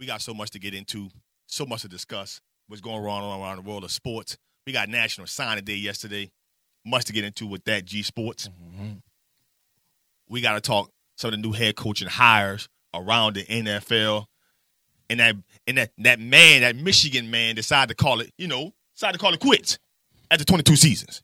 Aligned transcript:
We 0.00 0.06
got 0.06 0.22
so 0.22 0.32
much 0.32 0.50
to 0.52 0.58
get 0.58 0.72
into, 0.72 1.10
so 1.46 1.66
much 1.66 1.82
to 1.82 1.88
discuss. 1.88 2.40
What's 2.68 2.80
going 2.80 3.04
on 3.04 3.40
around 3.40 3.56
the 3.56 3.62
world 3.62 3.84
of 3.84 3.90
sports? 3.90 4.38
We 4.66 4.72
got 4.72 4.88
National 4.88 5.26
Signing 5.26 5.62
Day 5.62 5.74
yesterday. 5.74 6.30
Much 6.86 7.04
to 7.04 7.12
get 7.12 7.22
into 7.22 7.46
with 7.46 7.64
that 7.64 7.84
G 7.84 8.02
Sports. 8.02 8.48
Mm-hmm. 8.48 8.92
We 10.30 10.40
got 10.40 10.54
to 10.54 10.62
talk 10.62 10.90
some 11.18 11.28
of 11.28 11.32
the 11.32 11.46
new 11.46 11.52
head 11.52 11.76
coaching 11.76 12.08
hires 12.08 12.66
around 12.94 13.36
the 13.36 13.44
NFL. 13.44 14.24
And 15.10 15.20
that 15.20 15.36
and 15.66 15.76
that 15.76 15.90
that 15.98 16.18
man, 16.18 16.62
that 16.62 16.76
Michigan 16.76 17.30
man, 17.30 17.54
decided 17.54 17.94
to 17.94 18.02
call 18.02 18.20
it, 18.20 18.32
you 18.38 18.48
know, 18.48 18.72
decided 18.94 19.14
to 19.14 19.18
call 19.18 19.34
it 19.34 19.40
quits 19.40 19.78
after 20.30 20.44
22 20.44 20.76
seasons. 20.76 21.22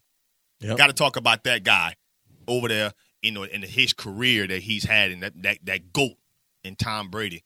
Yep. 0.61 0.77
Got 0.77 0.89
to 0.89 0.93
talk 0.93 1.17
about 1.17 1.45
that 1.45 1.65
guy 1.65 1.95
over 2.47 2.69
there, 2.69 2.93
you 3.23 3.33
know, 3.33 3.45
in 3.45 3.63
his 3.63 3.95
career 3.95 4.47
that 4.47 4.61
he's 4.63 4.85
had 4.85 5.13
and 5.13 5.23
that 5.23 5.43
that 5.43 5.59
that 5.65 5.93
goat 5.95 6.17
in 6.63 6.77
Tom 6.77 7.09
Brady. 7.09 7.43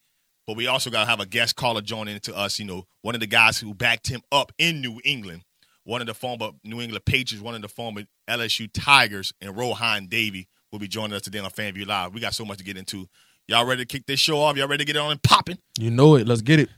But 0.51 0.57
we 0.57 0.67
also 0.67 0.91
got 0.91 1.05
to 1.05 1.09
have 1.09 1.21
a 1.21 1.27
guest 1.27 1.55
caller 1.55 1.81
joining 1.81 2.19
to 2.19 2.37
us, 2.37 2.59
you 2.59 2.65
know, 2.65 2.85
one 3.03 3.15
of 3.15 3.21
the 3.21 3.29
guys 3.29 3.59
who 3.59 3.73
backed 3.73 4.09
him 4.09 4.21
up 4.33 4.51
in 4.59 4.81
New 4.81 5.01
England, 5.05 5.45
one 5.85 6.01
of 6.01 6.09
the 6.09 6.13
former 6.13 6.51
New 6.65 6.81
England 6.81 7.05
Patriots, 7.05 7.41
one 7.41 7.55
of 7.55 7.63
the 7.63 7.69
former 7.69 8.03
LSU 8.29 8.69
Tigers, 8.75 9.33
and 9.41 9.57
Rohan 9.57 10.07
Davey 10.07 10.49
will 10.73 10.81
be 10.81 10.89
joining 10.89 11.15
us 11.15 11.23
today 11.23 11.39
on 11.39 11.49
FanView 11.53 11.87
Live. 11.87 12.15
We 12.15 12.21
got 12.21 12.35
so 12.35 12.45
much 12.45 12.59
to 12.59 12.65
get 12.65 12.77
into. 12.77 13.07
Y'all 13.47 13.65
ready 13.65 13.83
to 13.83 13.87
kick 13.87 14.07
this 14.07 14.19
show 14.19 14.41
off? 14.41 14.57
Y'all 14.57 14.67
ready 14.67 14.85
to 14.85 14.87
get 14.93 14.97
it 14.97 14.99
on 14.99 15.13
and 15.13 15.23
popping? 15.23 15.59
You 15.79 15.93
know 15.93 16.17
it. 16.17 16.27
Let's 16.27 16.43
get 16.43 16.59
it. 16.59 16.69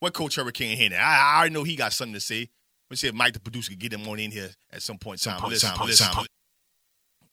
What 0.00 0.14
Coach 0.14 0.36
Hurricane 0.36 0.78
here 0.78 0.88
now? 0.88 1.06
I, 1.06 1.34
I 1.34 1.36
already 1.40 1.52
know 1.52 1.64
he 1.64 1.76
got 1.76 1.92
something 1.92 2.14
to 2.14 2.20
say. 2.20 2.48
Let's 2.88 3.02
see 3.02 3.08
if 3.08 3.14
Mike, 3.14 3.34
the 3.34 3.40
producer, 3.40 3.68
can 3.68 3.80
get 3.80 3.92
him 3.92 4.08
on 4.08 4.18
in 4.18 4.30
here 4.30 4.48
at 4.72 4.80
some 4.80 4.96
point 4.96 5.26
in 5.26 5.30
time. 5.30 5.42
Point, 5.42 5.52
listen, 5.52 5.74
time, 5.74 5.86
listen. 5.86 6.06
Time. 6.06 6.26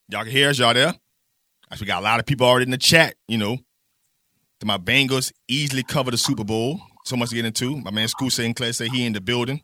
Y'all 0.09 0.23
can 0.23 0.33
hear 0.33 0.49
us, 0.49 0.59
y'all 0.59 0.73
there? 0.73 0.95
As 1.71 1.79
we 1.79 1.87
got 1.87 2.01
a 2.01 2.03
lot 2.03 2.19
of 2.19 2.25
people 2.25 2.45
already 2.45 2.65
in 2.65 2.71
the 2.71 2.77
chat, 2.77 3.15
you 3.29 3.37
know. 3.37 3.57
My 4.65 4.77
Bengals 4.77 5.31
easily 5.47 5.83
cover 5.83 6.11
the 6.11 6.17
Super 6.17 6.43
Bowl. 6.43 6.79
So 7.05 7.15
much 7.15 7.29
to 7.29 7.35
get 7.35 7.45
into. 7.45 7.77
My 7.77 7.91
man 7.91 8.07
School 8.07 8.29
Sinclair 8.29 8.73
said 8.73 8.89
he 8.89 9.05
in 9.05 9.13
the 9.13 9.21
building. 9.21 9.61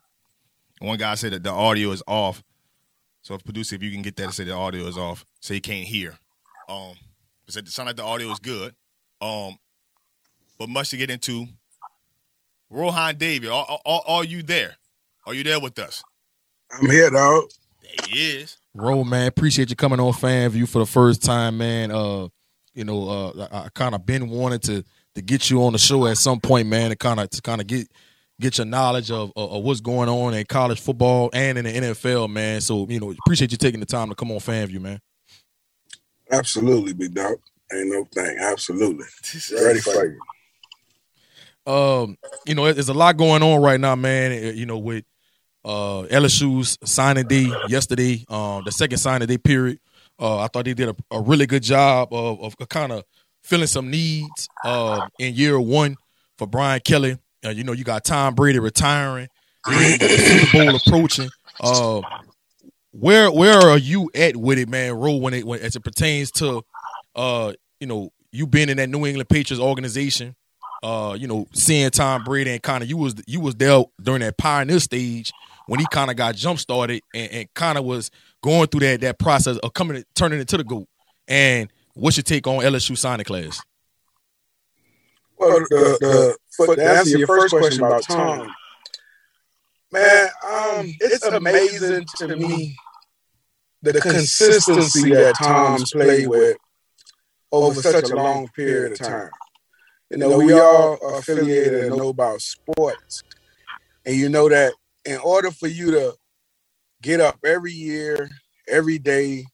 One 0.80 0.98
guy 0.98 1.16
said 1.16 1.34
that 1.34 1.44
the 1.44 1.52
audio 1.52 1.92
is 1.92 2.02
off. 2.08 2.44
So, 3.22 3.34
if 3.34 3.44
producer, 3.44 3.76
if 3.76 3.84
you 3.84 3.92
can 3.92 4.02
get 4.02 4.16
that 4.18 4.28
to 4.28 4.32
say 4.32 4.44
the 4.44 4.54
audio 4.54 4.86
is 4.86 4.98
off, 4.98 5.26
so 5.40 5.54
he 5.54 5.60
can't 5.60 5.88
hear. 5.88 6.18
Um, 6.70 6.94
said 7.48 7.66
it 7.66 7.72
sound 7.72 7.88
like 7.88 7.96
the 7.96 8.04
audio 8.04 8.30
is 8.32 8.40
good. 8.40 8.76
Um, 9.22 9.58
but 10.58 10.70
much 10.70 10.90
to 10.90 10.98
get 10.98 11.10
into. 11.10 11.48
Rohan 12.70 13.18
Davey, 13.18 13.48
are, 13.48 13.80
are, 13.86 14.02
are, 14.08 14.24
you 14.24 14.44
there? 14.44 14.76
Are 15.26 15.34
you 15.34 15.44
there 15.44 15.60
with 15.60 15.78
us? 15.80 16.04
I'm 16.72 16.90
here, 16.90 17.10
dog. 17.10 17.44
There 17.82 18.08
he 18.10 18.38
is. 18.38 18.58
Roll, 18.74 19.04
man. 19.04 19.28
Appreciate 19.28 19.70
you 19.70 19.76
coming 19.76 20.00
on 20.00 20.14
FanView 20.14 20.68
for 20.68 20.80
the 20.80 20.86
first 20.86 21.24
time, 21.24 21.58
man. 21.58 21.92
Uh, 21.92 22.28
you 22.76 22.84
know, 22.84 23.10
uh, 23.10 23.48
I, 23.52 23.58
I 23.66 23.70
kind 23.74 23.96
of 23.96 24.06
been 24.06 24.30
wanting 24.30 24.60
to 24.60 24.84
to 25.16 25.22
get 25.22 25.50
you 25.50 25.64
on 25.64 25.74
the 25.74 25.80
show 25.80 26.06
at 26.08 26.18
some 26.18 26.40
point, 26.40 26.68
man, 26.68 26.90
to 26.90 26.96
kind 26.96 27.20
of 27.20 27.30
to 27.32 27.42
kind 27.42 27.62
of 27.62 27.68
get 27.68 27.88
get 28.40 28.58
your 28.58 28.66
knowledge 28.66 29.12
of, 29.12 29.32
of, 29.36 29.52
of, 29.52 29.64
what's 29.64 29.80
going 29.80 30.10
on 30.10 30.34
in 30.34 30.46
college 30.46 30.82
football 30.82 31.30
and 31.34 31.58
in 31.58 31.66
the 31.66 31.72
NFL, 31.72 32.30
man. 32.30 32.60
So, 32.60 32.86
you 32.90 33.00
know, 33.00 33.12
appreciate 33.26 33.52
you 33.52 33.58
taking 33.58 33.80
the 33.80 33.86
time 33.86 34.10
to 34.10 34.16
come 34.16 34.30
on 34.30 34.40
FanView, 34.40 34.82
man. 34.82 35.00
Absolutely, 36.30 36.94
big 36.94 37.14
dog. 37.14 37.38
Ain't 37.72 37.90
no 37.90 38.06
thing. 38.14 38.38
Absolutely. 38.40 39.06
Ready 39.64 39.80
for 39.80 40.06
you. 40.06 41.72
Um, 41.72 42.18
you 42.46 42.56
know, 42.56 42.72
there's 42.72 42.90
a 42.90 42.94
lot 42.94 43.18
going 43.18 43.42
on 43.42 43.62
right 43.62 43.80
now, 43.80 43.96
man. 43.96 44.32
Eh, 44.32 44.52
you 44.52 44.66
know, 44.66 44.78
with 44.78 45.06
uh 45.64 46.04
LSU's 46.12 46.78
signing 46.84 47.26
day 47.26 47.52
yesterday, 47.68 48.24
um, 48.30 48.64
the 48.66 48.72
second 48.72 48.98
signing 48.98 49.28
day 49.28 49.38
period. 49.38 49.80
Uh, 50.20 50.40
I 50.40 50.48
thought 50.48 50.66
they 50.66 50.74
did 50.74 50.90
a, 50.90 50.96
a 51.12 51.22
really 51.22 51.46
good 51.46 51.64
job 51.64 52.14
of, 52.14 52.56
of 52.60 52.70
kind 52.70 52.92
of 52.92 53.04
filling 53.44 53.68
some 53.68 53.90
needs 53.90 54.48
uh, 54.64 55.08
in 55.20 55.34
year 55.36 55.60
one 55.60 55.96
for 56.38 56.48
Brian 56.48 56.82
Kelly. 56.82 57.18
Uh, 57.46 57.50
you 57.50 57.64
know, 57.64 57.74
you 57.74 57.84
got 57.84 58.04
Tom 58.04 58.34
Brady 58.34 58.60
retiring, 58.60 59.28
the 59.66 60.48
Super 60.50 60.66
Bowl 60.66 60.76
approaching. 60.76 61.30
Uh, 61.60 62.02
where 62.92 63.30
where 63.30 63.60
are 63.60 63.78
you 63.78 64.10
at 64.16 64.36
with 64.36 64.58
it, 64.58 64.70
man? 64.70 64.94
Roll 64.94 65.20
when 65.20 65.34
it 65.34 65.46
when 65.46 65.60
as 65.60 65.76
it 65.76 65.84
pertains 65.84 66.32
to 66.32 66.64
uh, 67.16 67.54
you 67.80 67.88
know, 67.88 68.10
you 68.32 68.48
being 68.48 68.70
in 68.70 68.78
that 68.78 68.90
New 68.90 69.06
England 69.06 69.30
Patriots 69.30 69.62
organization, 69.62 70.36
uh, 70.84 71.16
you 71.18 71.28
know, 71.28 71.48
seeing 71.54 71.90
Tom 71.90 72.24
Brady 72.24 72.52
and 72.52 72.62
kind 72.62 72.84
of 72.84 72.90
you 72.90 72.98
was 72.98 73.16
you 73.28 73.40
was 73.40 73.56
there 73.56 73.84
during 74.02 74.22
that 74.22 74.38
pioneer 74.38 74.80
stage 74.80 75.32
when 75.68 75.80
he 75.80 75.86
kind 75.92 76.12
of 76.12 76.18
got 76.18 76.36
jump 76.36 76.60
started 76.60 77.02
and, 77.14 77.32
and 77.32 77.54
kind 77.54 77.78
of 77.78 77.86
was 77.86 78.12
going 78.46 78.68
through 78.68 78.82
that 78.82 79.02
that 79.02 79.18
process 79.18 79.58
of 79.58 79.74
coming 79.74 80.04
turning 80.14 80.40
into 80.40 80.56
the 80.56 80.64
goat. 80.64 80.88
And 81.28 81.72
what's 81.96 82.16
your 82.16 82.24
take 82.24 82.46
on 82.46 82.64
LSU 82.64 82.96
signing 82.96 83.26
class? 83.26 83.60
Well, 85.38 85.60
the, 85.70 85.98
the, 86.00 86.38
for, 86.56 86.76
to 86.76 86.84
answer 86.84 87.18
your 87.18 87.28
first 87.28 87.54
question 87.54 87.84
about 87.84 88.04
Tom, 88.04 88.48
man, 89.92 90.30
um, 90.48 90.94
it's 91.00 91.26
amazing 91.26 92.06
to 92.18 92.36
me 92.38 92.76
the 93.82 94.00
consistency 94.00 95.10
that 95.10 95.36
Tom's 95.42 95.92
played 95.92 96.28
with 96.28 96.58
over 97.52 97.82
such 97.82 98.12
a 98.12 98.16
long 98.16 98.48
period 98.56 98.94
of 98.94 99.00
time. 99.00 99.30
You 100.12 100.18
know, 100.18 100.38
we 100.38 100.54
all 100.54 101.00
are 101.04 101.18
affiliated 101.18 101.86
and 101.86 101.98
know 101.98 102.10
about 102.10 102.40
sports. 102.42 103.24
And 104.06 104.16
you 104.16 104.30
know 104.30 104.48
that 104.50 104.74
in 105.04 105.18
order 105.18 105.50
for 105.50 105.68
you 105.68 105.92
to 105.92 106.14
get 107.06 107.22
up 107.22 107.38
every 107.46 107.72
year, 107.72 108.28
every 108.68 108.98
day, 108.98 109.46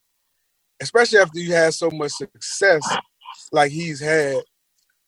especially 0.81 1.19
after 1.19 1.37
you 1.37 1.53
had 1.53 1.73
so 1.73 1.91
much 1.91 2.13
success 2.13 2.81
like 3.51 3.71
he's 3.73 3.99
had, 3.99 4.41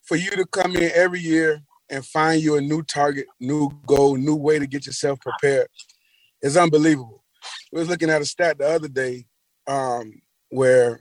for 0.04 0.18
you 0.18 0.30
to 0.32 0.46
come 0.46 0.76
in 0.76 0.92
every 0.94 1.22
year 1.22 1.62
and 1.90 2.06
find 2.06 2.44
you 2.44 2.58
a 2.58 2.62
new 2.62 2.84
target, 2.84 3.28
new 3.40 3.72
goal, 3.88 4.18
new 4.18 4.36
way 4.36 4.60
to 4.60 4.68
get 4.68 4.86
yourself 4.86 5.20
prepared 5.22 5.68
is 6.42 6.58
unbelievable. 6.58 7.24
We 7.72 7.80
was 7.80 7.88
looking 7.88 8.10
at 8.10 8.22
a 8.22 8.26
stat 8.26 8.58
the 8.58 8.68
other 8.68 8.90
day 8.90 9.26
um, 9.66 10.12
where 10.50 11.00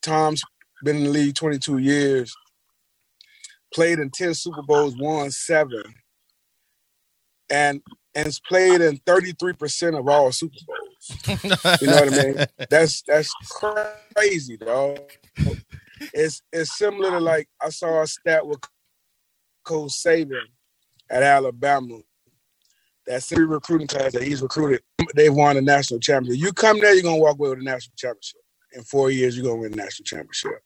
Tom's 0.00 0.42
been 0.82 0.96
in 0.96 1.04
the 1.04 1.10
league 1.10 1.34
22 1.34 1.76
years, 1.78 2.34
played 3.74 3.98
in 3.98 4.10
10 4.10 4.32
Super 4.32 4.62
Bowls, 4.62 4.96
won 4.98 5.30
seven, 5.30 5.82
and 7.50 7.82
and 8.14 8.26
has 8.26 8.40
played 8.40 8.80
in 8.80 8.98
33% 8.98 9.98
of 9.98 10.08
all 10.08 10.30
Super 10.32 10.54
Bowls. 10.66 11.80
you 11.80 11.86
know 11.88 11.94
what 11.94 12.12
I 12.12 12.22
mean? 12.22 12.46
That's 12.70 13.02
that's 13.02 13.32
crazy, 14.14 14.56
dog. 14.56 15.00
It's 16.12 16.42
it's 16.52 16.76
similar 16.76 17.10
to 17.10 17.20
like 17.20 17.48
I 17.60 17.70
saw 17.70 18.02
a 18.02 18.06
stat 18.06 18.46
with 18.46 18.60
Coach 19.64 19.92
Saban 19.92 20.46
at 21.10 21.22
Alabama. 21.22 22.00
That 23.06 23.22
city 23.22 23.42
recruiting 23.42 23.86
class 23.86 24.12
that 24.12 24.22
he's 24.22 24.40
recruited, 24.40 24.80
they've 25.14 25.34
won 25.34 25.58
a 25.58 25.60
national 25.60 26.00
championship. 26.00 26.42
You 26.42 26.52
come 26.52 26.80
there, 26.80 26.94
you're 26.94 27.02
gonna 27.02 27.18
walk 27.18 27.38
away 27.38 27.50
with 27.50 27.58
a 27.58 27.64
national 27.64 27.94
championship. 27.96 28.40
In 28.72 28.82
four 28.82 29.10
years, 29.10 29.36
you're 29.36 29.44
gonna 29.44 29.60
win 29.60 29.74
a 29.74 29.76
national 29.76 30.04
championship. 30.04 30.62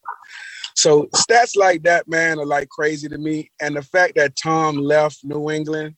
So 0.76 1.08
stats 1.16 1.56
like 1.56 1.82
that, 1.82 2.06
man, 2.06 2.38
are 2.38 2.46
like 2.46 2.68
crazy 2.68 3.08
to 3.08 3.18
me. 3.18 3.50
And 3.60 3.74
the 3.74 3.82
fact 3.82 4.14
that 4.14 4.36
Tom 4.36 4.76
left 4.76 5.24
New 5.24 5.50
England, 5.50 5.96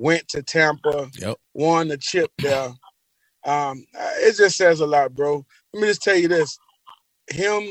went 0.00 0.26
to 0.28 0.42
Tampa, 0.42 1.10
yep. 1.18 1.36
won 1.52 1.88
the 1.88 1.98
chip 1.98 2.30
there, 2.38 2.72
um, 3.44 3.84
it 3.94 4.36
just 4.36 4.56
says 4.56 4.80
a 4.80 4.86
lot, 4.86 5.14
bro. 5.14 5.44
Let 5.72 5.80
me 5.80 5.88
just 5.88 6.02
tell 6.02 6.16
you 6.16 6.28
this: 6.28 6.58
him 7.30 7.68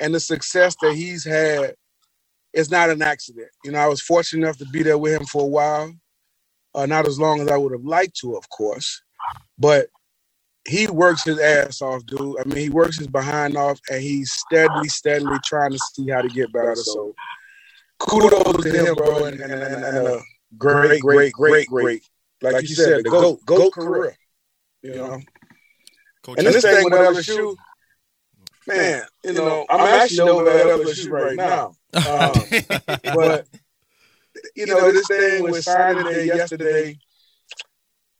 and 0.00 0.14
the 0.14 0.20
success 0.20 0.76
that 0.82 0.94
he's 0.94 1.24
had 1.24 1.74
is 2.52 2.70
not 2.70 2.90
an 2.90 3.02
accident. 3.02 3.48
You 3.64 3.72
know, 3.72 3.78
I 3.78 3.86
was 3.86 4.02
fortunate 4.02 4.44
enough 4.44 4.58
to 4.58 4.66
be 4.66 4.82
there 4.82 4.98
with 4.98 5.20
him 5.20 5.26
for 5.26 5.42
a 5.42 5.46
while. 5.46 5.92
Uh, 6.74 6.86
not 6.86 7.06
as 7.06 7.18
long 7.18 7.40
as 7.40 7.48
I 7.48 7.56
would 7.56 7.72
have 7.72 7.84
liked 7.84 8.16
to, 8.20 8.34
of 8.34 8.48
course, 8.48 9.02
but 9.58 9.88
he 10.66 10.86
works 10.86 11.24
his 11.24 11.38
ass 11.38 11.82
off, 11.82 12.04
dude. 12.06 12.36
I 12.40 12.44
mean, 12.46 12.56
he 12.56 12.70
works 12.70 12.98
his 12.98 13.08
behind 13.08 13.56
off, 13.56 13.78
and 13.90 14.02
he's 14.02 14.32
steadily, 14.32 14.88
steadily 14.88 15.38
trying 15.44 15.72
to 15.72 15.78
see 15.92 16.08
how 16.08 16.22
to 16.22 16.28
get 16.28 16.52
better. 16.52 16.74
So, 16.76 17.14
kudos 17.98 18.62
to 18.62 18.70
him, 18.70 18.94
bro, 18.94 19.24
and, 19.24 19.40
and, 19.40 19.52
and, 19.52 19.84
and 19.84 20.06
a 20.08 20.22
great, 20.58 21.00
great, 21.00 21.32
great, 21.32 21.66
great, 21.68 22.02
like, 22.40 22.54
like 22.54 22.62
you 22.68 22.74
said, 22.74 23.04
the 23.04 23.10
goat, 23.10 23.44
goat 23.44 23.72
career. 23.72 24.16
You 24.82 24.94
know, 24.96 25.20
Coach 26.22 26.38
and 26.38 26.46
this 26.46 26.62
thing 26.62 26.84
with 26.84 26.92
LSU, 26.92 27.56
man, 28.66 29.02
you 29.24 29.32
know, 29.32 29.64
I'm 29.68 29.80
actually 29.80 30.28
over 30.28 30.50
at 30.50 30.66
LSU 30.66 31.10
right 31.10 31.36
now, 31.36 31.74
um, 31.94 32.32
but 33.14 33.46
you 34.56 34.66
know, 34.66 34.90
this 34.90 35.06
thing 35.06 35.42
was 35.42 35.64
signing 35.64 36.04
day 36.04 36.26
yesterday. 36.26 36.98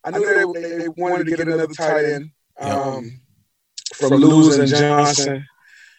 I 0.05 0.11
knew 0.11 0.53
they, 0.53 0.61
they, 0.61 0.79
they 0.79 0.89
wanted 0.89 1.25
to 1.25 1.31
get 1.31 1.41
another 1.41 1.69
tight 1.69 2.05
end 2.05 2.31
um, 2.61 3.21
from 3.95 4.15
losing 4.15 4.67
Johnson 4.67 5.47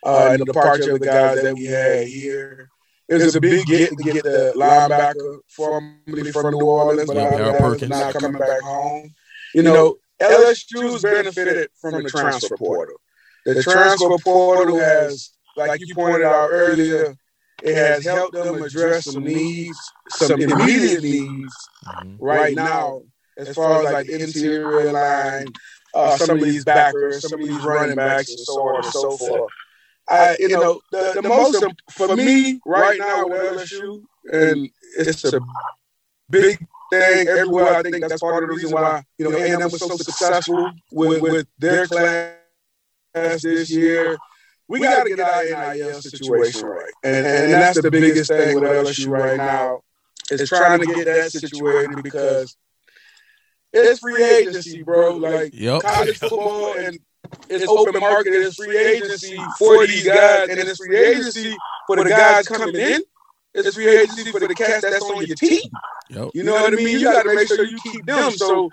uh, 0.05 0.29
and 0.31 0.41
the 0.41 0.45
departure 0.45 0.93
of 0.93 0.99
the 0.99 1.05
guys 1.05 1.41
that 1.41 1.55
we 1.55 1.65
had 1.65 2.07
here. 2.07 2.69
It 3.09 3.15
was 3.15 3.35
a 3.35 3.41
big 3.41 3.65
get 3.65 3.89
to 3.89 3.95
get 4.03 4.23
the 4.23 4.53
linebacker 4.55 5.39
formerly 5.49 6.31
from 6.31 6.53
New 6.53 6.65
Orleans, 6.65 7.07
but 7.07 7.15
yeah, 7.17 7.51
not 7.89 8.13
coming 8.21 8.39
back 8.39 8.61
home. 8.61 9.13
You 9.53 9.63
know, 9.63 9.97
LSU's 10.21 11.01
benefited 11.01 11.69
from 11.79 11.91
the 12.03 12.09
transfer 12.09 12.55
portal. 12.57 12.95
The 13.45 13.61
transfer 13.61 14.17
portal 14.23 14.79
has, 14.79 15.31
like 15.57 15.81
you 15.81 15.93
pointed 15.93 16.25
out 16.25 16.49
earlier, 16.51 17.15
it 17.61 17.75
has 17.75 18.05
helped 18.05 18.33
them 18.33 18.61
address 18.63 19.05
some 19.05 19.23
needs, 19.23 19.77
some 20.11 20.39
immediate 20.41 21.03
needs 21.03 21.53
Mhm. 21.85 22.17
right 22.19 22.55
now, 22.55 23.01
as 23.37 23.53
far 23.55 23.79
as 23.79 23.93
like 23.93 24.07
interior 24.09 24.91
line, 24.91 25.47
uh, 25.93 26.17
some 26.17 26.37
of 26.37 26.43
these 26.43 26.63
backers, 26.63 27.21
some 27.29 27.41
of 27.41 27.47
these 27.47 27.61
running 27.63 27.95
backs, 27.95 28.29
and 28.29 28.39
so 28.39 28.61
on 28.61 28.75
and 28.83 28.85
so 28.85 29.17
forth. 29.17 29.51
I, 30.13 30.35
you 30.39 30.49
know, 30.49 30.81
the, 30.91 31.19
the 31.21 31.27
most 31.27 31.61
imp- 31.61 31.79
for 31.89 32.15
me 32.15 32.59
right 32.65 32.99
now 32.99 33.27
with 33.27 33.41
LSU, 33.41 34.03
and 34.31 34.69
it's 34.97 35.23
a 35.23 35.39
big 36.29 36.57
thing 36.89 37.27
everywhere. 37.27 37.75
I 37.75 37.81
think 37.81 38.01
that's 38.07 38.21
part 38.21 38.43
of 38.43 38.49
the 38.49 38.55
reason 38.55 38.71
why 38.71 39.03
you 39.17 39.29
know 39.29 39.37
A&M 39.37 39.59
was 39.71 39.79
so 39.79 39.97
successful 39.97 40.71
with, 40.91 41.21
with 41.21 41.47
their 41.57 41.87
class 41.87 42.35
this 43.41 43.69
year. 43.69 44.17
We 44.67 44.79
got 44.79 45.03
to 45.03 45.09
get 45.09 45.19
our 45.19 45.73
NIL 45.73 46.01
situation 46.01 46.65
right, 46.65 46.93
and, 47.03 47.25
and 47.25 47.53
that's 47.53 47.81
the 47.81 47.91
biggest 47.91 48.29
thing 48.31 48.55
with 48.55 48.63
LSU 48.63 49.09
right 49.09 49.37
now 49.37 49.81
is 50.31 50.47
trying 50.47 50.79
to 50.79 50.85
get 50.85 51.05
that 51.05 51.31
situated 51.31 52.01
because 52.01 52.55
it's 53.73 53.99
free 53.99 54.23
agency, 54.23 54.83
bro. 54.83 55.17
Like 55.17 55.53
Yep. 55.53 55.81
college 55.81 56.17
football 56.19 56.73
and 56.77 56.99
it's 57.49 57.67
open 57.67 57.99
market. 57.99 58.33
It's 58.33 58.55
free 58.55 58.77
agency 58.77 59.37
for 59.57 59.85
these 59.85 60.05
guys, 60.05 60.49
and 60.49 60.59
it's 60.59 60.77
free 60.77 60.97
agency 60.97 61.55
for 61.87 61.97
the 61.97 62.09
guys 62.09 62.47
coming 62.47 62.75
in. 62.75 63.01
It's 63.53 63.75
free 63.75 63.87
agency 63.87 64.31
for 64.31 64.39
the 64.39 64.53
cats 64.55 64.81
that's 64.81 65.03
on 65.03 65.25
your 65.25 65.35
team. 65.35 65.69
Yep. 66.09 66.29
You 66.33 66.43
know 66.43 66.53
what 66.53 66.73
I 66.73 66.75
mean? 66.75 66.99
You 66.99 67.03
got 67.03 67.23
to 67.23 67.35
make 67.35 67.47
sure 67.47 67.63
you 67.63 67.77
keep 67.83 68.05
them. 68.05 68.31
So 68.31 68.69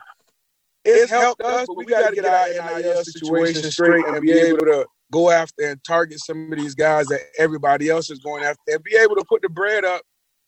it's 0.85 1.11
helped 1.11 1.43
us, 1.43 1.67
but 1.67 1.77
we 1.77 1.85
got 1.85 2.09
to 2.09 2.15
get 2.15 2.25
our 2.25 2.81
NIL 2.81 3.05
situation 3.05 3.71
straight 3.71 4.05
and 4.07 4.21
be 4.23 4.33
able 4.33 4.61
to 4.61 4.87
go 5.13 5.31
after 5.31 5.67
and 5.67 5.83
target 5.85 6.21
some 6.21 6.53
of 6.53 6.59
these 6.59 6.75
guys 6.75 7.07
that 7.09 7.21
everybody 7.39 7.91
else 7.91 8.11
is 8.11 8.21
going 8.21 8.45
after, 8.45 8.61
and 8.69 8.83
be 8.83 8.97
able 8.97 9.17
to 9.17 9.25
put 9.29 9.43
the 9.43 9.49
bread 9.49 9.85
up. 9.85 10.03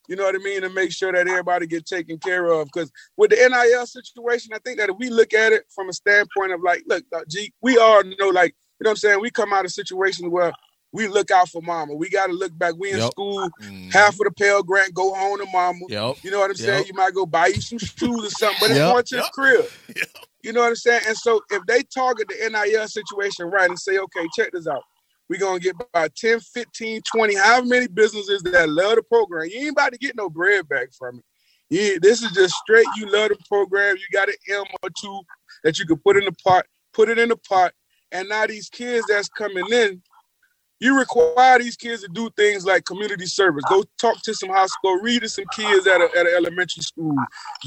You 0.09 0.17
know 0.17 0.25
what 0.25 0.35
I 0.35 0.39
mean, 0.39 0.65
and 0.65 0.75
make 0.75 0.93
sure 0.93 1.13
that 1.13 1.29
everybody 1.29 1.67
get 1.67 1.87
taken 1.87 2.19
care 2.19 2.47
of. 2.47 2.67
Because 2.67 2.91
with 3.17 3.31
the 3.31 3.37
NIL 3.37 3.87
situation, 3.87 4.53
I 4.53 4.59
think 4.59 4.79
that 4.79 4.91
if 4.91 4.97
we 4.99 5.09
look 5.11 5.33
at 5.33 5.53
it 5.53 5.65
from 5.75 5.89
a 5.89 5.93
standpoint 5.93 6.53
of 6.53 6.61
like, 6.63 6.83
look, 6.87 7.05
uh, 7.15 7.21
G, 7.29 7.53
we 7.63 7.79
all 7.79 8.03
know, 8.03 8.29
like, 8.29 8.55
you 8.81 8.85
know 8.85 8.91
what 8.91 8.91
I'm 8.91 8.97
saying? 8.97 9.21
We 9.21 9.31
come 9.31 9.53
out 9.53 9.65
of 9.65 9.71
situations 9.73 10.29
where 10.29 10.53
we 10.93 11.09
look 11.09 11.31
out 11.31 11.49
for 11.49 11.63
mama. 11.63 11.95
We 11.95 12.11
got 12.11 12.27
to 12.27 12.33
look 12.33 12.57
back. 12.59 12.75
We 12.77 12.91
in 12.91 12.99
Yep. 12.99 13.11
school, 13.13 13.49
Mhm. 13.63 13.93
half 13.93 14.15
of 14.15 14.19
the 14.25 14.33
Pell 14.33 14.63
Grant 14.63 14.93
go 14.93 15.15
home 15.15 15.39
to 15.39 15.47
mama. 15.53 15.79
Yep. 15.89 16.17
You 16.23 16.31
know 16.31 16.41
what 16.41 16.51
I'm 16.51 16.57
saying? 16.57 16.87
You 16.89 16.95
might 16.95 17.15
go 17.15 17.25
buy 17.25 17.47
you 17.47 17.61
some 17.61 17.79
shoes 17.79 18.25
or 18.27 18.31
something, 18.31 18.59
but 18.61 18.71
it's 18.71 18.79
Yep. 18.79 18.93
going 18.93 19.05
to 19.05 19.17
the 19.17 19.23
crib. 19.33 19.67
Yep. 19.97 20.09
You 20.43 20.53
know 20.53 20.61
what 20.61 20.69
I'm 20.69 20.77
saying? 20.77 21.03
And 21.07 21.17
so 21.17 21.41
if 21.51 21.63
they 21.67 21.85
target 21.85 22.29
the 22.29 22.45
NIL 22.51 22.89
situation 22.89 23.47
right 23.47 23.69
and 23.71 23.79
say, 23.79 23.97
okay, 23.99 24.27
check 24.37 24.51
this 24.53 24.67
out. 24.67 24.83
We're 25.33 25.59
to 25.59 25.61
get 25.61 25.77
about 25.95 26.15
10, 26.15 26.41
15, 26.41 27.01
20, 27.01 27.35
however 27.37 27.67
many 27.67 27.89
businesses 27.89 28.43
that 28.43 28.69
love 28.69 28.97
the 28.97 29.03
program. 29.03 29.49
You 29.49 29.61
ain't 29.61 29.71
about 29.71 29.93
to 29.93 29.99
get 29.99 30.15
no 30.15 30.29
bread 30.29 30.69
back 30.69 30.93
from 30.93 31.21
it. 31.21 31.25
Yeah, 31.71 31.97
this 32.03 32.23
is 32.23 32.33
just 32.33 32.55
straight. 32.57 32.87
You 32.99 33.11
love 33.11 33.31
the 33.31 33.39
program. 33.49 33.97
You 33.97 34.03
got 34.13 34.29
an 34.29 34.35
M 34.51 34.65
or 34.83 34.91
two 34.91 35.21
that 35.65 35.79
you 35.79 35.87
can 35.87 35.97
put 35.97 36.19
in 36.19 36.27
the 36.27 36.33
pot, 36.45 36.67
put 36.93 37.09
it 37.09 37.19
in 37.19 37.31
the 37.31 37.37
pot. 37.37 37.73
And 38.11 38.29
now 38.29 38.47
these 38.47 38.69
kids 38.69 39.07
that's 39.09 39.31
coming 39.31 39.65
in, 39.73 40.03
you 40.81 40.99
require 40.99 41.59
these 41.59 41.77
kids 41.77 42.03
to 42.03 42.09
do 42.09 42.29
things 42.37 42.67
like 42.67 42.85
community 42.85 43.25
service. 43.25 43.65
Go 43.71 43.85
talk 43.99 44.21
to 44.25 44.35
some 44.35 44.51
high 44.51 44.67
school, 44.67 44.97
read 44.97 45.23
to 45.23 45.31
some 45.31 45.47
kids 45.53 45.87
at, 45.87 46.03
a, 46.03 46.11
at 46.15 46.27
an 46.27 46.35
elementary 46.37 46.83
school. 46.83 47.17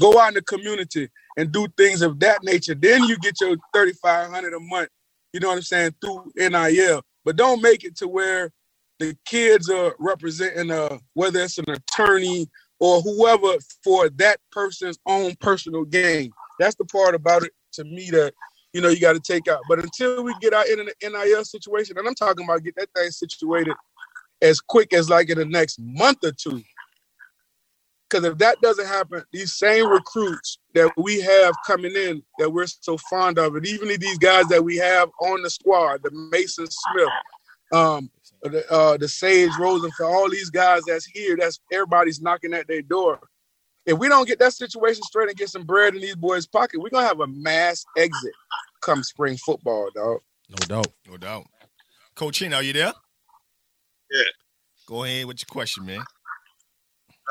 Go 0.00 0.20
out 0.20 0.28
in 0.28 0.34
the 0.34 0.42
community 0.42 1.08
and 1.36 1.50
do 1.50 1.66
things 1.76 2.00
of 2.00 2.20
that 2.20 2.44
nature. 2.44 2.76
Then 2.76 3.02
you 3.04 3.18
get 3.18 3.40
your 3.40 3.56
thirty 3.74 3.94
five 3.94 4.30
hundred 4.30 4.54
a 4.54 4.60
month. 4.60 4.90
You 5.32 5.40
know 5.40 5.48
what 5.48 5.56
I'm 5.56 5.62
saying 5.62 5.96
through 6.00 6.30
NIL. 6.36 7.02
But 7.26 7.36
don't 7.36 7.60
make 7.60 7.82
it 7.84 7.96
to 7.96 8.08
where 8.08 8.52
the 9.00 9.14
kids 9.26 9.68
are 9.68 9.94
representing 9.98 10.70
uh 10.70 10.96
whether 11.12 11.40
it's 11.40 11.58
an 11.58 11.68
attorney 11.68 12.46
or 12.78 13.02
whoever 13.02 13.58
for 13.84 14.08
that 14.10 14.38
person's 14.50 14.98
own 15.06 15.34
personal 15.40 15.84
gain. 15.84 16.30
That's 16.58 16.76
the 16.76 16.84
part 16.86 17.14
about 17.14 17.42
it 17.42 17.50
to 17.72 17.84
me 17.84 18.08
that 18.12 18.32
you 18.72 18.80
know 18.80 18.88
you 18.88 19.00
got 19.00 19.14
to 19.14 19.20
take 19.20 19.48
out. 19.48 19.60
But 19.68 19.80
until 19.80 20.22
we 20.22 20.34
get 20.40 20.54
out 20.54 20.68
in 20.68 20.80
an 20.80 20.88
NIL 21.02 21.44
situation, 21.44 21.98
and 21.98 22.06
I'm 22.06 22.14
talking 22.14 22.44
about 22.44 22.62
get 22.62 22.76
that 22.76 22.88
thing 22.94 23.10
situated 23.10 23.74
as 24.40 24.60
quick 24.60 24.92
as 24.94 25.10
like 25.10 25.28
in 25.28 25.38
the 25.38 25.44
next 25.44 25.78
month 25.80 26.18
or 26.22 26.32
two. 26.32 26.62
Because 28.08 28.24
if 28.24 28.38
that 28.38 28.60
doesn't 28.62 28.86
happen, 28.86 29.24
these 29.32 29.54
same 29.54 29.88
recruits 29.88 30.58
that 30.76 30.92
we 30.98 31.18
have 31.22 31.54
coming 31.66 31.96
in 31.96 32.22
that 32.38 32.50
we're 32.50 32.66
so 32.66 32.98
fond 33.10 33.38
of, 33.38 33.56
and 33.56 33.66
even 33.66 33.88
these 33.98 34.18
guys 34.18 34.46
that 34.48 34.62
we 34.62 34.76
have 34.76 35.08
on 35.22 35.42
the 35.42 35.48
squad, 35.48 36.02
the 36.02 36.10
Maason 36.10 36.68
Smith, 36.70 37.08
um, 37.72 38.10
the, 38.42 38.70
uh, 38.70 38.98
the 38.98 39.08
Sage 39.08 39.50
Rosenfeld, 39.58 40.14
all 40.14 40.28
these 40.28 40.50
guys 40.50 40.82
that's 40.86 41.06
here, 41.06 41.34
that's 41.34 41.60
everybody's 41.72 42.20
knocking 42.20 42.52
at 42.52 42.68
their 42.68 42.82
door. 42.82 43.18
If 43.86 43.96
we 43.98 44.08
don't 44.08 44.28
get 44.28 44.38
that 44.40 44.52
situation 44.52 45.02
straight 45.02 45.30
and 45.30 45.38
get 45.38 45.48
some 45.48 45.64
bread 45.64 45.94
in 45.94 46.02
these 46.02 46.14
boys' 46.14 46.46
pocket, 46.46 46.78
we're 46.78 46.90
gonna 46.90 47.06
have 47.06 47.20
a 47.20 47.26
mass 47.26 47.82
exit 47.96 48.34
come 48.82 49.02
spring 49.02 49.38
football, 49.38 49.88
dog. 49.94 50.20
No 50.50 50.66
doubt. 50.66 50.92
No 51.08 51.16
doubt. 51.16 51.46
Coach 52.14 52.36
Chin, 52.36 52.52
are 52.52 52.62
you 52.62 52.74
there? 52.74 52.92
Yeah. 54.10 54.22
Go 54.86 55.04
ahead 55.04 55.24
with 55.24 55.40
your 55.40 55.46
question, 55.50 55.86
man. 55.86 56.04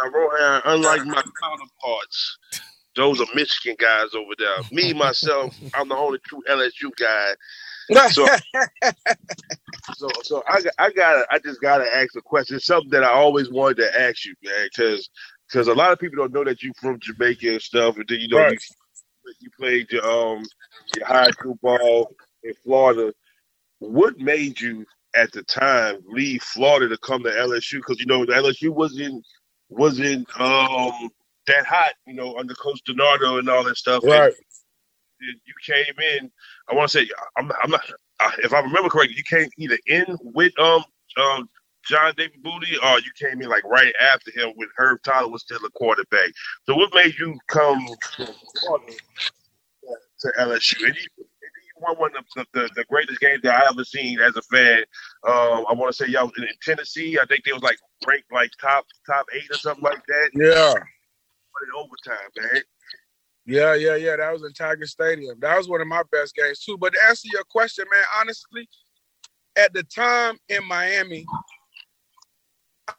Now, 0.04 0.10
Rohan, 0.10 0.62
unlike 0.66 1.06
my 1.06 1.24
counterparts, 1.42 2.38
those 2.96 3.22
are 3.22 3.28
Michigan 3.36 3.76
guys 3.80 4.14
over 4.16 4.34
there. 4.38 4.62
Me, 4.72 4.94
myself, 4.94 5.54
I'm 5.74 5.90
the 5.90 5.96
only 5.96 6.20
true 6.28 6.42
LSU 6.50 6.92
guy. 7.00 7.34
So, 8.06 8.28
so, 9.92 10.20
so 10.24 10.44
I, 10.48 10.62
I 10.80 10.92
got, 10.92 11.26
I 11.32 11.40
just 11.40 11.62
gotta 11.62 11.86
ask 11.96 12.16
a 12.16 12.22
question. 12.22 12.58
It's 12.58 12.66
something 12.66 12.92
that 12.92 13.04
I 13.04 13.12
always 13.12 13.52
wanted 13.52 13.78
to 13.78 14.02
ask 14.02 14.26
you, 14.26 14.36
man, 14.44 14.68
because, 14.72 15.10
because 15.48 15.68
a 15.68 15.74
lot 15.74 15.92
of 15.92 16.00
people 16.00 16.18
don't 16.18 16.34
know 16.34 16.44
that 16.44 16.64
you 16.64 16.72
from 16.80 17.00
Jamaica 17.00 17.54
and 17.54 17.62
stuff, 17.62 17.98
and 17.98 18.06
then 18.08 18.20
you 18.20 18.28
know 18.28 18.40
Right. 18.40 18.50
you, 18.50 18.58
you 19.40 19.50
played 19.60 19.92
your 19.92 20.06
um 20.06 20.44
your 20.94 21.06
high 21.06 21.32
school 21.32 21.58
ball 21.62 22.16
in 22.44 22.54
Florida. 22.64 23.14
What 23.80 24.18
made 24.18 24.60
you 24.60 24.86
at 25.16 25.32
the 25.32 25.44
time 25.44 26.00
leave 26.08 26.42
Florida 26.42 26.90
to 26.90 26.98
come 26.98 27.24
to 27.24 27.30
LSU? 27.30 27.76
Because 27.78 28.00
you 28.00 28.06
know 28.06 28.26
the 28.26 28.34
LSU 28.34 28.70
wasn't 28.70 29.26
wasn't 29.70 30.28
um 30.40 31.10
that 31.48 31.66
hot, 31.66 31.94
you 32.06 32.14
know, 32.14 32.38
under 32.38 32.54
Coach 32.54 32.82
DiNardo 32.88 33.40
and 33.40 33.50
all 33.50 33.64
that 33.64 33.78
stuff. 33.78 34.04
Right. 34.04 34.34
then 35.20 35.42
you 35.46 35.54
came 35.66 36.00
in. 36.00 36.32
I 36.70 36.76
want 36.76 36.92
to 36.92 37.00
say 37.00 37.10
I'm, 37.38 37.52
I'm 37.64 37.72
not. 37.72 37.82
Uh, 38.20 38.32
if 38.40 38.54
I 38.54 38.62
remember 38.62 38.90
correctly, 38.90 39.18
you 39.18 39.24
came 39.24 39.50
either 39.58 39.78
in 39.88 40.06
with 40.22 40.58
um 40.60 40.84
um 41.18 41.50
John 41.88 42.14
David 42.18 42.42
Booty, 42.42 42.78
or 42.84 43.00
you 43.00 43.12
came 43.20 43.42
in 43.42 43.50
like 43.50 43.64
right 43.66 43.94
after 44.02 44.32
him 44.32 44.54
when 44.56 44.68
Herb 44.78 45.00
Tyler 45.04 45.30
was 45.30 45.42
still 45.42 45.64
a 45.66 45.70
quarterback. 45.72 46.30
So 46.66 46.76
what 46.76 46.94
made 46.94 47.14
you 47.20 47.38
come 47.48 47.86
to 48.18 48.34
LSU? 50.40 50.88
And 50.88 50.96
you, 50.96 51.26
won 51.78 51.96
one 51.98 52.12
of 52.16 52.26
the, 52.54 52.70
the, 52.76 52.86
greatest 52.86 53.20
games 53.20 53.42
that 53.44 53.62
I 53.62 53.70
ever 53.70 53.84
seen 53.84 54.20
as 54.20 54.36
a 54.36 54.42
fan. 54.44 54.80
Um, 55.28 55.66
I 55.70 55.74
want 55.74 55.94
to 55.94 55.94
say 55.94 56.10
y'all 56.10 56.32
in 56.38 56.48
Tennessee. 56.64 57.20
I 57.20 57.26
think 57.26 57.44
they 57.44 57.52
was 57.52 57.64
like 57.64 57.78
ranked 58.08 58.32
like 58.32 58.52
top 58.62 58.86
top 59.06 59.26
eight 59.34 59.50
or 59.52 59.58
something 59.58 59.84
like 59.84 60.04
that. 60.08 60.30
Yeah. 60.34 60.74
In 61.64 61.70
overtime, 61.76 62.30
man. 62.38 62.64
Yeah, 63.46 63.76
yeah, 63.76 63.96
yeah. 63.96 64.16
That 64.18 64.34
was 64.34 64.44
in 64.44 64.54
Tiger 64.54 64.86
Stadium. 64.86 65.38
That 65.40 65.58
was 65.58 65.70
one 65.70 65.82
of 65.82 65.88
my 65.88 66.02
best 66.12 66.36
games 66.36 66.60
too. 66.60 66.78
But 66.78 66.94
to 66.94 67.00
answer 67.08 67.28
your 67.32 67.44
question, 67.44 67.86
man, 67.92 68.04
honestly, 68.20 68.68
at 69.56 69.74
the 69.74 69.84
time 69.84 70.38
in 70.50 70.68
Miami, 70.68 71.26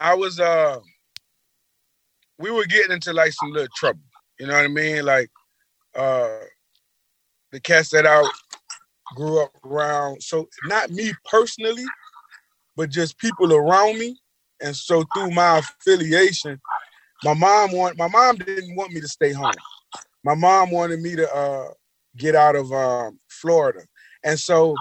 I 0.01 0.15
was 0.15 0.41
uh 0.41 0.79
we 2.39 2.51
were 2.51 2.67
getting 2.67 2.93
into 2.93 3.13
like 3.13 3.33
some 3.33 3.51
little 3.53 3.69
trouble. 3.77 4.01
You 4.39 4.47
know 4.47 4.55
what 4.55 4.65
I 4.65 4.69
mean? 4.69 5.05
Like 5.05 5.31
uh 5.97 6.39
the 7.53 7.61
cats 7.61 7.91
that 7.91 8.07
I 8.07 8.23
grew 9.15 9.43
up 9.43 9.51
around. 9.65 10.23
So 10.23 10.49
not 10.65 10.91
me 10.91 11.13
personally, 11.25 11.85
but 12.77 12.91
just 12.91 13.19
people 13.19 13.53
around 13.53 13.99
me. 13.99 14.17
And 14.61 14.75
so 14.75 15.05
through 15.15 15.31
my 15.33 15.59
affiliation, 15.59 16.61
my 17.25 17.35
mom 17.35 17.73
want 17.73 17.97
my 17.99 18.09
mom 18.09 18.37
didn't 18.37 18.77
want 18.77 18.93
me 18.93 19.01
to 19.01 19.09
stay 19.09 19.33
home 19.33 19.53
my 20.27 20.35
mom 20.35 20.73
wanted 20.73 21.01
me 21.01 21.15
to 21.15 21.33
uh, 21.33 21.69
get 22.17 22.35
out 22.35 22.57
of 22.57 22.73
um, 22.73 23.19
Florida. 23.29 23.81
And 24.25 24.39
so 24.39 24.75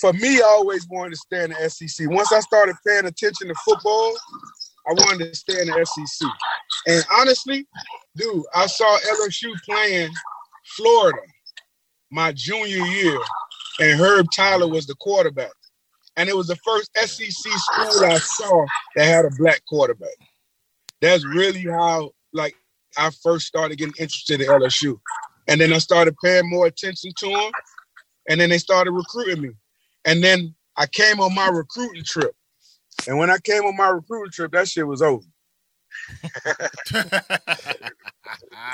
for 0.00 0.12
me, 0.12 0.38
I 0.38 0.44
always 0.44 0.86
wanted 0.88 1.10
to 1.10 1.16
stay 1.16 1.42
in 1.42 1.50
the 1.50 1.68
SEC. 1.68 2.08
Once 2.08 2.32
I 2.32 2.38
started 2.38 2.76
paying 2.86 3.06
attention 3.06 3.48
to 3.48 3.54
football, 3.64 4.16
I 4.88 4.92
wanted 4.92 5.32
to 5.32 5.34
stay 5.34 5.60
in 5.60 5.66
the 5.66 5.84
SEC. 5.84 6.28
And 6.86 7.04
honestly, 7.18 7.66
dude, 8.14 8.44
I 8.54 8.66
saw 8.66 8.98
LSU 8.98 9.52
playing 9.64 10.10
Florida 10.76 11.18
my 12.12 12.30
junior 12.30 12.84
year, 12.86 13.18
and 13.80 14.00
Herb 14.00 14.26
Tyler 14.36 14.68
was 14.68 14.86
the 14.86 14.94
quarterback. 15.00 15.50
And 16.16 16.28
it 16.28 16.36
was 16.36 16.46
the 16.46 16.56
first 16.64 16.90
SEC 16.96 17.28
school 17.28 18.04
I 18.04 18.18
saw 18.18 18.64
that 18.94 19.04
had 19.04 19.24
a 19.24 19.30
black 19.36 19.62
quarterback. 19.68 20.14
That's 21.00 21.24
really 21.24 21.64
how, 21.64 22.10
like, 22.32 22.54
I 22.96 23.10
first 23.22 23.46
started 23.46 23.78
getting 23.78 23.94
interested 23.98 24.40
in 24.40 24.48
LSU. 24.48 24.98
And 25.48 25.60
then 25.60 25.72
I 25.72 25.78
started 25.78 26.16
paying 26.22 26.48
more 26.48 26.66
attention 26.66 27.12
to 27.18 27.28
them. 27.28 27.50
And 28.28 28.40
then 28.40 28.50
they 28.50 28.58
started 28.58 28.92
recruiting 28.92 29.42
me. 29.42 29.50
And 30.04 30.22
then 30.22 30.54
I 30.76 30.86
came 30.86 31.20
on 31.20 31.34
my 31.34 31.48
recruiting 31.48 32.04
trip. 32.04 32.34
And 33.06 33.18
when 33.18 33.30
I 33.30 33.38
came 33.38 33.64
on 33.64 33.76
my 33.76 33.88
recruiting 33.88 34.32
trip, 34.32 34.52
that 34.52 34.68
shit 34.68 34.86
was 34.86 35.02
over. 35.02 35.24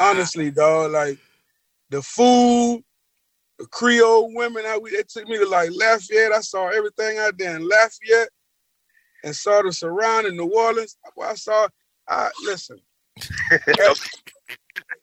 Honestly, 0.01 0.51
dog, 0.51 0.93
like 0.93 1.19
the 1.91 2.03
food, 2.03 2.83
the 3.59 3.67
Creole 3.67 4.35
women, 4.35 4.65
I, 4.67 4.79
they 4.91 5.03
took 5.09 5.29
me 5.29 5.39
to 5.39 5.47
like 5.47 5.71
Lafayette. 5.73 6.33
I 6.33 6.41
saw 6.41 6.69
everything 6.69 7.19
out 7.19 7.37
there 7.39 7.57
in 7.57 7.69
Lafayette 7.69 8.31
and 9.25 9.37
saw 9.37 9.63
the 9.63 9.73
surrounding 9.73 10.37
New 10.37 10.53
Orleans. 10.53 10.97
I 11.23 11.35
saw 11.35 11.69
I 12.09 12.31
listen. 12.45 12.79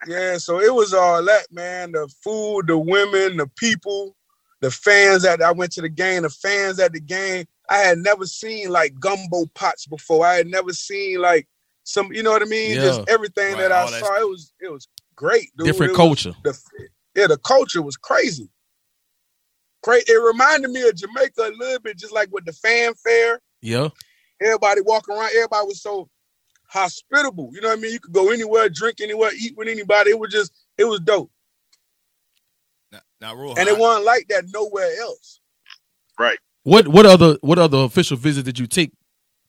yeah, 0.08 0.38
so 0.38 0.60
it 0.62 0.74
was 0.74 0.94
all 0.94 1.24
that, 1.24 1.52
man. 1.52 1.92
The 1.92 2.08
food, 2.24 2.68
the 2.68 2.78
women, 2.78 3.38
the 3.38 3.48
people, 3.56 4.16
the 4.62 4.72
fans 4.72 5.24
that 5.24 5.42
I 5.42 5.52
went 5.52 5.72
to 5.74 5.82
the 5.82 5.90
game, 5.90 6.24
the 6.24 6.30
fans 6.30 6.80
at 6.80 6.94
the 6.94 7.00
game. 7.00 7.46
I 7.70 7.78
had 7.80 8.00
never 8.00 8.26
seen 8.26 8.70
like 8.70 9.00
gumbo 9.00 9.46
pots 9.54 9.86
before. 9.86 10.26
I 10.26 10.36
had 10.36 10.48
never 10.48 10.74
seen 10.74 11.22
like 11.22 11.48
some, 11.84 12.12
you 12.12 12.24
know 12.24 12.32
what 12.32 12.42
I 12.42 12.46
mean? 12.46 12.76
Yeah. 12.76 12.82
Just 12.82 13.08
everything 13.10 13.54
Right, 13.54 13.62
that 13.62 13.72
I 13.72 13.82
all 13.82 13.92
that 13.92 14.00
saw. 14.00 14.20
It 14.20 14.28
was 14.28 14.54
it 14.60 14.72
was 14.72 14.88
great. 15.16 15.50
Dude. 15.58 15.68
Different 15.68 15.94
It 15.94 15.96
culture. 15.96 16.34
the, 16.44 16.58
yeah, 17.16 17.28
the 17.28 17.38
culture 17.38 17.82
was 17.82 17.96
crazy. 17.98 18.50
Great. 19.84 20.04
It 20.10 20.18
reminded 20.18 20.72
me 20.72 20.82
of 20.88 20.96
Jamaica 20.96 21.42
a 21.42 21.56
little 21.58 21.80
bit, 21.80 21.98
just 21.98 22.14
like 22.14 22.30
with 22.32 22.46
the 22.46 22.54
fanfare. 22.54 23.40
Yeah. 23.62 23.90
Everybody 24.42 24.82
walking 24.82 25.16
around, 25.16 25.30
everybody 25.36 25.68
was 25.68 25.82
so 25.82 26.10
hospitable. 26.70 27.50
You 27.54 27.62
know 27.62 27.70
what 27.70 27.78
I 27.80 27.82
mean? 27.82 27.94
You 27.94 28.00
could 28.00 28.14
go 28.14 28.32
anywhere, 28.32 28.70
drink 28.70 29.02
anywhere, 29.02 29.32
eat 29.40 29.56
with 29.58 29.68
anybody. 29.68 30.12
It 30.12 30.20
was 30.20 30.32
just, 30.32 30.52
it 30.78 30.86
was 30.86 31.00
dope. 31.02 31.32
now, 32.92 33.00
now 33.22 33.36
Rohan, 33.36 33.60
And 33.60 33.68
it 33.68 33.78
wasn't 33.78 34.06
like 34.06 34.28
that 34.30 34.46
nowhere 34.54 34.90
else. 35.02 35.40
Right. 36.18 36.38
What 36.64 36.88
what 36.90 37.06
other 37.06 37.38
what 37.42 37.58
other 37.58 37.78
official 37.80 38.18
visit 38.18 38.44
did 38.44 38.60
you 38.60 38.68
take 38.68 38.92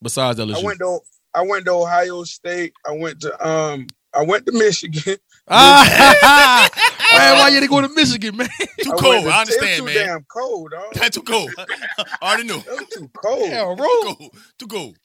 besides 0.00 0.38
LSU? 0.38 0.62
I 0.62 0.64
went 0.64 0.78
to 0.78 0.98
I 1.34 1.42
went 1.42 1.64
to 1.66 1.72
Ohio 1.72 2.22
State. 2.24 2.72
I 2.86 2.92
went 2.92 3.20
to 3.22 3.46
um 3.46 3.88
I 4.14 4.22
went 4.24 4.46
to 4.46 4.52
Michigan. 4.52 5.16
ah, 5.48 6.68
man, 7.16 7.38
why 7.38 7.48
you 7.48 7.60
didn't 7.60 7.70
go 7.70 7.80
to 7.80 7.88
Michigan, 7.88 8.36
man? 8.36 8.48
too 8.80 8.92
I 8.92 8.96
cold. 8.96 9.02
went 9.02 9.24
to- 9.24 9.30
I 9.30 9.42
It 9.42 9.48
was 9.48 9.48
understand, 9.56 9.78
too 9.80 9.84
man. 9.86 9.94
damn 9.94 10.24
cold, 10.32 10.70
dog. 10.70 10.94
That's 10.94 11.10
too 11.16 11.22
cold. 11.22 11.50
I 11.58 12.04
already 12.22 12.44
knew. 12.44 12.58
It 12.58 12.66
was 12.68 12.88
too 12.94 13.10
cold. 13.16 13.50
Yeah, 13.50 13.64
Too 13.64 13.76
bro. 13.76 14.14
cold. 14.14 14.36
Too 14.58 14.66
cold. 14.68 14.96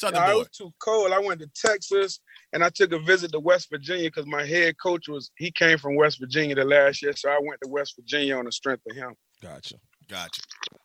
Southern 0.00 0.22
boy. 0.22 0.38
was 0.38 0.48
too 0.48 0.72
cold. 0.78 1.12
I 1.12 1.18
went 1.18 1.40
to 1.40 1.50
Texas 1.54 2.20
and 2.52 2.64
I 2.64 2.70
took 2.70 2.92
a 2.92 2.98
visit 2.98 3.32
to 3.32 3.40
West 3.40 3.68
Virginia 3.70 4.08
because 4.08 4.26
my 4.26 4.44
head 4.44 4.74
coach 4.82 5.08
was 5.08 5.30
he 5.36 5.50
came 5.50 5.78
from 5.78 5.96
West 5.96 6.18
Virginia 6.20 6.54
the 6.54 6.64
last 6.64 7.02
year, 7.02 7.14
so 7.16 7.28
I 7.30 7.38
went 7.40 7.60
to 7.62 7.68
West 7.70 7.94
Virginia 7.96 8.36
on 8.36 8.44
the 8.46 8.52
strength 8.52 8.82
of 8.90 8.96
him. 8.96 9.14
Gotcha. 9.42 9.76
Gotcha. 10.08 10.42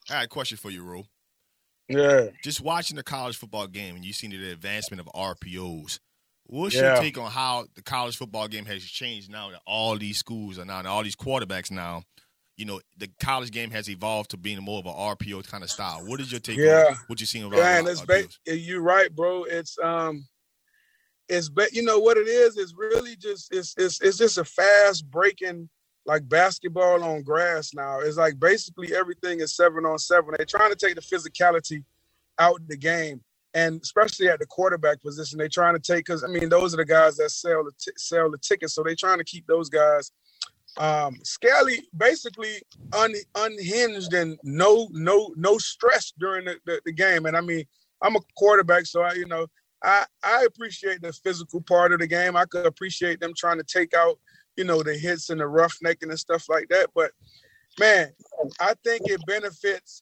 I 0.09 0.13
had 0.15 0.25
a 0.25 0.27
question 0.27 0.57
for 0.57 0.69
you, 0.69 0.83
Ro. 0.83 1.03
Yeah, 1.87 2.27
Just 2.43 2.61
watching 2.61 2.95
the 2.95 3.03
college 3.03 3.37
football 3.37 3.67
game 3.67 3.95
and 3.95 4.03
you 4.03 4.11
seen 4.11 4.31
the 4.31 4.51
advancement 4.51 4.99
of 5.01 5.07
RPOs. 5.15 5.99
What's 6.47 6.73
Yeah. 6.75 6.93
your 6.95 7.01
take 7.03 7.17
on 7.17 7.29
how 7.31 7.67
the 7.75 7.81
college 7.83 8.17
football 8.17 8.47
game 8.47 8.65
has 8.65 8.83
changed 8.83 9.29
now 9.31 9.51
that 9.51 9.61
all 9.67 9.97
these 9.97 10.17
schools 10.17 10.57
are 10.59 10.65
now 10.65 10.79
and 10.79 10.87
all 10.87 11.03
these 11.03 11.15
quarterbacks 11.15 11.69
now? 11.71 12.03
You 12.57 12.65
know, 12.65 12.79
the 12.97 13.09
college 13.19 13.51
game 13.51 13.69
has 13.71 13.89
evolved 13.89 14.31
to 14.31 14.37
being 14.37 14.59
more 14.59 14.79
of 14.79 14.85
an 14.85 14.93
RPO 14.93 15.45
kind 15.49 15.63
of 15.63 15.69
style. 15.69 16.01
What 16.05 16.21
is 16.21 16.31
your 16.31 16.39
take 16.39 16.57
Yeah. 16.57 16.85
on 16.91 16.95
what 17.07 17.19
you 17.19 17.25
seen 17.25 17.43
about 17.43 17.57
yeah, 17.57 17.79
and 17.79 17.87
it's 17.87 18.01
ba- 18.01 18.27
you're 18.45 18.81
right, 18.81 19.13
bro. 19.13 19.43
It's 19.43 19.77
um, 19.83 20.25
it's 21.27 21.49
ba- 21.49 21.67
you 21.73 21.83
know 21.83 21.99
what 21.99 22.17
it 22.17 22.27
is. 22.27 22.57
It's 22.57 22.73
really 22.77 23.15
just 23.17 23.53
it's 23.53 23.75
it's 23.77 23.99
it's 24.01 24.17
just 24.17 24.37
a 24.37 24.45
fast 24.45 25.09
breaking 25.11 25.69
like 26.05 26.27
basketball 26.29 27.03
on 27.03 27.23
grass 27.23 27.73
now. 27.73 27.99
It's 27.99 28.15
like 28.17 28.39
basically 28.39 28.95
everything 28.95 29.41
is 29.41 29.55
seven 29.55 29.85
on 29.85 29.97
seven. 29.99 30.33
They're 30.37 30.45
trying 30.45 30.69
to 30.71 30.75
take 30.77 30.95
the 30.95 31.01
physicality 31.01 31.83
out 32.39 32.59
of 32.61 32.67
the 32.67 32.77
game, 32.77 33.21
and 33.53 33.81
especially 33.81 34.29
at 34.29 34.39
the 34.39 34.45
quarterback 34.45 35.01
position, 35.01 35.39
they're 35.39 35.49
trying 35.49 35.73
to 35.73 35.79
take 35.81 36.05
because 36.05 36.23
I 36.23 36.27
mean 36.27 36.47
those 36.47 36.73
are 36.73 36.77
the 36.77 36.85
guys 36.85 37.17
that 37.17 37.31
sell 37.31 37.63
the 37.65 37.71
t- 37.77 37.91
sell 37.97 38.29
the 38.31 38.37
tickets, 38.37 38.75
so 38.75 38.83
they're 38.83 38.95
trying 38.95 39.17
to 39.17 39.23
keep 39.25 39.45
those 39.47 39.67
guys 39.69 40.11
um 40.77 41.17
scaly 41.23 41.81
basically 41.95 42.61
un, 42.93 43.13
unhinged 43.35 44.13
and 44.13 44.37
no 44.43 44.89
no 44.91 45.33
no 45.37 45.57
stress 45.57 46.11
during 46.19 46.45
the, 46.45 46.57
the, 46.65 46.81
the 46.85 46.91
game. 46.91 47.25
And 47.25 47.37
i 47.37 47.41
mean 47.41 47.63
i'm 48.01 48.15
a 48.15 48.21
quarterback 48.37 48.85
so 48.85 49.01
i 49.01 49.13
you 49.13 49.25
know 49.25 49.47
i 49.83 50.05
i 50.23 50.43
appreciate 50.45 51.01
the 51.01 51.13
physical 51.13 51.61
part 51.61 51.93
of 51.93 51.99
the 51.99 52.07
game. 52.07 52.35
I 52.35 52.45
could 52.45 52.65
appreciate 52.65 53.19
them 53.19 53.33
trying 53.35 53.57
to 53.57 53.63
take 53.63 53.93
out 53.93 54.19
you 54.57 54.63
know 54.63 54.83
the 54.83 54.97
hits 54.97 55.29
and 55.29 55.39
the 55.39 55.47
roughneck 55.47 56.01
and 56.01 56.17
stuff 56.19 56.45
like 56.49 56.67
that. 56.69 56.87
But 56.93 57.11
man 57.79 58.11
i 58.59 58.73
think 58.83 59.01
it 59.05 59.21
benefits 59.25 60.01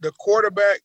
the 0.00 0.10
quarterback 0.12 0.80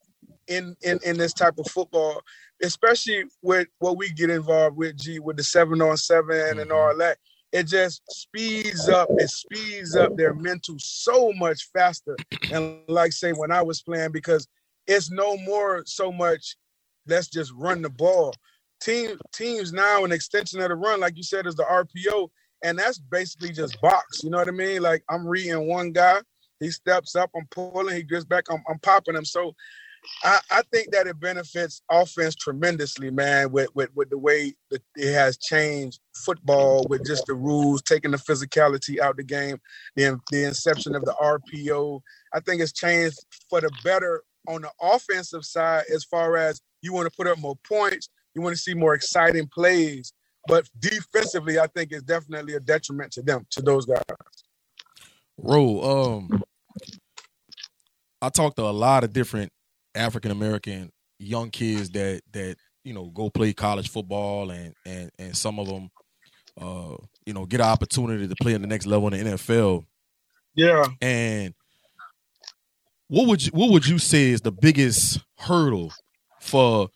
in 0.48 0.76
in 0.84 1.00
in 1.04 1.18
this 1.18 1.34
type 1.34 1.58
of 1.58 1.68
football 1.68 2.22
especially 2.64 3.24
with 3.42 3.68
what 3.80 3.98
we 3.98 4.10
get 4.10 4.30
involved 4.30 4.78
with 4.78 4.96
g 4.98 5.20
with 5.20 5.38
the 5.38 5.44
seven 5.44 5.82
on 5.82 5.98
7 5.98 6.60
and 6.60 6.72
all 6.72 6.96
that 6.98 7.18
it 7.52 7.64
just 7.64 8.02
speeds 8.10 8.88
up 8.88 9.10
it 9.18 9.30
speeds 9.30 9.96
up 9.96 10.16
their 10.16 10.34
mental 10.34 10.76
so 10.80 11.32
much 11.34 11.70
faster. 11.74 12.16
And 12.52 12.80
like 12.88 13.12
say 13.12 13.32
when 13.32 13.52
i 13.52 13.62
was 13.62 13.82
playing 13.82 14.12
because 14.12 14.48
it's 14.88 15.12
no 15.12 15.38
more 15.38 15.84
so 15.86 16.12
much 16.12 16.56
let's 17.08 17.28
just 17.28 17.52
run 17.56 17.82
the 17.82 17.90
ball. 17.90 18.34
Team 18.82 19.18
teams 19.34 19.74
now 19.74 20.04
an 20.04 20.12
extension 20.12 20.62
of 20.62 20.70
the 20.70 20.76
run 20.76 21.00
like 21.00 21.18
you 21.18 21.24
said 21.24 21.46
is 21.46 21.56
the 21.56 21.64
rpo 21.64 22.30
and 22.64 22.78
that's 22.78 23.00
basically 23.00 23.52
just 23.52 23.80
box 23.82 24.24
you 24.24 24.30
know 24.30 24.38
what 24.38 24.48
i 24.48 24.52
mean? 24.52 24.82
Like 24.82 25.04
i'm 25.10 25.28
reading 25.28 25.68
one 25.68 25.92
guy 25.92 26.20
he 26.60 26.72
steps 26.72 27.16
up 27.16 27.30
i'm 27.36 27.48
pulling 27.52 27.96
he 27.96 28.04
gets 28.04 28.26
back 28.26 28.46
i'm, 28.50 28.64
I'm 28.70 28.80
popping 28.80 29.16
him. 29.16 29.26
So 29.26 29.54
I, 30.24 30.40
I 30.50 30.62
think 30.72 30.92
that 30.92 31.08
it 31.08 31.20
benefits 31.20 31.82
offense 31.92 32.36
tremendously, 32.36 33.12
man, 33.12 33.52
with, 33.52 33.70
with, 33.76 33.90
with 33.96 34.10
the 34.10 34.18
way 34.18 34.54
that 34.70 34.82
it 34.96 35.14
has 35.14 35.38
changed 35.38 36.00
football 36.16 36.86
with 36.90 37.06
just 37.06 37.26
the 37.26 37.34
rules, 37.34 37.82
taking 37.82 38.12
the 38.12 38.18
physicality 38.18 39.00
out 39.00 39.18
the 39.18 39.24
game, 39.24 39.58
the, 39.96 40.20
the 40.32 40.46
inception 40.46 40.96
of 40.96 41.06
the 41.06 41.14
RPO. 41.22 42.02
I 42.34 42.40
think 42.40 42.62
it's 42.62 42.72
changed 42.72 43.18
for 43.50 43.62
the 43.62 43.72
better 43.84 44.24
on 44.48 44.62
the 44.62 44.72
offensive 44.82 45.46
side 45.46 45.84
as 45.94 46.04
far 46.04 46.38
as 46.38 46.62
you 46.82 46.94
want 46.94 47.10
to 47.10 47.16
put 47.16 47.28
up 47.28 47.38
more 47.38 47.58
points, 47.68 48.10
you 48.34 48.42
want 48.42 48.56
to 48.56 48.62
see 48.62 48.74
more 48.74 48.94
exciting 48.94 49.48
plays. 49.48 50.14
But 50.48 50.68
defensively, 50.80 51.60
I 51.60 51.68
think 51.68 51.92
it's 51.92 52.04
definitely 52.04 52.56
a 52.56 52.60
detriment 52.60 53.12
to 53.14 53.22
them, 53.22 53.46
to 53.52 53.62
those 53.62 53.86
guys. 53.86 54.02
Ro, 55.38 55.82
um, 56.32 56.44
I 58.22 58.30
talked 58.30 58.58
to 58.58 58.64
a 58.64 58.72
lot 58.72 59.04
of 59.04 59.14
different 59.14 59.52
African 59.96 60.32
American 60.32 60.92
young 61.20 61.50
kids 61.50 61.90
that 61.92 62.22
that 62.34 62.56
you 62.84 62.94
know 62.94 63.10
go 63.10 63.30
play 63.30 63.54
college 63.54 63.90
football 63.90 64.52
and 64.52 64.74
and 64.86 65.12
and 65.20 65.36
some 65.38 65.60
of 65.60 65.68
them, 65.68 65.90
uh, 66.60 66.96
you 67.26 67.34
know, 67.34 67.46
get 67.46 67.62
an 67.62 67.68
opportunity 67.68 68.28
to 68.28 68.36
play 68.42 68.54
in 68.54 68.62
the 68.62 68.68
next 68.68 68.86
level 68.86 69.14
in 69.14 69.26
the 69.26 69.32
NFL. 69.32 69.86
Yeah. 70.56 70.86
And 71.02 71.54
what 73.08 73.28
would 73.28 73.46
you 73.46 73.52
what 73.54 73.72
would 73.72 73.88
you 73.88 74.00
say 74.00 74.30
is 74.30 74.42
the 74.42 74.52
biggest 74.52 75.20
hurdle 75.38 75.92
for 76.40 76.90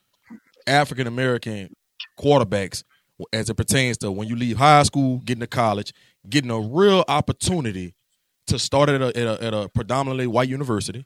African 0.68 1.08
American 1.08 1.76
quarterbacks 2.20 2.84
as 3.32 3.50
it 3.50 3.56
pertains 3.56 3.98
to 4.00 4.12
when 4.12 4.28
you 4.28 4.36
leave 4.36 4.58
high 4.58 4.84
school, 4.84 5.20
getting 5.20 5.42
to 5.42 5.48
college, 5.48 5.94
getting 6.30 6.52
a 6.52 6.60
real 6.60 7.04
opportunity 7.08 7.94
to 8.48 8.60
start 8.60 8.90
at 8.90 9.02
a, 9.02 9.08
at 9.08 9.16
a, 9.16 9.44
at 9.44 9.54
a 9.54 9.70
predominantly 9.70 10.28
white 10.28 10.50
university, 10.50 11.06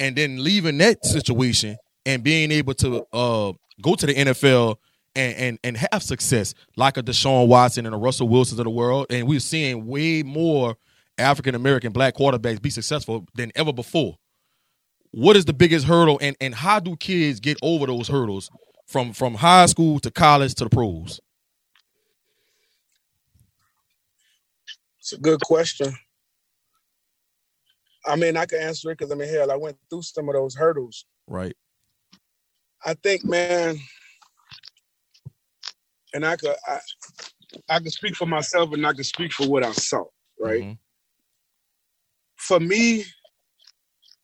and 0.00 0.16
then 0.16 0.42
leaving 0.42 0.78
that 0.78 1.04
situation 1.04 1.76
and 2.06 2.22
being 2.22 2.50
able 2.50 2.74
to 2.74 3.04
uh, 3.12 3.52
go 3.80 3.94
to 3.94 4.06
the 4.06 4.14
NFL 4.14 4.76
and, 5.14 5.36
and 5.36 5.58
and 5.64 5.88
have 5.92 6.02
success 6.02 6.54
like 6.76 6.96
a 6.96 7.02
Deshaun 7.02 7.48
Watson 7.48 7.86
and 7.86 7.94
a 7.94 7.98
Russell 7.98 8.28
Wilson 8.28 8.58
of 8.58 8.64
the 8.64 8.70
world, 8.70 9.06
and 9.10 9.28
we're 9.28 9.40
seeing 9.40 9.86
way 9.86 10.22
more 10.22 10.76
African 11.18 11.54
American 11.54 11.92
black 11.92 12.16
quarterbacks 12.16 12.60
be 12.60 12.70
successful 12.70 13.26
than 13.34 13.52
ever 13.54 13.72
before. 13.72 14.16
What 15.10 15.36
is 15.36 15.44
the 15.44 15.52
biggest 15.52 15.86
hurdle, 15.86 16.18
and 16.22 16.36
and 16.40 16.54
how 16.54 16.80
do 16.80 16.96
kids 16.96 17.40
get 17.40 17.58
over 17.62 17.86
those 17.86 18.08
hurdles 18.08 18.50
from 18.86 19.12
from 19.12 19.34
high 19.34 19.66
school 19.66 20.00
to 20.00 20.10
college 20.10 20.54
to 20.54 20.64
the 20.64 20.70
pros? 20.70 21.20
It's 24.98 25.12
a 25.12 25.18
good 25.18 25.40
question. 25.40 25.94
I 28.04 28.16
mean, 28.16 28.36
I 28.36 28.46
can 28.46 28.60
answer 28.60 28.90
it 28.90 28.98
because 28.98 29.12
I 29.12 29.14
mean, 29.14 29.28
hell, 29.28 29.50
I 29.50 29.56
went 29.56 29.76
through 29.88 30.02
some 30.02 30.28
of 30.28 30.34
those 30.34 30.54
hurdles. 30.54 31.06
Right. 31.26 31.56
I 32.84 32.94
think, 32.94 33.24
man, 33.24 33.78
and 36.14 36.26
I 36.26 36.36
could, 36.36 36.54
I, 36.66 36.78
I 37.68 37.78
can 37.78 37.90
speak 37.90 38.16
for 38.16 38.26
myself, 38.26 38.72
and 38.72 38.86
I 38.86 38.92
could 38.92 39.06
speak 39.06 39.32
for 39.32 39.48
what 39.48 39.64
I 39.64 39.72
saw. 39.72 40.04
Right. 40.40 40.62
Mhm. 40.62 40.78
For 42.36 42.58
me, 42.58 43.04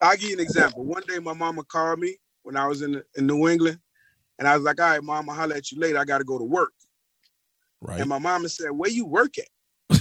I'll 0.01 0.17
give 0.17 0.31
you 0.31 0.35
an 0.35 0.41
example. 0.41 0.85
One 0.85 1.03
day, 1.07 1.19
my 1.21 1.35
mama 1.35 1.63
called 1.65 2.01
me 2.01 2.17
when 2.43 2.57
I 2.57 2.67
was 2.67 2.83
in 2.83 3.01
in 3.17 3.27
New 3.27 3.49
England, 3.49 3.79
and 4.39 4.49
I 4.49 4.57
was 4.57 4.65
like, 4.65 4.81
"All 4.81 4.89
right, 4.89 5.01
I'll 5.09 5.35
holler 5.35 5.55
at 5.55 5.71
you 5.71 5.79
later. 5.79 5.99
I 5.99 6.05
got 6.05 6.19
to 6.19 6.25
go 6.25 6.39
to 6.39 6.45
work." 6.45 6.73
Right. 7.81 8.01
And 8.01 8.09
my 8.09 8.19
mama 8.19 8.49
said, 8.49 8.71
Where 8.71 8.91
you 8.91 9.07
work 9.07 9.35
at? 9.39 9.49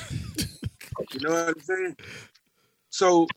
you 1.12 1.20
know 1.22 1.32
what 1.32 1.50
I'm 1.50 1.62
saying? 1.62 1.96
So 2.90 3.28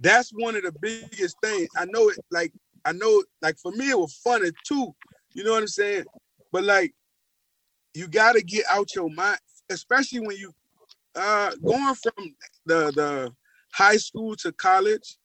that's 0.00 0.30
one 0.32 0.56
of 0.56 0.64
the 0.64 0.72
biggest 0.72 1.38
things. 1.42 1.70
I 1.76 1.86
know 1.86 2.10
it 2.10 2.18
like 2.30 2.52
I 2.84 2.92
know, 2.92 3.24
like 3.42 3.58
for 3.58 3.72
me, 3.72 3.90
it 3.90 3.98
was 3.98 4.14
funny 4.24 4.50
too. 4.66 4.94
You 5.34 5.44
know 5.44 5.52
what 5.52 5.62
I'm 5.62 5.68
saying? 5.68 6.06
But 6.52 6.64
like, 6.64 6.94
you 7.94 8.08
got 8.08 8.34
to 8.34 8.42
get 8.42 8.64
out 8.70 8.94
your 8.94 9.10
mind, 9.10 9.38
especially 9.70 10.20
when 10.20 10.36
you 10.36 10.52
uh 11.16 11.52
going 11.66 11.94
from 11.96 12.34
the 12.66 12.92
the 12.94 13.32
high 13.74 13.96
school 13.98 14.36
to 14.36 14.52
college, 14.52 15.18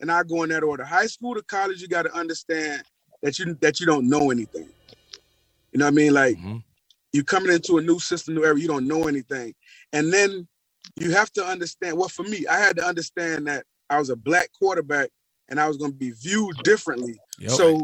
and 0.00 0.12
I 0.12 0.24
go 0.24 0.42
in 0.44 0.50
that 0.50 0.64
order. 0.64 0.84
High 0.84 1.06
school 1.06 1.34
to 1.34 1.42
college, 1.42 1.80
you 1.82 1.88
got 1.88 2.04
to 2.04 2.14
understand 2.16 2.84
that 3.22 3.38
you 3.38 3.56
that 3.62 3.80
you 3.80 3.86
don't 3.86 4.08
know 4.08 4.30
anything. 4.30 4.72
You 5.72 5.80
know 5.80 5.86
what 5.86 5.92
I 5.92 5.96
mean? 5.96 6.14
Like 6.14 6.38
Mm-hmm. 6.38 6.56
you 7.12 7.24
coming 7.24 7.52
into 7.52 7.78
a 7.78 7.82
new 7.82 8.00
system, 8.00 8.34
new 8.36 8.44
era, 8.44 8.58
you 8.58 8.68
don't 8.68 8.88
know 8.88 9.08
anything, 9.08 9.54
and 9.92 10.12
then 10.12 10.48
you 10.96 11.12
have 11.12 11.32
to 11.34 11.44
understand. 11.44 11.98
Well, 11.98 12.08
for 12.08 12.24
me, 12.24 12.46
I 12.48 12.58
had 12.58 12.76
to 12.78 12.84
understand 12.86 13.48
that 13.48 13.64
I 13.90 13.98
was 13.98 14.10
a 14.10 14.16
black 14.16 14.50
quarterback, 14.58 15.10
and 15.48 15.60
I 15.60 15.68
was 15.68 15.76
going 15.76 15.90
to 15.92 15.96
be 15.98 16.12
viewed 16.12 16.56
differently. 16.62 17.18
Yep. 17.40 17.50
So 17.50 17.82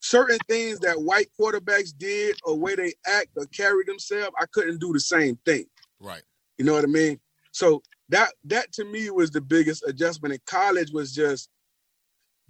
certain 0.00 0.38
things 0.48 0.78
that 0.80 1.00
white 1.02 1.28
quarterbacks 1.38 1.92
did 1.96 2.36
or 2.44 2.56
way 2.58 2.74
they 2.76 2.94
act 3.06 3.28
or 3.36 3.46
carry 3.46 3.84
themselves, 3.84 4.30
I 4.40 4.46
couldn't 4.52 4.78
do 4.80 4.92
the 4.92 5.00
same 5.00 5.36
thing. 5.44 5.66
Right. 6.00 6.22
You 6.58 6.64
know 6.64 6.74
what 6.74 6.84
I 6.84 6.88
mean? 6.88 7.18
So 7.52 7.82
that 8.10 8.32
that 8.44 8.72
to 8.74 8.84
me 8.84 9.10
was 9.10 9.30
the 9.30 9.40
biggest 9.40 9.82
adjustment 9.86 10.34
in 10.34 10.40
college 10.46 10.92
was 10.92 11.12
just 11.12 11.48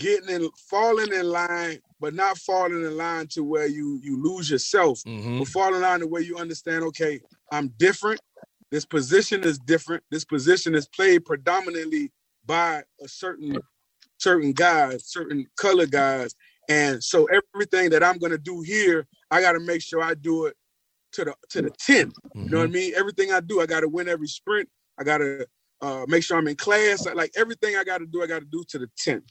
getting 0.01 0.29
in 0.29 0.51
falling 0.69 1.13
in 1.13 1.27
line, 1.29 1.79
but 2.01 2.15
not 2.15 2.37
falling 2.39 2.83
in 2.85 2.97
line 2.97 3.29
to 3.29 3.45
where 3.45 3.67
you 3.67 4.01
you 4.03 4.21
lose 4.23 4.51
yourself, 4.51 5.01
Mhm. 5.07 5.39
but 5.39 5.49
falling 5.49 5.77
in 5.77 5.83
line 5.83 6.01
to 6.01 6.07
where 6.07 6.23
you 6.23 6.37
understand, 6.37 6.83
okay, 6.85 7.21
I'm 7.53 7.69
different. 7.79 8.21
This 8.71 8.85
position 8.85 9.45
is 9.45 9.59
different. 9.61 10.03
This 10.11 10.25
position 10.25 10.75
is 10.75 10.89
played 10.89 11.25
predominantly 11.25 12.11
by 12.47 12.83
a 13.03 13.09
certain 13.09 13.59
certain 14.19 14.53
guys, 14.53 15.07
certain 15.07 15.47
color 15.57 15.87
guys. 15.87 16.35
And 16.69 17.03
so 17.03 17.27
everything 17.55 17.91
that 17.91 18.03
I'm 18.03 18.19
gonna 18.19 18.39
do 18.39 18.63
here, 18.63 19.07
I 19.31 19.41
gotta 19.41 19.61
make 19.61 19.83
sure 19.83 20.03
I 20.03 20.15
do 20.15 20.47
it 20.47 20.57
to 21.13 21.25
the 21.25 21.35
to 21.51 21.63
the 21.63 21.71
10. 21.71 22.13
You 22.35 22.51
know 22.51 22.59
what 22.59 22.69
I 22.69 22.73
mean? 22.73 22.93
Everything 22.97 23.33
I 23.33 23.41
do, 23.41 23.61
I 23.61 23.67
gotta 23.67 23.89
win 23.89 24.09
every 24.09 24.29
sprint. 24.29 24.69
I 24.99 25.05
gotta 25.05 25.47
uh, 25.81 26.05
make 26.09 26.23
sure 26.23 26.39
I'm 26.39 26.49
in 26.49 26.57
class. 26.57 27.07
Like 27.15 27.33
everything 27.37 27.77
I 27.77 27.85
gotta 27.85 28.07
do, 28.07 28.23
I 28.23 28.27
gotta 28.27 28.47
do 28.47 28.65
to 28.69 28.79
the 28.79 28.89
10. 28.99 29.23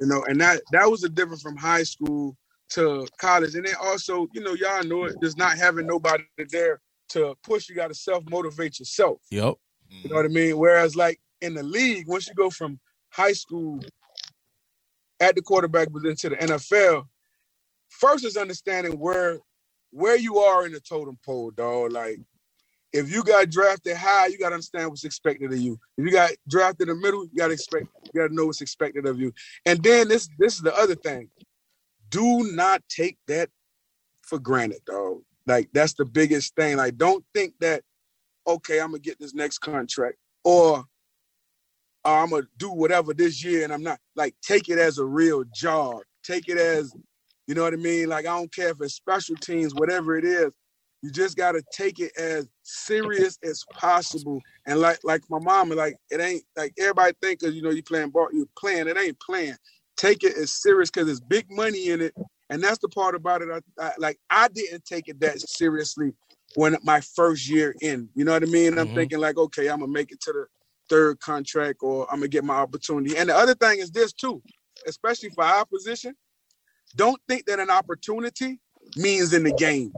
You 0.00 0.06
know, 0.06 0.24
and 0.28 0.40
that 0.40 0.62
that 0.72 0.90
was 0.90 1.04
a 1.04 1.08
difference 1.08 1.42
from 1.42 1.56
high 1.56 1.82
school 1.82 2.36
to 2.70 3.06
college. 3.18 3.54
And 3.56 3.66
then 3.66 3.74
also, 3.82 4.26
you 4.32 4.40
know, 4.40 4.54
y'all 4.54 4.84
know 4.84 5.04
it, 5.04 5.16
just 5.22 5.36
not 5.36 5.58
having 5.58 5.86
nobody 5.86 6.24
there 6.50 6.80
to 7.10 7.34
push. 7.42 7.68
You 7.68 7.74
gotta 7.74 7.94
self-motivate 7.94 8.78
yourself. 8.78 9.18
Yep. 9.30 9.54
You 9.90 10.08
know 10.08 10.16
what 10.16 10.24
I 10.24 10.28
mean? 10.28 10.56
Whereas 10.56 10.96
like 10.96 11.20
in 11.40 11.54
the 11.54 11.62
league, 11.62 12.08
once 12.08 12.28
you 12.28 12.34
go 12.34 12.50
from 12.50 12.78
high 13.10 13.32
school 13.32 13.80
at 15.20 15.34
the 15.34 15.42
quarterback 15.42 15.92
position 15.92 16.16
to 16.16 16.28
the 16.30 16.36
NFL, 16.36 17.04
first 17.88 18.24
is 18.24 18.36
understanding 18.36 18.98
where 18.98 19.38
where 19.92 20.16
you 20.16 20.38
are 20.38 20.66
in 20.66 20.72
the 20.72 20.80
totem 20.80 21.18
pole, 21.24 21.50
dog. 21.50 21.92
Like 21.92 22.18
if 22.92 23.12
you 23.12 23.22
got 23.22 23.50
drafted 23.50 23.96
high, 23.96 24.26
you 24.26 24.38
gotta 24.38 24.54
understand 24.54 24.88
what's 24.88 25.04
expected 25.04 25.52
of 25.52 25.58
you. 25.58 25.78
If 25.96 26.04
you 26.04 26.10
got 26.10 26.30
drafted 26.48 26.88
in 26.88 26.96
the 26.96 27.00
middle, 27.00 27.24
you 27.24 27.36
gotta 27.36 27.54
expect 27.54 27.86
you 28.04 28.20
gotta 28.20 28.34
know 28.34 28.46
what's 28.46 28.60
expected 28.60 29.06
of 29.06 29.20
you. 29.20 29.32
And 29.66 29.82
then 29.82 30.08
this 30.08 30.28
this 30.38 30.54
is 30.54 30.62
the 30.62 30.74
other 30.76 30.94
thing. 30.94 31.28
Do 32.08 32.50
not 32.52 32.82
take 32.88 33.18
that 33.28 33.50
for 34.22 34.38
granted, 34.38 34.80
dog. 34.86 35.22
Like 35.46 35.68
that's 35.72 35.94
the 35.94 36.04
biggest 36.04 36.54
thing. 36.54 36.76
Like 36.76 36.96
don't 36.96 37.24
think 37.34 37.54
that 37.60 37.82
okay, 38.46 38.80
I'm 38.80 38.88
gonna 38.88 39.00
get 39.00 39.18
this 39.18 39.34
next 39.34 39.58
contract 39.58 40.16
or 40.44 40.84
uh, 42.04 42.22
I'm 42.22 42.30
gonna 42.30 42.44
do 42.58 42.70
whatever 42.72 43.14
this 43.14 43.44
year 43.44 43.64
and 43.64 43.72
I'm 43.74 43.84
not 43.84 44.00
like 44.16 44.36
take 44.42 44.70
it 44.70 44.78
as 44.78 44.98
a 44.98 45.06
real 45.06 45.44
job. 45.52 46.02
Take 46.24 46.48
it 46.48 46.58
as 46.58 46.96
you 47.48 47.56
know 47.56 47.64
what 47.64 47.74
I 47.74 47.78
mean? 47.78 48.08
Like 48.10 48.26
I 48.26 48.36
don't 48.38 48.54
care 48.54 48.70
if 48.70 48.78
it's 48.82 48.94
special 48.94 49.36
teams, 49.36 49.74
whatever 49.74 50.16
it 50.18 50.26
is. 50.26 50.52
You 51.02 51.12
just 51.12 51.36
gotta 51.36 51.62
take 51.72 52.00
it 52.00 52.12
as 52.18 52.48
serious 52.64 53.38
as 53.44 53.64
possible. 53.74 54.42
And 54.66 54.80
like 54.80 55.00
like 55.04 55.22
my 55.30 55.40
mama, 55.40 55.76
like 55.76 55.98
it 56.10 56.20
ain't 56.20 56.44
like 56.56 56.74
everybody 56.78 57.14
think 57.22 57.42
cause 57.42 57.54
you 57.54 57.62
know 57.62 57.70
you 57.70 57.84
playing 57.84 58.10
ball, 58.10 58.28
you 58.32 58.48
playing, 58.58 58.88
it 58.88 58.98
ain't 58.98 59.20
playing. 59.20 59.56
Take 59.98 60.24
it 60.24 60.36
as 60.36 60.52
serious 60.54 60.90
because 60.90 61.06
there's 61.06 61.20
big 61.20 61.46
money 61.50 61.88
in 61.90 62.02
it. 62.02 62.14
And 62.50 62.62
that's 62.62 62.78
the 62.80 62.90
part 62.90 63.16
about 63.16 63.42
it. 63.42 63.50
I, 63.50 63.60
I 63.84 63.92
like 63.98 64.18
I 64.30 64.48
didn't 64.48 64.86
take 64.86 65.08
it 65.08 65.20
that 65.20 65.40
seriously 65.40 66.14
when 66.56 66.76
my 66.84 67.00
first 67.02 67.48
year 67.50 67.76
in. 67.82 68.10
You 68.16 68.24
know 68.26 68.32
what 68.34 68.44
I 68.44 68.46
mean? 68.46 68.78
I'm 68.78 68.88
Mhm. 68.88 68.94
thinking 68.94 69.20
like, 69.20 69.38
okay, 69.38 69.68
I'm 69.68 69.80
gonna 69.80 69.92
make 69.92 70.12
it 70.12 70.20
to 70.22 70.32
the 70.32 70.46
third 70.90 71.20
contract 71.20 71.78
or 71.82 72.06
I'm 72.10 72.18
gonna 72.18 72.28
get 72.28 72.44
my 72.44 72.56
opportunity. 72.56 73.16
And 73.16 73.30
the 73.30 73.36
other 73.36 73.54
thing 73.54 73.78
is 73.78 73.90
this 73.90 74.12
too, 74.12 74.42
especially 74.86 75.30
for 75.30 75.44
our 75.44 75.64
position, 75.64 76.14
don't 76.96 77.20
think 77.28 77.46
that 77.46 77.60
an 77.60 77.70
opportunity 77.70 78.60
means 78.96 79.32
in 79.32 79.44
the 79.44 79.52
game. 79.52 79.94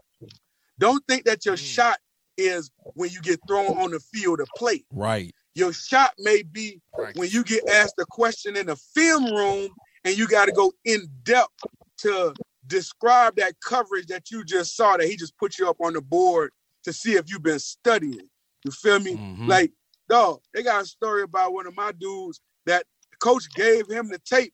Don't 0.78 1.02
think 1.09 1.24
that 1.24 1.44
your 1.44 1.57
Mm. 1.57 1.74
shot 1.74 1.98
is 2.37 2.70
when 2.94 3.11
you 3.11 3.20
get 3.22 3.40
thrown 3.48 3.78
on 3.78 3.90
the 3.90 4.00
field 4.00 4.38
to 4.38 4.46
play. 4.57 4.85
Right. 4.90 5.35
Your 5.55 5.72
shot 5.72 6.12
may 6.18 6.42
be 6.42 6.81
Right. 6.96 7.16
when 7.16 7.31
you 7.31 7.42
get 7.44 7.68
asked 7.68 7.94
a 7.98 8.07
question 8.07 8.57
in 8.57 8.66
the 8.66 8.76
film 8.76 9.33
room 9.33 9.70
and 10.05 10.16
you 10.16 10.26
got 10.26 10.46
to 10.46 10.52
go 10.52 10.72
in 10.85 11.09
depth 11.22 11.52
to 11.98 12.35
describe 12.66 13.37
that 13.37 13.59
coverage 13.61 14.07
that 14.07 14.31
you 14.31 14.44
just 14.44 14.76
saw 14.76 14.96
that 14.96 15.07
he 15.07 15.16
just 15.16 15.37
put 15.37 15.59
you 15.59 15.68
up 15.68 15.76
on 15.81 15.92
the 15.94 16.00
board 16.00 16.52
to 16.85 16.92
see 16.92 17.14
if 17.14 17.31
you've 17.31 17.42
been 17.42 17.59
studying. 17.59 18.28
You 18.64 18.70
feel 18.70 18.98
me? 19.00 19.16
Mhm. 19.16 19.46
Like, 19.48 19.72
dog, 20.12 20.40
they 20.53 20.62
got 20.62 20.83
a 20.83 20.87
story 20.87 21.22
about 21.22 21.55
one 21.55 21.66
of 21.66 21.75
my 21.75 21.90
dudes 21.92 22.40
that 22.66 22.85
the 23.11 23.16
coach 23.16 23.44
gave 23.55 23.88
him 23.88 24.09
the 24.09 24.18
tape 24.18 24.53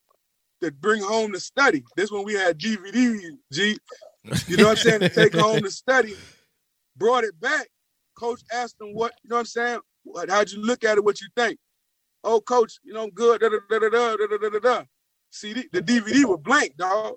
to 0.61 0.71
bring 0.71 1.03
home 1.03 1.33
to 1.33 1.39
study. 1.39 1.83
This 1.97 2.11
when 2.11 2.23
we 2.23 2.33
had 2.33 2.57
DVD, 2.57 3.19
G. 3.51 3.77
You 4.47 4.57
know 4.57 4.65
what 4.65 4.71
I'm 4.71 4.77
saying? 4.77 4.99
To 5.01 5.09
take 5.09 5.33
home 5.35 5.61
to 5.61 5.69
study. 5.69 6.15
Brought 6.95 7.25
it 7.25 7.37
back. 7.41 7.67
Coach 8.17 8.41
asked 8.53 8.79
him 8.79 8.93
what, 8.93 9.13
you 9.21 9.29
know 9.29 9.35
what 9.35 9.41
I'm 9.41 9.45
saying? 9.45 9.79
What, 10.03 10.29
how'd 10.29 10.49
you 10.49 10.61
look 10.61 10.85
at 10.85 10.97
it? 10.97 11.03
What 11.03 11.19
you 11.19 11.27
think? 11.35 11.57
Oh, 12.23 12.39
coach, 12.39 12.79
you 12.83 12.93
know, 12.93 13.03
I'm 13.03 13.09
good. 13.11 13.41
Da, 13.41 13.49
da, 13.49 13.57
da, 13.69 13.79
da, 13.79 13.89
da, 13.89 14.15
da, 14.15 14.37
da, 14.37 14.49
da, 14.49 14.59
da. 14.59 14.83
CD, 15.29 15.65
the 15.73 15.81
DVD 15.81 16.23
was 16.25 16.39
blank, 16.41 16.75
dog. 16.77 17.15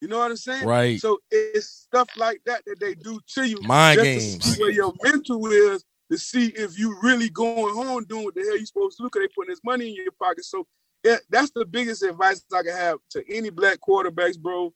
You 0.00 0.08
know 0.08 0.18
what 0.18 0.30
I'm 0.30 0.36
saying? 0.36 0.66
Right. 0.66 1.00
So 1.00 1.18
it's 1.30 1.68
stuff 1.68 2.08
like 2.16 2.40
that 2.46 2.62
that 2.66 2.80
they 2.80 2.94
do 2.94 3.20
to 3.34 3.44
you. 3.44 3.56
To 3.56 4.02
games. 4.02 4.58
where 4.58 4.70
your 4.70 4.92
mental 5.02 5.46
is 5.46 5.84
to 6.10 6.18
see 6.18 6.46
if 6.48 6.78
you 6.78 6.96
really 7.02 7.28
going 7.28 7.74
home 7.74 8.04
doing 8.04 8.24
what 8.24 8.34
the 8.34 8.42
hell 8.42 8.56
you 8.56 8.66
supposed 8.66 8.96
to 8.96 9.02
do 9.02 9.08
because 9.12 9.26
they 9.26 9.34
putting 9.34 9.52
this 9.52 9.64
money 9.64 9.88
in 9.88 9.94
your 9.96 10.12
pocket. 10.12 10.44
So 10.44 10.66
yeah, 11.04 11.16
that's 11.30 11.50
the 11.54 11.64
biggest 11.64 12.02
advice 12.02 12.44
I 12.52 12.62
can 12.62 12.72
have 12.72 12.98
to 13.10 13.24
any 13.32 13.50
black 13.50 13.78
quarterbacks, 13.86 14.38
bro, 14.38 14.72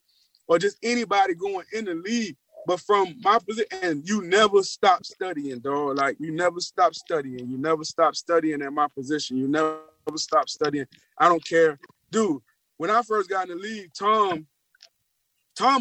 or 0.49 0.59
just 0.59 0.77
anybody 0.83 1.35
going 1.35 1.67
in 1.73 1.85
the 1.85 1.95
league. 1.95 2.37
But 2.67 2.81
from 2.81 3.17
my 3.21 3.39
position, 3.39 3.67
and 3.83 4.09
you 4.09 4.23
never 4.23 4.63
stop 4.63 5.05
studying, 5.05 5.61
dog. 5.61 5.97
Like 5.97 6.17
you 6.21 6.31
never 6.31 6.61
stop 6.61 6.95
studying. 6.95 7.49
You 7.49 7.57
never 7.57 7.85
stop 7.85 8.15
studying 8.15 8.61
at 8.63 8.73
my 8.73 8.87
position. 8.95 9.39
You 9.39 9.49
never 9.49 9.81
stop 10.17 10.49
studying. 10.49 10.87
I 11.19 11.29
don't 11.29 11.45
care, 11.45 11.79
dude. 12.11 12.43
When 12.77 12.91
I 12.91 13.03
first 13.03 13.31
got 13.31 13.49
in 13.49 13.57
the 13.57 13.63
league, 13.63 13.93
Tom, 13.95 14.47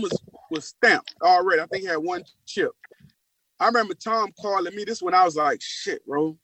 was 0.02 0.12
was 0.52 0.66
stamped 0.66 1.16
already. 1.22 1.62
I 1.62 1.66
think 1.68 1.84
he 1.84 1.90
had 1.90 1.98
one 1.98 2.24
chip. 2.46 2.72
I 3.60 3.67
remember 3.67 3.93
Tom 3.93 4.32
calling 4.39 4.76
me 4.76 4.86
this 4.86 5.02
when 5.02 5.13
I 5.13 5.26
was 5.26 5.36
like, 5.36 5.62
shit, 5.62 6.06
bro. 6.06 6.38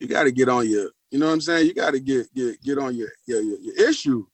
You 0.00 0.06
gotta 0.06 0.30
get 0.30 0.48
on 0.48 0.68
your, 0.68 0.90
you 1.10 1.18
know 1.18 1.26
what 1.26 1.32
I'm 1.32 1.40
saying? 1.40 1.66
You 1.66 1.74
gotta 1.74 1.98
get 2.00 2.32
get 2.34 2.62
get 2.62 2.78
on 2.78 2.94
your 2.94 3.08
your, 3.26 3.40
your, 3.40 3.58
your 3.60 3.88
issue. 3.88 4.26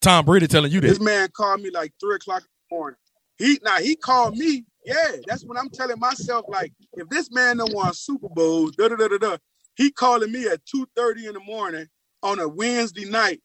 Tom 0.00 0.24
Brady 0.24 0.46
telling 0.46 0.70
you 0.72 0.80
This 0.80 0.98
that. 0.98 1.04
man 1.04 1.28
called 1.32 1.60
me 1.60 1.70
like 1.70 1.92
three 2.00 2.16
o'clock 2.16 2.42
in 2.42 2.48
the 2.70 2.76
morning. 2.76 2.96
He 3.36 3.58
now 3.62 3.78
he 3.78 3.96
called 3.96 4.36
me. 4.36 4.64
Yeah, 4.84 5.16
that's 5.26 5.44
when 5.44 5.58
I'm 5.58 5.68
telling 5.68 5.98
myself 5.98 6.46
like, 6.48 6.72
if 6.94 7.08
this 7.10 7.30
man 7.30 7.58
don't 7.58 7.74
want 7.74 7.96
Super 7.96 8.28
Bowls, 8.30 8.72
da 8.76 8.88
da 8.88 8.96
da 8.96 9.08
da 9.08 9.18
da. 9.18 9.36
He 9.74 9.90
calling 9.90 10.32
me 10.32 10.46
at 10.46 10.64
two 10.64 10.86
thirty 10.96 11.26
in 11.26 11.34
the 11.34 11.40
morning 11.40 11.86
on 12.22 12.38
a 12.38 12.48
Wednesday 12.48 13.04
night 13.04 13.42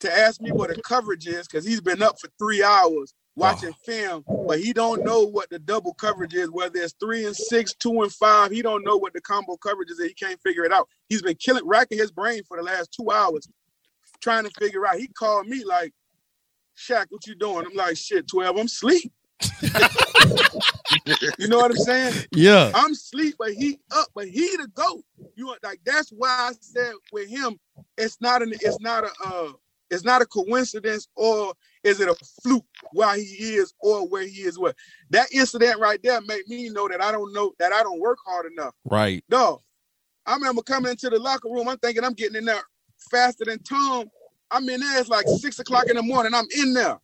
to 0.00 0.12
ask 0.12 0.40
me 0.40 0.52
what 0.52 0.72
the 0.72 0.80
coverage 0.82 1.26
is 1.26 1.48
because 1.48 1.66
he's 1.66 1.80
been 1.80 2.02
up 2.02 2.20
for 2.20 2.28
three 2.38 2.62
hours 2.62 3.14
watching 3.38 3.72
film, 3.84 4.24
but 4.46 4.60
he 4.60 4.72
don't 4.72 5.04
know 5.04 5.22
what 5.22 5.50
the 5.50 5.58
double 5.58 5.94
coverage 5.94 6.34
is. 6.34 6.50
Whether 6.50 6.80
it's 6.80 6.94
three 7.00 7.26
and 7.26 7.36
six, 7.36 7.74
two 7.74 8.02
and 8.02 8.12
five, 8.12 8.50
he 8.50 8.62
don't 8.62 8.84
know 8.84 8.96
what 8.96 9.12
the 9.14 9.20
combo 9.20 9.56
coverage 9.56 9.90
is. 9.90 9.98
And 9.98 10.08
he 10.08 10.14
can't 10.14 10.40
figure 10.42 10.64
it 10.64 10.72
out. 10.72 10.88
He's 11.08 11.22
been 11.22 11.36
killing, 11.36 11.66
racking 11.66 11.98
his 11.98 12.10
brain 12.10 12.42
for 12.48 12.56
the 12.56 12.62
last 12.62 12.92
two 12.92 13.10
hours 13.10 13.48
trying 14.20 14.44
to 14.44 14.50
figure 14.58 14.86
out. 14.86 14.96
He 14.96 15.08
called 15.08 15.46
me 15.46 15.64
like, 15.64 15.92
Shaq, 16.76 17.06
what 17.10 17.26
you 17.26 17.34
doing? 17.34 17.66
I'm 17.66 17.74
like, 17.74 17.96
shit, 17.96 18.28
12, 18.28 18.56
I'm 18.56 18.68
sleep. 18.68 19.12
you 21.38 21.48
know 21.48 21.58
what 21.58 21.70
I'm 21.70 21.76
saying? 21.76 22.14
Yeah. 22.32 22.72
I'm 22.74 22.94
sleep, 22.94 23.36
but 23.38 23.52
he 23.52 23.78
up, 23.92 24.08
but 24.14 24.28
he 24.28 24.56
the 24.56 24.68
goat. 24.74 25.04
You 25.36 25.54
like 25.62 25.80
that's 25.84 26.10
why 26.10 26.28
I 26.28 26.52
said 26.60 26.92
with 27.12 27.28
him, 27.28 27.58
it's 27.96 28.20
not 28.20 28.42
an 28.42 28.52
it's 28.60 28.80
not 28.80 29.04
a 29.04 29.10
uh 29.24 29.52
it's 29.90 30.04
not 30.04 30.22
a 30.22 30.26
coincidence 30.26 31.08
or 31.14 31.54
is 31.88 32.00
it 32.00 32.08
a 32.08 32.14
fluke 32.42 32.64
why 32.92 33.18
he 33.18 33.54
is 33.56 33.72
or 33.80 34.06
where 34.08 34.26
he 34.26 34.42
is 34.42 34.58
what 34.58 34.76
that 35.10 35.26
incident 35.32 35.80
right 35.80 36.00
there 36.02 36.20
made 36.22 36.46
me 36.48 36.68
know 36.68 36.88
that 36.88 37.02
I 37.02 37.10
don't 37.12 37.32
know 37.32 37.52
that 37.58 37.72
I 37.72 37.82
don't 37.82 38.00
work 38.00 38.18
hard 38.24 38.46
enough. 38.52 38.74
Right. 38.84 39.24
Dog. 39.28 39.60
I 40.26 40.34
remember 40.34 40.62
coming 40.62 40.90
into 40.90 41.08
the 41.08 41.18
locker 41.18 41.48
room, 41.48 41.68
I'm 41.68 41.78
thinking 41.78 42.04
I'm 42.04 42.12
getting 42.12 42.36
in 42.36 42.44
there 42.44 42.60
faster 43.10 43.44
than 43.46 43.62
Tom. 43.62 44.10
I'm 44.50 44.68
in 44.68 44.80
there. 44.80 45.00
It's 45.00 45.08
like 45.08 45.26
six 45.26 45.58
o'clock 45.58 45.88
in 45.88 45.96
the 45.96 46.02
morning. 46.02 46.34
I'm 46.34 46.46
in 46.58 46.74
there. 46.74 46.98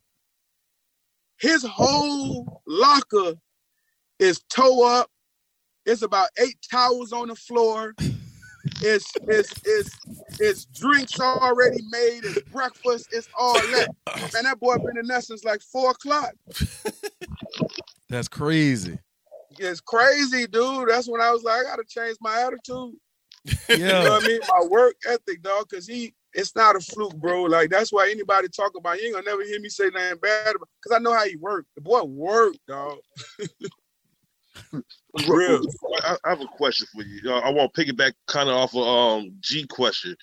His 1.39 1.63
whole 1.63 2.61
locker 2.67 3.33
is 4.19 4.41
toe 4.49 4.87
up. 4.99 5.09
It's 5.85 6.01
about 6.03 6.29
eight 6.39 6.57
towels 6.71 7.13
on 7.13 7.27
the 7.29 7.35
floor. 7.35 7.95
It's 8.81 9.11
it's 9.27 9.61
it's 9.63 9.99
it's 10.39 10.65
drinks 10.65 11.19
already 11.19 11.81
made. 11.89 12.21
It's 12.23 12.41
breakfast. 12.51 13.09
It's 13.11 13.29
all 13.37 13.59
that. 13.71 13.89
Man, 14.33 14.43
that 14.43 14.59
boy 14.59 14.75
been 14.77 14.97
in 14.97 15.07
there 15.07 15.21
since 15.21 15.43
like 15.43 15.61
four 15.61 15.91
o'clock. 15.91 16.33
That's 18.09 18.27
crazy. 18.27 18.99
It's 19.57 19.81
crazy, 19.81 20.47
dude. 20.47 20.89
That's 20.89 21.07
when 21.07 21.21
I 21.21 21.31
was 21.31 21.43
like, 21.43 21.61
I 21.61 21.63
gotta 21.63 21.83
change 21.87 22.17
my 22.21 22.41
attitude. 22.41 22.95
You 23.69 23.77
know 23.77 23.93
Yeah. 23.93 24.09
what 24.09 24.23
I 24.23 24.25
mean? 24.25 24.39
My 24.47 24.65
work 24.69 24.95
ethic, 25.07 25.41
dog. 25.43 25.69
Cause 25.69 25.85
he, 25.85 26.13
it's 26.33 26.55
not 26.55 26.75
a 26.75 26.79
fluke, 26.79 27.15
bro. 27.17 27.43
Like 27.43 27.69
that's 27.69 27.91
why 27.93 28.09
anybody 28.09 28.47
talk 28.47 28.75
about, 28.75 28.99
you 28.99 29.05
ain't 29.05 29.13
gonna 29.15 29.25
never 29.25 29.43
hear 29.43 29.59
me 29.59 29.69
say 29.69 29.89
nothing 29.93 30.17
bad 30.19 30.55
about. 30.55 30.67
Cause 30.83 30.95
I 30.95 30.99
know 30.99 31.13
how 31.13 31.25
he 31.25 31.35
worked. 31.35 31.69
The 31.75 31.81
boy 31.81 32.03
worked, 32.03 32.59
dog. 32.67 32.97
Real. 35.13 35.61
I, 36.03 36.17
I 36.25 36.29
have 36.29 36.41
a 36.41 36.47
question 36.47 36.87
for 36.93 37.03
you. 37.03 37.31
Uh, 37.31 37.39
I 37.39 37.49
want 37.51 37.73
to 37.73 37.85
piggyback 37.85 38.13
kind 38.27 38.49
of 38.49 38.55
off 38.55 38.75
of 38.75 38.87
um 38.87 39.31
G 39.39 39.65
question. 39.67 40.15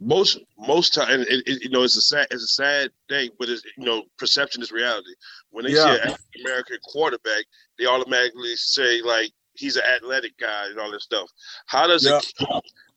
Most 0.00 0.38
most 0.58 0.94
time, 0.94 1.10
and 1.10 1.22
it, 1.22 1.42
it, 1.46 1.62
you 1.64 1.70
know, 1.70 1.82
it's 1.82 1.96
a 1.96 2.00
sad 2.00 2.28
it's 2.30 2.44
a 2.44 2.48
sad 2.48 2.90
thing, 3.08 3.30
but 3.38 3.48
it's 3.48 3.62
you 3.76 3.84
know, 3.84 4.04
perception 4.16 4.62
is 4.62 4.70
reality. 4.70 5.10
When 5.50 5.64
they 5.64 5.72
Yeah. 5.72 5.84
see 5.84 5.90
an 5.90 6.00
African 6.02 6.40
American 6.44 6.78
quarterback, 6.84 7.44
they 7.78 7.86
automatically 7.86 8.54
say 8.56 9.02
like 9.02 9.32
he's 9.54 9.76
an 9.76 9.82
athletic 9.84 10.38
guy 10.38 10.66
and 10.66 10.78
all 10.78 10.92
this 10.92 11.04
stuff. 11.04 11.28
How 11.66 11.86
does 11.88 12.06
it? 12.06 12.14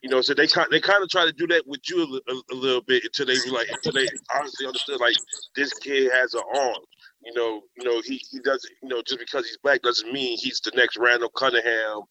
You 0.04 0.10
know, 0.10 0.22
so 0.22 0.34
they 0.36 0.48
kind 0.48 0.68
they 0.72 0.80
kind 0.80 1.04
of 1.04 1.10
try 1.10 1.26
to 1.26 1.32
do 1.34 1.48
that 1.48 1.64
with 1.68 1.82
you 1.90 2.22
a, 2.28 2.32
a, 2.32 2.42
a 2.52 2.56
little 2.56 2.82
bit 2.82 3.04
until 3.04 3.26
they 3.26 3.40
like 3.50 3.68
until 3.70 3.94
they 3.94 4.08
honestly 4.36 4.68
understood 4.68 5.00
like 5.00 5.18
this 5.56 5.74
kid 5.74 6.12
has 6.14 6.34
an 6.36 6.42
arm. 6.56 6.76
You 7.24 7.34
know, 7.34 7.62
you 7.78 7.84
know 7.84 8.02
he 8.02 8.22
he 8.32 8.40
doesn't 8.40 8.74
you 8.82 8.90
know 8.90 9.02
just 9.02 9.20
because 9.20 9.46
he's 9.46 9.58
black 9.64 9.82
doesn't 9.82 10.12
mean 10.12 10.38
he's 10.38 10.60
the 10.62 10.72
next 10.76 10.98
Randall 10.98 11.30
Cunningham. 11.30 12.02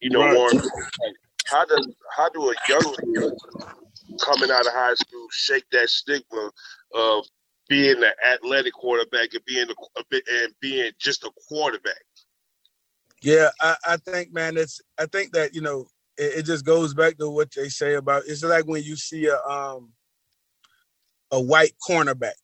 You 0.00 0.10
know, 0.10 0.20
Right. 0.20 0.36
Warren. 0.36 0.56
Like, 0.56 1.14
how 1.46 1.64
does 1.64 1.88
how 2.16 2.28
do 2.30 2.50
a 2.50 2.54
young 2.68 2.96
coming 4.24 4.50
out 4.50 4.66
of 4.66 4.72
high 4.72 4.94
school 4.94 5.26
shake 5.30 5.64
that 5.72 5.88
stigma 5.88 6.50
of 6.94 7.24
being 7.68 8.02
an 8.02 8.12
athletic 8.24 8.72
quarterback 8.74 9.32
and 9.32 9.44
being 9.46 9.68
a, 9.68 10.00
a 10.00 10.04
bit 10.10 10.24
and 10.42 10.52
being 10.60 10.90
just 10.98 11.24
a 11.24 11.30
quarterback? 11.48 11.94
Yeah, 13.22 13.50
I, 13.60 13.76
I 13.88 13.96
think, 13.96 14.32
man, 14.32 14.56
it's 14.56 14.80
I 14.98 15.06
think 15.06 15.32
that 15.32 15.54
you 15.54 15.60
know 15.60 15.86
it, 16.18 16.38
it 16.38 16.42
just 16.42 16.64
goes 16.64 16.94
back 16.94 17.18
to 17.18 17.28
what 17.30 17.52
they 17.54 17.68
say 17.68 17.94
about 17.94 18.24
it's 18.26 18.42
like 18.42 18.66
when 18.66 18.82
you 18.82 18.96
see 18.96 19.26
a 19.26 19.38
um 19.48 19.92
a 21.30 21.40
white 21.40 21.72
cornerback 21.88 22.34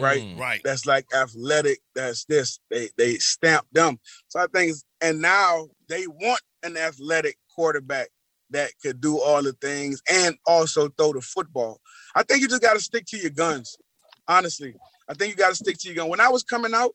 Right. 0.00 0.22
Mm. 0.22 0.38
Right. 0.38 0.60
that's 0.64 0.86
like 0.86 1.06
athletic, 1.14 1.80
that's 1.94 2.24
this, 2.24 2.60
they 2.70 2.88
they 2.96 3.14
stamp 3.14 3.66
them. 3.72 3.98
So 4.28 4.40
I 4.40 4.46
think, 4.52 4.76
and 5.00 5.20
now 5.20 5.68
they 5.88 6.06
want 6.06 6.40
an 6.62 6.76
athletic 6.76 7.36
quarterback 7.54 8.08
that 8.50 8.70
could 8.82 9.00
do 9.00 9.20
all 9.20 9.42
the 9.42 9.52
things 9.54 10.02
and 10.10 10.36
also 10.46 10.88
throw 10.88 11.12
the 11.12 11.20
football. 11.20 11.80
I 12.14 12.22
think 12.22 12.40
you 12.40 12.48
just 12.48 12.62
got 12.62 12.74
to 12.74 12.80
stick 12.80 13.04
to 13.08 13.18
your 13.18 13.30
guns. 13.30 13.76
Honestly, 14.26 14.74
I 15.08 15.14
think 15.14 15.30
you 15.30 15.36
got 15.36 15.50
to 15.50 15.54
stick 15.54 15.78
to 15.80 15.88
your 15.88 15.96
gun. 15.96 16.08
When 16.08 16.20
I 16.20 16.28
was 16.28 16.42
coming 16.42 16.74
out, 16.74 16.92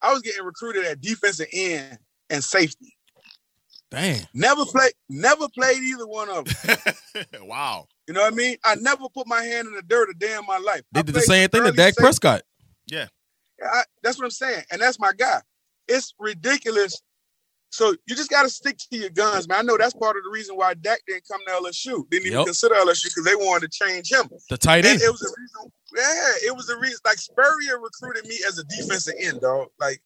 I 0.00 0.12
was 0.12 0.22
getting 0.22 0.44
recruited 0.44 0.84
at 0.84 1.00
defensive 1.00 1.46
end 1.52 1.98
and 2.30 2.42
safety. 2.42 2.94
Damn. 3.90 4.24
Never 4.32 4.64
played, 4.64 4.92
never 5.08 5.48
played 5.50 5.82
either 5.82 6.06
one 6.06 6.28
of 6.30 6.44
them. 6.46 7.26
wow. 7.42 7.86
You 8.08 8.14
know 8.14 8.22
what 8.22 8.32
I 8.32 8.36
mean? 8.36 8.56
I 8.64 8.74
never 8.76 9.08
put 9.14 9.26
my 9.26 9.42
hand 9.42 9.68
in 9.68 9.74
the 9.74 9.82
dirt 9.82 10.10
a 10.10 10.14
day 10.14 10.34
in 10.36 10.44
my 10.46 10.58
life. 10.58 10.82
They 10.92 11.00
I 11.00 11.02
did 11.02 11.14
the 11.14 11.20
same 11.20 11.48
thing 11.48 11.62
to 11.62 11.68
early 11.68 11.76
Dak 11.76 11.94
safety. 11.94 12.02
Prescott. 12.02 12.42
I, 13.64 13.82
that's 14.02 14.18
what 14.18 14.24
I'm 14.24 14.30
saying, 14.30 14.64
and 14.72 14.82
that's 14.82 14.98
my 14.98 15.12
guy. 15.16 15.40
It's 15.86 16.14
ridiculous. 16.18 17.00
So 17.70 17.94
you 18.06 18.14
just 18.16 18.28
got 18.28 18.42
to 18.42 18.50
stick 18.50 18.76
to 18.90 18.98
your 18.98 19.08
guns, 19.10 19.48
man. 19.48 19.60
I 19.60 19.62
know 19.62 19.78
that's 19.78 19.94
part 19.94 20.16
of 20.16 20.24
the 20.24 20.30
reason 20.30 20.56
why 20.56 20.74
Dak 20.74 21.00
didn't 21.06 21.26
come 21.26 21.40
to 21.46 21.52
LSU. 21.52 22.08
Didn't 22.10 22.26
even 22.26 22.38
Yep. 22.38 22.46
consider 22.46 22.74
LSU 22.74 23.04
because 23.04 23.24
they 23.24 23.34
wanted 23.36 23.70
to 23.70 23.84
change 23.84 24.10
him. 24.12 24.28
The 24.50 24.58
tight 24.58 24.78
And 24.84 24.86
end. 24.88 25.00
it 25.02 25.10
was 25.10 25.22
a 25.22 25.28
reason. 25.40 25.72
Yeah, 25.96 26.48
it 26.48 26.56
was 26.56 26.68
a 26.68 26.76
reason. 26.78 26.98
Like 27.04 27.18
Spurrier 27.18 27.78
recruited 27.78 28.26
me 28.26 28.38
as 28.46 28.58
a 28.58 28.64
defensive 28.64 29.14
end, 29.18 29.40
dog. 29.40 29.68
Like 29.80 30.02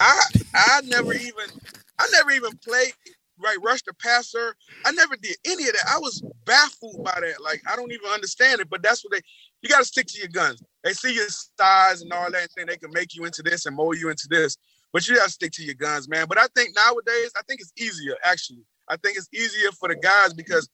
I, 0.00 0.20
I 0.54 0.80
never 0.86 1.12
even, 1.12 1.50
I 1.98 2.08
never 2.12 2.30
even 2.32 2.56
played 2.58 2.94
right 3.40 3.56
rush 3.62 3.82
the 3.82 3.94
passer. 3.94 4.54
I 4.84 4.92
never 4.92 5.16
did 5.16 5.36
any 5.44 5.68
of 5.68 5.72
that. 5.72 5.90
I 5.92 5.98
was 5.98 6.22
baffled 6.44 7.04
by 7.04 7.18
that. 7.20 7.42
Like 7.42 7.62
I 7.70 7.76
don't 7.76 7.92
even 7.92 8.08
understand 8.10 8.60
it. 8.60 8.70
But 8.70 8.82
that's 8.82 9.04
what 9.04 9.12
they. 9.12 9.20
You 9.62 9.68
got 9.68 9.78
to 9.78 9.84
stick 9.84 10.06
to 10.08 10.18
your 10.18 10.28
guns. 10.28 10.62
They 10.84 10.92
see 10.92 11.14
your 11.14 11.28
size 11.28 12.02
and 12.02 12.12
all 12.12 12.30
that, 12.30 12.48
and 12.56 12.68
they 12.68 12.76
can 12.76 12.90
make 12.92 13.14
you 13.14 13.24
into 13.24 13.42
this 13.42 13.66
and 13.66 13.74
mold 13.74 13.98
you 13.98 14.08
into 14.08 14.28
this. 14.30 14.56
But 14.92 15.06
you 15.06 15.16
got 15.16 15.26
to 15.26 15.30
stick 15.30 15.52
to 15.52 15.64
your 15.64 15.74
guns, 15.74 16.08
man. 16.08 16.26
But 16.28 16.38
I 16.38 16.46
think 16.54 16.74
nowadays, 16.74 17.32
I 17.36 17.42
think 17.48 17.60
it's 17.60 17.72
easier. 17.76 18.14
Actually, 18.24 18.64
I 18.88 18.96
think 18.96 19.16
it's 19.16 19.28
easier 19.34 19.70
for 19.72 19.88
the 19.88 19.96
guys 19.96 20.32
because 20.32 20.68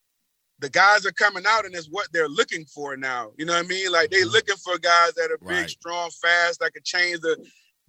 the 0.61 0.70
guys 0.70 1.05
are 1.05 1.12
coming 1.12 1.44
out 1.46 1.66
and 1.66 1.74
it's 1.74 1.88
what 1.88 2.09
they're 2.12 2.29
looking 2.29 2.64
for 2.64 2.96
now. 2.96 3.33
You 3.37 3.44
know 3.44 3.55
what 3.55 3.64
I 3.64 3.68
mean? 3.68 3.90
Like 3.90 4.11
they 4.11 4.18
mm-hmm. 4.18 4.31
looking 4.31 4.57
for 4.57 4.79
guys 4.79 5.14
that 5.14 5.31
are 5.31 5.38
big, 5.46 5.68
strong, 5.68 6.11
fast, 6.22 6.61
that 6.61 6.72
can 6.72 6.83
change 6.85 7.20
the, 7.20 7.37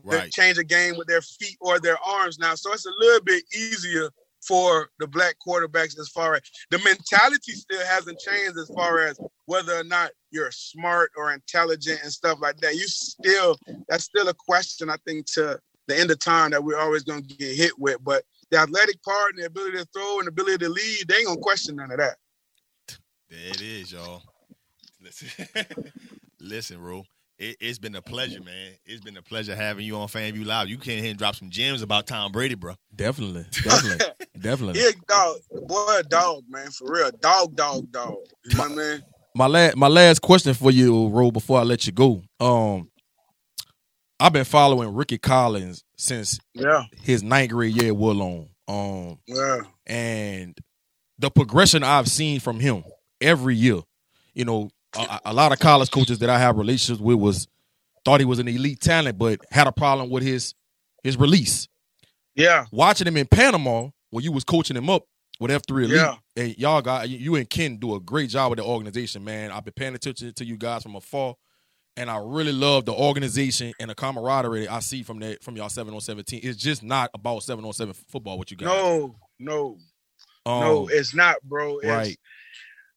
the 0.03 0.17
Right. 0.17 0.31
change 0.31 0.57
a 0.57 0.63
game 0.63 0.97
with 0.97 1.07
their 1.07 1.21
feet 1.21 1.57
or 1.61 1.79
their 1.79 1.97
arms 2.03 2.37
now. 2.37 2.53
So 2.55 2.73
it's 2.73 2.85
a 2.85 2.91
little 2.99 3.23
bit 3.23 3.43
easier 3.55 4.09
for 4.47 4.89
the 4.99 5.07
black 5.07 5.35
quarterbacks 5.45 5.99
as 5.99 6.09
far 6.09 6.35
as 6.35 6.41
the 6.71 6.77
mentality 6.79 7.53
still 7.53 7.85
hasn't 7.85 8.19
changed 8.19 8.57
as 8.57 8.69
far 8.75 8.99
as 8.99 9.19
whether 9.45 9.75
or 9.79 9.83
not 9.83 10.11
you're 10.31 10.51
smart 10.51 11.11
or 11.17 11.33
intelligent 11.33 11.99
and 12.03 12.11
stuff 12.11 12.39
like 12.41 12.57
that. 12.57 12.75
You 12.75 12.87
still 12.87 13.57
that's 13.87 14.03
still 14.03 14.27
a 14.27 14.33
question 14.33 14.89
I 14.89 14.97
think 15.05 15.25
to 15.33 15.59
the 15.87 15.99
end 15.99 16.11
of 16.11 16.19
time 16.19 16.51
that 16.51 16.63
we're 16.63 16.79
always 16.79 17.03
gonna 17.03 17.21
get 17.21 17.55
hit 17.55 17.77
with. 17.77 18.03
But 18.03 18.23
the 18.51 18.57
athletic 18.57 19.01
part 19.03 19.33
and 19.33 19.43
the 19.43 19.47
ability 19.47 19.77
to 19.77 19.87
throw 19.93 20.19
and 20.19 20.27
the 20.27 20.29
ability 20.29 20.59
to 20.59 20.69
lead, 20.69 21.07
they 21.07 21.15
ain't 21.15 21.27
gonna 21.27 21.39
question 21.39 21.75
none 21.75 21.91
of 21.91 21.97
that. 21.97 22.17
There 23.29 23.49
it 23.49 23.61
is, 23.61 23.91
y'all. 23.91 24.21
Listen, 25.01 25.47
listen, 26.39 26.81
Ru. 26.81 27.03
It, 27.37 27.57
it's 27.59 27.79
been 27.79 27.95
a 27.95 28.01
pleasure, 28.01 28.41
man. 28.41 28.71
It's 28.85 29.01
been 29.01 29.17
a 29.17 29.21
pleasure 29.21 29.55
having 29.55 29.85
you 29.85 29.97
on 29.97 30.07
FanView 30.07 30.45
Live. 30.45 30.69
You 30.69 30.77
came 30.77 31.01
here 31.01 31.09
and 31.09 31.19
drop 31.19 31.35
some 31.35 31.49
gems 31.49 31.81
about 31.81 32.07
Tom 32.07 32.31
Brady, 32.31 32.55
bro. 32.55 32.75
Definitely. 32.95 33.45
Definitely. 33.63 34.05
Definitely. 34.39 34.81
Yeah, 34.81 34.91
dog, 35.07 35.37
boy, 35.67 35.97
a 35.99 36.03
dog, 36.03 36.43
man, 36.49 36.71
for 36.71 36.91
real, 36.91 37.11
dog, 37.19 37.55
dog, 37.55 37.91
dog. 37.91 38.15
You 38.45 38.57
know 38.57 38.63
what 38.63 38.71
I 38.71 38.75
mean? 38.75 39.03
my 39.35 39.47
last 39.47 39.75
my 39.75 39.87
last 39.87 40.21
question 40.21 40.53
for 40.53 40.71
you, 40.71 41.09
Ro, 41.09 41.29
before 41.31 41.59
I 41.59 41.63
let 41.63 41.85
you 41.85 41.91
go. 41.91 42.21
Um, 42.39 42.89
I've 44.19 44.31
been 44.31 44.45
following 44.45 44.93
Ricky 44.93 45.17
Collins 45.17 45.83
since 45.97 46.39
Yeah, 46.53 46.83
his 47.03 47.21
ninth 47.21 47.51
grade 47.51 47.75
year 47.75 47.87
at 47.91 47.97
Woodlawn. 47.97 48.47
Um, 48.67 49.19
yeah, 49.27 49.59
and 49.85 50.57
the 51.19 51.29
progression 51.29 51.83
I've 51.83 52.07
seen 52.07 52.39
from 52.39 52.59
him 52.59 52.83
every 53.19 53.55
year. 53.55 53.81
You 54.33 54.45
know, 54.45 54.69
a, 54.97 55.21
a 55.25 55.33
lot 55.33 55.51
of 55.51 55.59
college 55.59 55.91
coaches 55.91 56.19
that 56.19 56.29
I 56.29 56.39
have 56.39 56.57
relationships 56.57 56.99
with 57.01 57.17
was 57.17 57.47
thought 58.03 58.19
he 58.19 58.25
was 58.25 58.39
an 58.39 58.47
elite 58.47 58.79
talent, 58.79 59.17
but 59.17 59.39
had 59.51 59.67
a 59.67 59.71
problem 59.71 60.09
with 60.09 60.23
his 60.23 60.53
his 61.03 61.17
release. 61.17 61.67
yeah, 62.35 62.65
Watching 62.71 63.07
him 63.07 63.17
in 63.17 63.27
Panama 63.27 63.89
when 64.09 64.23
you 64.23 64.31
was 64.31 64.43
coaching 64.43 64.75
him 64.75 64.89
up 64.89 65.03
with 65.39 65.51
F 65.51 65.61
three 65.67 65.85
elite, 65.85 65.97
Yeah. 65.97 66.15
and 66.35 66.57
y'all 66.57 66.81
got 66.81 67.09
you- 67.09 67.35
and 67.35 67.49
Ken 67.49 67.77
do 67.77 67.95
a 67.95 67.99
great 67.99 68.29
job 68.29 68.49
with 68.51 68.57
the 68.59 68.65
organization, 68.65 69.23
man. 69.23 69.51
I've 69.51 69.63
been 69.65 69.73
paying 69.73 69.95
attention 69.95 70.33
to 70.33 70.45
you 70.45 70.57
guys 70.57 70.83
from 70.83 70.95
afar. 70.95 71.35
And 71.97 72.09
I 72.11 72.17
really 72.17 72.51
love 72.51 72.83
the 72.83 72.93
organization 72.93 73.71
and 73.79 73.89
the 73.89 73.95
camaraderie 73.95 74.67
I 74.67 74.79
see 74.81 75.01
from 75.01 75.19
that 75.19 75.41
from 75.41 75.55
y'all 75.55 75.69
seven 75.69 75.93
on 75.93 76.01
seventeen. 76.01 76.41
It's 76.43 76.57
just 76.61 76.83
not 76.83 77.09
about 77.13 77.43
seven 77.43 77.63
on 77.63 77.71
seven 77.71 77.93
football. 78.09 78.37
What 78.37 78.51
you 78.51 78.57
guys, 78.57 78.67
no, 78.67 79.15
no, 79.39 79.77
um, 80.45 80.59
no, 80.59 80.87
it's 80.91 81.15
not, 81.15 81.37
bro. 81.43 81.77
It's, 81.79 81.87
right. 81.87 82.17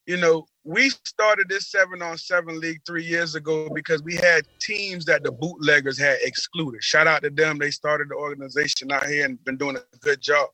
you 0.07 0.17
know, 0.17 0.47
we 0.69 0.91
started 0.91 1.49
this 1.49 1.71
seven 1.71 2.03
on 2.03 2.19
seven 2.19 2.61
league 2.61 2.81
three 2.87 3.03
years 3.03 3.35
ago 3.35 3.71
because 3.75 4.03
we 4.03 4.15
had 4.17 4.47
teams 4.61 5.07
that 5.07 5.25
the 5.25 5.33
bootleggers 5.33 5.99
had 5.99 6.19
excluded. 6.23 6.85
Shout 6.85 7.07
out 7.07 7.23
to 7.23 7.31
them. 7.31 7.57
They 7.57 7.71
started 7.71 8.11
the 8.11 8.17
organization 8.17 8.93
out 8.93 9.07
here 9.07 9.25
and 9.25 9.43
been 9.47 9.57
doing 9.57 9.77
a 9.79 9.97
good 10.01 10.21
job. 10.21 10.51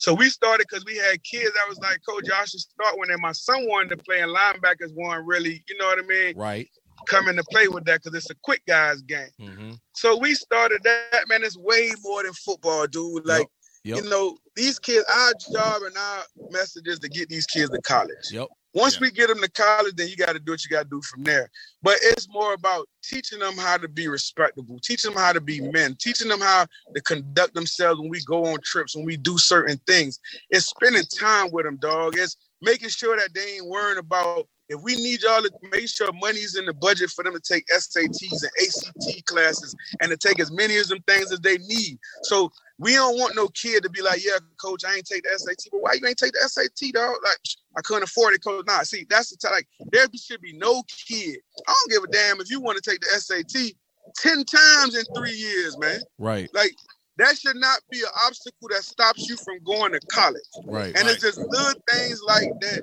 So 0.00 0.12
we 0.12 0.28
started 0.28 0.66
because 0.68 0.84
we 0.84 0.96
had 0.98 1.22
kids 1.24 1.52
I 1.64 1.66
was 1.66 1.78
like, 1.78 1.98
Coach, 2.06 2.24
y'all 2.26 2.44
should 2.44 2.60
start 2.60 2.98
when 2.98 3.10
and 3.10 3.22
my 3.22 3.32
son 3.32 3.66
wanted 3.66 3.96
to 3.96 3.96
play 4.04 4.20
and 4.20 4.36
linebackers 4.36 4.92
weren't 4.94 5.26
really, 5.26 5.64
you 5.66 5.78
know 5.78 5.86
what 5.86 5.98
I 5.98 6.02
mean, 6.02 6.36
Right. 6.36 6.68
coming 7.06 7.36
to 7.36 7.44
play 7.50 7.68
with 7.68 7.86
that 7.86 8.02
because 8.02 8.14
it's 8.18 8.30
a 8.30 8.34
quick 8.42 8.60
guys 8.68 9.00
game. 9.00 9.28
Mm-hmm. 9.40 9.72
So 9.94 10.18
we 10.18 10.34
started 10.34 10.82
that, 10.84 11.24
man. 11.28 11.42
It's 11.42 11.56
way 11.56 11.90
more 12.02 12.22
than 12.22 12.34
football, 12.34 12.86
dude. 12.86 13.24
Like, 13.24 13.48
Yep. 13.84 13.96
you 13.96 14.10
know, 14.10 14.36
these 14.56 14.78
kids, 14.78 15.06
our 15.14 15.32
job 15.52 15.82
and 15.82 15.96
our 15.96 16.22
message 16.50 16.86
is 16.86 16.98
to 16.98 17.08
get 17.08 17.30
these 17.30 17.46
kids 17.46 17.70
to 17.70 17.80
college. 17.80 18.30
Yep. 18.30 18.48
Once 18.74 18.94
Yeah. 18.94 19.00
we 19.02 19.10
get 19.12 19.28
them 19.28 19.40
to 19.40 19.48
college, 19.50 19.94
then 19.94 20.08
you 20.08 20.16
got 20.16 20.32
to 20.32 20.40
do 20.40 20.52
what 20.52 20.64
you 20.64 20.70
got 20.70 20.82
to 20.82 20.88
do 20.88 21.00
from 21.02 21.22
there. 21.22 21.48
But 21.82 21.98
it's 22.02 22.28
more 22.28 22.54
about 22.54 22.88
teaching 23.02 23.38
them 23.38 23.56
how 23.56 23.76
to 23.76 23.88
be 23.88 24.08
respectable, 24.08 24.78
teaching 24.80 25.12
them 25.12 25.20
how 25.20 25.32
to 25.32 25.40
be 25.40 25.60
men, 25.60 25.96
teaching 26.00 26.28
them 26.28 26.40
how 26.40 26.66
to 26.94 27.00
conduct 27.02 27.54
themselves 27.54 28.00
when 28.00 28.10
we 28.10 28.20
go 28.24 28.44
on 28.46 28.58
trips, 28.64 28.96
when 28.96 29.04
we 29.04 29.16
do 29.16 29.38
certain 29.38 29.78
things. 29.86 30.18
It's 30.50 30.66
spending 30.66 31.04
time 31.04 31.50
with 31.52 31.64
them, 31.64 31.76
dog. 31.76 32.18
It's 32.18 32.36
making 32.60 32.88
sure 32.88 33.16
that 33.16 33.32
they 33.32 33.56
ain't 33.56 33.66
worrying 33.66 33.98
about 33.98 34.48
if 34.68 34.80
we 34.82 34.96
need 34.96 35.22
y'all 35.22 35.42
to 35.42 35.50
make 35.70 35.88
sure 35.88 36.10
money's 36.12 36.56
in 36.56 36.64
the 36.66 36.72
budget 36.72 37.10
for 37.10 37.22
them 37.22 37.34
to 37.34 37.40
take 37.40 37.66
SATs 37.68 38.42
and 38.42 38.50
ACT 38.62 39.26
classes 39.26 39.74
and 40.00 40.10
to 40.10 40.16
take 40.16 40.40
as 40.40 40.50
many 40.50 40.78
of 40.78 40.88
them 40.88 41.02
things 41.06 41.32
as 41.32 41.40
they 41.40 41.58
need. 41.58 41.98
So 42.22 42.50
we 42.78 42.94
don't 42.94 43.18
want 43.18 43.36
no 43.36 43.48
kid 43.48 43.82
to 43.82 43.90
be 43.90 44.02
like, 44.02 44.24
yeah, 44.24 44.38
coach, 44.56 44.84
I 44.84 44.96
ain't 44.96 45.06
take 45.06 45.22
the 45.24 45.38
SAT. 45.38 45.68
But 45.70 45.82
why 45.82 45.92
you 45.94 46.06
ain't 46.06 46.18
take 46.18 46.32
the 46.32 46.48
SAT, 46.48 46.92
dog? 46.92 47.14
Like, 47.24 47.38
I 47.76 47.82
couldn't 47.82 48.04
afford 48.04 48.34
it, 48.34 48.42
coach. 48.42 48.64
Nah, 48.66 48.82
see, 48.82 49.06
that's 49.08 49.30
the 49.30 49.36
time. 49.36 49.52
Like, 49.52 49.68
there 49.92 50.06
should 50.16 50.40
be 50.40 50.54
no 50.54 50.82
kid. 50.88 51.38
I 51.66 51.74
don't 51.74 51.90
give 51.90 52.04
a 52.04 52.12
damn 52.12 52.40
if 52.40 52.50
you 52.50 52.60
want 52.60 52.82
to 52.82 52.90
take 52.90 53.00
the 53.00 53.06
SAT 53.20 53.74
10 54.16 54.44
times 54.44 54.96
in 54.96 55.04
three 55.14 55.32
years, 55.32 55.78
man. 55.78 56.00
Right. 56.18 56.48
Like, 56.54 56.74
that 57.18 57.38
should 57.38 57.56
not 57.56 57.80
be 57.90 58.00
an 58.00 58.08
obstacle 58.26 58.68
that 58.70 58.82
stops 58.82 59.28
you 59.28 59.36
from 59.36 59.58
going 59.64 59.92
to 59.92 60.00
college. 60.10 60.42
Right. 60.64 60.86
And 60.96 61.04
Right. 61.06 61.12
it's 61.14 61.22
just 61.22 61.38
little 61.38 61.80
things 61.88 62.20
like 62.22 62.48
that 62.60 62.82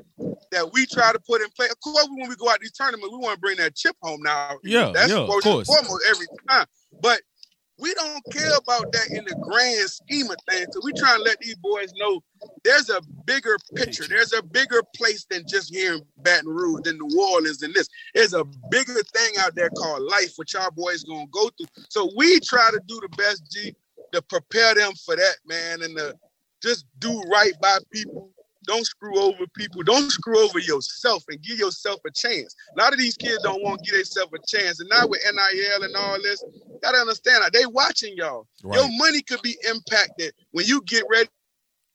that 0.52 0.72
we 0.74 0.86
try 0.86 1.12
to 1.12 1.20
put 1.20 1.42
in 1.42 1.50
place. 1.52 1.72
Of 1.72 1.80
course, 1.82 2.08
when 2.16 2.30
we 2.30 2.36
go 2.36 2.50
out 2.50 2.60
these 2.62 2.72
tournaments, 2.72 3.10
we 3.12 3.18
want 3.18 3.36
to 3.36 3.40
bring 3.40 3.58
that 3.58 3.76
chip 3.76 3.96
home 4.02 4.22
now. 4.24 4.58
Yeah, 4.64 4.92
That's 4.94 5.10
yeah, 5.12 5.20
of 5.20 5.30
first 5.30 5.46
and 5.46 5.54
course. 5.54 5.68
foremost 5.68 6.06
every 6.10 6.28
time. 6.48 6.66
But 7.02 7.22
we 7.78 7.94
don't 7.96 8.22
care 8.32 8.52
about 8.58 8.92
that 8.92 9.08
in 9.10 9.26
the 9.26 9.34
grand 9.42 9.90
scheme 9.90 10.30
of 10.30 10.38
things. 10.48 10.68
So 10.72 10.82
we 10.84 10.94
try 10.94 11.16
and 11.16 11.24
let 11.24 11.40
these 11.40 11.56
boys 11.56 11.92
know 11.96 12.22
there's 12.64 12.90
a 12.92 13.02
bigger 13.26 13.58
picture. 13.76 14.08
There's 14.08 14.34
a 14.34 14.44
bigger 14.44 14.84
place 14.96 15.26
than 15.30 15.46
just 15.48 15.74
here 15.74 15.96
in 15.96 16.02
Baton 16.18 16.48
Rouge, 16.48 16.82
than 16.84 17.00
New 17.00 17.20
Orleans, 17.20 17.64
and 17.64 17.74
this. 17.74 17.88
There's 18.14 18.34
a 18.36 18.44
bigger 18.70 19.02
thing 19.16 19.34
out 19.40 19.56
there 19.56 19.70
called 19.72 20.04
life, 20.04 20.34
which 20.36 20.54
our 20.54 20.70
boys 20.70 21.04
gonna 21.04 21.26
go 21.32 21.50
through. 21.58 21.68
So 21.90 22.12
we 22.16 22.40
try 22.42 22.70
to 22.70 22.80
do 22.86 23.00
the 23.02 23.10
best, 23.18 23.50
G, 23.52 23.74
to 24.12 24.22
prepare 24.22 24.76
them 24.76 24.94
for 25.06 25.16
that, 25.16 25.36
man, 25.46 25.82
and 25.82 25.98
to 25.98 26.16
just 26.62 26.86
do 27.00 27.22
right 27.32 27.54
by 27.62 27.78
people. 27.92 28.32
Don't 28.68 28.86
screw 28.86 29.20
over 29.20 29.46
people. 29.56 29.82
Don't 29.82 30.12
screw 30.12 30.38
over 30.38 30.60
yourself 30.60 31.24
and 31.30 31.42
give 31.42 31.58
yourself 31.58 32.00
a 32.06 32.12
chance. 32.12 32.56
A 32.78 32.82
lot 32.82 32.94
of 32.94 33.00
these 33.00 33.18
kids 33.18 33.42
don't 33.42 33.64
want 33.64 33.84
to 33.84 33.90
give 33.90 33.96
themselves 33.96 34.32
a 34.34 34.46
chance. 34.46 34.80
And 34.80 34.90
now 34.90 35.08
with 35.08 35.22
NIL 35.26 35.84
and 35.84 35.96
all 35.96 36.22
this, 36.22 36.44
gotta 36.84 37.00
understand 37.00 37.44
that 37.44 37.54
they 37.54 37.66
watching 37.66 38.16
y'all. 38.16 38.48
Right. 38.64 38.80
Your 38.80 38.88
money 38.98 39.24
could 39.24 39.42
be 39.42 39.58
impacted 39.68 40.34
when 40.52 40.66
you 40.68 40.82
get 40.84 41.04
ready 41.10 41.28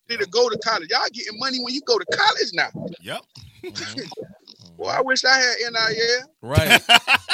to 0.08 0.26
go 0.26 0.48
to 0.48 0.58
college. 0.58 0.88
Y'all 0.90 1.06
getting 1.12 1.38
money 1.38 1.58
when 1.62 1.72
you 1.72 1.82
go 1.82 1.98
to 1.98 2.06
college 2.06 2.50
now. 2.52 2.70
Yep. 3.00 3.20
Mm-hmm. 3.66 4.82
Well, 4.82 4.90
I 4.90 5.00
wish 5.00 5.24
I 5.24 5.36
had 5.36 5.56
NIL. 5.58 6.28
Right. 6.42 6.80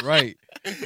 right. 0.05 0.37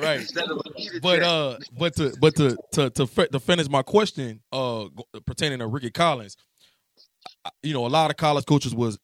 Right. 0.00 0.20
Instead 0.20 0.50
of 0.50 0.58
a 0.64 0.78
heated 0.78 1.02
But 1.02 1.22
uh, 1.22 1.58
but 1.78 1.94
to 1.96 2.14
but 2.20 2.34
to 2.36 2.56
to 2.72 2.90
to, 2.90 3.06
to 3.06 3.40
finish 3.40 3.68
my 3.68 3.82
question, 3.82 4.40
uh, 4.52 4.86
pertaining 5.26 5.58
to 5.58 5.66
Ricky 5.66 5.90
Collins, 5.90 6.36
you 7.62 7.74
know, 7.74 7.86
a 7.86 7.88
lot 7.88 8.10
of 8.10 8.16
college 8.16 8.46
coaches 8.46 8.74
was 8.74 8.98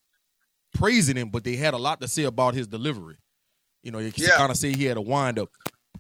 praising 0.75 1.17
him, 1.17 1.29
but 1.31 1.45
they 1.45 1.57
had 1.57 1.75
a 1.75 1.79
lot 1.79 2.01
to 2.01 2.09
say 2.09 2.25
about 2.25 2.55
his 2.55 2.67
delivery. 2.67 3.17
You 3.83 3.91
know, 3.93 3.99
you 3.99 4.13
Yeah. 4.17 4.37
kind 4.37 4.51
of 4.51 4.57
say 4.57 4.73
he 4.73 4.85
had 4.85 4.97
a 4.97 5.03
wind 5.03 5.39
up. 5.39 5.51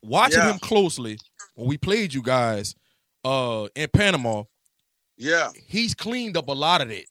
Watching 0.02 0.38
Yeah. 0.38 0.52
him 0.52 0.58
closely 0.58 1.18
when 1.54 1.68
we 1.68 1.76
played 1.76 2.14
you 2.14 2.22
guys, 2.22 2.74
uh, 3.24 3.68
in 3.76 3.88
Panama, 3.92 4.44
yeah, 5.18 5.50
he's 5.66 5.94
cleaned 5.94 6.36
up 6.36 6.48
a 6.48 6.52
lot 6.52 6.80
of 6.80 6.88
that. 6.88 7.04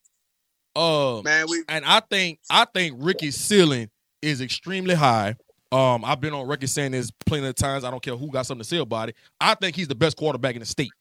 Uh, 0.76 1.22
man, 1.22 1.46
we 1.50 1.64
and 1.68 1.86
I 1.86 2.00
think 2.00 2.40
I 2.50 2.66
think 2.74 2.96
Ricky's 3.00 3.36
ceiling 3.36 3.90
is 4.22 4.42
extremely 4.42 4.96
high. 4.96 5.36
Um, 5.72 6.04
I've 6.04 6.20
been 6.20 6.34
on 6.34 6.48
record 6.48 6.70
saying 6.70 6.92
this 6.92 7.12
plenty 7.26 7.48
of 7.48 7.56
times. 7.56 7.84
I 7.84 7.92
don't 7.92 8.04
care 8.04 8.16
who 8.16 8.30
got 8.30 8.46
something 8.46 8.64
to 8.64 8.68
say 8.68 8.78
about 8.78 9.10
it. 9.10 9.16
I 9.40 9.56
think 9.56 9.76
he's 9.76 9.88
the 9.88 9.96
best 9.96 10.18
quarterback 10.18 10.56
in 10.56 10.60
the 10.60 10.66
state 10.66 10.92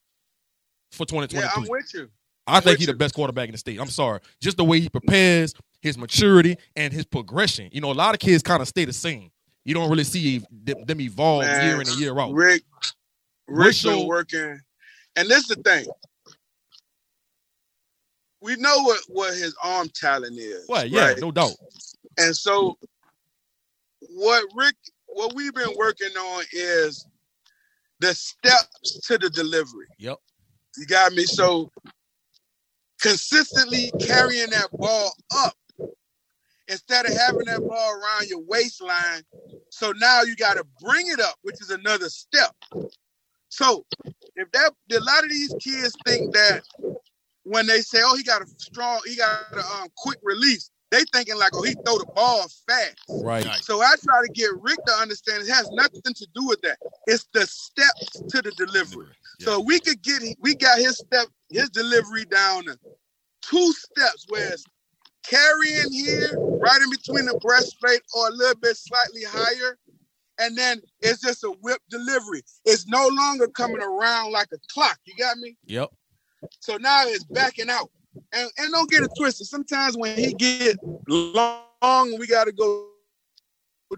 for 0.93 1.05
2023. 1.07 1.41
yeah, 1.41 1.51
I'm 1.57 1.69
with 1.69 1.93
you. 1.95 2.09
I 2.47 2.61
think 2.61 2.79
he's 2.79 2.87
the 2.87 2.95
best 2.95 3.15
quarterback 3.15 3.47
in 3.47 3.53
the 3.53 3.59
state. 3.59 3.81
I'm 3.81 3.89
sorry. 3.89 4.21
Just 4.41 4.57
the 4.57 4.65
way 4.65 4.81
he 4.81 4.89
prepares, 4.89 5.55
his 5.83 5.99
maturity, 5.99 6.57
and 6.77 6.93
his 6.93 7.05
progression. 7.05 7.69
You 7.73 7.81
know, 7.81 7.91
a 7.91 7.95
lot 7.95 8.15
of 8.15 8.21
kids 8.21 8.43
kind 8.43 8.63
of 8.63 8.69
stay 8.69 8.85
the 8.85 8.93
same. 8.93 9.31
You 9.65 9.75
don't 9.75 9.91
really 9.91 10.05
see 10.05 10.39
them, 10.65 11.01
evolve 11.01 11.45
Man, 11.45 11.65
year 11.65 11.81
in 11.81 11.89
and 11.89 11.99
year 11.99 12.19
out. 12.19 12.33
Rick, 12.33 12.63
Rick's 13.47 13.85
your- 13.85 13.95
been 13.97 14.07
working, 14.07 14.61
and 15.17 15.29
this 15.29 15.43
is 15.43 15.49
the 15.49 15.57
thing. 15.57 15.87
We 18.41 18.57
know 18.57 18.83
what 18.83 19.01
what 19.09 19.35
his 19.35 19.55
arm 19.63 19.91
talent 19.95 20.39
is. 20.39 20.65
Well, 20.69 20.87
yeah, 20.87 21.09
right? 21.09 21.21
no 21.21 21.31
doubt. 21.31 21.53
And 22.17 22.35
so, 22.35 22.79
what 24.15 24.45
Rick, 24.55 24.77
what 25.07 25.35
we've 25.35 25.55
been 25.55 25.75
working 25.77 26.17
on 26.17 26.45
is 26.53 27.07
the 28.01 28.15
steps 28.15 29.01
to 29.07 29.19
the 29.19 29.31
delivery. 29.31 29.87
Yep. 29.99 30.19
You 30.79 30.87
got 30.87 31.13
me. 31.13 31.25
So, 31.25 31.71
consistently 33.01 33.91
carrying 34.01 34.51
that 34.51 34.69
ball 34.73 35.13
up 35.37 35.55
instead 36.69 37.07
of 37.07 37.13
having 37.13 37.47
that 37.47 37.67
ball 37.67 37.93
around 37.93 38.29
your 38.29 38.41
waistline. 38.41 39.23
So 39.71 39.93
now 39.97 40.23
you 40.23 40.37
got 40.37 40.55
to 40.55 40.65
bring 40.81 41.09
it 41.09 41.21
up, 41.21 41.37
which 41.43 41.61
is 41.61 41.71
another 41.71 42.09
step. 42.09 42.55
So, 43.49 43.85
if 44.37 44.51
that 44.53 44.73
a 44.93 45.01
lot 45.01 45.25
of 45.25 45.31
these 45.31 45.55
kids 45.61 45.95
think 46.07 46.33
that 46.33 46.63
when 47.43 47.67
they 47.67 47.81
say, 47.81 47.99
"Oh, 48.03 48.17
he 48.17 48.23
got 48.23 48.43
a 48.43 48.47
strong, 48.59 49.01
he 49.05 49.17
got 49.17 49.45
a 49.53 49.59
um, 49.59 49.89
quick 49.97 50.19
release," 50.23 50.71
they 50.91 51.05
thinking 51.13 51.39
like, 51.39 51.51
"Oh, 51.55 51.63
he 51.63 51.75
throw 51.85 51.99
the 51.99 52.07
ball 52.15 52.47
fast." 52.67 52.99
Right. 53.09 53.45
Right. 53.45 53.63
So 53.63 53.81
I 53.81 53.95
try 54.03 54.23
to 54.23 54.33
get 54.33 54.51
Rick 54.61 54.79
to 54.87 54.93
understand 54.95 55.43
it 55.43 55.53
has 55.53 55.71
nothing 55.71 56.15
to 56.15 56.27
do 56.35 56.47
with 56.47 56.61
that. 56.63 56.79
It's 57.07 57.27
the 57.33 57.47
steps 57.47 58.23
to 58.29 58.43
the 58.43 58.53
delivery. 58.53 59.09
So 59.41 59.61
we 59.61 59.81
could 59.81 60.03
get 60.03 60.23
we 60.41 60.55
got 60.55 60.79
his 60.79 60.99
step 60.99 61.27
his 61.51 61.71
delivery 61.71 62.25
down 62.27 62.65
to 62.65 62.79
two 63.43 63.73
steps 63.73 64.27
where 64.29 64.53
it's 64.53 64.65
carrying 65.27 65.93
here, 65.93 66.37
right 66.39 66.81
in 66.81 66.91
between 66.91 67.27
the 67.27 67.39
breastplate 67.41 68.03
or 68.15 68.29
a 68.29 68.33
little 68.33 68.61
bit 68.61 68.77
slightly 68.77 69.23
higher. 69.27 69.79
And 70.39 70.57
then 70.57 70.81
it's 71.01 71.21
just 71.21 71.45
a 71.45 71.51
whip 71.61 71.81
delivery. 71.91 72.43
It's 72.65 72.87
no 72.87 73.09
longer 73.09 73.47
coming 73.49 73.83
around 73.83 74.33
like 74.33 74.49
a 74.53 74.59
clock. 74.73 74.99
You 75.05 75.15
got 75.17 75.37
me? 75.37 75.57
Yep. 75.67 75.91
So 76.61 76.77
now 76.79 77.05
it's 77.07 77.25
backing 77.25 77.69
out. 77.69 77.91
And, 78.33 78.51
and 78.59 78.73
don't 78.73 78.91
get 78.91 79.03
it 79.03 79.11
twisted. 79.17 79.47
Sometimes 79.47 79.97
when 79.97 80.17
he 80.17 80.33
get 80.33 80.77
long 81.09 82.17
we 82.19 82.27
got 82.27 82.45
to 82.45 82.53
go 82.53 82.89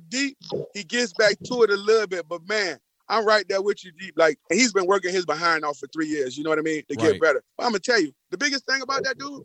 deep, 0.09 0.37
he 0.75 0.85
gets 0.85 1.12
back 1.12 1.37
to 1.44 1.62
it 1.62 1.70
a 1.70 1.77
little 1.77 2.07
bit. 2.07 2.27
But 2.29 2.46
man, 2.48 2.79
I'm 3.09 3.27
right 3.27 3.46
there 3.48 3.61
with 3.62 3.85
you 3.85 3.92
deep. 3.92 4.14
Like, 4.16 4.38
he's 4.51 4.72
been 4.72 4.87
working 4.87 5.12
his 5.12 5.27
behind 5.27 5.64
off 5.64 5.79
for 5.79 5.87
three 5.88 6.07
years. 6.07 6.37
You 6.37 6.44
know 6.44 6.51
what 6.51 6.59
I 6.59 6.62
mean? 6.62 6.83
To 6.88 6.96
Right. 6.96 7.12
get 7.12 7.20
better. 7.20 7.42
But 7.57 7.64
I'm 7.64 7.70
gonna 7.72 7.81
tell 7.81 8.01
you, 8.01 8.14
the 8.31 8.38
biggest 8.38 8.66
thing 8.66 8.83
about 8.83 9.05
that 9.05 9.18
dude, 9.18 9.44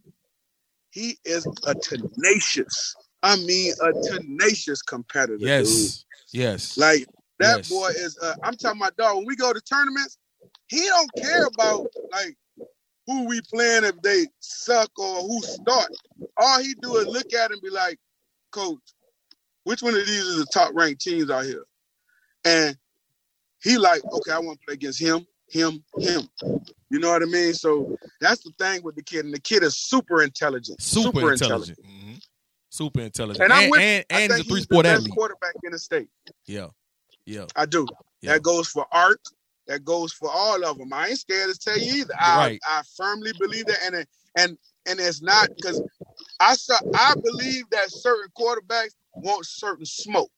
he 0.91 1.17
is 1.25 1.45
a 1.65 1.75
tenacious. 1.75 2.95
I 3.23 3.35
mean, 3.37 3.73
a 3.81 3.91
tenacious 4.03 4.81
competitor. 4.81 5.37
dude. 5.37 5.47
Yes. 5.47 6.05
Yes. 6.31 6.77
Like 6.77 7.07
that 7.39 7.57
Yes. 7.57 7.69
boy 7.69 7.89
is. 7.89 8.17
Uh, 8.19 8.35
I'm 8.43 8.55
talking 8.55 8.79
about 8.81 8.95
dog. 8.95 9.17
When 9.17 9.25
we 9.25 9.35
go 9.35 9.51
to 9.53 9.61
tournaments, 9.61 10.17
he 10.67 10.85
don't 10.85 11.13
care 11.15 11.45
about 11.45 11.87
like 12.11 12.37
who 13.07 13.25
we 13.25 13.41
playing 13.53 13.85
if 13.85 13.99
they 14.01 14.27
suck 14.39 14.91
or 14.99 15.21
who 15.21 15.41
start. 15.41 15.89
All 16.37 16.59
he 16.61 16.75
do 16.81 16.97
is 16.97 17.07
look 17.07 17.33
at 17.33 17.51
and 17.51 17.61
be 17.61 17.69
like, 17.69 17.97
"Coach, 18.51 18.79
which 19.63 19.81
one 19.81 19.93
of 19.95 20.05
these 20.05 20.09
is 20.25 20.37
the 20.37 20.45
top 20.53 20.71
ranked 20.75 21.01
teams 21.01 21.29
out 21.31 21.45
here?" 21.45 21.65
And 22.45 22.77
he 23.63 23.77
like, 23.77 24.03
"Okay, 24.05 24.31
I 24.31 24.39
want 24.39 24.59
to 24.59 24.65
play 24.65 24.73
against 24.75 24.99
him, 25.01 25.25
him, 25.49 25.83
him." 25.97 26.29
You 26.89 26.99
know 26.99 27.09
what 27.11 27.21
I 27.23 27.25
mean? 27.25 27.53
So 27.53 27.97
that's 28.21 28.43
the 28.43 28.51
thing 28.59 28.83
with 28.83 28.95
the 28.95 29.03
kid, 29.03 29.25
and 29.25 29.33
the 29.33 29.39
kid 29.41 29.63
is 29.63 29.77
super 29.77 30.21
intelligent. 30.21 30.81
super, 30.81 31.31
intelligent. 31.31 31.79
Mhm. 31.83 32.21
Super 32.69 33.01
intelligent. 33.01 33.43
And 33.43 33.51
And, 33.51 33.53
I'm 33.53 33.63
and, 33.63 33.71
with- 33.71 33.81
and, 33.81 34.05
I 34.11 34.21
he's 34.21 34.29
a 34.29 34.33
think 34.35 34.47
three 34.47 34.55
he's 34.57 34.63
sport 34.63 34.83
the 34.83 34.89
best 34.89 34.97
athlete. 34.99 35.13
quarterback 35.13 35.53
in 35.63 35.71
the 35.71 35.79
state. 35.79 36.09
Yeah. 36.45 36.67
Yeah. 37.25 37.45
I 37.55 37.65
do. 37.65 37.87
Yeah. 38.21 38.33
That 38.33 38.43
goes 38.43 38.67
for 38.67 38.85
art. 38.91 39.21
That 39.67 39.85
goes 39.85 40.13
for 40.13 40.29
all 40.31 40.63
of 40.65 40.77
them. 40.77 40.93
I 40.93 41.09
ain't 41.09 41.19
scared 41.19 41.51
to 41.53 41.59
tell 41.59 41.79
you 41.79 42.01
either. 42.01 42.13
I, 42.19 42.37
Right. 42.37 42.61
I 42.67 42.83
firmly 42.97 43.33
believe 43.39 43.67
that, 43.67 43.79
and 43.85 43.95
and 44.37 44.57
and 44.87 44.99
it's 44.99 45.21
not 45.21 45.49
because 45.61 45.81
I 46.39 46.55
saw. 46.55 46.77
I 46.93 47.15
believe 47.23 47.69
that 47.71 47.91
certain 47.91 48.31
quarterbacks 48.39 48.95
want 49.15 49.45
certain 49.47 49.85
smoke. 49.85 50.31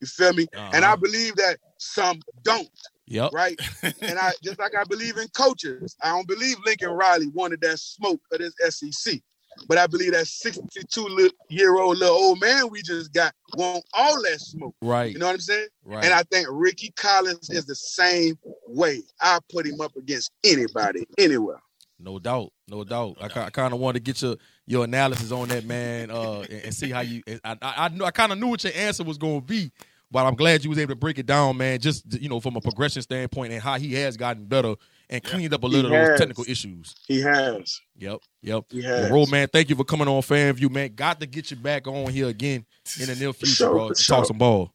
You 0.00 0.08
feel 0.08 0.34
me? 0.34 0.48
And 0.72 0.84
I 0.84 0.94
Uh-huh. 0.94 0.96
believe 0.96 1.36
that 1.36 1.58
some 1.78 2.20
don't. 2.44 2.70
Yep. 3.08 3.32
Right? 3.32 3.60
and 4.08 4.18
I 4.18 4.32
just 4.44 4.58
like 4.60 4.74
I 4.76 4.84
believe 4.84 5.18
in 5.18 5.28
coaches. 5.30 5.96
I 6.02 6.10
don't 6.10 6.28
believe 6.28 6.56
Lincoln 6.66 6.90
Riley 6.90 7.28
wanted 7.28 7.60
that 7.62 7.78
smoke 7.80 8.22
of 8.32 8.40
this 8.40 8.54
SEC. 8.76 9.20
But 9.66 9.78
I 9.78 9.86
believe 9.86 10.12
that 10.12 10.26
62 10.26 11.30
year 11.48 11.78
old 11.78 11.98
little 11.98 12.14
old 12.14 12.40
man 12.40 12.68
we 12.70 12.82
just 12.82 13.12
got 13.12 13.32
want 13.56 13.84
all 13.92 14.22
that 14.22 14.40
smoke. 14.40 14.74
Right. 14.82 15.12
You 15.12 15.18
know 15.18 15.26
what 15.26 15.34
I'm 15.34 15.40
saying? 15.40 15.68
right. 15.84 16.04
And 16.04 16.14
I 16.14 16.22
think 16.24 16.46
Ricky 16.50 16.92
Collins 16.96 17.50
is 17.50 17.66
the 17.66 17.74
same 17.74 18.38
way. 18.66 19.02
I 19.20 19.38
put 19.52 19.66
him 19.66 19.80
up 19.80 19.96
against 19.96 20.32
anybody, 20.44 21.04
anywhere. 21.18 21.60
No 22.00 22.18
doubt, 22.18 22.52
no 22.68 22.84
doubt. 22.84 23.16
I, 23.20 23.28
ki- 23.28 23.40
I 23.40 23.50
kind 23.50 23.74
of 23.74 23.80
want 23.80 23.96
to 23.96 24.00
get 24.00 24.22
your 24.22 24.36
your 24.66 24.84
analysis 24.84 25.32
on 25.32 25.48
that, 25.48 25.64
man, 25.64 26.10
uh, 26.10 26.40
and, 26.42 26.64
and 26.66 26.74
see 26.74 26.90
how 26.90 27.00
you. 27.00 27.22
I 27.42 27.56
I, 27.60 27.88
I 27.88 28.04
I 28.04 28.10
kind 28.12 28.30
of 28.30 28.38
knew 28.38 28.46
what 28.46 28.62
your 28.62 28.72
answer 28.76 29.02
was 29.02 29.18
going 29.18 29.40
to 29.40 29.44
be, 29.46 29.72
but 30.08 30.24
I'm 30.24 30.36
glad 30.36 30.62
you 30.62 30.70
was 30.70 30.78
able 30.78 30.92
to 30.92 30.96
break 30.96 31.18
it 31.18 31.26
down, 31.26 31.56
man. 31.56 31.80
Just 31.80 32.20
you 32.20 32.28
know, 32.28 32.38
from 32.38 32.54
a 32.54 32.60
progression 32.60 33.02
standpoint 33.02 33.52
and 33.52 33.60
how 33.60 33.78
he 33.78 33.94
has 33.94 34.16
gotten 34.16 34.44
better 34.44 34.76
and 35.10 35.22
cleaned 35.22 35.54
up 35.54 35.62
a 35.62 35.66
little 35.66 35.90
of 35.92 35.96
has. 35.96 36.08
those 36.08 36.18
technical 36.18 36.44
issues. 36.46 36.94
He 37.06 37.20
has. 37.20 37.80
Yep, 37.96 38.18
yep. 38.42 38.64
He 38.70 38.82
Well, 38.82 39.02
has. 39.02 39.10
Ro, 39.10 39.26
man, 39.26 39.48
thank 39.52 39.70
you 39.70 39.76
for 39.76 39.84
coming 39.84 40.08
on 40.08 40.20
FanView, 40.22 40.70
man. 40.70 40.94
Got 40.94 41.20
to 41.20 41.26
get 41.26 41.50
you 41.50 41.56
back 41.56 41.86
on 41.86 42.10
here 42.12 42.28
again 42.28 42.64
in 43.00 43.06
the 43.06 43.14
near 43.16 43.32
future, 43.32 43.54
sure, 43.54 43.70
bro. 43.72 43.88
for 43.88 43.94
sure. 43.94 44.16
talk 44.16 44.26
some 44.26 44.38
ball. 44.38 44.72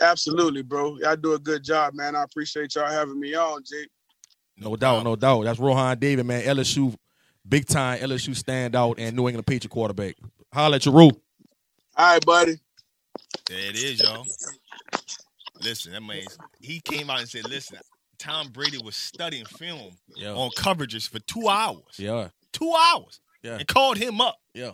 Absolutely, 0.00 0.62
bro. 0.62 0.96
Y'all 0.98 1.16
do 1.16 1.34
a 1.34 1.38
good 1.38 1.62
job, 1.62 1.94
man. 1.94 2.16
I 2.16 2.24
appreciate 2.24 2.74
y'all 2.74 2.90
having 2.90 3.18
me 3.20 3.34
on, 3.34 3.62
Jake. 3.64 3.88
No 4.56 4.76
doubt, 4.76 5.04
no 5.04 5.16
doubt. 5.16 5.44
That's 5.44 5.58
Rohan 5.58 5.98
Davey, 5.98 6.22
man. 6.22 6.42
LSU, 6.42 6.94
big 7.48 7.66
time 7.66 7.98
LSU 8.00 8.30
standout 8.40 8.94
and 8.98 9.14
New 9.16 9.28
England 9.28 9.46
Patriot 9.46 9.70
quarterback. 9.70 10.16
Holla 10.52 10.76
at 10.76 10.84
your 10.86 10.94
Ro. 10.94 11.04
All 11.06 11.12
right, 11.96 12.24
buddy. 12.24 12.58
There 13.48 13.58
it 13.70 13.76
is, 13.76 14.00
y'all. 14.00 14.24
Listen, 15.62 15.92
that 15.92 16.02
means 16.02 16.36
he 16.60 16.80
came 16.80 17.08
out 17.10 17.20
and 17.20 17.28
said, 17.28 17.48
"Listen, 17.48 17.78
Tom 18.24 18.48
Brady 18.48 18.78
was 18.82 18.96
studying 18.96 19.44
film 19.44 19.96
Yeah, 20.16 20.32
on 20.32 20.50
coverages 20.50 21.08
for 21.08 21.18
two 21.20 21.48
hours. 21.48 21.98
yeah, 21.98 22.28
Two 22.52 22.72
hours. 22.72 23.20
Yeah. 23.42 23.56
And 23.58 23.66
called 23.68 23.98
him 23.98 24.20
up. 24.20 24.36
yeah, 24.54 24.72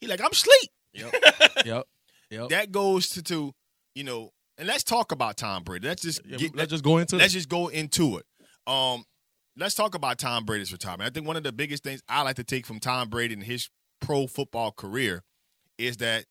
He 0.00 0.06
like, 0.08 0.20
I'm 0.20 0.32
sleep. 0.32 0.70
yep, 0.92 1.14
yep, 1.64 1.84
yep. 2.30 2.48
That 2.48 2.72
goes 2.72 3.08
to, 3.10 3.22
to 3.24 3.52
you 3.94 4.02
know, 4.04 4.30
and 4.58 4.66
let's 4.66 4.82
talk 4.82 5.12
about 5.12 5.36
Tom 5.36 5.62
Brady. 5.62 5.86
Let's 5.86 6.02
just 6.02 6.20
Yeah, 6.26 6.36
get 6.38 6.56
let's 6.56 6.70
just 6.70 6.82
go 6.82 6.98
into 6.98 7.16
let's 7.16 7.32
it. 7.32 7.38
just 7.38 7.48
go 7.48 7.68
into 7.68 8.18
it. 8.18 8.24
Um, 8.66 9.04
let's 9.56 9.74
talk 9.76 9.94
about 9.94 10.18
Tom 10.18 10.44
Brady's 10.44 10.72
retirement. 10.72 11.08
I 11.08 11.12
think 11.14 11.26
one 11.26 11.36
of 11.36 11.44
the 11.44 11.52
biggest 11.52 11.84
things 11.84 12.00
I 12.08 12.22
like 12.22 12.36
to 12.36 12.44
take 12.44 12.66
from 12.66 12.80
Tom 12.80 13.08
Brady 13.08 13.34
and 13.34 13.44
his 13.44 13.68
pro 14.00 14.26
football 14.26 14.72
career 14.72 15.22
is 15.78 15.98
that 15.98 16.24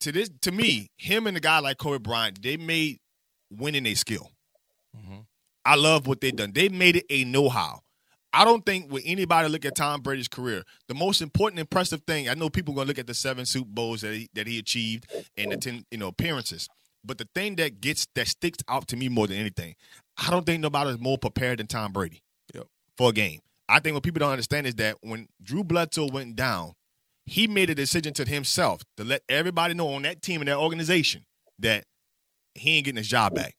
to 0.00 0.12
this 0.12 0.28
to 0.42 0.52
me, 0.52 0.88
him 0.98 1.26
and 1.26 1.36
a 1.36 1.40
guy 1.40 1.60
like 1.60 1.78
Kobe 1.78 1.98
Bryant, 1.98 2.42
they 2.42 2.56
made 2.58 2.98
winning 3.50 3.86
a 3.86 3.94
skill. 3.94 4.30
Mhm. 4.96 5.26
I 5.64 5.74
love 5.76 6.06
what 6.06 6.20
they've 6.20 6.34
done. 6.34 6.52
They 6.52 6.68
made 6.68 6.96
it 6.96 7.06
a 7.10 7.24
know-how. 7.24 7.82
I 8.32 8.44
don't 8.44 8.64
think 8.64 8.90
when 8.92 9.02
anybody 9.02 9.48
look 9.48 9.64
at 9.64 9.74
Tom 9.74 10.02
Brady's 10.02 10.28
career, 10.28 10.62
the 10.86 10.94
most 10.94 11.20
important, 11.20 11.58
impressive 11.58 12.02
thing. 12.06 12.28
I 12.28 12.34
know 12.34 12.48
people 12.48 12.74
are 12.74 12.76
gonna 12.76 12.88
look 12.88 12.98
at 12.98 13.06
the 13.08 13.14
seven 13.14 13.44
Super 13.44 13.68
Bowls 13.70 14.02
that 14.02 14.14
he, 14.14 14.28
that 14.34 14.46
he 14.46 14.58
achieved 14.58 15.06
and 15.36 15.50
the 15.52 15.56
ten, 15.56 15.84
you 15.90 15.98
know, 15.98 16.08
appearances. 16.08 16.68
But 17.04 17.18
the 17.18 17.28
thing 17.34 17.56
that 17.56 17.80
gets 17.80 18.06
that 18.14 18.28
sticks 18.28 18.58
out 18.68 18.86
to 18.88 18.96
me 18.96 19.08
more 19.08 19.26
than 19.26 19.38
anything, 19.38 19.74
I 20.16 20.30
don't 20.30 20.46
think 20.46 20.60
nobody 20.60 20.90
is 20.90 20.98
more 21.00 21.18
prepared 21.18 21.58
than 21.58 21.66
Tom 21.66 21.92
Brady 21.92 22.22
Yep. 22.54 22.66
for 22.96 23.10
a 23.10 23.12
game. 23.12 23.40
I 23.68 23.80
think 23.80 23.94
what 23.94 24.02
people 24.04 24.20
don't 24.20 24.30
understand 24.32 24.66
is 24.66 24.74
that 24.76 24.96
when 25.00 25.28
Drew 25.42 25.64
Bledsoe 25.64 26.06
went 26.08 26.36
down, 26.36 26.74
he 27.26 27.46
made 27.48 27.70
a 27.70 27.74
decision 27.74 28.12
to 28.14 28.24
himself 28.24 28.82
to 28.96 29.04
let 29.04 29.22
everybody 29.28 29.74
know 29.74 29.88
on 29.94 30.02
that 30.02 30.22
team 30.22 30.40
and 30.40 30.48
that 30.48 30.56
organization 30.58 31.24
that 31.58 31.84
he 32.54 32.76
ain't 32.76 32.84
getting 32.84 32.98
his 32.98 33.08
job 33.08 33.34
back. 33.34 33.54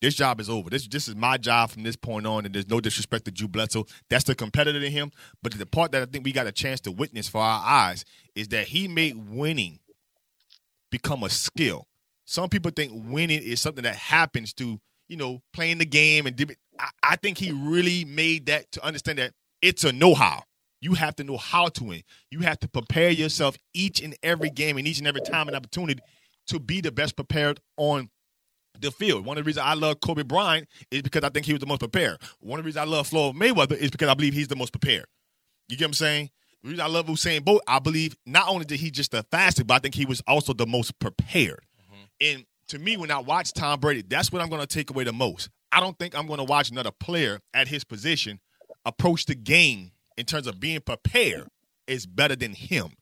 This 0.00 0.14
job 0.14 0.40
is 0.40 0.48
over. 0.48 0.70
This 0.70 0.86
this 0.86 1.08
is 1.08 1.16
my 1.16 1.36
job 1.38 1.70
from 1.70 1.82
this 1.82 1.96
point 1.96 2.26
on, 2.26 2.46
and 2.46 2.54
there's 2.54 2.68
no 2.68 2.80
disrespect 2.80 3.24
to 3.24 3.30
Drew 3.32 3.48
Bledsoe. 3.48 3.86
That's 4.08 4.24
the 4.24 4.34
competitor 4.34 4.78
in 4.78 4.92
him. 4.92 5.10
But 5.42 5.52
the 5.52 5.66
part 5.66 5.92
that 5.92 6.02
I 6.02 6.06
think 6.06 6.24
we 6.24 6.32
got 6.32 6.46
a 6.46 6.52
chance 6.52 6.80
to 6.82 6.92
witness 6.92 7.28
for 7.28 7.40
our 7.40 7.62
eyes 7.64 8.04
is 8.36 8.48
that 8.48 8.68
he 8.68 8.86
made 8.86 9.28
winning 9.28 9.80
become 10.90 11.24
a 11.24 11.30
skill. 11.30 11.88
Some 12.24 12.48
people 12.48 12.70
think 12.70 12.92
winning 12.94 13.42
is 13.42 13.60
something 13.60 13.84
that 13.84 13.96
happens 13.96 14.52
to, 14.54 14.78
you 15.08 15.16
know, 15.16 15.42
playing 15.52 15.78
the 15.78 15.86
game 15.86 16.26
and 16.26 16.56
I, 16.78 16.90
I 17.02 17.16
think 17.16 17.38
he 17.38 17.52
really 17.52 18.04
made 18.04 18.46
that 18.46 18.70
to 18.72 18.84
understand 18.84 19.18
that 19.18 19.32
it's 19.62 19.84
a 19.84 19.92
know-how. 19.92 20.42
You 20.80 20.94
have 20.94 21.16
to 21.16 21.24
know 21.24 21.36
how 21.36 21.68
to 21.68 21.84
win. 21.84 22.02
You 22.30 22.40
have 22.40 22.60
to 22.60 22.68
prepare 22.68 23.10
yourself 23.10 23.56
each 23.74 24.00
and 24.00 24.14
every 24.22 24.50
game 24.50 24.76
and 24.76 24.86
each 24.86 24.98
and 24.98 25.08
every 25.08 25.22
time 25.22 25.48
and 25.48 25.56
opportunity 25.56 26.00
to 26.46 26.60
be 26.60 26.80
the 26.80 26.92
best 26.92 27.16
prepared 27.16 27.60
on 27.76 28.10
the 28.80 28.90
field. 28.90 29.24
One 29.24 29.38
of 29.38 29.44
the 29.44 29.48
reasons 29.48 29.66
I 29.66 29.74
love 29.74 30.00
Kobe 30.00 30.22
Bryant 30.22 30.68
is 30.90 31.02
because 31.02 31.24
I 31.24 31.28
think 31.28 31.46
he 31.46 31.52
was 31.52 31.60
the 31.60 31.66
most 31.66 31.80
prepared. 31.80 32.18
One 32.40 32.58
of 32.58 32.64
the 32.64 32.68
reasons 32.68 32.86
I 32.86 32.90
love 32.90 33.06
Floyd 33.06 33.36
Mayweather 33.36 33.76
is 33.76 33.90
because 33.90 34.08
I 34.08 34.14
believe 34.14 34.34
he's 34.34 34.48
the 34.48 34.56
most 34.56 34.72
prepared. 34.72 35.06
You 35.68 35.76
get 35.76 35.84
what 35.84 35.88
I'm 35.88 35.94
saying? 35.94 36.30
The 36.62 36.70
reason 36.70 36.84
I 36.84 36.88
love 36.88 37.06
Usain 37.06 37.44
Bolt, 37.44 37.62
I 37.66 37.78
believe 37.78 38.16
not 38.26 38.48
only 38.48 38.64
did 38.64 38.80
he 38.80 38.90
just 38.90 39.12
the 39.12 39.22
fastest, 39.30 39.66
but 39.66 39.74
I 39.74 39.78
think 39.78 39.94
he 39.94 40.06
was 40.06 40.22
also 40.26 40.52
the 40.52 40.66
most 40.66 40.98
prepared. 40.98 41.60
Mm-hmm. 41.80 42.04
And 42.20 42.46
to 42.68 42.78
me, 42.78 42.96
when 42.96 43.10
I 43.10 43.18
watch 43.18 43.52
Tom 43.52 43.80
Brady, 43.80 44.02
that's 44.06 44.32
what 44.32 44.42
I'm 44.42 44.48
going 44.48 44.60
to 44.60 44.66
take 44.66 44.90
away 44.90 45.04
the 45.04 45.12
most. 45.12 45.50
I 45.70 45.80
don't 45.80 45.98
think 45.98 46.16
I'm 46.16 46.26
going 46.26 46.38
to 46.38 46.44
watch 46.44 46.70
another 46.70 46.90
player 46.90 47.40
at 47.54 47.68
his 47.68 47.84
position 47.84 48.40
approach 48.84 49.26
the 49.26 49.34
game 49.34 49.92
in 50.16 50.24
terms 50.24 50.46
of 50.46 50.58
being 50.58 50.80
prepared 50.80 51.46
is 51.86 52.06
better 52.06 52.34
than 52.34 52.54
him. 52.54 52.92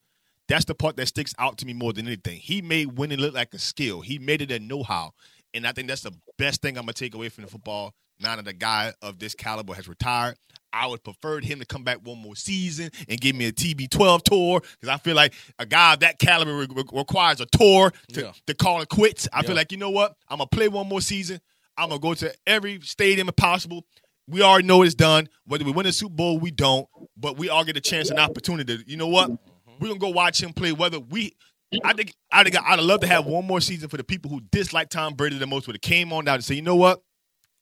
That's 0.49 0.65
the 0.65 0.75
part 0.75 0.97
that 0.97 1.07
sticks 1.07 1.35
out 1.39 1.59
to 1.59 1.67
me 1.67 1.73
more 1.73 1.93
than 1.93 2.07
anything. 2.07 2.39
He 2.39 2.63
made 2.63 2.99
winning 2.99 3.19
look 3.19 3.35
like 3.35 3.53
a 3.55 3.59
skill. 3.59 4.01
He 4.01 4.19
made 4.19 4.43
it 4.43 4.51
a 4.53 4.59
know-how, 4.59 5.13
and 5.55 5.67
I 5.67 5.73
think 5.73 5.89
that's 5.89 6.03
the 6.03 6.13
best 6.39 6.63
thing 6.63 6.77
I'm 6.77 6.83
gonna 6.85 6.93
take 6.93 7.15
away 7.15 7.29
from 7.29 7.45
the 7.45 7.51
football. 7.51 7.95
Now 8.19 8.37
that 8.37 8.49
a 8.49 8.53
guy 8.55 8.95
of 9.03 9.19
this 9.19 9.35
caliber 9.35 9.75
has 9.75 9.87
retired, 9.89 10.37
I 10.73 10.87
would 10.87 11.05
prefer 11.05 11.41
him 11.41 11.59
to 11.59 11.67
come 11.67 11.85
back 11.85 11.99
one 12.03 12.19
more 12.19 12.35
season 12.37 12.91
and 13.09 13.21
give 13.21 13.37
me 13.37 13.47
a 13.47 13.53
TB12 13.53 14.23
tour 14.23 14.61
because 14.61 14.89
I 14.89 14.97
feel 14.97 15.15
like 15.15 15.35
a 15.59 15.67
guy 15.67 15.95
of 15.95 16.01
that 16.01 16.19
caliber 16.19 16.57
re- 16.57 16.67
re- 16.71 16.85
requires 16.93 17.41
a 17.41 17.47
tour 17.47 17.93
to, 18.15 18.21
Yeah. 18.23 18.33
to 18.47 18.55
call 18.55 18.81
it 18.81 18.89
quits. 18.89 19.29
I 19.33 19.39
Yeah. 19.41 19.49
feel 19.49 19.57
like 19.57 19.71
you 19.73 19.79
know 19.79 19.91
what? 19.91 20.17
I'm 20.29 20.39
gonna 20.39 20.49
play 20.49 20.69
one 20.69 20.89
more 20.89 21.01
season. 21.03 21.41
I'm 21.77 21.91
gonna 21.91 22.01
go 22.01 22.15
to 22.15 22.35
every 22.47 22.81
stadium 22.83 23.29
possible. 23.37 23.85
We 24.29 24.41
already 24.43 24.67
know 24.67 24.83
it's 24.83 24.95
done. 24.95 25.29
Whether 25.45 25.65
we 25.67 25.73
win 25.73 25.85
the 25.87 25.93
Super 25.93 26.15
Bowl, 26.15 26.39
we 26.39 26.51
don't. 26.51 26.89
But 27.19 27.37
we 27.37 27.49
all 27.51 27.65
get 27.65 27.77
a 27.77 27.81
chance 27.83 28.09
and 28.11 28.19
opportunity. 28.19 28.79
to- 28.79 28.91
You 28.91 28.97
know 28.97 29.09
what? 29.09 29.31
Mm-hmm. 29.31 29.73
We're 29.79 29.89
gonna 29.89 30.01
go 30.01 30.09
watch 30.09 30.43
him 30.43 30.53
play. 30.55 30.73
Whether 30.73 30.99
we, 31.01 31.37
I 31.85 31.93
think, 31.93 32.15
I 32.31 32.45
think 32.45 32.57
I'd 32.61 32.81
love 32.81 33.01
to 33.01 33.07
have 33.07 33.27
one 33.27 33.47
more 33.47 33.61
season 33.61 33.89
for 33.89 33.97
the 33.97 34.05
people 34.05 34.31
who 34.31 34.41
dislike 34.53 34.89
Tom 34.89 35.15
Brady 35.15 35.39
the 35.39 35.47
most. 35.47 35.67
Would 35.67 35.77
have 35.77 35.81
came 35.81 36.13
on 36.13 36.25
down 36.25 36.37
and 36.37 36.45
say, 36.45 36.55
you 36.55 36.63
know 36.63 36.77
what? 36.77 37.03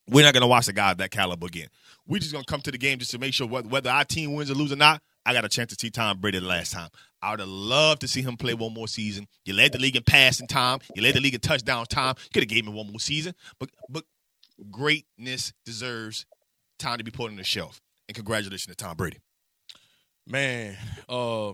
We're 0.07 0.23
not 0.23 0.35
gonna 0.35 0.47
watch 0.47 0.67
a 0.67 0.73
guy 0.73 0.91
of 0.91 0.97
that 0.99 1.09
caliber 1.09 1.47
again. 1.47 1.67
We're 2.05 2.19
just 2.19 2.31
gonna 2.31 2.45
come 2.45 2.61
to 2.61 2.71
the 2.71 2.77
game 2.77 2.99
just 2.99 3.11
to 3.11 3.17
make 3.17 3.33
sure 3.33 3.47
whether, 3.47 3.67
whether 3.67 3.89
our 3.89 4.05
team 4.05 4.33
wins 4.33 4.51
or 4.51 4.53
lose 4.53 4.71
or 4.71 4.75
not. 4.75 5.01
I 5.25 5.33
got 5.33 5.43
a 5.43 5.49
chance 5.49 5.73
to 5.73 5.77
see 5.79 5.89
Tom 5.89 6.19
Brady 6.19 6.37
the 6.37 6.45
last 6.45 6.71
time. 6.71 6.89
I 7.23 7.31
would 7.31 7.39
have 7.39 7.49
loved 7.49 8.01
to 8.01 8.07
see 8.07 8.21
him 8.21 8.37
play 8.37 8.53
one 8.53 8.73
more 8.73 8.87
season. 8.87 9.25
You 9.45 9.55
led 9.55 9.71
the 9.71 9.79
league 9.79 9.95
in 9.95 10.03
passing 10.03 10.45
time. 10.45 10.79
You 10.93 11.01
led 11.01 11.15
the 11.15 11.19
league 11.19 11.33
in 11.33 11.39
touchdown 11.39 11.87
time. 11.87 12.13
You 12.17 12.29
could 12.31 12.43
have 12.43 12.49
gave 12.49 12.67
him 12.67 12.73
one 12.73 12.87
more 12.87 12.99
season. 12.99 13.33
But 13.59 13.71
but 13.89 14.03
greatness 14.69 15.51
deserves 15.65 16.27
time 16.77 16.99
to 16.99 17.03
be 17.03 17.09
put 17.09 17.31
on 17.31 17.37
the 17.37 17.43
shelf. 17.43 17.81
And 18.07 18.15
congratulations 18.15 18.75
to 18.75 18.75
Tom 18.75 18.95
Brady. 18.95 19.17
Man, 20.27 20.77
uh, 21.09 21.53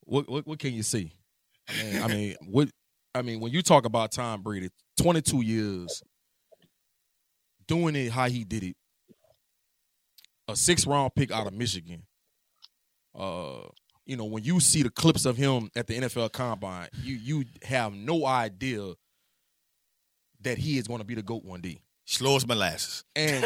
what 0.00 0.28
what 0.28 0.44
what 0.48 0.58
can 0.58 0.74
you 0.74 0.82
see? 0.82 1.12
I 1.70 1.82
mean, 1.82 2.02
I 2.02 2.06
mean, 2.08 2.36
what 2.46 2.68
I 3.14 3.22
mean 3.22 3.40
when 3.40 3.52
you 3.52 3.62
talk 3.62 3.84
about 3.84 4.12
Tom 4.12 4.42
Brady, 4.42 4.68
twenty 4.96 5.22
two 5.22 5.42
years 5.42 6.02
doing 7.66 7.94
it 7.94 8.10
how 8.10 8.28
he 8.28 8.44
did 8.44 8.64
it, 8.64 8.76
a 10.48 10.56
six 10.56 10.86
round 10.86 11.14
pick 11.14 11.30
out 11.30 11.46
of 11.46 11.52
Michigan. 11.52 12.02
Uh, 13.16 13.60
you 14.06 14.16
know, 14.16 14.24
when 14.24 14.42
you 14.42 14.58
see 14.58 14.82
the 14.82 14.90
clips 14.90 15.24
of 15.24 15.36
him 15.36 15.70
at 15.76 15.86
the 15.86 15.98
NFL 15.98 16.32
Combine, 16.32 16.88
you 17.02 17.14
you 17.14 17.44
have 17.62 17.92
no 17.92 18.26
idea 18.26 18.94
that 20.42 20.58
he 20.58 20.78
is 20.78 20.88
going 20.88 20.98
to 20.98 21.04
be 21.04 21.14
the 21.14 21.22
goat 21.22 21.44
one 21.44 21.60
day. 21.60 21.80
Slow 22.06 22.36
as 22.36 22.46
molasses. 22.46 23.04
And, 23.14 23.44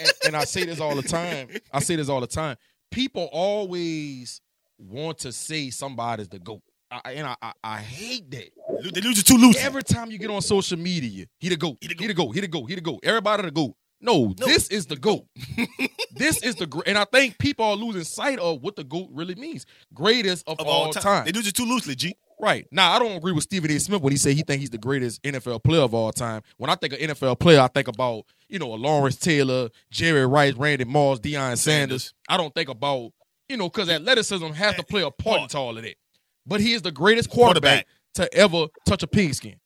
and 0.00 0.12
and 0.26 0.36
I 0.36 0.44
say 0.44 0.64
this 0.64 0.80
all 0.80 0.96
the 0.96 1.02
time. 1.02 1.48
I 1.72 1.80
say 1.80 1.96
this 1.96 2.08
all 2.08 2.20
the 2.20 2.26
time. 2.26 2.56
People 2.90 3.28
always 3.32 4.40
want 4.78 5.18
to 5.18 5.30
say 5.32 5.70
somebody's 5.70 6.28
the 6.28 6.40
goat, 6.40 6.62
I, 7.04 7.12
and 7.12 7.26
I, 7.26 7.36
I 7.42 7.52
I 7.64 7.78
hate 7.78 8.30
that. 8.30 8.50
They 8.94 9.00
lose 9.00 9.18
it 9.18 9.26
too 9.26 9.36
loose. 9.36 9.56
Every 9.64 9.82
time 9.82 10.10
you 10.10 10.18
get 10.18 10.30
on 10.30 10.42
social 10.42 10.78
media, 10.78 11.26
he 11.38 11.48
the 11.48 11.56
goat, 11.56 11.78
He 11.80 11.88
he 11.88 11.94
the 11.94 12.06
the 12.08 12.14
goat, 12.14 12.30
he 12.32 12.40
the 12.40 12.48
goat, 12.48 12.66
he 12.66 12.74
the 12.74 12.80
goat. 12.80 13.00
Everybody 13.02 13.42
the 13.44 13.50
goat. 13.50 13.74
No, 14.00 14.34
No. 14.38 14.46
this 14.46 14.66
is 14.68 14.86
the 14.86 14.96
goat. 14.96 15.26
this 16.16 16.42
is 16.42 16.56
the 16.56 16.66
great, 16.66 16.88
and 16.88 16.98
I 16.98 17.04
think 17.04 17.38
people 17.38 17.64
are 17.64 17.76
losing 17.76 18.02
sight 18.04 18.38
of 18.40 18.60
what 18.60 18.74
the 18.76 18.82
goat 18.84 19.08
really 19.12 19.36
means. 19.36 19.64
Greatest 19.94 20.46
of, 20.48 20.58
of 20.58 20.66
all, 20.66 20.86
all 20.86 20.92
time. 20.92 21.02
time. 21.02 21.24
They 21.24 21.32
lose 21.32 21.46
it 21.46 21.54
too 21.54 21.64
loosely, 21.64 21.94
G. 21.94 22.14
Right. 22.40 22.66
Now, 22.72 22.92
I 22.92 22.98
don't 22.98 23.12
agree 23.12 23.30
with 23.30 23.44
Stephen 23.44 23.70
A. 23.70 23.78
Smith 23.78 24.02
when 24.02 24.10
he 24.10 24.16
said 24.16 24.34
he 24.34 24.42
think 24.42 24.58
he's 24.60 24.70
the 24.70 24.78
greatest 24.78 25.22
NFL 25.22 25.62
player 25.62 25.82
of 25.82 25.94
all 25.94 26.10
time. 26.10 26.42
When 26.56 26.68
I 26.68 26.74
think 26.74 26.92
of 26.94 26.98
NFL 26.98 27.38
player, 27.38 27.60
I 27.60 27.68
think 27.68 27.86
about, 27.86 28.24
you 28.48 28.58
know, 28.58 28.74
a 28.74 28.76
Lawrence 28.76 29.14
Taylor, 29.14 29.68
Jerry 29.92 30.26
Rice, 30.26 30.54
Randy 30.54 30.84
Moss, 30.84 31.20
Deion 31.20 31.56
Sanders. 31.56 31.62
Sanders. 31.62 32.14
I 32.28 32.36
don't 32.38 32.52
think 32.52 32.68
about, 32.68 33.12
you 33.48 33.56
know, 33.56 33.68
because 33.68 33.88
athleticism 33.88 34.44
has 34.48 34.74
to 34.74 34.82
play 34.82 35.02
a 35.02 35.10
part 35.12 35.42
into 35.42 35.56
all 35.58 35.76
of 35.78 35.84
that. 35.84 35.94
But 36.46 36.60
he 36.60 36.72
is 36.72 36.82
the 36.82 36.90
greatest 36.90 37.30
quarterback, 37.30 37.86
to 38.14 38.32
ever 38.34 38.66
touch 38.86 39.02
a 39.02 39.06
pigskin. 39.06 39.56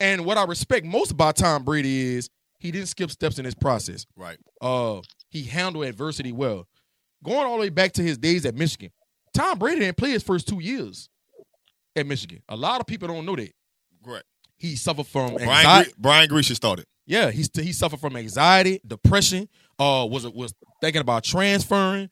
And 0.00 0.24
what 0.24 0.36
I 0.36 0.44
respect 0.44 0.84
most 0.84 1.12
about 1.12 1.36
Tom 1.36 1.62
Brady 1.62 2.16
is 2.16 2.28
he 2.58 2.70
didn't 2.70 2.88
skip 2.88 3.10
steps 3.10 3.38
in 3.38 3.44
his 3.44 3.54
process. 3.54 4.06
Right. 4.16 4.38
Uh, 4.60 5.00
he 5.28 5.44
handled 5.44 5.84
adversity 5.84 6.32
well. 6.32 6.66
Going 7.24 7.46
all 7.46 7.54
the 7.54 7.60
way 7.60 7.68
back 7.68 7.92
to 7.92 8.02
his 8.02 8.18
days 8.18 8.44
at 8.44 8.54
Michigan, 8.56 8.90
Tom 9.32 9.58
Brady 9.58 9.80
didn't 9.80 9.96
play 9.96 10.10
his 10.10 10.22
first 10.24 10.48
two 10.48 10.60
years 10.60 11.08
at 11.94 12.06
Michigan. 12.06 12.42
A 12.48 12.56
lot 12.56 12.80
of 12.80 12.86
people 12.86 13.06
don't 13.06 13.24
know 13.24 13.36
that 13.36 13.52
Correct. 14.04 14.24
he 14.56 14.74
suffered 14.74 15.06
from 15.06 15.34
Brian, 15.34 15.50
anxiety. 15.50 15.90
Gre- 15.90 15.96
Brian 16.00 16.28
Griese 16.28 16.54
started. 16.56 16.86
Yeah, 17.06 17.30
he 17.30 17.44
he 17.54 17.72
suffered 17.72 18.00
from 18.00 18.16
anxiety, 18.16 18.80
depression. 18.86 19.48
Uh, 19.78 20.06
was 20.10 20.26
was 20.28 20.54
thinking 20.80 21.00
about 21.00 21.24
transferring. 21.24 22.10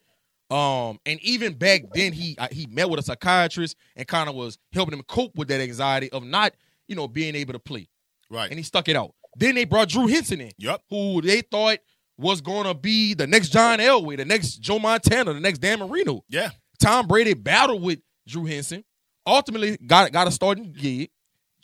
Um, 0.51 0.99
and 1.07 1.21
even 1.23 1.55
back 1.55 1.83
then, 1.95 2.13
he 2.13 2.37
uh, 2.39 2.49
he 2.51 2.67
met 2.67 2.91
with 2.91 2.99
a 3.01 3.03
psychiatrist 3.03 3.77
and 3.97 4.07
kind 4.07 4.29
of 4.29 4.35
was 4.35 4.59
helping 4.73 4.95
him 4.99 5.05
cope 5.07 5.37
with 5.37 5.49
that 5.49 5.61
anxiety 5.61 6.11
of 6.11 6.25
not, 6.25 6.53
you 6.89 6.97
know, 6.97 7.07
being 7.07 7.35
able 7.37 7.53
to 7.53 7.59
play. 7.61 7.89
Right. 8.31 8.51
And 8.51 8.59
he 8.59 8.65
stuck 8.65 8.89
it 8.89 8.97
out. 8.97 9.15
Then 9.37 9.55
they 9.55 9.65
brought 9.65 9.89
Drew 9.89 10.09
Henson 10.09 10.41
in, 10.41 10.51
Yep. 10.59 10.83
who 10.91 11.21
they 11.23 11.41
thought 11.43 11.79
was 12.19 12.41
gonna 12.41 12.75
be 12.75 13.15
the 13.15 13.27
next 13.27 13.51
John 13.51 13.79
Elway, 13.79 14.17
the 14.17 14.25
next 14.25 14.57
Joe 14.57 14.79
Montana, 14.79 15.33
the 15.33 15.41
next 15.41 15.61
Dan 15.61 15.79
Marino. 15.79 16.25
Yeah. 16.29 16.51
Tom 16.81 17.07
Brady 17.07 17.35
battled 17.35 17.83
with 17.83 18.01
Drew 18.27 18.45
Henson. 18.45 18.85
Ultimately, 19.27 19.77
got 19.87 20.11
got 20.13 20.27
a 20.27 20.31
starting 20.33 20.73
gig. 20.73 21.11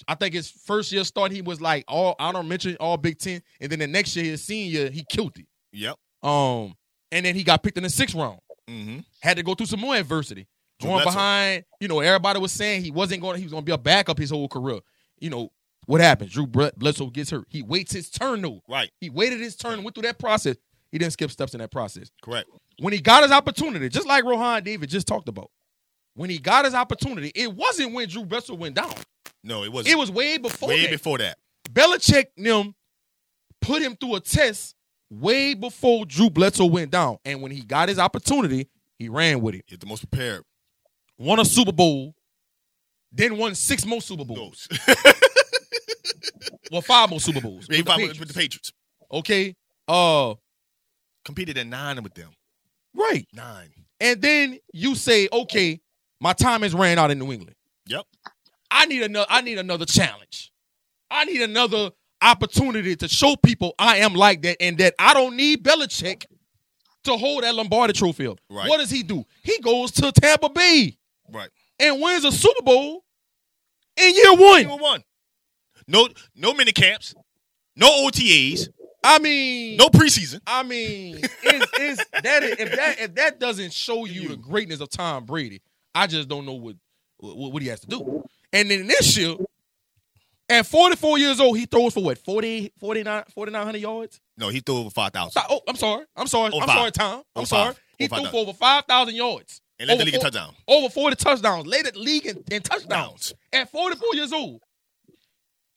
I 0.07 0.14
think 0.14 0.34
his 0.34 0.51
first 0.51 0.93
year 0.93 1.05
start, 1.05 1.32
he 1.32 1.43
was 1.43 1.61
like 1.61 1.84
all 1.89 2.14
I 2.20 2.30
don't 2.30 2.47
mention, 2.49 2.76
all 2.78 2.97
Big 2.99 3.18
Ten, 3.18 3.43
and 3.61 3.72
then 3.72 3.78
the 3.80 3.87
next 3.87 4.14
year, 4.14 4.26
his 4.26 4.45
senior, 4.45 4.91
he 4.91 5.05
killed 5.11 5.37
it. 5.39 5.47
Yep. 5.72 5.97
Um, 6.22 6.74
and 7.11 7.24
then 7.26 7.34
he 7.34 7.43
got 7.43 7.62
picked 7.62 7.76
in 7.78 7.82
the 7.82 7.91
sixth 7.91 8.14
round. 8.14 8.39
Mm-hmm. 8.68 8.98
Had 9.20 9.36
to 9.36 9.42
go 9.42 9.54
through 9.54 9.66
some 9.66 9.80
more 9.80 9.96
adversity. 9.96 10.46
Drew 10.80 10.90
Going 10.90 11.04
behind, 11.04 11.64
you 11.80 11.88
know, 11.88 12.00
everybody 12.00 12.38
was 12.38 12.52
saying 12.52 12.82
he 12.82 12.90
wasn't 12.90 13.22
going. 13.22 13.38
He 13.38 13.44
was 13.44 13.52
going 13.52 13.62
to 13.62 13.66
be 13.66 13.72
a 13.72 13.78
backup 13.78 14.18
his 14.18 14.30
whole 14.30 14.48
career. 14.48 14.80
You 15.18 15.30
know 15.30 15.50
what 15.86 16.00
happens? 16.00 16.32
Drew 16.32 16.46
Bledsoe 16.46 17.10
gets 17.10 17.30
hurt. 17.30 17.46
He 17.48 17.62
waits 17.62 17.92
his 17.92 18.10
turn 18.10 18.42
though. 18.42 18.60
Right. 18.68 18.90
He 19.00 19.08
waited 19.08 19.40
his 19.40 19.56
turn, 19.56 19.82
went 19.82 19.94
through 19.94 20.02
that 20.02 20.18
process. 20.18 20.56
He 20.92 20.98
didn't 20.98 21.12
skip 21.12 21.30
steps 21.30 21.54
in 21.54 21.60
that 21.60 21.70
process. 21.70 22.10
Correct. 22.22 22.48
When 22.80 22.92
he 22.92 23.00
got 23.00 23.22
his 23.22 23.32
opportunity, 23.32 23.88
just 23.88 24.06
like 24.06 24.24
Rohan 24.24 24.62
Davey 24.62 24.86
just 24.86 25.06
talked 25.06 25.28
about, 25.28 25.50
when 26.14 26.30
he 26.30 26.38
got 26.38 26.64
his 26.64 26.74
opportunity, 26.74 27.32
it 27.34 27.54
wasn't 27.54 27.92
when 27.92 28.08
Drew 28.08 28.24
Bledsoe 28.24 28.54
went 28.54 28.74
down. 28.74 28.92
No, 29.42 29.64
it 29.64 29.72
wasn't. 29.72 29.94
It 29.94 29.98
was 29.98 30.10
way 30.10 30.38
before 30.38 30.68
way 30.68 30.82
that. 30.82 30.90
before 30.90 31.18
that. 31.18 31.38
Belichick 31.70 32.26
them 32.36 32.74
put 33.60 33.82
him 33.82 33.96
through 33.96 34.16
a 34.16 34.20
test 34.20 34.76
way 35.11 35.54
before 35.54 36.04
Drew 36.07 36.30
Bledsoe 36.30 36.66
went 36.66 36.90
down. 36.90 37.18
And 37.24 37.40
when 37.42 37.52
he 37.52 37.62
got 37.62 37.88
his 37.88 37.98
opportunity, 37.98 38.68
he 38.98 39.09
ran 39.09 39.40
with 39.40 39.54
it. 39.54 39.64
He's 39.66 39.78
the 39.78 39.86
most 39.86 40.09
prepared. 40.09 40.42
Won 41.18 41.38
a 41.40 41.44
Super 41.44 41.72
Bowl, 41.72 42.14
then 43.12 43.36
won 43.38 43.54
six 43.54 43.84
more 43.86 44.00
Super 44.02 44.24
Bowls. 44.24 44.68
Well, 46.70 46.82
five 46.82 47.11
more 47.11 47.20
Super 47.20 47.40
Bowls. 47.40 47.66
He 47.70 47.78
with 47.78 47.86
the 47.86 47.90
with, 47.92 47.96
Patriots. 47.98 48.18
with 48.20 48.28
the 48.28 48.34
Patriots. 48.34 48.72
Okay. 49.12 49.54
Uh 49.88 50.34
Competed 51.24 51.57
in 51.57 51.70
nine 51.70 52.02
with 52.02 52.14
them. 52.14 52.30
right. 52.94 53.26
Nine. 53.32 53.70
And 54.00 54.20
then 54.20 54.59
you 54.72 54.94
say, 54.94 55.28
okay, 55.32 55.80
my 56.20 56.32
time 56.32 56.62
has 56.62 56.74
ran 56.74 56.98
out 56.98 57.11
in 57.11 57.18
New 57.18 57.32
England. 57.32 57.57
Yep. 57.86 58.04
I 58.70 58.86
need 58.86 59.02
another 59.02 59.26
I 59.30 59.40
need 59.42 59.59
another 59.59 59.86
challenge. 59.86 60.52
I 61.11 61.24
need 61.24 61.40
another 61.40 61.90
opportunity 62.27 62.97
to 62.97 63.09
show 63.09 63.37
people 63.37 63.74
I 63.79 63.99
am 63.99 64.14
like 64.14 64.43
that 64.43 64.57
and 64.61 64.77
that 64.79 64.95
I 64.99 65.14
don't 65.14 65.37
need 65.37 65.64
Belichick 65.64 66.24
to 67.05 67.16
hold 67.16 67.45
that 67.45 67.55
Lombardi 67.55 67.93
trophy 67.93 68.27
up. 68.27 68.39
Right. 68.51 68.68
What 68.68 68.79
does 68.79 68.91
he 68.91 69.03
do? 69.03 69.24
He 69.43 69.59
goes 69.61 69.93
to 69.93 70.11
Tampa 70.12 70.49
Bay 70.51 70.97
Right. 71.33 71.49
and 71.79 72.01
wins 72.01 72.24
a 72.24 72.33
Super 72.33 72.62
Bowl 72.62 73.05
in 73.97 74.14
year 74.14 74.35
one. 74.35 74.62
Number 74.66 74.83
one. 74.83 75.03
No, 75.89 76.09
no 76.35 76.53
mini 76.53 76.72
camps, 76.72 77.14
no 77.77 77.87
OTAs, 78.09 78.68
I 79.05 79.20
mean, 79.20 79.77
no 79.77 79.89
preseason. 79.89 80.41
I 80.49 80.64
mean, 80.64 81.18
is 81.18 81.62
is 81.79 81.97
that 82.24 82.43
if 82.43 82.74
that 82.74 82.99
if 83.01 83.14
that 83.14 83.39
doesn't 83.39 83.72
show 83.72 84.05
you 84.05 84.29
the 84.31 84.37
greatness 84.37 84.81
of 84.81 84.91
Tom 84.91 85.24
Brady, 85.27 85.62
I 85.95 86.09
just 86.09 86.29
don't 86.29 86.45
know 86.45 86.55
what 86.55 86.74
what, 87.18 87.53
what 87.53 87.62
he 87.62 87.68
has 87.68 87.79
to 87.81 87.87
do. 87.87 88.24
And 88.53 88.68
then 88.68 88.89
this 88.89 89.16
year, 89.16 89.37
at 90.49 90.66
44 90.66 91.18
years 91.18 91.40
old, 91.40 91.59
he 91.59 91.66
throws 91.66 91.94
for 91.94 92.03
what 92.03 92.18
40, 92.18 92.72
49, 92.78 93.24
4,900 93.34 93.78
yards. 93.78 94.20
No, 94.38 94.49
he 94.49 94.61
threw 94.61 94.76
over 94.78 94.90
five 94.90 95.12
thousand. 95.12 95.42
Oh, 95.49 95.61
I'm 95.66 95.76
sorry, 95.76 96.05
I'm 96.16 96.26
sorry, 96.26 96.51
Oh, 96.55 96.61
I'm 96.61 96.68
five. 96.68 96.76
sorry, 96.78 96.90
Tom. 96.92 97.14
I'm 97.34 97.42
Oh, 97.42 97.44
sorry. 97.44 97.72
five. 97.74 97.80
He 97.99 98.07
threw 98.09 98.24
for 98.26 98.36
over 98.36 98.53
five 98.53 98.84
thousand 98.84 99.14
yards. 99.16 99.61
And 99.78 99.88
let 99.88 99.99
the 99.99 100.05
league 100.05 100.14
a 100.14 100.18
four- 100.18 100.24
touchdown. 100.30 100.55
Over 100.68 100.88
40 100.88 101.16
touchdowns, 101.16 101.66
led 101.66 101.84
the 101.86 101.99
league 101.99 102.24
in, 102.26 102.42
in 102.51 102.62
touchdowns 102.62 103.34
at 103.53 103.70
44 103.70 104.09
years 104.14 104.32
old. 104.32 104.62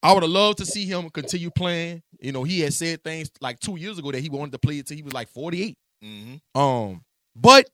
I 0.02 0.14
would 0.14 0.24
have 0.24 0.32
loved 0.32 0.60
to 0.60 0.66
see 0.66 0.86
him 0.86 1.10
continue 1.10 1.50
playing. 1.50 2.02
You 2.22 2.32
know, 2.32 2.44
he 2.44 2.62
had 2.62 2.74
said 2.74 3.04
things 3.04 3.30
like 3.42 3.60
two 3.60 3.76
years 3.78 4.00
ago 4.00 4.12
that 4.14 4.22
he 4.22 4.30
wanted 4.30 4.54
to 4.54 4.60
play 4.60 4.80
until 4.80 4.96
he 4.96 5.04
was 5.04 5.12
like 5.14 5.28
48. 5.30 5.78
Mm-hmm. 6.04 6.60
Um, 6.62 7.04
but 7.36 7.70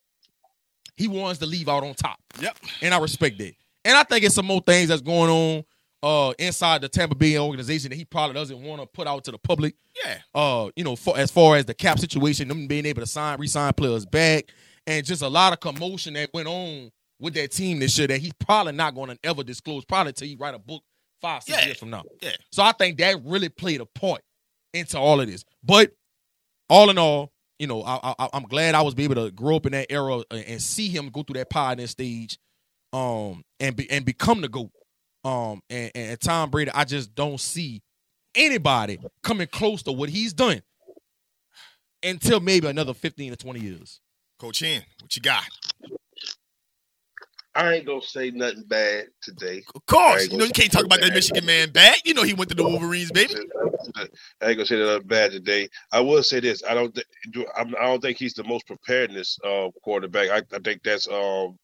he 0.97 1.07
wants 1.07 1.39
to 1.39 1.45
leave 1.45 1.69
out 1.69 1.83
on 1.83 1.93
top, 1.93 2.17
Yep. 2.39 2.57
and 2.81 2.93
I 2.93 2.97
respect 2.99 3.37
that. 3.37 3.53
And 3.83 3.95
I 3.95 4.01
think 4.03 4.25
it's 4.25 4.33
some 4.33 4.47
more 4.47 4.61
things 4.61 4.87
that's 4.89 5.01
going 5.03 5.29
on 5.29 5.63
uh 6.05 6.33
inside 6.39 6.81
the 6.81 6.87
Tampa 6.87 7.15
Bay 7.15 7.37
organization 7.39 7.89
that 7.89 7.95
he 7.95 8.05
probably 8.05 8.35
doesn't 8.35 8.61
want 8.61 8.79
to 8.79 8.85
put 8.87 9.07
out 9.07 9.23
to 9.25 9.31
the 9.31 9.39
public. 9.39 9.75
Yeah. 10.05 10.19
Uh, 10.35 10.69
you 10.75 10.83
know, 10.83 10.95
for, 10.95 11.17
as 11.17 11.31
far 11.31 11.55
as 11.57 11.65
the 11.65 11.73
cap 11.73 11.97
situation, 11.99 12.47
them 12.47 12.67
being 12.67 12.85
able 12.85 13.01
to 13.01 13.07
sign, 13.07 13.39
re-sign 13.39 13.73
players 13.73 14.05
back, 14.05 14.45
and 14.85 15.03
just 15.05 15.23
a 15.23 15.27
lot 15.27 15.51
of 15.51 15.59
commotion 15.59 16.13
that 16.13 16.29
went 16.33 16.47
on 16.47 16.91
with 17.19 17.33
that 17.33 17.51
team 17.51 17.79
this 17.79 17.97
year 17.97 18.07
that 18.07 18.19
he's 18.19 18.33
probably 18.33 18.73
not 18.73 18.93
going 18.93 19.09
to 19.09 19.17
ever 19.23 19.43
disclose, 19.43 19.83
probably 19.83 20.13
till 20.13 20.27
he 20.27 20.35
write 20.35 20.53
a 20.53 20.59
book 20.59 20.83
five, 21.21 21.41
six 21.41 21.57
Yeah. 21.57 21.65
years 21.65 21.77
from 21.79 21.89
now. 21.89 22.03
Yeah. 22.21 22.35
So 22.51 22.61
I 22.61 22.71
think 22.73 22.99
that 22.99 23.17
really 23.25 23.49
played 23.49 23.81
a 23.81 23.85
part 23.85 24.21
into 24.73 24.99
all 24.99 25.19
of 25.19 25.27
this. 25.27 25.43
But 25.63 25.91
all 26.69 26.89
in 26.91 26.97
all, 26.99 27.31
you 27.57 27.67
know, 27.67 27.81
I, 27.83 28.13
I, 28.19 28.29
I'm 28.33 28.43
glad 28.43 28.75
I 28.75 28.81
was 28.81 28.93
able 28.99 29.15
to 29.15 29.31
grow 29.31 29.55
up 29.55 29.65
in 29.65 29.71
that 29.71 29.87
era 29.89 30.21
and 30.29 30.43
and 30.45 30.61
see 30.61 30.89
him 30.89 31.09
go 31.09 31.23
through 31.23 31.35
that 31.39 31.49
pioneer 31.49 31.87
stage, 31.87 32.37
um, 32.93 33.43
and 33.59 33.75
be, 33.75 33.89
and 33.89 34.05
become 34.05 34.41
the 34.41 34.49
goat. 34.49 34.71
Um, 35.25 35.61
and, 35.71 35.91
and 35.95 36.21
Tom 36.21 36.51
Brady, 36.51 36.71
I 36.73 36.85
just 36.85 37.15
don't 37.15 37.39
see 37.39 37.81
anybody 38.35 38.99
coming 39.23 39.47
close 39.47 39.81
to 39.83 39.91
what 39.91 40.09
he's 40.09 40.33
done 40.33 40.61
until 42.03 42.39
maybe 42.39 42.67
another 42.67 42.93
15 42.93 43.31
to 43.31 43.37
20 43.37 43.59
years. 43.59 43.99
Coach 44.39 44.59
Hen, 44.59 44.83
what 45.01 45.15
you 45.15 45.21
got? 45.23 45.43
I 47.55 47.75
ain't 47.75 47.85
gonna 47.85 48.01
say 48.01 48.31
nothing 48.31 48.63
bad 48.67 49.05
today. 49.21 49.63
Of 49.73 49.85
course. 49.85 50.29
You 50.29 50.37
know, 50.37 50.43
you 50.43 50.51
can't 50.51 50.71
talk 50.71 50.83
about 50.83 50.99
that 50.99 51.13
Michigan 51.13 51.45
man 51.45 51.71
bad. 51.71 51.95
You 52.03 52.13
know 52.13 52.23
he 52.23 52.33
went 52.33 52.49
to 52.49 52.55
the 52.55 52.63
Wolverines, 52.63 53.11
baby. 53.11 53.33
I 53.95 54.01
ain't 54.49 54.57
gonna 54.57 54.65
say 54.65 54.77
nothing 54.77 55.07
bad 55.07 55.31
today. 55.31 55.69
I 55.93 56.01
will 56.01 56.21
say 56.21 56.41
this: 56.41 56.63
I 56.69 56.73
don't, 56.73 56.93
th- 56.93 57.07
do- 57.31 57.47
I'm, 57.57 57.73
I 57.79 57.85
don't 57.85 58.01
think 58.01 58.17
he's 58.17 58.33
the 58.33 58.43
most 58.43 58.67
preparedness 58.67 59.39
uh, 59.45 59.69
quarterback. 59.83 60.29
I, 60.31 60.55
I 60.55 60.59
think 60.59 60.83
that's 60.83 61.07
um, 61.07 61.57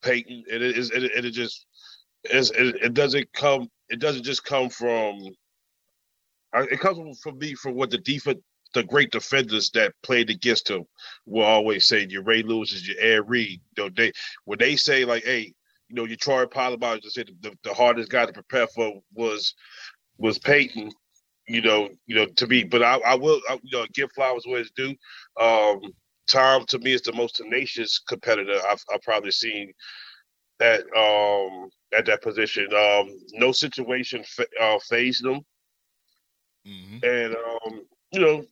Peyton. 0.00 0.44
It 0.48 0.62
is. 0.62 0.92
It, 0.92 1.04
it, 1.04 1.24
it 1.24 1.30
just. 1.32 1.66
It, 2.24 2.50
it 2.82 2.94
doesn't 2.94 3.32
come. 3.32 3.68
It 3.88 3.98
doesn't 3.98 4.24
just 4.24 4.44
come 4.44 4.68
from. 4.68 5.22
It 6.54 6.80
comes 6.80 7.20
from, 7.20 7.38
me 7.38 7.54
from 7.54 7.74
what 7.74 7.90
the 7.90 7.98
defense, 7.98 8.40
the 8.74 8.82
great 8.84 9.10
defenders 9.10 9.70
that 9.70 9.94
played 10.02 10.30
against 10.30 10.68
him, 10.68 10.84
will 11.26 11.44
always 11.44 11.88
say. 11.88 12.06
Your 12.08 12.22
Ray 12.22 12.42
Lewis 12.42 12.72
is 12.72 12.86
your 12.86 13.00
Ed 13.00 13.28
Reed. 13.28 13.60
You 13.76 13.84
know, 13.84 13.90
they 13.96 14.12
when 14.44 14.58
they 14.58 14.76
say 14.76 15.04
like, 15.04 15.24
"Hey, 15.24 15.52
you 15.88 15.96
know, 15.96 16.04
your 16.04 16.16
Troy 16.16 16.44
Polamalu 16.44 17.02
just 17.02 17.14
said 17.14 17.30
the, 17.40 17.56
the 17.64 17.74
hardest 17.74 18.10
guy 18.10 18.26
to 18.26 18.32
prepare 18.32 18.66
for 18.68 19.00
was 19.14 19.54
was 20.18 20.38
Peyton." 20.38 20.92
you 21.48 21.60
know, 21.60 21.88
you 22.06 22.14
know, 22.14 22.26
to 22.26 22.46
me. 22.46 22.64
But 22.64 22.82
I, 22.82 22.98
I 22.98 23.14
will, 23.14 23.40
I, 23.48 23.54
you 23.62 23.78
know, 23.78 23.86
give 23.94 24.12
flowers 24.12 24.44
where 24.46 24.60
it's 24.60 24.70
due. 24.70 24.94
Um, 25.40 25.80
Tom 26.28 26.64
to 26.66 26.78
me 26.78 26.92
is 26.92 27.02
the 27.02 27.12
most 27.12 27.36
tenacious 27.36 27.98
competitor 27.98 28.58
I've, 28.70 28.82
I've 28.92 29.02
probably 29.02 29.32
seen 29.32 29.72
at 30.62 30.82
um 30.96 31.70
at 31.94 32.06
that 32.06 32.22
position. 32.22 32.68
Um, 32.74 33.10
no 33.34 33.52
situation 33.52 34.24
fa- 34.24 34.46
uh, 34.60 34.78
phased 34.88 35.24
him, 35.26 35.42
Mm-hmm. 36.66 36.98
and 37.02 37.36
um, 37.36 37.82
you 38.12 38.20
know. 38.20 38.44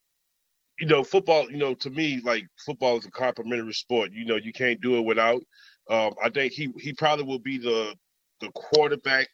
You 0.81 0.87
know, 0.89 1.05
football. 1.05 1.51
You 1.51 1.59
know, 1.59 1.75
to 1.75 1.91
me, 1.91 2.21
like 2.25 2.45
football 2.67 2.99
is 2.99 3.07
a 3.07 3.11
complementary 3.13 3.75
sport. 3.75 4.13
You 4.13 4.27
know, 4.27 4.37
you 4.37 4.53
can't 4.53 4.81
do 4.81 4.97
it 4.97 5.03
without. 5.07 5.43
Um, 5.91 6.15
I 6.25 6.31
think 6.31 6.53
he 6.55 6.71
he 6.79 6.95
probably 6.95 7.27
will 7.27 7.39
be 7.39 7.59
the 7.59 7.95
the 8.41 8.51
quarterback 8.55 9.29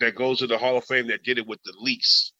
that 0.00 0.16
goes 0.16 0.40
to 0.40 0.48
the 0.48 0.58
Hall 0.58 0.76
of 0.78 0.84
Fame 0.84 1.08
that 1.08 1.24
did 1.24 1.38
it 1.38 1.48
with 1.48 1.60
the 1.64 1.74
least. 1.80 2.33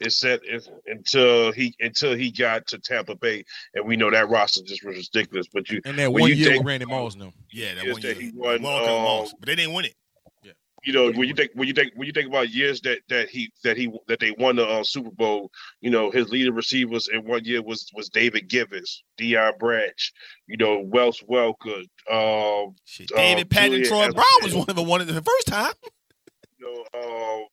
It 0.00 0.12
said 0.12 0.40
if, 0.44 0.66
until 0.86 1.52
he 1.52 1.74
until 1.80 2.14
he 2.14 2.30
got 2.30 2.66
to 2.68 2.78
Tampa 2.78 3.14
Bay, 3.16 3.44
and 3.74 3.86
we 3.86 3.96
know 3.96 4.10
that 4.10 4.28
roster 4.28 4.62
just 4.62 4.84
was 4.84 4.96
ridiculous. 4.96 5.46
But 5.52 5.70
you 5.70 5.80
And 5.84 5.98
that 5.98 6.12
When 6.12 6.22
one 6.22 6.30
you 6.30 6.36
year 6.36 6.48
think- 6.50 6.60
with 6.60 6.66
Randy 6.68 6.86
Moss 6.86 7.16
now. 7.16 7.32
Yeah, 7.52 7.74
that 7.74 7.84
Yes, 7.84 7.92
one 7.94 8.02
that 8.02 8.20
year. 8.20 8.30
he 8.30 8.32
won, 8.34 8.58
Welker 8.58 8.80
and 8.82 8.90
um, 8.90 9.02
Moss, 9.02 9.34
but 9.38 9.46
they 9.46 9.54
didn't 9.56 9.74
win 9.74 9.86
it. 9.86 9.94
you 10.84 10.92
know 10.92 11.10
when 11.12 11.26
you 11.26 11.34
think 11.34 11.50
when 11.54 11.66
you 11.66 11.74
think 11.74 11.92
when 11.96 12.06
you 12.06 12.12
think 12.12 12.28
about 12.28 12.50
years 12.50 12.80
that 12.82 12.98
that 13.08 13.28
he 13.28 13.50
that 13.64 13.76
he 13.76 13.90
that 14.06 14.20
they 14.20 14.30
won 14.32 14.54
the 14.56 14.64
uh, 14.66 14.84
Super 14.84 15.10
Bowl, 15.10 15.50
you 15.80 15.90
know 15.90 16.10
his 16.10 16.28
leading 16.28 16.54
receivers 16.54 17.08
in 17.08 17.24
one 17.26 17.44
year 17.44 17.62
was 17.62 17.90
was 17.94 18.08
David 18.10 18.48
Givens, 18.48 19.02
Deion 19.18 19.58
Branch, 19.58 20.12
you 20.46 20.56
know 20.58 20.80
Wes 20.86 21.22
Welker, 21.22 21.80
um, 22.12 22.76
Shit. 22.84 23.10
Uh, 23.12 23.16
David 23.16 23.50
Patton, 23.50 23.82
Julian 23.82 23.88
Troy 23.88 24.06
Edelman. 24.08 24.14
Brown 24.14 24.24
was 24.44 24.54
one 24.54 24.66
of 24.68 24.76
the 24.76 24.82
one 24.82 25.00
of 25.00 25.06
the 25.08 25.22
first 25.22 25.46
time. 25.48 25.72
you 26.58 26.66
know, 26.66 26.84
uh, 27.00 27.44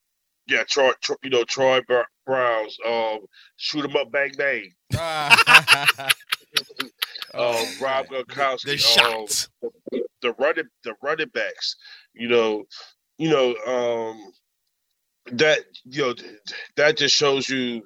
yeah, 0.47 0.63
Troy, 0.67 0.91
Troy, 1.01 1.15
you 1.23 1.29
know 1.31 1.43
Troy 1.45 1.81
Br- 1.87 2.01
Browns, 2.25 2.77
um, 2.85 3.19
shoot 3.57 3.83
'em 3.85 3.95
up, 3.95 4.11
bang 4.11 4.31
bang, 4.37 4.69
uh, 4.95 5.35
Rob 7.81 8.07
Gronkowski, 8.07 8.63
The 8.65 8.71
um, 8.73 8.77
shots. 8.77 9.49
the 10.21 10.33
running 10.39 10.65
the 10.83 10.93
running 11.01 11.29
backs, 11.33 11.75
you 12.13 12.27
know, 12.27 12.63
you 13.17 13.29
know, 13.29 13.55
um 13.65 14.31
that 15.31 15.59
you 15.85 16.01
know 16.01 16.13
that 16.75 16.97
just 16.97 17.15
shows 17.15 17.47
you 17.49 17.81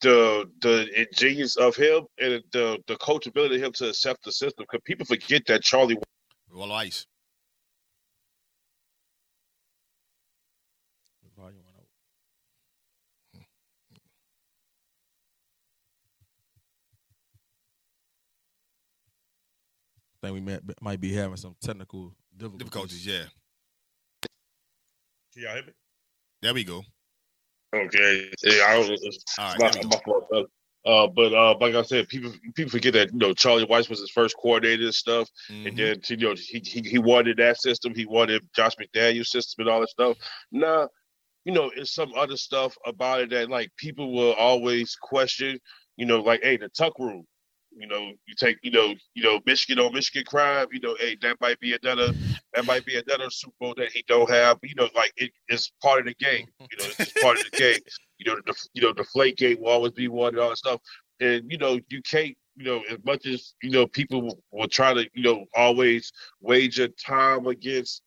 the 0.00 0.44
the 0.62 1.06
genius 1.14 1.56
of 1.56 1.76
him 1.76 2.02
and 2.18 2.42
the 2.52 2.78
the 2.86 2.96
coachability 2.96 3.56
of 3.56 3.62
him 3.62 3.72
to 3.72 3.88
accept 3.88 4.24
the 4.24 4.32
system. 4.32 4.64
Because 4.70 4.82
people 4.84 5.06
forget 5.06 5.42
that 5.46 5.62
Charlie 5.62 5.96
Roll 6.50 6.72
ice. 6.72 7.06
Think 20.24 20.34
we 20.34 20.40
might, 20.40 20.60
might 20.80 21.00
be 21.00 21.12
having 21.12 21.36
some 21.36 21.54
technical 21.60 22.14
difficulties. 22.34 22.58
Difficulties, 22.58 23.06
yeah. 23.06 23.24
Can 25.34 25.42
y'all 25.42 25.54
hear 25.54 25.66
me? 25.66 25.72
There 26.40 26.54
we 26.54 26.64
go. 26.64 26.82
Okay. 27.74 28.30
Yeah, 28.42 28.64
I 28.66 28.78
was, 28.78 29.24
All 29.38 29.54
right, 29.54 29.74
my, 29.74 29.82
my 29.82 30.00
fault. 30.02 30.48
Uh, 30.86 31.06
but 31.08 31.34
uh, 31.34 31.54
like 31.60 31.74
I 31.74 31.82
said, 31.82 32.08
people 32.08 32.32
people 32.54 32.70
forget 32.70 32.92
that 32.94 33.12
you 33.12 33.18
know 33.18 33.32
Charlie 33.34 33.66
Weis 33.66 33.88
was 33.90 34.00
his 34.00 34.10
first 34.10 34.36
coordinator 34.36 34.84
and 34.84 34.94
stuff, 34.94 35.28
Mhm. 35.50 35.68
and 35.68 35.78
then 35.78 36.00
you 36.08 36.16
know 36.16 36.34
he, 36.34 36.60
he 36.60 36.80
he 36.80 36.98
wanted 36.98 37.38
that 37.38 37.60
system, 37.60 37.94
he 37.94 38.04
wanted 38.06 38.46
Josh 38.54 38.74
McDaniel's 38.76 39.30
system 39.30 39.62
and 39.62 39.70
all 39.70 39.80
that 39.80 39.88
stuff. 39.88 40.16
Now, 40.52 40.88
you 41.44 41.52
know, 41.52 41.70
it's 41.74 41.94
some 41.94 42.12
other 42.14 42.36
stuff 42.36 42.76
about 42.86 43.20
it 43.20 43.30
that 43.30 43.48
like 43.50 43.70
people 43.76 44.12
will 44.12 44.34
always 44.34 44.94
question. 44.94 45.58
You 45.96 46.06
know, 46.06 46.20
like 46.20 46.42
hey, 46.42 46.56
the 46.58 46.68
tuck 46.68 46.98
rule. 46.98 47.26
You 47.76 47.86
know, 47.88 48.12
you 48.26 48.34
take 48.36 48.58
you 48.62 48.70
know 48.70 48.94
you 49.14 49.22
know 49.22 49.40
Michigan 49.46 49.84
on 49.84 49.92
Michigan 49.92 50.24
crime. 50.26 50.66
You 50.72 50.80
know, 50.80 50.96
hey, 50.98 51.16
that 51.22 51.40
might 51.40 51.58
be 51.60 51.76
another 51.82 52.12
that 52.54 52.66
might 52.66 52.84
be 52.84 52.96
another 52.96 53.30
Super 53.30 53.54
Bowl 53.60 53.74
that 53.76 53.92
he 53.92 54.04
don't 54.06 54.30
have. 54.30 54.58
You 54.62 54.74
know, 54.76 54.88
like 54.94 55.12
it, 55.16 55.32
it's 55.48 55.72
part 55.82 56.00
of 56.00 56.06
the 56.06 56.14
game. 56.14 56.46
You 56.60 56.78
know, 56.78 56.84
it's 56.84 56.96
just 56.96 57.16
part 57.16 57.38
of 57.38 57.44
the 57.50 57.56
game. 57.56 57.78
You 58.18 58.32
know, 58.32 58.40
the 58.46 58.54
you 58.74 58.82
know 58.82 58.92
the 58.92 59.04
flake 59.04 59.36
game 59.36 59.60
will 59.60 59.68
always 59.68 59.92
be 59.92 60.08
one 60.08 60.34
and 60.34 60.38
all 60.38 60.50
that 60.50 60.58
stuff. 60.58 60.80
And 61.20 61.50
you 61.50 61.58
know, 61.58 61.78
you 61.88 62.02
can't. 62.02 62.36
You 62.56 62.64
know, 62.66 62.82
as 62.88 62.98
much 63.04 63.26
as 63.26 63.54
you 63.62 63.70
know, 63.70 63.88
people 63.88 64.22
will, 64.22 64.38
will 64.52 64.68
try 64.68 64.94
to 64.94 65.08
you 65.12 65.22
know 65.22 65.44
always 65.56 66.12
wager 66.40 66.86
time 66.88 67.48
against 67.48 68.02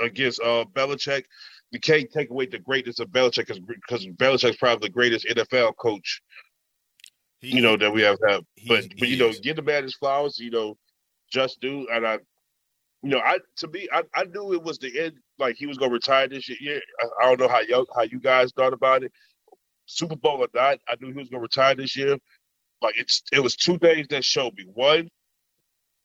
against 0.00 0.40
uh 0.40 0.64
Belichick. 0.72 1.24
You 1.70 1.80
can't 1.80 2.10
take 2.10 2.30
away 2.30 2.46
the 2.46 2.58
greatness 2.58 2.98
of 2.98 3.08
Belichick 3.08 3.46
because 3.46 4.06
Belichick's 4.06 4.56
probably 4.56 4.88
the 4.88 4.92
greatest 4.92 5.26
NFL 5.26 5.76
coach 5.76 6.20
you 7.44 7.60
know 7.62 7.76
that 7.76 7.92
we 7.92 8.02
have 8.02 8.18
he- 8.56 8.68
But 8.68 8.84
but 8.98 9.08
you 9.08 9.16
know, 9.16 9.28
is. 9.28 9.40
give 9.40 9.56
the 9.56 9.62
man 9.62 9.82
his 9.84 9.94
flowers. 9.94 10.38
You 10.38 10.50
know, 10.50 10.76
just 11.30 11.60
do. 11.60 11.86
And 11.92 12.06
I, 12.06 12.14
you 13.02 13.10
know, 13.10 13.18
I 13.20 13.38
to 13.58 13.68
me, 13.68 13.88
I, 13.92 14.02
I 14.14 14.24
knew 14.24 14.52
it 14.52 14.62
was 14.62 14.78
the 14.78 14.98
end. 15.00 15.14
Like 15.38 15.56
he 15.56 15.66
was 15.66 15.78
gonna 15.78 15.92
retire 15.92 16.28
this 16.28 16.48
year. 16.48 16.80
I, 17.00 17.06
I 17.22 17.28
don't 17.28 17.40
know 17.40 17.48
how 17.48 17.60
you 17.60 17.86
how 17.94 18.02
you 18.02 18.20
guys 18.20 18.52
thought 18.56 18.72
about 18.72 19.02
it. 19.04 19.12
Super 19.86 20.16
Bowl 20.16 20.42
or 20.42 20.48
not, 20.54 20.78
I 20.88 20.94
knew 21.00 21.12
he 21.12 21.18
was 21.18 21.28
gonna 21.28 21.42
retire 21.42 21.74
this 21.74 21.96
year. 21.96 22.16
Like 22.82 22.94
it's 22.98 23.22
it 23.32 23.40
was 23.40 23.56
two 23.56 23.78
things 23.78 24.08
that 24.08 24.24
showed 24.24 24.54
me. 24.56 24.64
One, 24.72 25.08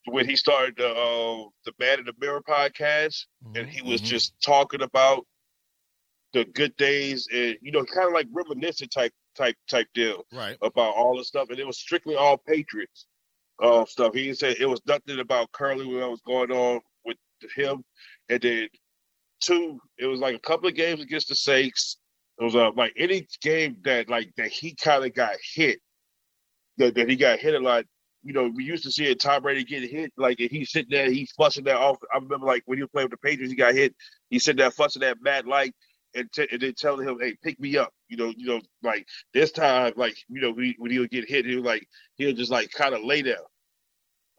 when 0.05 0.27
he 0.27 0.35
started 0.35 0.75
the 0.77 0.89
uh, 0.89 1.47
the 1.65 1.73
Man 1.79 1.99
in 1.99 2.05
the 2.05 2.13
Mirror 2.19 2.41
podcast, 2.47 3.25
and 3.55 3.67
he 3.67 3.81
was 3.81 4.01
Mhm. 4.01 4.05
just 4.05 4.33
talking 4.43 4.81
about 4.81 5.25
the 6.33 6.45
good 6.45 6.75
days 6.77 7.27
and 7.33 7.57
you 7.61 7.71
know, 7.71 7.83
kind 7.85 8.07
of 8.07 8.13
like 8.13 8.27
reminiscent 8.31 8.91
type 8.91 9.11
type 9.39 9.55
type 9.69 9.87
deal 9.93 10.25
right. 10.33 10.57
about 10.61 10.95
all 10.95 11.17
the 11.17 11.23
stuff, 11.23 11.49
and 11.49 11.59
it 11.59 11.65
was 11.65 11.79
strictly 11.79 12.15
all 12.15 12.37
Patriots 12.37 13.07
uh, 13.61 13.85
stuff. 13.85 14.13
He 14.13 14.33
said 14.33 14.57
it 14.59 14.65
was 14.65 14.81
nothing 14.85 15.19
about 15.19 15.51
Curly 15.51 15.85
what 15.85 16.11
was 16.11 16.21
going 16.25 16.51
on 16.51 16.81
with 17.05 17.17
him, 17.55 17.83
and 18.29 18.41
then 18.41 18.67
two, 19.41 19.79
it 19.97 20.05
was 20.05 20.19
like 20.19 20.35
a 20.35 20.39
couple 20.39 20.67
of 20.67 20.75
games 20.75 21.01
against 21.01 21.29
the 21.29 21.35
Saints. 21.35 21.97
It 22.39 22.43
was 22.43 22.55
uh, 22.55 22.71
like 22.75 22.93
any 22.97 23.27
game 23.41 23.77
that 23.83 24.09
like 24.09 24.31
that 24.37 24.49
he 24.49 24.75
kind 24.75 25.05
of 25.05 25.13
got 25.13 25.35
hit, 25.55 25.79
that, 26.77 26.95
that 26.95 27.09
he 27.09 27.15
got 27.15 27.39
hit 27.39 27.55
a 27.55 27.59
lot. 27.59 27.85
You 28.21 28.33
know, 28.33 28.51
we 28.53 28.65
used 28.65 28.83
to 28.83 28.91
see 28.91 29.05
it, 29.05 29.21
Tom 29.21 29.43
Brady 29.43 29.63
get 29.63 29.89
hit, 29.89 30.11
like 30.17 30.39
he's 30.39 30.71
sitting 30.71 30.89
there, 30.91 31.09
he's 31.09 31.31
fussing 31.31 31.63
that 31.63 31.77
off. 31.77 31.97
I 32.13 32.17
remember 32.17 32.45
like 32.45 32.63
when 32.65 32.77
he 32.77 32.83
was 32.83 32.91
playing 32.91 33.09
with 33.09 33.19
the 33.19 33.27
Patriots, 33.27 33.51
he 33.51 33.57
got 33.57 33.73
hit. 33.73 33.95
He's 34.29 34.43
sitting 34.43 34.57
there 34.57 34.71
fussing 34.71 35.01
that 35.01 35.17
Matt 35.21 35.47
Light 35.47 35.73
and, 36.15 36.31
t- 36.31 36.47
and 36.51 36.61
then 36.61 36.73
telling 36.75 37.07
him, 37.07 37.17
"Hey, 37.19 37.35
pick 37.43 37.59
me 37.59 37.77
up." 37.77 37.93
You 38.07 38.17
know, 38.17 38.33
you 38.35 38.47
know, 38.47 38.61
like 38.83 39.07
this 39.33 39.51
time, 39.51 39.93
like 39.95 40.15
you 40.27 40.41
know, 40.41 40.51
when, 40.51 40.73
when 40.77 40.91
he 40.91 40.99
would 40.99 41.11
get 41.11 41.27
hit, 41.29 41.45
he 41.45 41.55
was 41.55 41.65
like 41.65 41.87
he'll 42.15 42.33
just 42.35 42.51
like 42.51 42.71
kind 42.71 42.93
of 42.95 43.03
lay 43.03 43.21
there. 43.21 43.37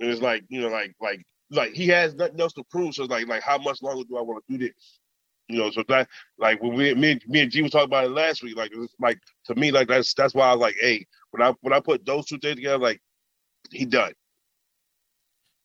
And 0.00 0.10
it's 0.10 0.22
like 0.22 0.44
you 0.48 0.60
know, 0.60 0.68
like 0.68 0.94
like 1.00 1.24
like 1.50 1.72
he 1.72 1.86
has 1.88 2.14
nothing 2.14 2.40
else 2.40 2.52
to 2.54 2.64
prove. 2.70 2.94
So 2.94 3.04
it's 3.04 3.10
like 3.10 3.26
like 3.28 3.42
how 3.42 3.58
much 3.58 3.82
longer 3.82 4.04
do 4.08 4.16
I 4.16 4.22
want 4.22 4.44
to 4.48 4.58
do 4.58 4.66
this? 4.66 4.98
You 5.48 5.58
know, 5.58 5.70
so 5.70 5.82
that 5.88 6.08
like 6.38 6.62
when 6.62 6.74
we 6.74 6.94
me, 6.94 7.12
and- 7.12 7.22
me 7.28 7.40
and 7.40 7.50
G 7.50 7.62
was 7.62 7.72
talking 7.72 7.86
about 7.86 8.04
it 8.04 8.10
last 8.10 8.42
week, 8.42 8.56
like 8.56 8.72
it 8.72 8.78
was 8.78 8.94
like 9.00 9.18
to 9.46 9.54
me, 9.54 9.70
like 9.70 9.88
that's 9.88 10.14
that's 10.14 10.34
why 10.34 10.48
I 10.48 10.54
was 10.54 10.60
like, 10.60 10.76
hey, 10.80 11.06
when 11.32 11.42
I 11.42 11.54
when 11.60 11.72
I 11.72 11.80
put 11.80 12.04
those 12.06 12.26
two 12.26 12.38
things 12.38 12.56
together, 12.56 12.78
like 12.78 13.00
he 13.70 13.84
done. 13.84 14.12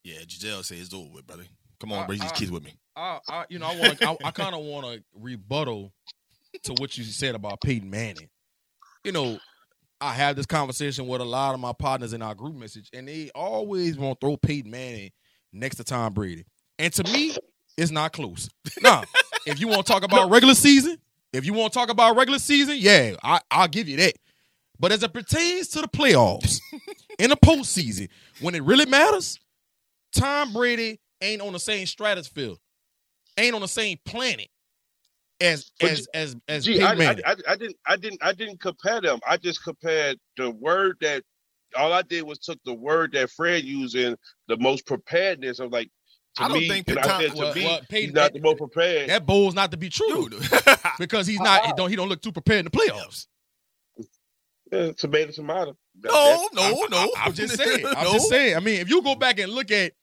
Yeah, 0.03 0.19
Gisele 0.27 0.61
says 0.63 0.81
it's 0.81 0.93
over 0.93 1.09
with, 1.11 1.25
brother. 1.25 1.45
Come 1.79 1.91
on, 1.91 1.99
uh, 1.99 2.03
I- 2.03 2.07
raise 2.07 2.19
these 2.21 2.31
I- 2.31 2.35
kids 2.35 2.51
with 2.51 2.63
me. 2.63 2.73
I, 2.95 3.19
I 3.27 3.45
you 3.49 3.59
know, 3.59 3.67
I 3.67 3.79
want 3.79 4.03
I, 4.03 4.17
I 4.25 4.31
kind 4.31 4.55
of 4.55 4.63
want 4.63 4.85
to 4.85 5.03
rebuttal 5.13 5.93
to 6.63 6.73
what 6.73 6.97
you 6.97 7.03
said 7.03 7.35
about 7.35 7.61
Peyton 7.61 7.89
Manning. 7.89 8.29
You 9.03 9.11
know, 9.11 9.37
I 10.01 10.13
have 10.13 10.35
this 10.35 10.45
conversation 10.45 11.07
with 11.07 11.21
a 11.21 11.25
lot 11.25 11.53
of 11.53 11.59
my 11.59 11.73
partners 11.73 12.13
in 12.13 12.21
our 12.21 12.35
group 12.35 12.55
message, 12.55 12.89
and 12.93 13.07
they 13.07 13.29
always 13.35 13.97
want 13.97 14.19
to 14.19 14.25
throw 14.25 14.37
Peyton 14.37 14.71
Manning 14.71 15.11
next 15.53 15.75
to 15.77 15.83
Tom 15.83 16.13
Brady. 16.13 16.45
And 16.79 16.91
to 16.93 17.03
me, 17.11 17.35
it's 17.77 17.91
not 17.91 18.13
close. 18.13 18.49
Now, 18.81 19.03
if 19.45 19.59
you 19.59 19.67
want 19.67 19.85
to 19.85 19.91
talk 19.91 20.03
about 20.03 20.29
regular 20.29 20.55
season, 20.55 20.97
if 21.33 21.45
you 21.45 21.53
want 21.53 21.73
to 21.73 21.79
talk 21.79 21.89
about 21.89 22.15
regular 22.15 22.39
season, 22.39 22.75
yeah, 22.77 23.15
I, 23.23 23.39
I'll 23.51 23.67
give 23.67 23.87
you 23.87 23.97
that. 23.97 24.13
But 24.79 24.91
as 24.91 25.03
it 25.03 25.13
pertains 25.13 25.69
to 25.69 25.81
the 25.81 25.87
playoffs 25.87 26.59
in 27.19 27.29
the 27.29 27.37
postseason, 27.37 28.09
when 28.41 28.55
it 28.55 28.63
really 28.63 28.85
matters, 28.85 29.39
Tom 30.13 30.53
Brady 30.53 30.99
ain't 31.21 31.41
on 31.41 31.53
the 31.53 31.59
same 31.59 31.85
stratosphere, 31.85 32.55
ain't 33.37 33.55
on 33.55 33.61
the 33.61 33.67
same 33.67 33.97
planet 34.05 34.47
as 35.41 35.71
But 35.79 35.91
as 35.91 36.07
as 36.13 36.35
as 36.47 36.65
Gee, 36.65 36.73
Peyton 36.79 36.87
I, 36.87 36.91
I, 36.91 36.95
Manning. 36.95 37.23
I, 37.25 37.35
I 37.49 37.55
didn't 37.55 37.75
I 37.87 37.95
didn't 37.97 38.23
I 38.23 38.33
didn't 38.33 38.59
compare 38.61 39.01
them. 39.01 39.19
I 39.27 39.37
just 39.37 39.63
compared 39.63 40.17
the 40.37 40.51
word 40.51 40.97
that 41.01 41.23
all 41.77 41.91
I 41.91 42.03
did 42.03 42.23
was 42.23 42.39
took 42.39 42.57
the 42.65 42.73
word 42.73 43.11
that 43.13 43.29
Fred 43.31 43.63
used 43.65 43.95
in 43.95 44.15
the 44.47 44.55
most 44.57 44.85
preparedness 44.85 45.59
of 45.59 45.71
like 45.71 45.89
to 46.35 46.43
I 46.43 46.47
don't 46.47 46.57
me, 46.59 46.67
think 46.69 46.87
and 46.89 46.97
Tom- 46.97 47.09
I 47.11 47.21
said 47.23 47.31
to 47.31 47.37
well, 47.37 47.53
me, 47.55 47.63
well, 47.65 47.77
he's 47.79 47.87
Peyton- 47.87 48.13
not 48.13 48.33
the 48.33 48.39
most 48.41 48.57
prepared. 48.57 49.09
that 49.09 49.25
bowl's 49.25 49.55
not 49.55 49.71
to 49.71 49.77
be 49.77 49.89
true 49.89 50.29
because 50.99 51.27
he's 51.27 51.39
not. 51.39 51.65
He 51.65 51.73
don't 51.75 51.89
he 51.89 51.95
don't 51.95 52.09
look 52.09 52.21
too 52.21 52.31
prepared 52.31 52.59
in 52.59 52.65
the 52.65 52.71
playoffs. 52.71 53.27
Yeah, 54.71 54.91
tomato, 54.93 55.31
tomato. 55.31 55.77
That- 56.01 56.49
no, 56.53 56.71
no, 56.71 56.85
no. 56.89 57.11
I'm 57.17 57.33
just 57.33 57.55
saying. 57.63 57.85
I'm 57.85 58.03
No. 58.05 58.13
just 58.13 58.29
saying. 58.29 58.55
I 58.55 58.59
mean, 58.59 58.79
if 58.81 58.89
you 58.89 59.01
go 59.01 59.15
back 59.15 59.39
and 59.39 59.51
look 59.51 59.71
at 59.71 59.93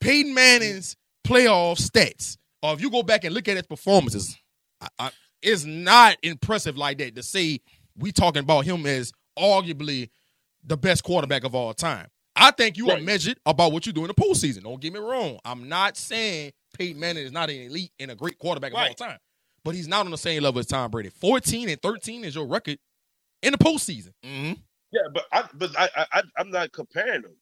Peyton 0.00 0.34
Manning's 0.34 0.96
playoff 1.26 1.78
stats, 1.78 2.38
or 2.62 2.74
if 2.74 2.80
you 2.80 2.90
go 2.90 3.02
back 3.02 3.24
and 3.24 3.34
look 3.34 3.48
at 3.48 3.56
his 3.56 3.66
performances, 3.66 4.36
I, 4.80 4.88
I, 4.98 5.10
it's 5.42 5.64
not 5.64 6.16
impressive 6.22 6.76
like 6.76 6.98
that 6.98 7.14
to 7.16 7.22
say 7.22 7.60
we 7.96 8.12
talking 8.12 8.40
about 8.40 8.64
him 8.64 8.86
as 8.86 9.12
arguably 9.38 10.10
the 10.64 10.76
best 10.76 11.02
quarterback 11.04 11.44
of 11.44 11.54
all 11.54 11.74
time. 11.74 12.06
I 12.36 12.50
think 12.52 12.76
you 12.78 12.90
are 12.90 12.98
measured 13.00 13.38
about 13.44 13.72
what 13.72 13.86
you 13.86 13.92
do 13.92 14.02
in 14.02 14.08
the 14.08 14.14
postseason. 14.14 14.62
Don't 14.62 14.80
get 14.80 14.92
me 14.92 15.00
wrong. 15.00 15.38
I'm 15.44 15.68
not 15.68 15.96
saying 15.96 16.52
Peyton 16.78 16.98
Manning 16.98 17.24
is 17.24 17.32
not 17.32 17.50
an 17.50 17.56
elite 17.56 17.92
and 17.98 18.10
a 18.10 18.14
great 18.14 18.38
quarterback 18.38 18.72
of 18.72 18.78
all 18.78 18.84
Right. 18.84 18.96
time, 18.96 19.18
but 19.64 19.74
he's 19.74 19.86
not 19.88 20.06
on 20.06 20.10
the 20.10 20.16
same 20.18 20.42
level 20.42 20.58
as 20.58 20.66
Tom 20.66 20.90
Brady. 20.90 21.10
14 21.10 21.68
and 21.68 21.82
13 21.82 22.24
is 22.24 22.34
your 22.34 22.46
record 22.46 22.78
in 23.42 23.52
the 23.52 23.58
postseason. 23.58 24.12
Mhm. 24.24 24.58
Yeah, 24.92 25.00
but 25.12 25.24
I 25.32 25.48
but 25.54 25.78
I, 25.78 25.88
I 25.96 26.06
I- 26.12 26.22
I'm 26.38 26.50
not 26.50 26.72
comparing 26.72 27.22
them. 27.22 27.36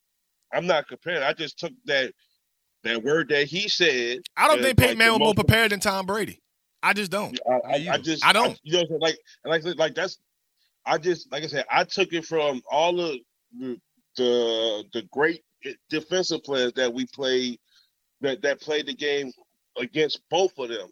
I'm 0.52 0.66
not 0.66 0.88
comparing. 0.88 1.22
I 1.22 1.32
just 1.34 1.58
took 1.58 1.72
that 1.84 2.12
that 2.84 3.02
word 3.02 3.28
that 3.28 3.46
he 3.46 3.68
said. 3.68 4.20
I 4.36 4.48
don't 4.48 4.62
think 4.62 4.78
Peyton 4.78 4.92
like, 4.92 4.98
Manning 4.98 5.20
was 5.20 5.20
more 5.20 5.34
prepared 5.34 5.72
than 5.72 5.80
Tom 5.80 6.06
Brady. 6.06 6.40
I 6.82 6.92
just 6.92 7.10
don't. 7.10 7.38
I, 7.48 7.52
I, 7.52 7.88
I 7.92 7.98
just 7.98 8.24
I 8.24 8.32
don't. 8.32 8.58
you 8.62 8.72
know 8.72 8.84
what 8.88 8.94
I'm 8.94 9.00
like 9.00 9.64
like 9.64 9.78
like 9.78 9.94
that's 9.94 10.18
I 10.86 10.98
just 10.98 11.30
like 11.30 11.44
I 11.44 11.46
said 11.46 11.66
I 11.70 11.84
took 11.84 12.12
it 12.12 12.24
from 12.24 12.62
all 12.70 12.98
of 13.00 13.16
the 13.58 13.78
the, 14.16 14.84
the 14.92 15.02
great 15.12 15.42
defensive 15.88 16.42
players 16.42 16.72
that 16.74 16.92
we 16.92 17.06
played 17.06 17.58
that 18.22 18.42
that 18.42 18.60
played 18.60 18.86
the 18.86 18.94
game 18.94 19.30
against 19.78 20.20
both 20.30 20.58
of 20.58 20.68
them, 20.68 20.88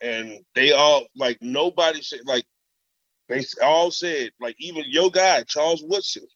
and 0.00 0.38
they 0.54 0.72
all 0.72 1.06
like 1.16 1.38
nobody 1.40 2.02
said 2.02 2.20
like 2.24 2.44
they 3.28 3.44
all 3.62 3.90
said 3.90 4.30
like 4.40 4.56
even 4.58 4.84
your 4.88 5.10
guy 5.10 5.42
Charles 5.44 5.84
Woodson. 5.86 6.26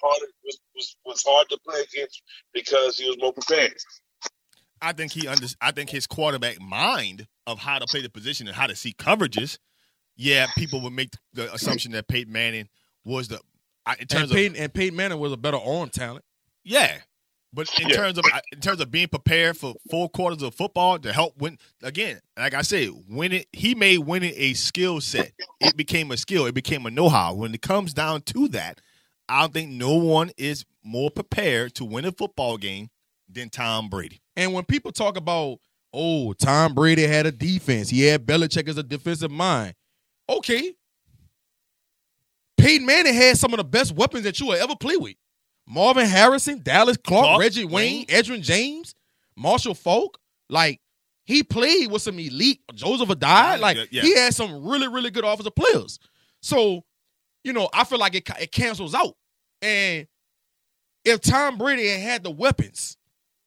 Charles, 0.00 0.18
Peyton 0.18 0.28
Manning 0.28 0.34
was, 0.44 0.58
was 0.74 0.74
hard 0.74 0.76
was, 0.76 0.76
was, 0.76 0.96
was 1.06 1.24
hard 1.26 1.48
to 1.50 1.58
play 1.66 1.80
against 1.92 2.22
because 2.52 2.98
he 2.98 3.06
was 3.08 3.16
more 3.18 3.32
prepared. 3.32 3.74
I 4.80 4.92
think 4.92 5.12
he 5.12 5.26
under, 5.26 5.46
I 5.60 5.72
think 5.72 5.90
his 5.90 6.06
quarterback 6.06 6.60
mind 6.60 7.26
of 7.46 7.58
how 7.58 7.78
to 7.78 7.86
play 7.86 8.00
the 8.02 8.10
position 8.10 8.46
and 8.46 8.54
how 8.56 8.66
to 8.68 8.76
see 8.76 8.92
coverages. 8.92 9.58
Yeah, 10.16 10.46
people 10.56 10.80
would 10.82 10.92
make 10.92 11.10
the 11.32 11.52
assumption 11.52 11.92
that 11.92 12.08
Peyton 12.08 12.32
Manning 12.32 12.68
was 13.04 13.28
the 13.28 13.40
I- 13.86 13.94
in 13.94 14.00
And 14.00 14.08
terms 14.10 14.32
Peyton, 14.32 14.56
of 14.56 14.62
and 14.62 14.74
Peyton 14.74 14.96
Manning 14.96 15.18
was 15.18 15.32
a 15.32 15.36
better 15.36 15.56
arm 15.56 15.88
talent. 15.90 16.24
yeah, 16.64 16.98
but 17.52 17.68
in 17.80 17.88
Yeah. 17.88 17.96
terms 17.96 18.18
of 18.18 18.24
in 18.52 18.60
terms 18.60 18.80
of 18.80 18.90
being 18.90 19.08
prepared 19.08 19.56
for 19.56 19.74
four 19.90 20.08
quarters 20.10 20.42
of 20.42 20.54
football 20.54 20.98
to 20.98 21.12
help 21.12 21.38
win 21.38 21.58
again, 21.82 22.20
like 22.36 22.54
I 22.54 22.62
said, 22.62 22.90
winning 23.08 23.44
he 23.52 23.74
made 23.74 23.98
winning 23.98 24.34
a 24.36 24.54
skill 24.54 25.00
set. 25.00 25.32
It 25.60 25.76
became 25.76 26.10
a 26.12 26.16
skill. 26.16 26.46
It 26.46 26.54
became 26.54 26.84
a 26.86 26.90
know 26.90 27.08
how. 27.08 27.34
When 27.34 27.54
it 27.54 27.62
comes 27.62 27.94
down 27.94 28.22
to 28.22 28.48
that, 28.48 28.80
I 29.28 29.40
don't 29.42 29.52
think 29.52 29.70
no 29.70 29.94
one 29.96 30.30
is 30.36 30.64
more 30.84 31.10
prepared 31.10 31.74
to 31.74 31.84
win 31.84 32.04
a 32.04 32.12
football 32.12 32.56
game 32.56 32.88
than 33.28 33.50
Tom 33.50 33.88
Brady. 33.88 34.20
And 34.36 34.52
when 34.54 34.64
people 34.64 34.90
talk 34.92 35.16
about, 35.16 35.58
oh, 35.92 36.32
Tom 36.32 36.74
Brady 36.74 37.06
had 37.06 37.26
a 37.26 37.32
defense, 37.32 37.90
he 37.90 38.02
had 38.02 38.24
Belichick 38.26 38.68
as 38.68 38.78
a 38.78 38.82
defensive 38.82 39.30
mind. 39.30 39.74
Okay. 40.28 40.74
Peyton 42.56 42.86
Manning 42.86 43.14
had 43.14 43.36
some 43.38 43.52
of 43.52 43.58
the 43.58 43.64
best 43.64 43.94
weapons 43.94 44.24
that 44.24 44.40
you 44.40 44.46
will 44.46 44.54
ever 44.54 44.74
play 44.76 44.96
with. 44.96 45.14
Marvin 45.66 46.06
Harrison, 46.06 46.60
Dallas 46.62 46.96
Clark, 46.96 47.24
Clark, 47.24 47.40
Reggie 47.40 47.64
Wayne, 47.64 47.72
Wayne. 47.72 48.06
Edgerrin 48.06 48.42
James, 48.42 48.94
Marshall 49.36 49.74
Faulk. 49.74 50.18
Like 50.48 50.80
he 51.24 51.42
played 51.42 51.90
with 51.90 52.02
some 52.02 52.18
elite 52.18 52.60
Joseph 52.74 53.10
Addai. 53.10 53.60
Like 53.60 53.76
Yeah. 53.90 54.02
he 54.02 54.14
had 54.16 54.34
some 54.34 54.66
really, 54.66 54.88
really 54.88 55.10
good 55.10 55.24
offensive 55.24 55.54
players. 55.54 55.98
So, 56.40 56.84
you 57.44 57.52
know, 57.52 57.68
I 57.72 57.84
feel 57.84 57.98
like 57.98 58.14
it, 58.14 58.28
it 58.40 58.52
cancels 58.52 58.94
out. 58.94 59.16
And 59.62 60.06
if 61.04 61.20
Tom 61.20 61.58
Brady 61.58 61.88
had 61.88 62.00
had 62.00 62.22
the 62.24 62.30
weapons 62.30 62.96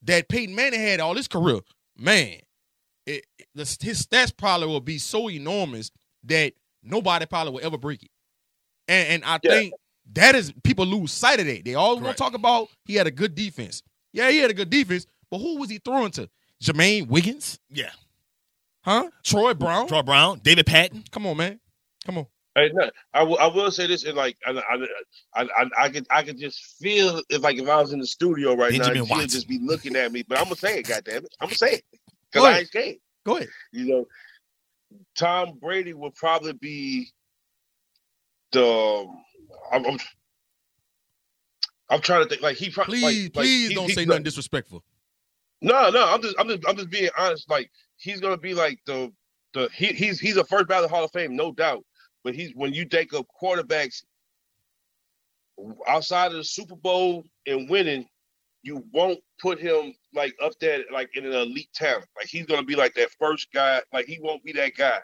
that 0.04 0.28
Peyton 0.30 0.56
Manning 0.56 0.80
had 0.80 1.00
all 1.00 1.16
his 1.16 1.28
career, 1.28 1.60
man, 1.98 2.40
it, 3.06 3.26
it- 3.38 3.48
the, 3.54 3.64
his 3.82 4.06
stats 4.06 4.36
probably 4.36 4.68
will 4.68 4.80
be 4.80 4.98
so 4.98 5.30
enormous 5.30 5.92
that 6.24 6.54
nobody 6.84 7.26
probably 7.26 7.54
will 7.54 7.66
ever 7.66 7.78
break 7.78 8.04
it. 8.04 8.10
And, 8.88 9.08
and 9.10 9.26
I 9.26 9.40
Yeah. 9.44 9.52
think 9.52 9.74
that 10.14 10.36
is 10.36 10.54
people 10.64 10.86
lose 10.86 11.12
sight 11.12 11.40
of 11.40 11.46
that. 11.48 11.64
They 11.66 11.76
always 11.76 12.02
want 12.02 12.16
to 12.18 12.24
talk 12.24 12.34
about 12.34 12.70
he 12.86 12.96
had 12.96 13.08
a 13.08 13.12
good 13.12 13.36
defense. 13.36 13.82
Yeah, 14.14 14.30
he 14.32 14.38
had 14.40 14.50
a 14.52 14.54
good 14.54 14.70
defense, 14.70 15.06
but 15.30 15.40
who 15.40 15.58
was 15.58 15.70
he 15.70 15.78
throwing 15.80 16.12
to? 16.12 16.30
Jermaine 16.64 17.08
Wiggins, 17.08 17.60
Yeah. 17.70 17.92
huh? 18.84 19.10
Troy 19.24 19.54
Brown. 19.54 19.88
Troy 19.88 20.02
Brown, 20.02 20.40
David 20.44 20.66
Patton. 20.66 21.04
Come 21.12 21.26
on, 21.28 21.38
man. 21.38 21.60
Come 22.06 22.18
on. 22.20 22.28
I 22.56 23.24
will. 23.24 23.38
I 23.40 23.48
will 23.48 23.72
say 23.72 23.88
this, 23.88 24.04
and 24.04 24.16
like, 24.18 24.38
I, 24.46 24.52
I, 24.52 25.42
I, 25.42 25.48
I, 25.58 25.70
I 25.86 25.90
could, 25.90 26.06
I 26.10 26.22
could 26.22 26.38
just 26.38 26.78
feel 26.80 27.22
if, 27.30 27.42
like, 27.42 27.58
if 27.58 27.68
I 27.70 27.78
was 27.78 27.94
in 27.94 28.00
the 28.00 28.06
studio 28.06 28.56
right 28.56 28.72
Benjamin 28.72 28.98
now, 29.00 29.04
Watson. 29.06 29.30
just 29.30 29.48
be 29.48 29.60
looking 29.60 29.96
at 29.96 30.12
me. 30.12 30.24
But 30.28 30.38
I'm 30.40 30.46
gonna 30.46 30.56
say 30.58 30.80
it, 30.80 30.88
goddamn 30.88 31.24
it, 31.24 31.34
I'm 31.40 31.48
gonna 31.48 31.56
say 31.56 31.74
it 31.76 31.84
Go 32.34 32.42
because 32.42 32.44
I 32.46 32.50
ahead. 32.50 32.60
ain't 32.60 32.68
scared. 32.68 32.96
Go 33.26 33.38
ahead. 33.38 33.50
You 33.72 33.86
know, 33.86 34.08
Tom 35.16 35.58
Brady 35.62 35.94
will 35.94 36.12
probably 36.12 36.54
be 36.54 37.10
the. 38.52 38.66
Um, 38.66 39.24
I'm, 39.72 39.86
I'm, 39.86 39.98
I'm 41.90 42.02
trying 42.02 42.24
to 42.24 42.30
think. 42.30 42.42
Like 42.42 42.58
he 42.58 42.70
probably. 42.70 43.00
Please, 43.00 43.24
like, 43.28 43.36
like, 43.38 43.44
please 43.46 43.70
he- 43.70 43.76
don't 43.76 43.86
he's 43.86 43.96
say 43.96 44.02
gonna- 44.04 44.10
nothing 44.16 44.24
disrespectful. 44.24 44.84
No, 45.62 45.90
no, 45.92 46.06
I'm 46.12 46.22
just, 46.22 46.36
I'm 46.40 46.48
just, 46.48 46.68
I'm 46.68 46.76
just 46.76 46.90
being 46.90 47.10
honest. 47.18 47.50
Like 47.50 47.70
he's 47.98 48.20
gonna 48.20 48.36
be 48.38 48.54
like 48.56 48.80
the, 48.88 49.12
the 49.54 49.70
he, 49.74 49.88
he's 49.88 50.20
he's 50.20 50.36
a 50.38 50.44
first 50.44 50.68
ballot 50.68 50.90
Hall 50.90 51.04
of 51.04 51.12
Fame, 51.12 51.36
no 51.36 51.52
doubt. 51.52 51.86
But 52.24 52.36
he's 52.36 52.52
when 52.56 52.74
you 52.74 52.86
take 52.86 53.14
of 53.14 53.26
quarterbacks 53.42 54.04
outside 55.88 56.28
of 56.28 56.34
the 56.38 56.44
Super 56.44 56.76
Bowl 56.76 57.24
and 57.48 57.70
winning, 57.70 58.06
you 58.64 58.84
won't 58.94 59.20
put 59.40 59.60
him 59.60 59.94
like 60.14 60.36
up 60.44 60.54
there 60.60 60.84
like 60.92 61.16
in 61.16 61.26
an 61.26 61.34
elite 61.34 61.70
talent. 61.74 62.06
Like 62.16 62.28
he's 62.28 62.46
gonna 62.46 62.64
be 62.64 62.76
like 62.76 62.94
that 62.96 63.10
first 63.20 63.48
guy. 63.54 63.82
Like 63.94 64.06
he 64.06 64.20
won't 64.22 64.44
be 64.44 64.52
that 64.54 64.76
guy. 64.76 65.00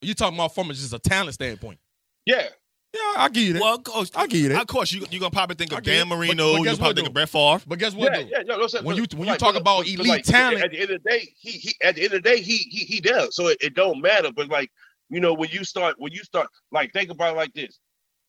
You 0.00 0.14
talking 0.14 0.36
about 0.38 0.54
from 0.54 0.68
just 0.68 0.94
a 0.94 0.98
talent 0.98 1.34
standpoint? 1.34 1.78
Yeah, 2.24 2.46
Yeah, 2.94 3.00
I 3.18 3.28
give 3.28 3.42
you 3.42 3.52
that. 3.54 3.62
Well, 3.62 3.74
of 3.74 3.84
course, 3.84 4.10
I'll 4.14 4.26
give 4.26 4.40
you 4.40 4.48
that. 4.50 4.62
Of 4.62 4.66
course, 4.66 4.92
you 4.92 5.04
you 5.10 5.20
gonna 5.20 5.30
probably 5.30 5.56
think 5.56 5.74
I 5.74 5.78
of 5.78 5.82
get 5.84 5.92
Dan 5.96 6.08
Marino. 6.08 6.52
but 6.52 6.58
you 6.58 6.64
guess 6.64 6.78
probably 6.78 6.88
what, 6.88 6.96
think 6.96 7.04
though? 7.04 7.08
of 7.08 7.12
Brett 7.14 7.28
Favre. 7.28 7.64
but 7.66 7.78
guess 7.78 7.94
what? 7.94 8.12
yeah, 8.12 8.22
though? 8.22 8.28
yeah. 8.30 8.42
No, 8.46 8.56
no, 8.58 8.66
no, 8.72 8.80
When 8.82 8.96
you- 8.96 9.02
but- 9.06 9.14
when 9.18 9.28
you 9.28 9.36
talk 9.36 9.54
but- 9.54 9.60
about 9.60 9.78
but, 9.84 9.88
elite 9.88 10.08
like, 10.08 10.24
talent- 10.24 10.62
at 10.64 10.70
the 10.70 10.80
end 10.80 10.90
of 10.90 11.02
the 11.02 11.10
day, 11.10 11.28
he 11.38 11.50
he 11.50 11.74
at 11.82 11.94
the 11.96 12.04
end 12.04 12.14
of 12.14 12.22
the 12.22 12.28
day, 12.30 12.40
he 12.40 12.56
he 12.56 12.84
he 12.86 13.00
does. 13.00 13.34
So 13.36 13.48
it, 13.48 13.58
it 13.60 13.74
don't 13.74 14.00
matter. 14.00 14.30
But 14.34 14.48
like 14.48 14.70
you 15.10 15.20
know, 15.20 15.34
when 15.34 15.50
you 15.50 15.64
start 15.64 15.96
when 15.98 16.12
you 16.12 16.22
start 16.24 16.48
like 16.72 16.92
think 16.92 17.10
about 17.10 17.34
it 17.34 17.36
like 17.36 17.52
this, 17.54 17.78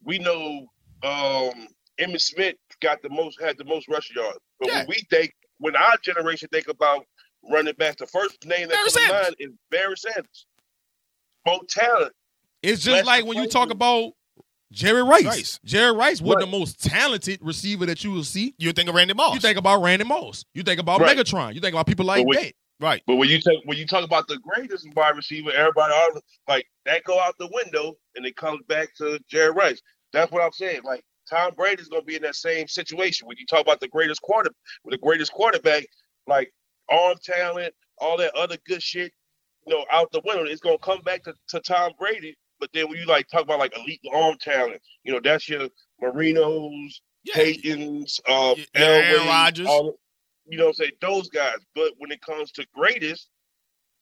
we 0.03 0.19
know 0.19 0.67
um 1.03 1.67
Emmitt 1.99 2.21
Smith 2.21 2.55
got 2.81 3.01
the 3.01 3.09
most 3.09 3.39
had 3.41 3.57
the 3.57 3.65
most 3.65 3.87
rush 3.87 4.11
yards. 4.15 4.39
But 4.59 4.69
Yeah. 4.69 4.77
when 4.79 4.87
we 4.89 4.95
think 5.09 5.33
when 5.59 5.75
our 5.75 5.95
generation 6.03 6.49
think 6.51 6.67
about 6.67 7.05
running 7.49 7.73
back, 7.75 7.97
the 7.97 8.07
first 8.07 8.45
name 8.45 8.67
that 8.69 8.75
comes 8.77 8.93
to 8.93 9.07
mind 9.13 9.35
is 9.39 9.51
Barry 9.69 9.95
Sanders. 9.97 10.45
More 11.45 11.59
talent. 11.69 12.13
It's 12.63 12.83
just 12.83 12.97
Less 12.97 13.05
like 13.05 13.25
when 13.25 13.37
you 13.37 13.43
players. 13.43 13.53
talk 13.53 13.69
about 13.71 14.11
Jerry 14.71 15.03
Rice. 15.03 15.25
Rice. 15.25 15.59
Jerry 15.65 15.91
Rice 15.91 16.21
was 16.21 16.35
Right. 16.35 16.45
the 16.45 16.47
most 16.51 16.81
talented 16.83 17.39
receiver 17.41 17.85
that 17.87 18.03
you 18.03 18.11
will 18.11 18.23
see. 18.23 18.53
You 18.57 18.71
think 18.71 18.87
of 18.89 18.95
Randy 18.95 19.13
Moss. 19.13 19.33
You 19.33 19.39
think 19.41 19.57
about 19.57 19.81
Randy 19.81 20.05
Moss. 20.05 20.45
You 20.53 20.63
think 20.63 20.79
about 20.79 21.01
Right. 21.01 21.17
Megatron. 21.17 21.53
You 21.55 21.61
think 21.61 21.73
about 21.73 21.87
people 21.87 22.05
like 22.05 22.23
But 22.25 22.27
we- 22.29 22.37
that. 22.37 22.53
Right. 22.81 23.01
But 23.07 23.15
when 23.15 23.29
you 23.29 23.39
talk 23.41 23.61
when 23.65 23.77
you 23.77 23.85
talk 23.85 24.03
about 24.03 24.27
the 24.27 24.37
greatest 24.39 24.87
wide 24.95 25.15
receiver, 25.15 25.51
everybody 25.51 25.93
all 25.93 26.21
like 26.47 26.67
that 26.85 27.03
go 27.05 27.19
out 27.19 27.35
the 27.39 27.49
window 27.53 27.93
and 28.15 28.25
it 28.25 28.35
comes 28.35 28.61
back 28.67 28.93
to 28.97 29.19
Jerry 29.29 29.51
Rice. 29.51 29.81
That's 30.13 30.31
what 30.31 30.43
I'm 30.43 30.51
saying. 30.51 30.81
Like 30.83 31.03
Tom 31.29 31.53
Brady's 31.55 31.87
gonna 31.87 32.03
be 32.03 32.15
in 32.15 32.21
that 32.23 32.35
same 32.35 32.67
situation. 32.67 33.27
When 33.27 33.37
you 33.37 33.45
talk 33.45 33.61
about 33.61 33.79
the 33.79 33.87
greatest 33.87 34.21
quarter 34.21 34.51
the 34.85 34.97
greatest 34.97 35.31
quarterback, 35.31 35.85
like 36.27 36.51
arm 36.89 37.15
talent, 37.23 37.73
all 37.99 38.17
that 38.17 38.35
other 38.35 38.57
good 38.67 38.81
shit, 38.83 39.11
you 39.65 39.73
know, 39.73 39.85
out 39.91 40.11
the 40.11 40.21
window, 40.25 40.43
it's 40.43 40.61
gonna 40.61 40.77
come 40.79 41.01
back 41.01 41.23
to, 41.23 41.33
to 41.49 41.59
Tom 41.61 41.93
Brady. 41.99 42.35
But 42.59 42.69
then 42.73 42.89
when 42.89 42.97
you 42.99 43.05
like 43.05 43.27
talk 43.27 43.41
about 43.43 43.59
like 43.59 43.75
elite 43.77 44.01
arm 44.13 44.35
talent, 44.41 44.81
you 45.03 45.13
know, 45.13 45.19
that's 45.23 45.47
your 45.47 45.67
Marinos, 46.03 46.91
Yeah. 47.23 47.33
Peyton's, 47.35 48.19
uh, 48.27 48.55
Yeah, 48.57 48.63
Aaron 48.81 49.27
Rodgers. 49.27 49.67
all- 49.67 49.97
you 50.51 50.57
know, 50.57 50.67
what 50.67 50.75
I'm 50.81 50.91
those 51.01 51.29
guys. 51.29 51.57
But 51.73 51.93
when 51.97 52.11
it 52.11 52.21
comes 52.21 52.51
to 52.53 52.65
greatest, 52.75 53.29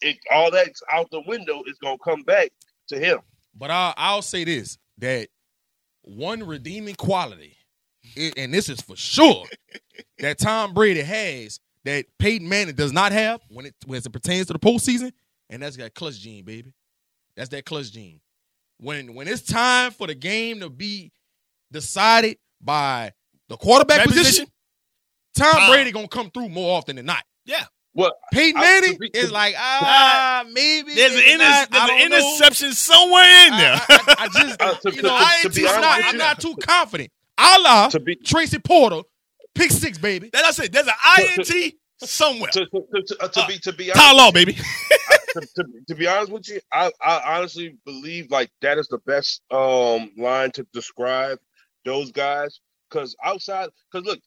it 0.01 0.17
all 0.31 0.51
that's 0.51 0.81
out 0.91 1.09
the 1.11 1.21
window 1.27 1.61
is 1.67 1.77
gonna 1.81 1.97
come 2.03 2.23
back 2.23 2.51
to 2.89 2.99
him. 2.99 3.19
But 3.55 3.71
I, 3.71 3.93
I'll 3.97 4.21
say 4.21 4.43
this: 4.43 4.77
that 4.97 5.29
one 6.01 6.43
redeeming 6.45 6.95
quality, 6.95 7.55
i- 8.17 8.33
and 8.35 8.53
this 8.53 8.69
is 8.69 8.81
for 8.81 8.95
sure, 8.95 9.45
that 10.19 10.39
Tom 10.39 10.73
Brady 10.73 11.01
has 11.01 11.59
that 11.85 12.05
Peyton 12.17 12.49
Manning 12.49 12.75
does 12.75 12.91
not 12.91 13.11
have 13.11 13.41
when 13.49 13.67
it 13.67 13.75
when 13.85 13.97
it 13.97 14.11
pertains 14.11 14.47
to 14.47 14.53
the 14.53 14.59
postseason, 14.59 15.11
and 15.49 15.61
that's 15.61 15.77
that 15.77 15.93
clutch 15.93 16.19
gene, 16.19 16.45
baby. 16.45 16.73
That's 17.35 17.49
that 17.49 17.65
clutch 17.65 17.91
gene. 17.91 18.19
When 18.79 19.13
when 19.13 19.27
it's 19.27 19.41
time 19.43 19.91
for 19.91 20.07
the 20.07 20.15
game 20.15 20.61
to 20.61 20.69
be 20.69 21.11
decided 21.71 22.37
by 22.61 23.13
the 23.49 23.57
quarterback 23.57 24.03
position, 24.07 24.23
position? 24.25 24.47
Tom 25.39 25.53
Tom. 25.53 25.69
Brady 25.71 25.91
gonna 25.91 26.07
come 26.07 26.29
through 26.31 26.49
more 26.49 26.77
often 26.77 26.95
than 26.97 27.05
not. 27.05 27.23
Yeah. 27.45 27.63
Well, 27.95 28.11
Peyton 28.31 28.59
I- 28.59 28.61
Manning 28.63 28.93
to 28.93 28.99
be- 28.99 29.11
is 29.13 29.31
like 29.31 29.55
ah 29.57 30.45
maybe 30.51 30.93
There's 30.93 31.15
an, 31.15 31.23
inter- 31.25 31.37
not, 31.37 31.71
there's 31.71 31.83
an 31.83 31.87
don't 31.89 32.09
know. 32.11 32.17
interception 32.37 32.73
somewhere 32.73 33.45
in 33.47 33.51
there. 33.51 33.73
I, 33.73 33.99
I- 34.07 34.15
I 34.23 34.27
just, 34.27 34.61
Uh, 34.61 34.73
to- 34.75 34.95
you 34.95 35.01
know, 35.01 35.09
to- 35.09 35.15
I 35.15 35.39
to 35.41 35.47
ain't 35.47 35.55
be 35.55 35.61
too, 35.61 35.67
honest 35.67 35.81
not, 35.81 35.97
with 35.97 36.05
I'm 36.05 36.13
you- 36.13 36.19
not 36.19 36.39
too 36.41 36.55
confident. 36.61 37.11
A 37.37 37.55
la 37.59 37.85
Uh, 37.85 37.89
to 37.89 37.99
be 37.99 38.15
Tracy 38.17 38.59
Porter, 38.59 39.01
pick 39.55 39.71
six, 39.71 39.97
baby. 39.97 40.29
That's 40.31 40.47
I 40.47 40.51
said. 40.63 40.71
There's 40.73 40.87
an 40.87 40.93
INT 41.19 41.73
somewhere. 42.03 42.51
to, 42.51 42.65
to, 42.65 43.01
to, 43.07 43.17
uh, 43.23 43.27
to 43.29 43.45
be 43.47 43.57
to 43.59 43.73
be 43.73 43.87
Tyler 43.87 43.99
honest, 44.01 44.17
Law, 44.17 44.31
baby. 44.31 44.53
to, 44.53 45.41
to, 45.55 45.63
to 45.87 45.95
be 45.95 46.07
honest 46.07 46.31
with 46.31 46.47
you, 46.49 46.59
I, 46.71 46.91
I 47.03 47.37
honestly 47.37 47.75
believe 47.85 48.29
like 48.29 48.49
that 48.61 48.77
is 48.77 48.87
the 48.87 48.99
best 48.99 49.41
um 49.51 50.11
line 50.17 50.51
to 50.51 50.65
describe 50.73 51.39
those 51.85 52.11
guys. 52.11 52.59
Cause 52.91 53.15
outside, 53.23 53.69
cause 53.91 54.03
look, 54.03 54.19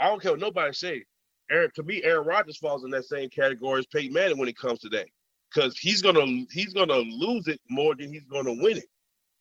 I 0.00 0.08
don't 0.08 0.20
care 0.22 0.32
what 0.32 0.40
nobody 0.40 0.72
say. 0.72 1.04
Aaron, 1.50 1.70
to 1.74 1.82
me, 1.82 2.02
Aaron 2.04 2.26
Rodgers 2.26 2.58
falls 2.58 2.84
in 2.84 2.90
that 2.90 3.06
same 3.06 3.28
category 3.30 3.80
as 3.80 3.86
Peyton 3.86 4.12
Manning 4.12 4.38
when 4.38 4.48
it 4.48 4.56
comes 4.56 4.80
to 4.80 4.88
that. 4.90 5.06
Cause 5.54 5.78
he's 5.78 6.02
gonna 6.02 6.44
he's 6.52 6.74
gonna 6.74 6.98
lose 6.98 7.48
it 7.48 7.58
more 7.70 7.94
than 7.94 8.12
he's 8.12 8.26
gonna 8.30 8.52
win 8.52 8.76
it. 8.76 8.84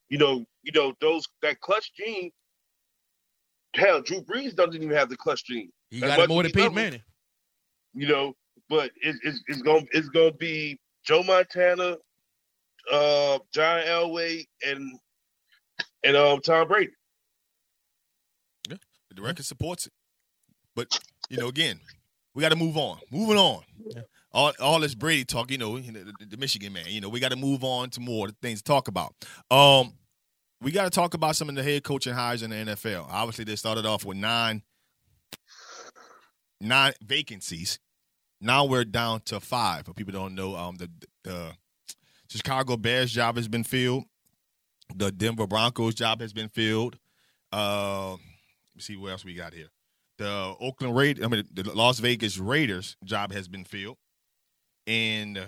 You 0.08 0.18
know, 0.18 0.46
you 0.64 0.72
know 0.74 0.94
those 1.02 1.26
that 1.42 1.60
clutch 1.60 1.92
gene. 1.96 2.32
Hell, 3.76 4.02
Drew 4.02 4.22
Brees 4.22 4.56
doesn't 4.56 4.82
even 4.82 4.96
have 4.96 5.10
the 5.10 5.18
clutch 5.18 5.46
gene 5.46 5.70
He 5.92 6.00
got 6.00 6.18
it 6.18 6.30
more 6.30 6.44
than 6.44 6.54
Peyton 6.54 6.74
Manning. 6.74 7.02
you 7.94 8.08
know, 8.08 8.34
but 8.70 8.92
it, 9.02 9.18
it's 9.24 9.44
it's 9.48 9.62
gonna 9.62 9.86
it's 9.92 10.08
gonna 10.08 10.32
be 10.32 10.80
Joe 11.06 11.24
Montana, 11.24 11.98
uh, 12.90 13.40
John 13.54 13.82
Elway, 13.82 14.46
and 14.66 14.98
and 16.06 16.16
um 16.16 16.40
Tom 16.40 16.70
Brady. 16.70 16.94
Yeah, 18.70 18.78
The 19.14 19.22
record 19.22 19.46
supports 19.46 19.88
it. 19.88 19.94
But 20.78 20.98
you 21.30 21.38
know, 21.38 21.48
again, 21.48 21.80
we 22.36 22.42
got 22.42 22.50
to 22.50 22.56
move 22.56 22.78
on. 22.78 23.00
Moving 23.12 23.36
on. 23.36 23.64
Yeah. 23.84 24.02
All, 24.32 24.54
all 24.62 24.80
this 24.80 24.94
Brady 24.94 25.26
talk, 25.26 25.50
you 25.50 25.58
know, 25.58 25.80
the, 25.80 26.14
the 26.30 26.38
Michigan 26.38 26.72
man. 26.72 26.86
You 26.88 27.02
know, 27.02 27.10
we 27.10 27.20
got 27.20 27.32
to 27.32 27.36
move 27.36 27.64
on 27.64 27.90
to 27.92 28.00
more 28.00 28.30
things 28.44 28.60
to 28.60 28.64
talk 28.64 28.88
about. 28.88 29.16
Um, 29.50 29.94
we 30.62 30.72
got 30.72 30.84
to 30.84 30.92
talk 30.92 31.16
about 31.16 31.36
some 31.36 31.50
of 31.50 31.56
the 31.56 31.64
head 31.64 31.84
coaching 31.84 32.14
hires 32.14 32.44
in 32.44 32.52
the 32.52 32.58
NFL. 32.58 33.08
Obviously, 33.10 33.44
they 33.44 33.56
started 33.56 33.88
off 33.88 34.06
with 34.06 34.18
nine 34.18 34.62
nine 36.62 36.94
vacancies. 37.04 37.80
Now 38.40 38.66
we're 38.66 38.86
down 38.86 39.22
to 39.26 39.40
five. 39.40 39.88
For 39.88 39.94
people 39.94 40.14
don't 40.14 40.36
know, 40.36 40.56
um, 40.56 40.76
the 40.76 40.92
the 41.24 41.54
Chicago 42.30 42.78
Bears 42.78 43.12
job 43.12 43.36
has 43.38 43.48
been 43.48 43.64
filled. 43.64 44.04
The 44.96 45.12
Denver 45.12 45.48
Broncos 45.48 45.96
job 45.96 46.22
has 46.22 46.34
been 46.34 46.50
filled. 46.50 47.00
Uh, 47.52 48.12
let 48.12 48.20
me 48.76 48.82
see 48.82 48.96
what 48.96 49.12
else 49.12 49.26
we 49.26 49.34
got 49.34 49.56
here. 49.56 49.70
The 50.18 50.56
Oakland 50.60 50.96
Raid, 50.96 51.24
I 51.24 51.28
mean, 51.28 51.44
the 51.54 51.64
Las 51.76 52.00
Vegas 52.00 52.38
Raiders 52.40 52.98
job 53.06 53.32
has 53.34 53.48
been 53.48 53.64
filled, 53.64 53.98
and 54.88 55.38
uh, 55.38 55.46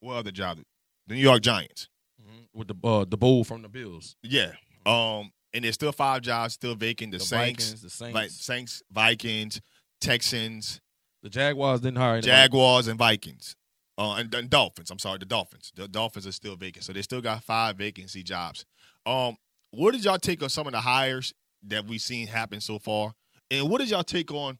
what 0.00 0.14
other 0.16 0.30
job? 0.30 0.58
The 1.06 1.14
New 1.14 1.20
York 1.20 1.42
Giants. 1.42 1.88
Mhm. 2.20 2.46
With 2.54 2.68
the 2.68 2.74
uh, 2.84 3.04
Daboll 3.04 3.46
from 3.46 3.62
the 3.62 3.68
Bills. 3.68 4.16
Yeah. 4.22 4.52
Um, 4.86 5.32
and 5.52 5.64
there's 5.64 5.74
still 5.74 5.92
five 5.92 6.22
jobs 6.22 6.54
still 6.54 6.74
vacant. 6.74 7.12
The, 7.12 7.18
The 7.18 7.24
Saints, 7.24 7.64
Vikings, 7.64 7.82
the 7.82 7.90
Saints. 7.90 8.12
Vi- 8.18 8.28
Saints, 8.28 8.82
Vikings, 8.90 9.60
Texans, 10.00 10.80
The 11.22 11.28
Jaguars 11.30 11.80
didn't 11.80 11.98
hire 11.98 12.12
anybody. 12.14 12.26
Jaguars, 12.28 12.88
and 12.88 12.98
Vikings. 12.98 13.54
Uh, 13.98 14.14
and, 14.14 14.34
and 14.34 14.48
Dolphins. 14.48 14.90
I'm 14.90 14.98
sorry, 14.98 15.18
the 15.18 15.26
Dolphins. 15.26 15.70
The 15.76 15.86
Dolphins 15.86 16.26
are 16.26 16.32
still 16.32 16.56
vacant, 16.56 16.84
so 16.84 16.92
they 16.92 17.02
still 17.02 17.20
got 17.20 17.44
five 17.44 17.76
vacancy 17.76 18.22
jobs. 18.22 18.64
Um, 19.04 19.36
what 19.70 19.92
did 19.92 20.04
y'all 20.04 20.18
take 20.18 20.42
on 20.42 20.48
some 20.48 20.66
of 20.66 20.72
the 20.72 20.80
hires 20.80 21.32
that 21.68 21.86
we've 21.86 22.00
seen 22.00 22.26
happen 22.26 22.60
so 22.60 22.78
far? 22.78 23.14
And 23.50 23.68
what 23.68 23.80
did 23.80 23.90
y'all 23.90 24.02
take 24.02 24.30
on 24.32 24.58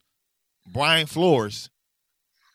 Brian 0.72 1.06
Flores 1.06 1.70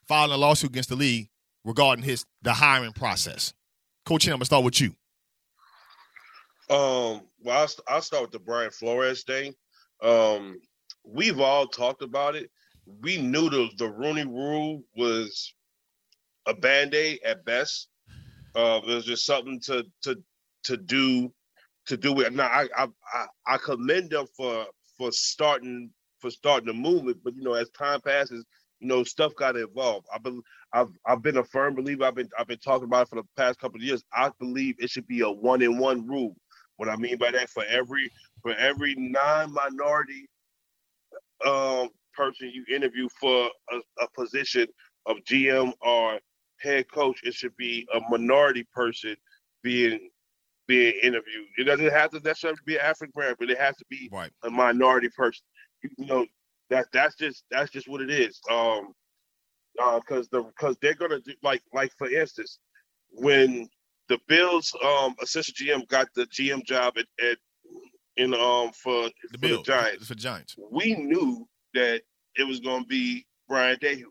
filing 0.07 0.33
a 0.33 0.37
lawsuit 0.37 0.69
against 0.69 0.89
the 0.89 0.95
league 0.95 1.29
regarding 1.63 2.03
his 2.03 2.25
the 2.41 2.53
hiring 2.53 2.93
process? 2.93 3.53
Coach, 4.05 4.27
I'm 4.27 4.33
gonna 4.33 4.45
start 4.45 4.63
with 4.63 4.79
you. 4.79 4.95
Um, 6.69 7.21
well, 7.41 7.61
I'll, 7.61 7.67
I'll 7.87 8.01
start 8.01 8.23
with 8.23 8.31
the 8.31 8.39
Brian 8.39 8.71
Flores 8.71 9.23
thing. 9.23 9.53
Um, 10.01 10.59
we've 11.05 11.39
all 11.39 11.67
talked 11.67 12.01
about 12.01 12.35
it. 12.35 12.49
We 13.01 13.17
knew 13.17 13.49
the 13.49 13.69
the 13.77 13.89
Rooney 13.89 14.25
Rule 14.25 14.83
was 14.95 15.53
a 16.45 16.53
band 16.53 16.93
aid 16.93 17.19
at 17.25 17.45
best. 17.45 17.89
Uh, 18.55 18.79
it 18.83 18.95
was 18.95 19.05
just 19.05 19.25
something 19.25 19.59
to 19.65 19.83
to 20.03 20.15
to 20.63 20.77
do 20.77 21.31
to 21.87 21.97
do 21.97 22.19
it. 22.21 22.33
Now, 22.33 22.47
I 22.47 22.67
I 22.77 22.87
I 23.45 23.57
commend 23.57 24.11
them 24.11 24.25
for 24.35 24.65
for 24.97 25.11
starting 25.11 25.89
for 26.19 26.29
starting 26.29 26.67
the 26.67 26.73
movement, 26.73 27.17
but 27.23 27.35
you 27.35 27.43
know, 27.43 27.53
as 27.53 27.69
time 27.71 28.01
passes, 28.01 28.45
you 28.79 28.87
know, 28.87 29.03
stuff 29.03 29.33
got 29.35 29.53
to 29.53 29.63
evolve. 29.63 30.03
I've 30.13 30.23
been 30.23 30.41
I've 30.73 30.89
I've 31.05 31.21
been 31.21 31.37
a 31.37 31.43
firm 31.43 31.75
believer. 31.75 32.05
I've 32.05 32.15
been 32.15 32.29
I've 32.37 32.47
been 32.47 32.59
talking 32.59 32.85
about 32.85 33.03
it 33.03 33.09
for 33.09 33.15
the 33.15 33.27
past 33.35 33.59
couple 33.59 33.77
of 33.77 33.83
years. 33.83 34.03
I 34.13 34.31
believe 34.39 34.75
it 34.79 34.89
should 34.89 35.07
be 35.07 35.21
a 35.21 35.29
one 35.29 35.61
in 35.61 35.77
one 35.77 36.05
rule. 36.05 36.35
What 36.77 36.89
I 36.89 36.95
mean 36.95 37.17
by 37.17 37.31
that, 37.31 37.49
for 37.49 37.63
every 37.65 38.09
for 38.41 38.53
every 38.55 38.95
non-minority 38.95 40.27
um, 41.45 41.89
person 42.13 42.51
you 42.53 42.63
interview 42.73 43.07
for 43.19 43.49
a, 43.71 43.77
a 44.01 44.07
position 44.15 44.67
of 45.05 45.17
GM 45.29 45.73
or 45.81 46.19
head 46.59 46.91
coach, 46.91 47.21
it 47.23 47.33
should 47.33 47.55
be 47.57 47.87
a 47.93 47.99
minority 48.09 48.65
person 48.73 49.15
being 49.63 50.09
being 50.67 50.93
interviewed. 51.01 51.47
It 51.57 51.63
doesn't 51.63 51.91
have 51.91 52.11
to 52.11 52.19
necessarily 52.19 52.59
be 52.65 52.79
African 52.79 53.13
American, 53.15 53.37
but 53.39 53.49
it 53.49 53.59
has 53.59 53.75
to 53.77 53.85
be 53.89 54.09
right. 54.11 54.31
a 54.43 54.49
minority 54.49 55.09
person. 55.15 55.43
You 55.97 56.05
know 56.05 56.25
that 56.69 56.87
that's 56.91 57.15
just 57.15 57.43
that's 57.51 57.71
just 57.71 57.87
what 57.87 58.01
it 58.01 58.09
is. 58.09 58.39
Um, 58.51 58.93
because 59.75 60.25
uh, 60.33 60.39
the 60.39 60.43
because 60.43 60.77
they're 60.81 60.95
gonna 60.95 61.19
do 61.19 61.33
like 61.43 61.61
like 61.73 61.91
for 61.97 62.09
instance, 62.09 62.59
when 63.11 63.67
the 64.09 64.19
Bills 64.27 64.75
um 64.83 65.15
assistant 65.21 65.69
GM 65.69 65.87
got 65.87 66.07
the 66.15 66.25
GM 66.27 66.63
job 66.65 66.95
at, 66.97 67.05
at 67.23 67.37
in 68.17 68.33
um 68.33 68.71
for 68.71 69.03
the, 69.03 69.11
for 69.31 69.37
Bill, 69.37 69.57
the 69.57 69.63
Giants, 69.63 70.07
for 70.07 70.15
Giants, 70.15 70.55
we 70.71 70.95
knew 70.95 71.47
that 71.73 72.01
it 72.35 72.47
was 72.47 72.59
gonna 72.59 72.85
be 72.85 73.25
Brian 73.47 73.77
Daboll. 73.77 74.03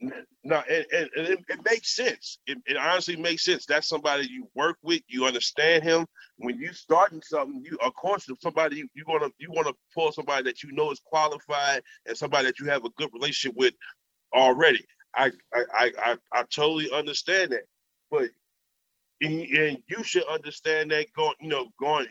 No, 0.00 0.62
and, 0.70 0.86
and, 0.92 1.10
and 1.16 1.26
it, 1.26 1.38
it, 1.48 1.58
makes 1.64 1.96
sense. 1.96 2.38
It, 2.46 2.58
it, 2.66 2.76
honestly 2.76 3.16
makes 3.16 3.44
sense. 3.44 3.66
That's 3.66 3.88
somebody 3.88 4.28
you 4.28 4.48
work 4.54 4.76
with. 4.82 5.02
You 5.08 5.26
understand 5.26 5.82
him. 5.82 6.06
When 6.36 6.56
you 6.56 6.72
starting 6.72 7.20
something, 7.22 7.62
you 7.64 7.76
of 7.84 7.94
course 7.94 8.28
somebody 8.40 8.76
you, 8.76 8.88
you 8.94 9.04
wanna 9.08 9.28
you 9.38 9.50
wanna 9.50 9.72
pull 9.92 10.12
somebody 10.12 10.44
that 10.44 10.62
you 10.62 10.70
know 10.72 10.92
is 10.92 11.00
qualified 11.04 11.82
and 12.06 12.16
somebody 12.16 12.46
that 12.46 12.60
you 12.60 12.66
have 12.66 12.84
a 12.84 12.90
good 12.90 13.10
relationship 13.12 13.56
with 13.58 13.74
already. 14.32 14.84
I 15.16 15.32
I 15.52 15.64
I, 15.74 15.92
I, 15.98 16.16
I 16.32 16.42
totally 16.44 16.90
understand 16.92 17.50
that, 17.52 17.64
but 18.10 18.28
and, 19.20 19.40
and 19.40 19.78
you 19.88 20.04
should 20.04 20.26
understand 20.28 20.92
that 20.92 21.12
going 21.16 21.34
you 21.40 21.48
know 21.48 21.66
going 21.80 22.06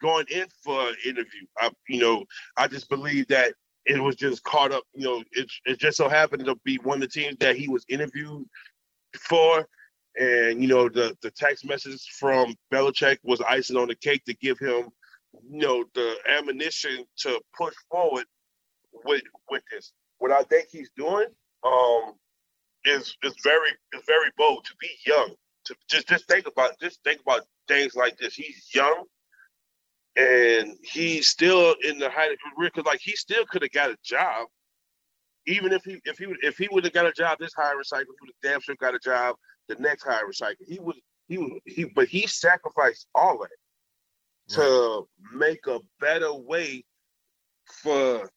going 0.00 0.26
in 0.30 0.46
for 0.64 0.88
an 0.88 0.96
interview. 1.04 1.46
I 1.58 1.70
you 1.88 2.00
know 2.00 2.24
I 2.56 2.66
just 2.66 2.88
believe 2.88 3.28
that 3.28 3.52
it 3.86 4.02
was 4.02 4.16
just 4.16 4.42
caught 4.42 4.72
up. 4.72 4.84
You 4.94 5.04
know, 5.04 5.24
it 5.32 5.50
it 5.64 5.78
just 5.78 5.96
so 5.96 6.08
happened 6.08 6.44
to 6.46 6.56
be 6.64 6.76
one 6.82 7.02
of 7.02 7.02
the 7.02 7.20
teams 7.20 7.36
that 7.40 7.56
he 7.56 7.68
was 7.68 7.84
interviewed 7.88 8.46
for, 9.18 9.66
and 10.16 10.60
you 10.60 10.68
know 10.68 10.88
the 10.88 11.16
the 11.22 11.30
text 11.30 11.64
message 11.64 12.02
from 12.18 12.54
Belichick 12.72 13.18
was 13.22 13.40
icing 13.42 13.76
on 13.76 13.88
the 13.88 13.94
cake 13.94 14.24
to 14.26 14.34
give 14.34 14.58
him, 14.58 14.88
you 15.50 15.60
know, 15.60 15.84
the 15.94 16.16
ammunition 16.28 17.04
to 17.18 17.40
push 17.56 17.74
forward 17.90 18.24
with 19.04 19.22
with 19.50 19.62
this. 19.70 19.92
What 20.18 20.32
I 20.32 20.42
think 20.44 20.68
he's 20.70 20.90
doing, 20.96 21.28
um, 21.64 22.14
is 22.84 23.16
is 23.22 23.34
very 23.44 23.70
is 23.94 24.02
very 24.06 24.30
bold 24.36 24.64
to 24.64 24.74
be 24.80 24.88
young. 25.06 25.34
To 25.66 25.76
just 25.88 26.08
just 26.08 26.26
think 26.28 26.46
about 26.46 26.78
just 26.80 27.02
think 27.04 27.20
about 27.20 27.42
things 27.68 27.94
like 27.94 28.18
this. 28.18 28.34
He's 28.34 28.68
young 28.74 29.04
and 30.16 30.76
he's 30.82 31.28
still 31.28 31.74
in 31.84 31.98
the 31.98 32.08
height 32.08 32.32
of 32.32 32.38
career 32.56 32.70
because 32.74 32.86
like 32.86 33.00
he 33.00 33.12
still 33.12 33.44
could 33.46 33.62
have 33.62 33.72
got 33.72 33.90
a 33.90 33.96
job 34.02 34.46
even 35.46 35.72
if 35.72 35.84
he 35.84 36.00
if 36.04 36.18
he 36.18 36.26
if 36.42 36.56
he 36.56 36.68
would 36.70 36.84
have 36.84 36.92
got 36.92 37.06
a 37.06 37.12
job 37.12 37.38
this 37.38 37.52
hiring 37.54 37.84
cycle 37.84 38.06
he 38.06 38.26
would 38.26 38.32
have 38.42 38.52
damn 38.52 38.60
sure 38.60 38.74
got 38.76 38.94
a 38.94 38.98
job 38.98 39.36
the 39.68 39.74
next 39.76 40.04
hiring 40.04 40.32
cycle 40.32 40.64
he 40.66 40.78
would 40.78 40.96
he 41.28 41.38
would 41.38 41.52
he 41.64 41.84
but 41.84 42.08
he 42.08 42.26
sacrificed 42.26 43.06
all 43.14 43.38
that 43.38 43.40
right. 43.40 44.56
to 44.56 45.06
make 45.34 45.66
a 45.66 45.78
better 46.00 46.32
way 46.32 46.82
for 47.82 48.30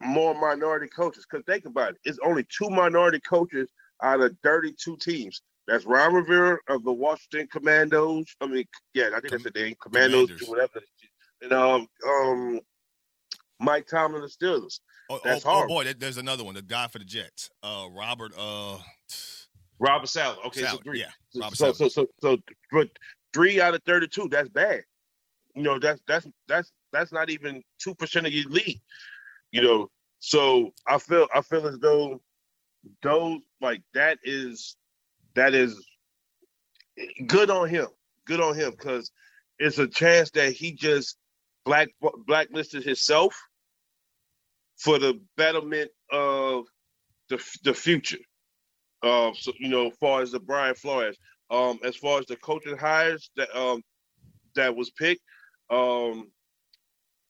more 0.00 0.34
minority 0.34 0.88
coaches 0.88 1.26
because 1.30 1.44
think 1.46 1.64
about 1.66 1.90
it 1.90 1.96
it's 2.04 2.18
only 2.24 2.44
two 2.44 2.70
minority 2.70 3.20
coaches 3.20 3.70
out 4.02 4.20
of 4.20 4.34
32 4.42 4.96
teams 4.98 5.42
that's 5.66 5.84
Ron 5.84 6.14
Rivera 6.14 6.58
of 6.68 6.84
the 6.84 6.92
Washington 6.92 7.48
Commandos. 7.48 8.26
I 8.40 8.46
mean, 8.46 8.64
yeah, 8.94 9.10
I 9.14 9.20
think 9.20 9.30
that's 9.30 9.42
the 9.42 9.50
name. 9.50 9.74
Commandos, 9.82 10.26
Commanders. 10.26 10.48
whatever 10.48 10.80
and 11.50 11.52
um, 11.52 11.88
um, 12.06 12.60
Mike 13.60 13.86
Tomlin, 13.86 14.22
the 14.22 14.28
Steelers. 14.28 14.80
Oh, 15.08 15.20
That's 15.22 15.44
oh, 15.46 15.62
oh 15.64 15.68
boy, 15.68 15.92
there's 15.98 16.18
another 16.18 16.44
one. 16.44 16.54
The 16.54 16.62
guy 16.62 16.88
for 16.88 16.98
the 16.98 17.04
Jets, 17.04 17.50
uh, 17.62 17.86
Robert. 17.90 18.32
Uh, 18.36 18.78
Robert 19.78 20.08
Saleh. 20.08 20.38
Okay, 20.46 20.62
so 20.62 20.78
three. 20.78 21.00
Yeah, 21.00 21.40
Robert 21.40 21.56
so, 21.56 21.72
so, 21.72 21.88
so, 21.88 22.06
so, 22.20 22.38
but 22.72 22.88
three 23.32 23.60
out 23.60 23.74
of 23.74 23.82
thirty-two. 23.84 24.28
That's 24.30 24.48
bad. 24.48 24.82
You 25.54 25.62
know, 25.62 25.78
that's 25.78 26.00
that's 26.08 26.26
that's 26.48 26.72
that's 26.92 27.12
not 27.12 27.30
even 27.30 27.62
two 27.78 27.94
percent 27.94 28.26
of 28.26 28.32
your 28.32 28.48
league. 28.50 28.80
You 29.52 29.62
know, 29.62 29.90
so 30.18 30.72
I 30.86 30.98
feel 30.98 31.28
I 31.34 31.42
feel 31.42 31.66
as 31.66 31.78
though 31.78 32.20
those 33.02 33.40
like 33.60 33.82
that 33.94 34.18
is 34.24 34.76
that 35.34 35.54
is 35.54 35.86
good 37.26 37.50
on 37.50 37.68
him. 37.68 37.86
Good 38.26 38.40
on 38.40 38.56
him 38.56 38.72
because 38.72 39.12
it's 39.58 39.78
a 39.78 39.86
chance 39.86 40.30
that 40.32 40.52
he 40.52 40.72
just 40.72 41.16
black 41.66 41.88
blacklisted 42.26 42.84
himself 42.84 43.36
for 44.78 44.98
the 44.98 45.20
betterment 45.36 45.90
of 46.10 46.64
the 47.28 47.44
the 47.64 47.74
future. 47.74 48.18
Uh, 49.02 49.32
so 49.34 49.52
you 49.58 49.68
know, 49.68 49.88
as 49.88 49.96
far 50.00 50.22
as 50.22 50.30
the 50.30 50.40
Brian 50.40 50.74
Flores, 50.74 51.18
um, 51.50 51.78
as 51.84 51.96
far 51.96 52.20
as 52.20 52.26
the 52.26 52.36
coaching 52.36 52.78
hires 52.78 53.30
that 53.36 53.54
um 53.54 53.82
that 54.54 54.74
was 54.74 54.90
picked, 54.92 55.22
um, 55.70 56.30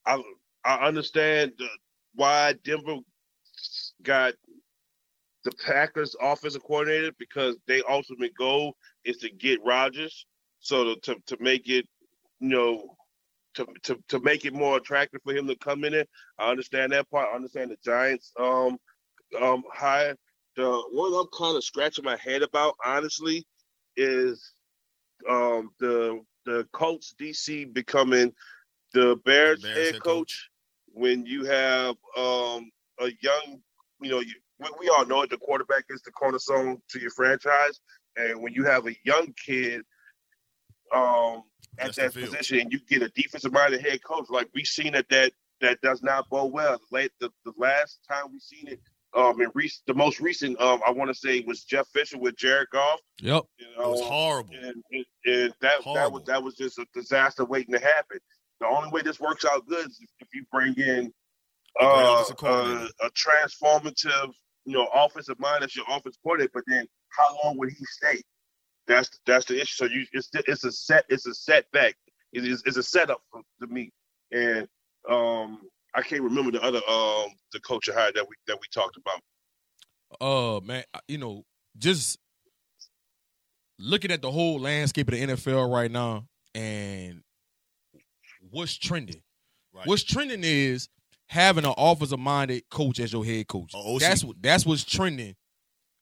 I 0.06 0.22
I 0.64 0.86
understand 0.86 1.52
why 2.14 2.54
Denver 2.64 2.98
got 4.02 4.34
the 5.44 5.52
Packers 5.64 6.16
offensive 6.20 6.62
coordinator 6.64 7.12
because 7.18 7.56
their 7.66 7.82
ultimate 7.88 8.32
goal 8.36 8.76
is 9.04 9.16
to 9.18 9.30
get 9.30 9.64
Rodgers. 9.64 10.26
So 10.58 10.94
to, 10.94 11.00
to, 11.02 11.16
to 11.26 11.36
make 11.40 11.68
it, 11.68 11.86
you 12.40 12.48
know, 12.48 12.96
to, 13.56 13.66
to, 13.84 13.98
to 14.08 14.20
make 14.20 14.44
it 14.44 14.54
more 14.54 14.76
attractive 14.76 15.20
for 15.24 15.34
him 15.34 15.46
to 15.48 15.56
come 15.56 15.84
in 15.84 15.94
it. 15.94 16.08
I 16.38 16.50
understand 16.50 16.92
that 16.92 17.10
part. 17.10 17.28
I 17.32 17.36
understand 17.36 17.70
the 17.70 17.76
Giants 17.84 18.32
um 18.38 18.78
um 19.40 19.64
hire. 19.72 20.16
The 20.56 20.82
one 20.92 21.12
I'm 21.14 21.26
kind 21.36 21.56
of 21.56 21.64
scratching 21.64 22.04
my 22.04 22.16
head 22.16 22.42
about, 22.42 22.74
honestly, 22.84 23.46
is 23.96 24.52
um 25.28 25.70
the 25.80 26.20
the 26.44 26.66
Colts 26.72 27.14
DC 27.20 27.72
becoming 27.72 28.32
the 28.94 29.16
Bears, 29.24 29.62
the 29.62 29.68
Bears 29.68 29.76
head, 29.76 29.94
head 29.94 30.02
coach, 30.02 30.02
coach, 30.04 30.50
when 30.92 31.26
you 31.26 31.44
have 31.44 31.96
um 32.16 32.70
a 33.00 33.10
young, 33.20 33.60
you 34.00 34.10
know, 34.10 34.20
you, 34.20 34.34
we 34.80 34.88
all 34.88 35.04
know 35.06 35.22
it, 35.22 35.30
the 35.30 35.36
quarterback 35.38 35.84
is 35.90 36.02
the 36.02 36.12
cornerstone 36.12 36.80
to 36.90 36.98
your 37.00 37.10
franchise, 37.10 37.80
and 38.16 38.40
when 38.40 38.52
you 38.54 38.64
have 38.64 38.86
a 38.86 38.96
young 39.04 39.32
kid 39.44 39.82
um 40.94 41.42
at 41.78 41.94
that 41.94 42.14
position 42.14 42.60
and 42.60 42.72
you 42.72 42.78
get 42.88 43.02
a 43.02 43.08
defensive 43.10 43.52
minded 43.52 43.80
head 43.80 44.02
coach. 44.02 44.26
Like 44.30 44.48
we've 44.54 44.66
seen 44.66 44.92
that 44.92 45.08
that 45.10 45.32
that 45.60 45.80
does 45.80 46.02
not 46.02 46.28
bode 46.28 46.52
well. 46.52 46.80
Late 46.90 47.12
the, 47.20 47.30
the 47.44 47.52
last 47.56 48.00
time 48.08 48.24
we 48.32 48.38
seen 48.38 48.68
it, 48.68 48.80
um, 49.14 49.40
in 49.40 49.50
recent 49.54 49.86
the 49.86 49.94
most 49.94 50.20
recent, 50.20 50.60
um, 50.60 50.80
I 50.86 50.90
want 50.90 51.08
to 51.08 51.14
say 51.14 51.40
was 51.46 51.64
Jeff 51.64 51.88
Fisher 51.88 52.18
with 52.18 52.36
Jared 52.36 52.68
Goff. 52.70 53.00
Yep, 53.20 53.44
you 53.58 53.66
know, 53.76 53.84
it 53.84 53.88
was 53.88 54.00
horrible, 54.02 54.54
and, 54.54 54.82
and, 54.92 55.04
and 55.24 55.54
that 55.60 55.80
horrible. 55.80 55.94
that 55.94 56.12
was 56.12 56.22
that 56.24 56.42
was 56.42 56.54
just 56.54 56.78
a 56.78 56.86
disaster 56.94 57.44
waiting 57.44 57.72
to 57.72 57.80
happen. 57.80 58.18
The 58.60 58.66
only 58.66 58.90
way 58.90 59.02
this 59.02 59.20
works 59.20 59.44
out 59.44 59.66
good 59.66 59.86
is 59.86 59.98
if 60.20 60.28
you 60.34 60.44
bring 60.52 60.74
in 60.74 61.12
uh, 61.80 62.24
a, 62.42 62.88
a 63.02 63.10
transformative, 63.10 64.32
you 64.64 64.74
know, 64.74 64.88
offensive 64.94 65.38
mind 65.38 65.64
as 65.64 65.74
your 65.74 65.84
offense 65.88 66.18
coordinator. 66.22 66.52
But 66.54 66.64
then, 66.66 66.86
how 67.10 67.36
long 67.44 67.58
would 67.58 67.70
he 67.70 67.84
stay? 67.84 68.22
That's 68.86 69.10
that's 69.26 69.46
the 69.46 69.60
issue. 69.60 69.74
So 69.74 69.84
you 69.86 70.06
it's 70.12 70.30
it's 70.32 70.64
a 70.64 70.72
set 70.72 71.04
it's 71.08 71.26
a 71.26 71.34
setback. 71.34 71.96
It 72.32 72.44
is 72.44 72.62
it's 72.66 72.76
a 72.76 72.82
setup 72.82 73.20
for, 73.30 73.42
to 73.60 73.66
me. 73.66 73.92
And 74.32 74.68
um 75.08 75.62
I 75.94 76.02
can't 76.02 76.22
remember 76.22 76.52
the 76.52 76.62
other 76.62 76.80
um 76.88 77.30
the 77.52 77.60
coach 77.60 77.88
hire 77.92 78.12
that 78.14 78.26
we 78.28 78.36
that 78.46 78.58
we 78.60 78.66
talked 78.72 78.96
about. 78.96 79.20
Uh 80.20 80.60
man, 80.64 80.84
you 81.08 81.18
know, 81.18 81.44
just 81.78 82.18
looking 83.78 84.10
at 84.10 84.22
the 84.22 84.30
whole 84.30 84.60
landscape 84.60 85.08
of 85.08 85.14
the 85.14 85.26
NFL 85.26 85.72
right 85.72 85.90
now 85.90 86.26
and 86.54 87.22
what's 88.50 88.76
trending. 88.76 89.22
Right. 89.74 89.86
What's 89.86 90.04
trending 90.04 90.42
is 90.42 90.88
having 91.28 91.64
an 91.64 91.74
offensive 91.76 92.18
minded 92.18 92.62
coach 92.70 93.00
as 93.00 93.12
your 93.12 93.24
head 93.24 93.48
coach. 93.48 93.74
A 93.74 93.78
OC. 93.78 94.00
That's 94.00 94.24
what 94.24 94.36
that's 94.40 94.64
what's 94.64 94.84
trending 94.84 95.34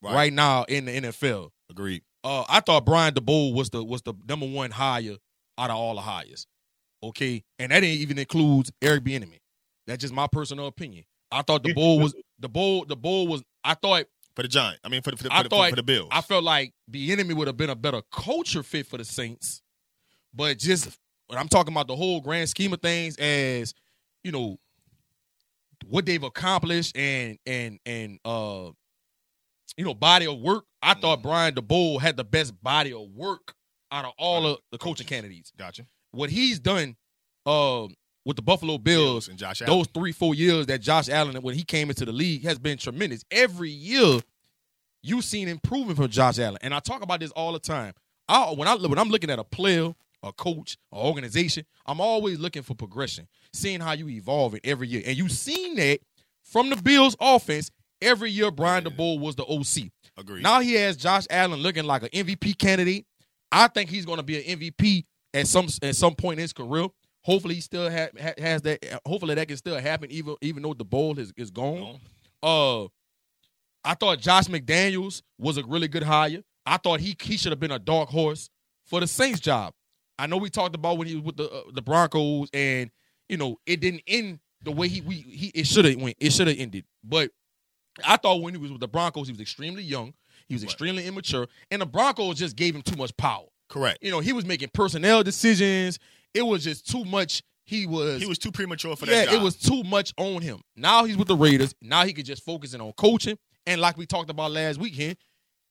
right. 0.02 0.32
now 0.32 0.64
in 0.64 0.84
the 0.84 0.92
NFL. 0.92 1.50
Agreed. 1.70 2.02
Uh, 2.24 2.44
I 2.48 2.60
thought 2.60 2.86
Brian 2.86 3.12
Daboll 3.14 3.54
was 3.54 3.68
the 3.70 3.84
was 3.84 4.02
the 4.02 4.14
number 4.26 4.46
one 4.46 4.70
hire 4.70 5.16
out 5.58 5.70
of 5.70 5.76
all 5.76 5.94
the 5.94 6.00
hires. 6.00 6.46
Okay, 7.02 7.44
and 7.58 7.70
that 7.70 7.80
didn't 7.80 8.00
even 8.00 8.18
includes 8.18 8.72
Eric 8.80 9.04
Bieniemy. 9.04 9.40
That's 9.86 10.00
just 10.00 10.14
my 10.14 10.26
personal 10.26 10.66
opinion. 10.66 11.04
I 11.30 11.42
thought 11.42 11.62
the 11.62 11.74
bull 11.74 11.98
was 12.00 12.14
the 12.38 12.48
bull. 12.48 12.86
The 12.86 12.96
bull 12.96 13.26
was. 13.26 13.42
I 13.62 13.74
thought 13.74 14.06
For 14.34 14.42
the 14.42 14.48
Giant. 14.48 14.80
I 14.82 14.88
mean, 14.88 15.02
for 15.02 15.10
the, 15.10 15.18
for 15.18 15.24
the, 15.24 15.34
I 15.34 15.42
for 15.42 15.48
thought- 15.50 15.70
for 15.70 15.76
the 15.76 15.82
Bills. 15.82 16.08
I 16.10 16.22
felt 16.22 16.44
like 16.44 16.72
Bieniemy 16.90 17.34
would 17.34 17.46
have 17.46 17.56
been 17.58 17.70
a 17.70 17.76
better 17.76 18.00
culture 18.10 18.62
fit 18.62 18.86
for 18.86 18.96
the 18.96 19.04
Saints, 19.04 19.60
but 20.32 20.58
just 20.58 20.98
when 21.26 21.38
I'm 21.38 21.48
talking 21.48 21.74
about 21.74 21.88
the 21.88 21.96
whole 21.96 22.20
grand 22.22 22.48
scheme 22.48 22.72
of 22.72 22.80
things, 22.80 23.16
as 23.16 23.74
you 24.22 24.32
know, 24.32 24.58
what 25.86 26.06
they've 26.06 26.22
accomplished 26.22 26.96
and 26.96 27.38
and 27.44 27.78
and 27.84 28.18
uh, 28.24 28.70
you 29.76 29.84
know, 29.84 29.94
body 29.94 30.26
of 30.26 30.38
work. 30.40 30.64
I 30.82 30.94
thought 30.94 31.22
Brian 31.22 31.54
Daboll 31.54 32.00
had 32.00 32.16
the 32.16 32.24
best 32.24 32.60
body 32.62 32.92
of 32.92 33.08
work 33.14 33.54
out 33.90 34.04
of 34.04 34.12
all 34.18 34.46
of 34.46 34.58
the 34.70 34.78
coaching 34.78 35.06
candidates. 35.06 35.52
gotcha. 35.56 35.86
What 36.10 36.30
he's 36.30 36.58
done, 36.58 36.96
uh, 37.46 37.88
with 38.24 38.36
the 38.36 38.42
Buffalo 38.42 38.78
Bills, 38.78 39.28
and 39.28 39.38
Josh 39.38 39.60
Allen. 39.62 39.78
those 39.78 39.86
three 39.88 40.12
four 40.12 40.34
years 40.34 40.66
that 40.66 40.80
Josh 40.80 41.08
Allen 41.08 41.36
when 41.42 41.54
he 41.54 41.62
came 41.62 41.90
into 41.90 42.04
the 42.04 42.12
league 42.12 42.44
has 42.44 42.58
been 42.58 42.78
tremendous. 42.78 43.24
Every 43.30 43.70
year, 43.70 44.20
you've 45.02 45.24
seen 45.24 45.48
improvement 45.48 45.98
from 45.98 46.08
Josh 46.08 46.38
Allen, 46.38 46.58
and 46.62 46.74
I 46.74 46.80
talk 46.80 47.02
about 47.02 47.20
this 47.20 47.30
all 47.32 47.52
the 47.52 47.58
time. 47.58 47.92
I, 48.28 48.50
when 48.52 48.66
I 48.66 48.76
when 48.76 48.98
I'm 48.98 49.10
looking 49.10 49.30
at 49.30 49.38
a 49.38 49.44
player, 49.44 49.94
a 50.22 50.32
coach, 50.32 50.78
an 50.92 50.98
organization, 50.98 51.66
I'm 51.86 52.00
always 52.00 52.38
looking 52.38 52.62
for 52.62 52.74
progression, 52.74 53.28
seeing 53.52 53.80
how 53.80 53.92
you 53.92 54.08
evolve 54.08 54.54
it 54.54 54.62
every 54.64 54.88
year, 54.88 55.02
and 55.04 55.16
you've 55.16 55.32
seen 55.32 55.76
that 55.76 56.00
from 56.42 56.70
the 56.70 56.76
Bills 56.76 57.16
offense. 57.20 57.70
Every 58.04 58.30
year, 58.30 58.50
Brian 58.50 58.84
Yeah. 58.84 58.90
Daboll 58.90 59.18
was 59.20 59.34
the 59.36 59.44
OC. 59.44 59.90
Agreed. 60.16 60.42
Now 60.42 60.60
he 60.60 60.74
has 60.74 60.96
Josh 60.96 61.24
Allen 61.30 61.60
looking 61.60 61.84
like 61.84 62.02
an 62.04 62.10
MVP 62.10 62.56
candidate. 62.58 63.06
I 63.50 63.68
think 63.68 63.90
he's 63.90 64.04
going 64.04 64.18
to 64.18 64.22
be 64.22 64.36
an 64.48 64.58
MVP 64.60 65.04
at 65.32 65.46
some 65.48 65.66
at 65.82 65.96
some 65.96 66.14
point 66.14 66.38
in 66.38 66.42
his 66.42 66.52
career. 66.52 66.86
Hopefully, 67.22 67.54
he 67.56 67.60
still 67.60 67.90
ha- 67.90 68.08
ha- 68.20 68.34
has 68.38 68.62
that. 68.62 69.00
Hopefully, 69.06 69.34
that 69.34 69.48
can 69.48 69.56
still 69.56 69.78
happen 69.80 70.10
even 70.10 70.36
even 70.40 70.62
though 70.62 70.74
Daboll 70.74 71.18
is 71.18 71.32
is 71.36 71.50
gone. 71.50 71.98
Uh, 72.42 72.84
I 73.84 73.94
thought 73.94 74.18
Josh 74.20 74.44
McDaniels 74.44 75.22
was 75.38 75.56
a 75.56 75.64
really 75.64 75.88
good 75.88 76.02
hire. 76.02 76.42
I 76.66 76.76
thought 76.76 77.00
he 77.00 77.16
he 77.20 77.36
should 77.36 77.52
have 77.52 77.60
been 77.60 77.70
a 77.70 77.78
dark 77.78 78.08
horse 78.08 78.50
for 78.86 79.00
the 79.00 79.06
Saints 79.06 79.40
job. 79.40 79.72
I 80.18 80.26
know 80.26 80.36
we 80.36 80.50
talked 80.50 80.74
about 80.74 80.98
when 80.98 81.08
he 81.08 81.14
was 81.16 81.24
with 81.24 81.36
the 81.36 81.50
uh, 81.50 81.62
the 81.72 81.82
Broncos, 81.82 82.48
and 82.52 82.90
you 83.28 83.36
know 83.36 83.56
it 83.66 83.80
didn't 83.80 84.02
end 84.06 84.38
the 84.62 84.72
way 84.72 84.88
he 84.88 85.00
we 85.00 85.14
he 85.16 85.48
it 85.54 85.66
should 85.66 85.84
have 85.86 85.96
went. 86.00 86.16
It 86.20 86.32
should 86.32 86.46
have 86.48 86.58
ended, 86.58 86.84
but 87.02 87.30
I 88.04 88.16
thought 88.16 88.42
when 88.42 88.54
he 88.54 88.58
was 88.60 88.70
with 88.72 88.80
the 88.80 88.88
Broncos, 88.88 89.28
he 89.28 89.32
was 89.32 89.40
extremely 89.40 89.82
young. 89.82 90.14
He 90.48 90.54
was 90.54 90.62
Right. 90.62 90.70
extremely 90.70 91.06
immature, 91.06 91.46
and 91.70 91.80
the 91.82 91.86
Broncos 91.86 92.38
just 92.38 92.56
gave 92.56 92.74
him 92.74 92.82
too 92.82 92.96
much 92.96 93.16
power. 93.16 93.46
Correct. 93.68 93.98
You 94.02 94.10
know, 94.10 94.20
he 94.20 94.32
was 94.32 94.44
making 94.44 94.68
personnel 94.74 95.22
decisions. 95.22 95.98
It 96.34 96.42
was 96.42 96.64
just 96.64 96.86
too 96.90 97.04
much. 97.04 97.42
He 97.66 97.86
was 97.86 98.20
He 98.20 98.26
was 98.26 98.38
too 98.38 98.52
premature 98.52 98.94
for 98.94 99.06
yeah, 99.06 99.24
that 99.24 99.24
job. 99.30 99.34
it 99.40 99.42
was 99.42 99.56
too 99.56 99.82
much 99.84 100.12
on 100.18 100.42
him. 100.42 100.60
Now 100.76 101.04
he's 101.04 101.16
with 101.16 101.28
the 101.28 101.36
Raiders. 101.36 101.74
Now 101.80 102.04
he 102.04 102.12
could 102.12 102.26
just 102.26 102.44
focus 102.44 102.74
in 102.74 102.80
on 102.82 102.92
coaching. 102.92 103.38
And 103.66 103.80
like 103.80 103.96
we 103.96 104.04
talked 104.04 104.28
about 104.28 104.50
last 104.50 104.78
weekend, 104.78 105.16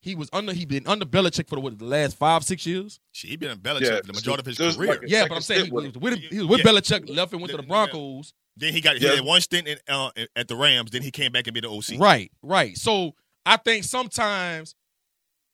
he 0.02 0.16
was 0.16 0.28
under 0.34 0.54
he 0.54 0.66
been 0.66 0.88
under 0.88 1.06
Belichick 1.06 1.48
for 1.48 1.56
the, 1.56 1.62
what, 1.62 1.78
the 1.78 1.86
last 1.86 2.18
five 2.18 2.44
six 2.44 2.66
years. 2.66 3.00
Shit, 3.12 3.30
he 3.30 3.36
been 3.38 3.52
in 3.52 3.60
Belichick 3.60 3.82
Yeah, 3.82 3.98
for 3.98 4.08
the 4.08 4.14
majority 4.14 4.42
of 4.42 4.46
his 4.58 4.76
career. 4.76 4.90
like 4.90 5.00
Yeah, 5.06 5.28
but 5.28 5.36
I'm 5.36 5.42
saying 5.42 5.60
he 5.60 5.66
stint 5.68 5.74
with 5.76 5.86
was 5.86 5.96
him. 5.96 6.02
with, 6.02 6.32
he 6.32 6.40
was 6.40 6.48
with 6.48 6.60
Yeah. 6.62 6.72
Belichick, 6.72 7.16
left 7.16 7.32
and 7.34 7.42
went 7.42 7.52
to 7.52 7.58
the 7.58 7.64
Yeah. 7.64 7.68
Broncos. 7.68 8.34
Then 8.58 8.74
he 8.74 8.82
got 8.82 8.98
he 8.98 9.06
Yeah. 9.06 9.16
had 9.16 9.24
one 9.26 9.42
stint 9.42 9.68
in, 9.68 9.78
uh, 9.88 10.12
at 10.36 10.48
the 10.48 10.56
Rams. 10.56 10.92
Then 10.92 11.02
he 11.02 11.12
came 11.12 11.32
back 11.32 11.48
and 11.48 11.54
be 11.54 11.62
the 11.62 11.70
OC. 11.70 11.98
Right, 12.00 12.32
right. 12.42 12.78
So 12.78 13.16
I 13.46 13.58
think 13.58 13.84
sometimes 13.84 14.76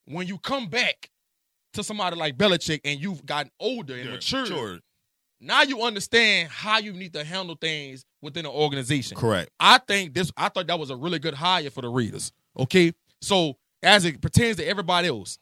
when 0.06 0.28
you 0.28 0.38
come 0.38 0.68
back 0.68 1.10
to 1.74 1.84
somebody 1.84 2.16
like 2.16 2.36
Belichick 2.38 2.82
and 2.84 3.00
you've 3.00 3.26
gotten 3.26 3.52
older 3.60 3.96
and 3.96 4.06
Yeah, 4.06 4.12
matured, 4.16 4.50
matured. 4.50 4.82
now 5.40 5.62
you 5.62 5.82
understand 5.84 6.50
how 6.50 6.80
you 6.80 6.94
need 6.94 7.14
to 7.14 7.24
handle 7.24 7.56
things 7.56 8.06
within 8.22 8.46
an 8.46 8.52
organization. 8.52 9.16
Correct. 9.18 9.52
I 9.60 9.78
think 9.78 10.14
this. 10.14 10.32
I 10.36 10.50
thought 10.50 10.68
that 10.68 10.80
was 10.80 10.90
a 10.90 10.96
really 10.96 11.20
good 11.20 11.36
hire 11.36 11.70
for 11.70 11.82
the 11.82 11.90
Raiders. 11.90 12.32
Okay, 12.58 12.94
so 13.22 13.58
as 13.84 14.04
it 14.04 14.20
pertains 14.22 14.58
to 14.58 14.68
everybody 14.68 15.08
else, 15.08 15.38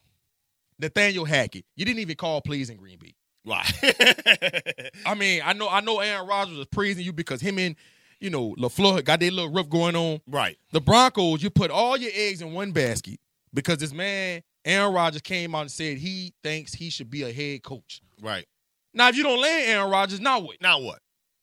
Nathaniel 0.79 1.25
Hackett, 1.25 1.65
you 1.75 1.85
didn't 1.85 1.99
even 2.01 2.15
call 2.15 2.41
plays 2.41 2.69
in 2.69 2.77
Green 2.77 2.99
Bay. 2.99 3.15
Right. 3.47 4.91
I 5.05 5.13
mean, 5.15 5.41
I 5.43 5.53
know, 5.53 5.69
I 5.69 5.81
know, 5.81 5.99
Aaron 5.99 6.27
Rodgers 6.27 6.57
is 6.57 6.65
praising 6.65 7.05
you 7.05 7.13
because 7.13 7.41
him 7.41 7.57
and 7.59 7.75
you 8.19 8.29
know 8.29 8.55
Lafleur 8.57 9.03
got 9.03 9.19
their 9.19 9.31
little 9.31 9.51
riff 9.51 9.69
going 9.69 9.95
on. 9.95 10.21
right. 10.27 10.57
The 10.71 10.81
Broncos, 10.81 11.41
you 11.41 11.49
put 11.49 11.71
all 11.71 11.97
your 11.97 12.11
eggs 12.13 12.41
in 12.41 12.53
one 12.53 12.71
basket 12.71 13.19
because 13.53 13.77
this 13.77 13.93
man 13.93 14.41
Aaron 14.65 14.93
Rodgers 14.93 15.21
came 15.21 15.55
out 15.55 15.61
and 15.61 15.71
said 15.71 15.97
he 15.97 16.33
thinks 16.43 16.73
he 16.73 16.89
should 16.89 17.09
be 17.09 17.23
a 17.23 17.31
head 17.31 17.63
coach. 17.63 18.01
Right. 18.21 18.45
Now, 18.93 19.09
if 19.09 19.15
you 19.15 19.23
don't 19.23 19.39
land 19.41 19.69
Aaron 19.69 19.89
Rodgers, 19.91 20.19
now 20.19 20.39
what? 20.39 20.61
Now 20.61 20.79
what? 20.81 20.99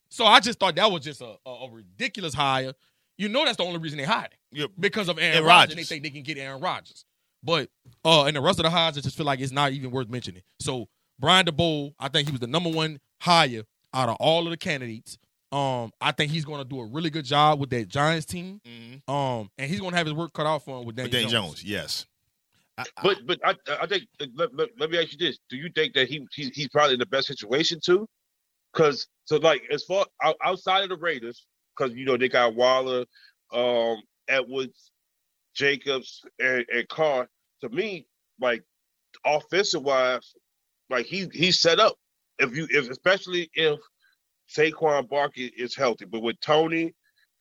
So 0.09 0.25
I 0.25 0.39
just 0.39 0.59
thought 0.59 0.75
that 0.75 0.91
was 0.91 1.01
just 1.03 1.21
a, 1.21 1.35
a, 1.45 1.49
a 1.49 1.69
ridiculous 1.71 2.33
hire. 2.33 2.73
You 3.17 3.29
know 3.29 3.45
that's 3.45 3.57
the 3.57 3.63
only 3.63 3.79
reason 3.79 3.97
they 3.97 4.03
hired 4.03 4.33
him 4.33 4.39
Yep. 4.59 4.71
because 4.79 5.07
of 5.09 5.17
Aaron 5.17 5.37
And 5.37 5.45
Rodgers. 5.45 5.71
and 5.71 5.79
They 5.79 5.83
think 5.85 6.03
they 6.03 6.09
can 6.09 6.21
get 6.23 6.37
Aaron 6.37 6.61
Rodgers, 6.61 7.05
but 7.41 7.69
uh, 8.03 8.25
and 8.25 8.35
the 8.35 8.41
rest 8.41 8.59
of 8.59 8.63
the 8.63 8.69
hires, 8.69 8.97
I 8.97 9.01
just 9.01 9.15
feel 9.15 9.25
like 9.25 9.39
it's 9.39 9.51
not 9.53 9.71
even 9.71 9.89
worth 9.91 10.09
mentioning. 10.09 10.41
So 10.59 10.87
Brian 11.19 11.45
Daboll, 11.45 11.93
I 11.99 12.09
think 12.09 12.27
he 12.27 12.31
was 12.31 12.41
the 12.41 12.47
number 12.47 12.69
one 12.69 12.99
hire 13.21 13.63
out 13.93 14.09
of 14.09 14.17
all 14.19 14.45
of 14.45 14.51
the 14.51 14.57
candidates. 14.57 15.17
Um, 15.51 15.91
I 16.01 16.11
think 16.11 16.31
he's 16.31 16.43
going 16.43 16.61
to 16.61 16.67
do 16.67 16.79
a 16.81 16.85
really 16.85 17.09
good 17.09 17.23
job 17.25 17.59
with 17.59 17.69
that 17.69 17.87
Giants 17.87 18.25
team. 18.25 18.59
Mm-hmm. 18.67 19.09
Um, 19.13 19.49
and 19.57 19.69
he's 19.69 19.79
going 19.79 19.91
to 19.91 19.97
have 19.97 20.05
his 20.05 20.13
work 20.13 20.33
cut 20.33 20.45
out 20.45 20.63
for 20.65 20.79
him 20.79 20.85
with 20.85 20.95
Daniel 20.97 21.11
Dan 21.21 21.29
Jones. 21.29 21.47
Jones, 21.47 21.63
yes. 21.63 22.05
I, 22.77 22.81
I- 22.97 23.03
But 23.03 23.17
but 23.25 23.39
I 23.45 23.55
I 23.81 23.87
think 23.87 24.03
let, 24.35 24.53
let, 24.53 24.69
let 24.77 24.89
me 24.91 24.97
ask 24.97 25.13
you 25.13 25.17
this: 25.17 25.39
Do 25.49 25.55
you 25.55 25.69
think 25.73 25.93
that 25.93 26.09
he, 26.09 26.27
he 26.33 26.51
he's 26.53 26.67
probably 26.67 26.93
in 26.95 26.99
the 26.99 27.05
best 27.05 27.27
situation 27.27 27.79
too? 27.79 28.05
Because 28.73 29.07
so 29.23 29.37
like 29.37 29.61
as 29.71 29.83
far 29.85 30.05
outside 30.43 30.83
of 30.83 30.89
the 30.89 30.97
Raiders, 30.97 31.45
because 31.77 31.95
you 31.95 32.03
know 32.05 32.17
they 32.17 32.27
got 32.27 32.53
Waller, 32.53 33.05
um, 33.53 34.01
Edwards, 34.27 34.91
Jacobs, 35.53 36.21
and, 36.39 36.65
and 36.73 36.85
Carr. 36.89 37.29
To 37.61 37.69
me, 37.69 38.05
like 38.41 38.61
offensive 39.25 39.81
wise, 39.83 40.33
like 40.89 41.05
he 41.05 41.27
he's 41.33 41.59
set 41.59 41.79
up. 41.79 41.95
If 42.39 42.55
you 42.55 42.67
if 42.69 42.89
especially 42.89 43.49
if 43.53 43.79
Saquon 44.55 45.09
Barkley 45.09 45.51
is 45.57 45.75
healthy, 45.75 46.05
but 46.05 46.21
with 46.21 46.39
Toney, 46.41 46.93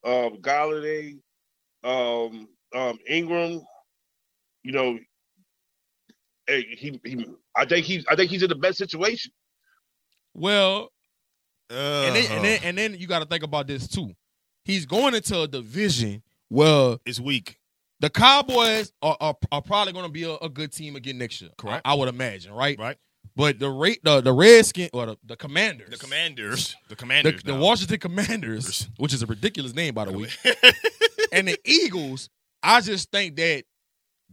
um, 0.05 0.39
Golladay, 0.41 1.19
um, 1.83 2.49
um, 2.75 2.99
Ingram, 3.09 3.61
you 4.63 4.73
know, 4.73 4.99
hey, 6.47 6.63
he, 6.63 7.01
he 7.05 7.27
I 7.57 7.65
think 7.67 7.85
he 7.87 8.05
I 8.09 8.17
think 8.17 8.31
he's 8.31 8.43
in 8.43 8.49
the 8.49 8.55
best 8.55 8.79
situation. 8.79 9.33
Well, 10.35 10.91
and 11.71 12.17
then, 12.17 12.31
uh, 12.31 12.35
and 12.35 12.45
then 12.45 12.61
and 12.65 12.79
then 12.79 12.95
you 12.99 13.07
got 13.07 13.21
to 13.21 13.27
think 13.27 13.43
about 13.43 13.67
this 13.67 13.87
too. 13.89 14.13
He's 14.65 14.87
going 14.87 15.15
into 15.15 15.41
a 15.41 15.49
division 15.49 16.23
where 16.49 16.97
it's 17.05 17.21
weak. 17.21 17.59
the 18.01 18.11
Cowboys 18.11 18.93
are, 19.03 19.17
are, 19.21 19.35
are 19.51 19.63
probably 19.63 19.93
going 19.93 20.05
to 20.07 20.13
be 20.13 20.25
a, 20.25 20.35
a 20.35 20.49
good 20.49 20.73
team 20.73 20.97
again 20.97 21.19
next 21.19 21.41
year. 21.41 21.51
Correct. 21.57 21.83
I, 21.85 21.93
I 21.93 21.95
would 21.95 22.09
imagine, 22.09 22.53
right? 22.53 22.79
Right. 22.79 22.97
But 23.37 23.59
the 23.59 23.69
rate 23.71 24.01
the 24.05 24.21
the 24.21 24.33
Redskins 24.33 24.91
or 24.93 25.07
the, 25.07 25.17
the 25.25 25.37
Commanders, 25.37 25.91
The 25.91 25.97
Commanders. 25.97 26.77
The 26.89 26.91
the, 26.91 26.97
Commanders. 26.97 27.43
the 27.43 27.53
now. 27.53 27.61
Washington 27.61 27.99
Commanders, 27.99 28.89
which 28.97 29.13
is 29.13 29.23
a 29.23 29.27
ridiculous 29.27 29.75
name 29.75 29.95
by 29.95 30.05
the 30.05 30.13
way, 30.17 30.29
and 31.33 31.49
the 31.49 31.59
Eagles. 31.65 32.29
I 32.63 32.81
just 32.81 33.11
think 33.11 33.37
that 33.37 33.65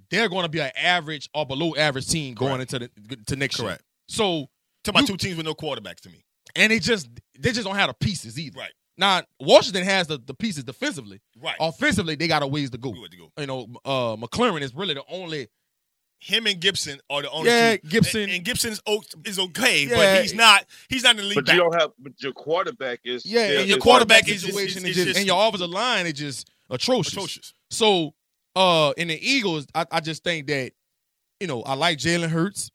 they're 0.10 0.30
going 0.30 0.44
to 0.44 0.50
be 0.50 0.60
an 0.62 0.72
average 0.78 1.30
or 1.34 1.46
below 1.46 1.76
average 1.76 2.08
team 2.08 2.34
going 2.36 2.66
Correct. 2.66 2.74
into 2.74 2.90
the 3.10 3.16
to 3.28 3.36
next 3.36 3.60
year. 3.60 3.78
So 4.08 4.48
Talk 4.84 4.94
about 4.96 5.02
You- 5.02 5.08
two 5.08 5.18
teams 5.18 5.38
with 5.38 5.46
no 5.46 5.54
quarterbacks 5.54 6.00
to 6.02 6.10
me. 6.10 6.24
and 6.56 6.72
they 6.72 6.80
just 6.80 7.08
they 7.40 7.52
just 7.52 7.66
don't 7.66 7.76
have 7.76 7.90
the 7.90 7.94
pieces 7.96 8.40
either. 8.40 8.60
Right. 8.60 8.72
Now 8.98 9.24
Washington 9.40 9.84
has 9.84 10.08
the, 10.08 10.18
the 10.24 10.34
pieces 10.34 10.64
defensively. 10.64 11.22
Right. 11.42 11.56
Offensively, 11.60 12.16
they 12.16 12.28
got 12.28 12.44
a 12.44 12.48
ways 12.48 12.70
to 12.72 12.78
go. 12.78 12.94
To 12.94 13.18
go. 13.18 13.32
You 13.38 13.48
know, 13.48 13.68
uh, 13.86 14.16
McLaurin 14.16 14.62
is 14.62 14.74
really 14.76 14.94
the 14.94 15.04
only. 15.10 15.48
Him 16.24 16.46
and 16.46 16.60
Gibson 16.60 17.00
are 17.10 17.24
the 17.24 17.32
only 17.32 17.50
Yeah, 17.50 17.78
two. 17.78 17.88
Gibson. 17.88 18.22
And, 18.22 18.32
and 18.32 18.46
Gibson 18.46 18.72
is, 19.26 19.40
okay, 19.40 19.86
Yeah. 19.88 19.96
but 19.96 20.22
he's 20.22 20.36
not. 20.36 20.66
He's 20.88 21.02
not 21.04 21.12
in 21.12 21.18
the 21.18 21.24
league. 21.24 21.36
But 21.36 21.48
back. 21.48 21.56
you 21.56 21.62
don't 21.62 21.74
have 21.80 21.92
but 21.98 22.14
your 22.22 22.32
quarterback 22.32 23.00
is 23.04 23.26
Yeah, 23.26 23.60
and 23.60 23.68
your 23.68 23.78
is- 23.80 23.84
quarterback 23.84 24.30
is- 24.30 24.36
is- 24.36 24.42
situation 24.44 24.84
is- 24.86 24.90
is, 24.90 24.90
is 24.90 24.96
just, 24.96 25.08
just- 25.08 25.18
and 25.18 25.26
your 25.28 25.48
offensive 25.48 25.70
line 25.72 26.06
is 26.06 26.14
just 26.14 26.50
atrocious. 26.70 27.14
atrocious. 27.14 27.54
So, 27.72 28.14
uh, 28.56 28.94
in 28.98 29.08
the 29.08 29.20
Eagles, 29.20 29.66
I, 29.74 29.86
I 29.92 30.00
just 30.00 30.24
think 30.24 30.46
that, 30.48 30.74
you 31.40 31.48
know, 31.48 31.64
I 31.64 31.74
like 31.74 31.98
Jalen 31.98 32.30
Hurts, 32.30 32.70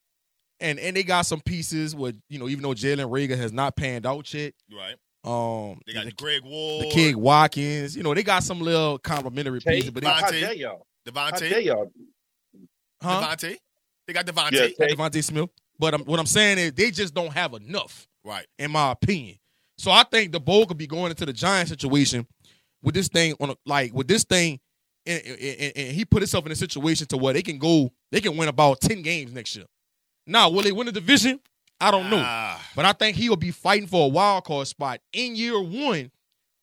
and 0.59 0.81
and 0.81 0.97
they 0.97 1.05
got 1.05 1.23
some 1.27 1.41
pieces 1.41 1.95
with, 1.95 2.21
you 2.29 2.39
know, 2.41 2.49
even 2.49 2.63
though 2.63 2.75
Jalen 2.75 3.09
Reagor 3.11 3.37
has 3.37 3.53
not 3.53 3.77
panned 3.77 4.07
out 4.07 4.33
yet. 4.35 4.55
Right. 4.75 4.97
Um, 5.23 5.81
They 5.87 5.93
got 5.93 6.05
the, 6.07 6.13
Greg 6.13 6.43
Ward. 6.45 6.87
the 6.87 6.91
kid 6.91 7.15
Watkins, 7.17 7.97
you 7.97 8.03
know, 8.03 8.13
they 8.15 8.23
got 8.25 8.43
some 8.43 8.61
little 8.61 8.99
complimentary 8.99 9.61
Tay- 9.61 9.77
pieces, 9.77 9.91
but 9.93 10.03
they, 10.03 10.09
DeVonta. 10.09 10.21
How 10.21 10.31
dare 10.31 10.53
y'all? 10.55 10.87
How 11.15 11.31
dare 11.31 11.51
DeVonta. 11.61 11.65
y'all? 11.65 11.93
Huh? 13.03 13.21
DeVonta. 13.37 13.57
They 14.07 14.13
got 14.13 14.27
DeVonta. 14.27 14.53
Yeah, 14.53 14.69
Tay- 14.87 14.95
DeVonta 14.95 15.23
Smith. 15.23 15.51
But 15.79 15.95
um, 15.95 16.03
what 16.05 16.19
I'm 16.19 16.27
saying 16.27 16.59
is 16.59 16.73
they 16.73 16.91
just 16.91 17.15
don't 17.15 17.33
have 17.33 17.55
enough. 17.55 18.07
Right. 18.25 18.47
in 18.59 18.73
my 18.73 18.91
opinion. 18.91 19.37
So 19.79 19.91
I 19.93 20.03
think 20.03 20.33
Daboll 20.33 20.67
could 20.67 20.79
be 20.79 20.87
going 20.89 21.11
into 21.11 21.25
the 21.27 21.33
Giant 21.33 21.69
situation 21.69 22.27
with 22.83 22.95
this 22.95 23.07
thing 23.09 23.35
on 23.41 23.51
a, 23.51 23.57
like 23.65 23.93
with 23.95 24.09
this 24.09 24.25
thing, 24.25 24.59
and, 25.05 25.23
and, 25.25 25.73
and 25.77 25.89
he 25.95 26.05
put 26.05 26.23
himself 26.23 26.45
in 26.47 26.51
a 26.51 26.57
situation 26.57 27.07
to 27.09 27.17
where 27.19 27.33
they 27.35 27.43
can 27.43 27.59
go, 27.59 27.93
they 28.11 28.21
can 28.21 28.37
win 28.37 28.49
about 28.49 28.81
ten 28.81 29.03
games 29.03 29.33
next 29.33 29.55
year. 29.55 29.67
Now, 30.27 30.49
will 30.51 30.63
they 30.63 30.73
win 30.73 30.87
the 30.87 30.93
division? 30.93 31.39
I 31.81 31.91
don't 31.93 32.09
know, 32.11 32.21
Ah, 32.25 32.61
but 32.75 32.85
I 32.85 32.93
think 32.95 33.17
he'll 33.17 33.37
be 33.37 33.51
fighting 33.53 33.87
for 33.87 34.07
a 34.07 34.09
wild 34.09 34.45
card 34.45 34.67
spot 34.67 35.01
in 35.13 35.37
year 35.37 35.61
one 35.61 36.11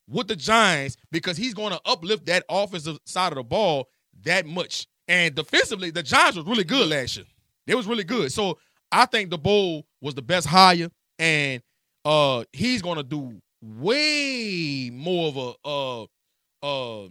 with 0.10 0.28
the 0.28 0.36
Giants 0.36 0.98
because 1.12 1.38
he's 1.38 1.54
going 1.54 1.72
to 1.72 1.80
uplift 1.86 2.26
that 2.26 2.44
offensive 2.50 2.98
side 3.06 3.32
of 3.32 3.38
the 3.38 3.44
ball 3.44 3.88
that 4.24 4.46
much. 4.46 4.88
And 5.08 5.36
defensively, 5.36 5.92
the 5.92 6.04
Giants 6.04 6.38
was 6.38 6.46
really 6.46 6.64
good 6.64 6.88
last 6.88 7.18
year. 7.18 7.26
They 7.68 7.76
was 7.76 7.88
really 7.88 8.04
good. 8.04 8.32
So 8.32 8.58
I 8.92 9.06
think 9.06 9.32
Daboll 9.32 9.84
was 10.02 10.14
the 10.16 10.22
best 10.22 10.48
hire, 10.48 10.90
and 11.20 11.62
uh, 12.06 12.44
he's 12.54 12.82
going 12.82 12.98
to 12.98 13.04
do 13.04 13.42
way 13.62 14.90
more 14.94 15.30
of 15.30 15.38
a 15.38 15.54
uh 15.68 16.04
uh 16.62 17.08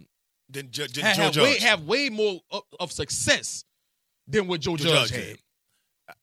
than 0.49 0.69
Ju- 0.69 0.87
Ju- 0.87 1.01
have, 1.01 1.15
Joe 1.15 1.21
have 1.23 1.33
Judge. 1.33 1.43
way, 1.43 1.59
have 1.67 1.81
way 1.83 2.09
more 2.09 2.39
of, 2.51 2.61
of 2.79 2.91
success 2.91 3.63
than 4.27 4.47
what 4.47 4.61
Joe 4.61 4.77
Joe 4.77 4.89
Judge, 4.89 5.09
Judge 5.11 5.27
had. 5.29 5.37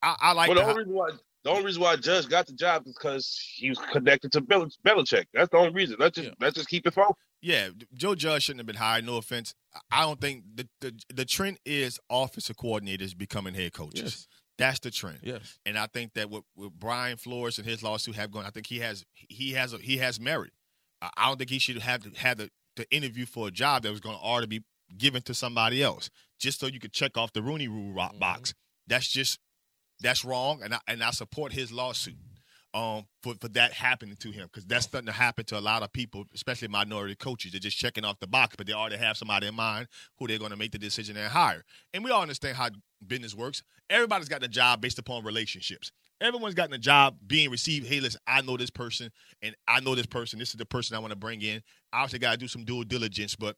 I, 0.03 0.17
I 0.21 0.33
like 0.33 0.49
Well, 0.49 0.57
the 0.57 0.63
the, 0.63 0.69
only 0.71 0.79
reason 0.85 0.95
why 0.95 1.11
the 1.43 1.51
only 1.51 1.65
reason 1.65 1.83
why 1.83 1.97
Judge 1.97 2.29
got 2.29 2.47
the 2.47 2.53
job 2.53 2.87
is 2.87 2.95
because 2.95 3.41
he 3.57 3.71
was 3.71 3.79
connected 3.93 4.31
to 4.33 4.41
Bel- 4.41 4.69
Belichick. 4.87 5.25
That's 5.35 5.51
the 5.51 5.57
only 5.57 5.71
reason. 5.73 5.97
Let's 5.99 6.17
just 6.17 6.29
Yeah. 6.29 6.35
let's 6.41 6.55
just 6.57 6.69
keep 6.69 6.87
it 6.87 6.95
focused. 6.95 7.19
Yeah. 7.43 7.69
Joe 7.95 8.15
Judge 8.15 8.45
shouldn't 8.45 8.61
have 8.61 8.67
been 8.67 8.77
hired. 8.77 9.05
No 9.05 9.17
offense. 9.17 9.55
I 9.91 10.03
don't 10.03 10.21
think 10.21 10.45
the 10.55 10.69
the, 10.81 10.95
the 11.15 11.25
trend 11.25 11.59
is 11.65 11.99
offensive 12.11 12.57
coordinators 12.57 13.17
becoming 13.17 13.55
head 13.55 13.73
coaches. 13.73 14.03
Yes, 14.03 14.29
That's 14.59 14.79
the 14.81 14.91
trend. 14.91 15.21
yes. 15.23 15.59
And 15.65 15.79
I 15.79 15.87
think 15.87 16.15
that 16.15 16.31
with, 16.31 16.45
with 16.57 16.73
Brian 16.73 17.17
Flores 17.17 17.59
and 17.59 17.67
his 17.67 17.83
lawsuit 17.83 18.17
have 18.17 18.31
gone, 18.31 18.45
I 18.45 18.51
think 18.51 18.67
he 18.67 18.79
has 18.81 19.05
he 19.13 19.53
has 19.53 19.73
a, 19.73 19.79
he 19.79 19.99
has 19.99 20.21
merit. 20.21 20.53
I 21.03 21.29
don't 21.29 21.39
think 21.39 21.51
he 21.51 21.59
should 21.59 21.79
have 21.79 22.03
to 22.03 22.21
have 22.21 22.37
the, 22.37 22.51
the 22.77 22.91
interview 22.95 23.25
for 23.25 23.49
a 23.49 23.51
job 23.51 23.85
that 23.85 23.91
was 23.91 24.01
going 24.01 24.17
to 24.17 24.23
already 24.23 24.59
be 24.59 24.65
given 24.99 25.23
to 25.23 25.35
somebody 25.35 25.83
else 25.83 26.11
just 26.39 26.61
so 26.61 26.67
you 26.67 26.79
could 26.79 26.93
check 26.93 27.17
off 27.17 27.33
the 27.33 27.43
Rooney 27.43 27.69
Rule 27.69 27.93
rock 27.93 28.13
mm-hmm. 28.13 28.21
box. 28.21 28.55
That's 28.87 29.09
just 29.09 29.39
that's 30.01 30.25
wrong, 30.25 30.63
and 30.63 30.75
I, 30.75 30.79
and 30.89 31.03
I 31.03 31.11
support 31.11 31.53
his 31.53 31.71
lawsuit 31.71 32.17
um 32.73 33.05
for, 33.23 33.35
for 33.41 33.49
that 33.49 33.73
happening 33.73 34.17
to 34.17 34.31
him 34.31 34.47
because 34.47 34.65
that's 34.65 34.85
starting 34.85 35.07
to 35.07 35.13
happen 35.13 35.45
to 35.47 35.59
a 35.59 35.61
lot 35.61 35.83
of 35.83 35.93
people, 35.93 36.25
especially 36.35 36.69
minority 36.69 37.15
coaches. 37.15 37.53
They're 37.53 37.61
just 37.61 37.77
checking 37.77 38.05
off 38.05 38.21
the 38.21 38.27
box, 38.27 38.55
but 38.57 38.67
they 38.67 38.73
already 38.73 38.97
have 38.97 39.17
somebody 39.17 39.47
in 39.47 39.55
mind 39.55 39.89
who 40.19 40.27
they're 40.27 40.39
going 40.39 40.53
to 40.53 40.57
make 40.57 40.73
the 40.73 40.79
decision 40.79 41.17
and 41.17 41.29
hire. 41.29 41.65
And 41.93 42.05
we 42.05 42.11
all 42.11 42.23
understand 42.23 42.57
how 42.57 42.69
business 43.07 43.35
works. 43.35 43.63
Everybody's 43.89 44.29
gotten 44.29 44.45
a 44.45 44.49
job 44.49 44.81
based 44.81 44.99
upon 44.99 45.25
relationships. 45.25 45.91
Everyone's 46.21 46.55
gotten 46.55 46.75
a 46.75 46.79
job 46.79 47.17
being 47.27 47.51
received. 47.51 47.87
Hey, 47.87 47.99
listen, 47.99 48.21
I 48.27 48.43
know 48.43 48.57
this 48.57 48.71
person, 48.71 49.11
and 49.43 49.57
I 49.67 49.81
know 49.81 49.95
this 49.95 50.07
person. 50.07 50.39
This 50.39 50.51
is 50.51 50.57
the 50.57 50.67
person 50.67 50.95
I 50.95 51.01
want 51.01 51.13
to 51.13 51.19
bring 51.19 51.41
in. 51.41 51.63
I 51.93 52.03
obviously 52.03 52.19
got 52.19 52.33
to 52.33 52.37
do 52.37 52.47
some 52.47 52.65
due 52.65 52.85
diligence, 52.85 53.35
but 53.37 53.57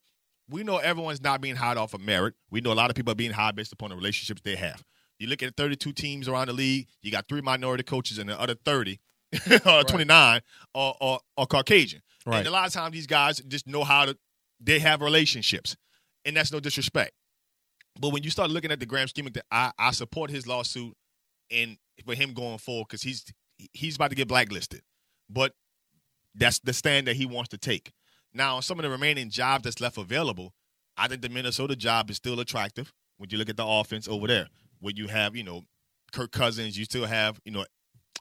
we 0.49 0.63
know 0.63 0.79
everyone's 0.79 1.23
not 1.23 1.41
being 1.41 1.57
hired 1.57 1.77
off 1.77 1.93
of 1.93 2.01
merit. 2.01 2.35
We 2.51 2.61
know 2.61 2.73
a 2.73 2.75
lot 2.75 2.89
of 2.89 2.97
people 2.97 3.13
are 3.13 3.17
being 3.17 3.33
hired 3.33 3.57
based 3.57 3.73
upon 3.73 3.91
the 3.91 3.97
relationships 3.97 4.41
they 4.45 4.57
have. 4.57 4.83
You 5.23 5.29
look 5.29 5.41
at 5.45 5.57
32 5.57 5.93
teams 5.93 6.27
around 6.27 6.49
the 6.49 6.53
league, 6.53 6.89
you 7.01 7.13
got 7.13 7.29
three 7.29 7.41
minority 7.41 7.85
coaches, 7.85 8.19
and 8.19 8.29
the 8.29 8.41
other 8.41 8.57
30 8.57 8.99
uh, 9.65 9.79
or 9.79 9.85
29 9.85 10.41
are, 10.75 10.95
are, 11.01 11.21
are 11.39 11.47
Caucasian. 11.47 12.03
Right. 12.27 12.39
And 12.39 12.49
a 12.49 12.51
lot 12.51 12.67
of 12.67 12.73
times 12.73 12.93
these 12.93 13.07
guys 13.07 13.39
just 13.39 13.69
know 13.69 13.85
how 13.85 14.07
to, 14.07 14.19
they 14.61 14.81
have 14.81 15.01
relationships. 15.01 15.77
And 16.25 16.37
that's 16.37 16.51
no 16.51 16.59
disrespect. 16.59 17.13
But 18.01 18.09
when 18.09 18.25
you 18.25 18.31
start 18.31 18.51
looking 18.51 18.73
at 18.73 18.81
the 18.81 18.87
Graham 18.87 19.07
scheme 19.07 19.29
I, 19.53 19.71
I 19.79 19.93
support 19.93 20.31
his 20.31 20.49
lawsuit 20.49 20.97
and 21.53 21.77
for 22.05 22.15
him 22.17 22.35
going 22.35 22.59
forward 22.59 22.87
because 22.89 23.03
he's 23.03 23.25
he's 23.73 23.95
about 23.95 24.11
to 24.11 24.17
get 24.17 24.27
blacklisted. 24.27 24.83
But 25.31 25.53
that's 26.35 26.59
the 26.59 26.73
stand 26.73 27.07
that 27.07 27.15
he 27.15 27.27
wants 27.27 27.51
to 27.51 27.59
take. 27.59 27.93
Now, 28.35 28.59
some 28.59 28.79
of 28.79 28.83
the 28.83 28.91
remaining 28.91 29.31
jobs 29.31 29.65
that's 29.65 29.81
left 29.81 29.99
available, 29.99 30.53
I 30.97 31.07
think 31.07 31.23
the 31.23 31.29
Minnesota 31.29 31.77
job 31.77 32.11
is 32.11 32.17
still 32.17 32.41
attractive 32.41 32.93
when 33.19 33.31
you 33.31 33.39
look 33.39 33.51
at 33.51 33.57
the 33.57 33.67
offense 33.67 34.09
over 34.09 34.27
there. 34.27 34.49
Where 34.83 34.93
you 34.95 35.07
have, 35.09 35.35
you 35.35 35.45
know, 35.45 35.63
Kirk 36.13 36.31
Cousins, 36.33 36.77
you 36.77 36.85
still 36.85 37.07
have, 37.07 37.41
you 37.47 37.53
know, 37.53 37.65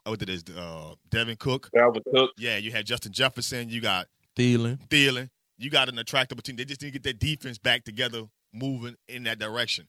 what 0.04 0.18
did 0.18 0.30
it 0.30 0.48
is, 0.48 0.56
uh, 0.56 0.94
Devin 1.10 1.36
Cook. 1.36 1.68
Dalvin 1.76 2.00
Cook. 2.14 2.30
Yeah, 2.38 2.56
you 2.56 2.70
had 2.72 2.86
Justin 2.86 3.12
Jefferson. 3.12 3.68
You 3.68 3.80
got 3.82 4.06
Thielen. 4.36 4.78
Thielen. 4.88 5.28
You 5.58 5.68
got 5.70 5.88
an 5.90 5.98
attractive 5.98 6.42
team. 6.42 6.56
They 6.56 6.64
just 6.64 6.80
need 6.80 6.88
to 6.94 6.98
get 6.98 7.02
their 7.02 7.12
defense 7.12 7.58
back 7.58 7.84
together, 7.84 8.22
moving 8.54 8.94
in 9.08 9.24
that 9.24 9.38
direction. 9.38 9.88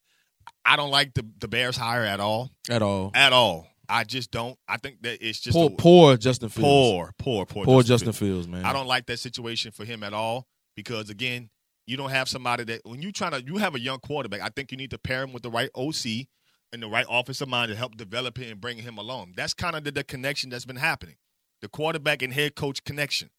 I 0.65 0.75
don't 0.75 0.89
like 0.91 1.13
the 1.13 1.25
the 1.39 1.47
Bears 1.47 1.77
hire 1.77 2.03
at 2.03 2.19
all, 2.19 2.49
At 2.69 2.81
all. 2.81 3.11
at 3.15 3.31
all. 3.31 3.67
I 3.87 4.03
just 4.03 4.31
don't. 4.31 4.57
I 4.67 4.77
think 4.77 5.01
that 5.03 5.25
it's 5.25 5.39
just 5.39 5.55
Poor, 5.55 5.67
a- 5.71 5.75
poor 5.75 6.17
Justin 6.17 6.49
Fields. 6.49 6.65
poor, 6.67 7.11
poor, 7.17 7.45
poor, 7.45 7.65
Poor 7.65 7.81
Justin 7.83 8.07
Justin 8.09 8.27
Fields. 8.27 8.45
Fields, 8.45 8.47
man. 8.49 8.65
I 8.65 8.73
don't 8.73 8.87
like 8.87 9.05
that 9.05 9.19
situation 9.19 9.71
for 9.71 9.85
him 9.85 10.03
at 10.03 10.13
all 10.13 10.47
because 10.75 11.09
again, 11.09 11.49
you 11.85 11.97
don't 11.97 12.09
have 12.11 12.27
somebody 12.29 12.63
that 12.65 12.81
when 12.85 13.01
you 13.01 13.11
trying 13.11 13.31
to 13.31 13.43
you 13.45 13.57
have 13.57 13.75
a 13.75 13.79
young 13.79 13.99
quarterback. 13.99 14.41
I 14.41 14.49
think 14.49 14.71
you 14.71 14.77
need 14.77 14.91
to 14.91 14.97
pair 14.97 15.21
him 15.23 15.33
with 15.33 15.43
the 15.43 15.49
right 15.51 15.69
OC 15.75 16.27
and 16.73 16.81
the 16.81 16.87
right 16.87 17.05
office 17.07 17.39
of 17.39 17.47
mind 17.47 17.69
to 17.69 17.77
help 17.77 17.95
develop 17.95 18.37
him 18.37 18.51
and 18.51 18.59
bring 18.59 18.79
him 18.79 18.97
along. 18.97 19.33
That's 19.37 19.53
kind 19.53 19.75
of 19.75 19.83
the, 19.83 19.91
the 19.91 20.03
connection 20.03 20.49
that's 20.49 20.65
been 20.65 20.75
happening. 20.75 21.15
The 21.61 21.69
quarterback 21.69 22.21
and 22.21 22.33
head 22.33 22.55
coach 22.55 22.83
connection. 22.83 23.29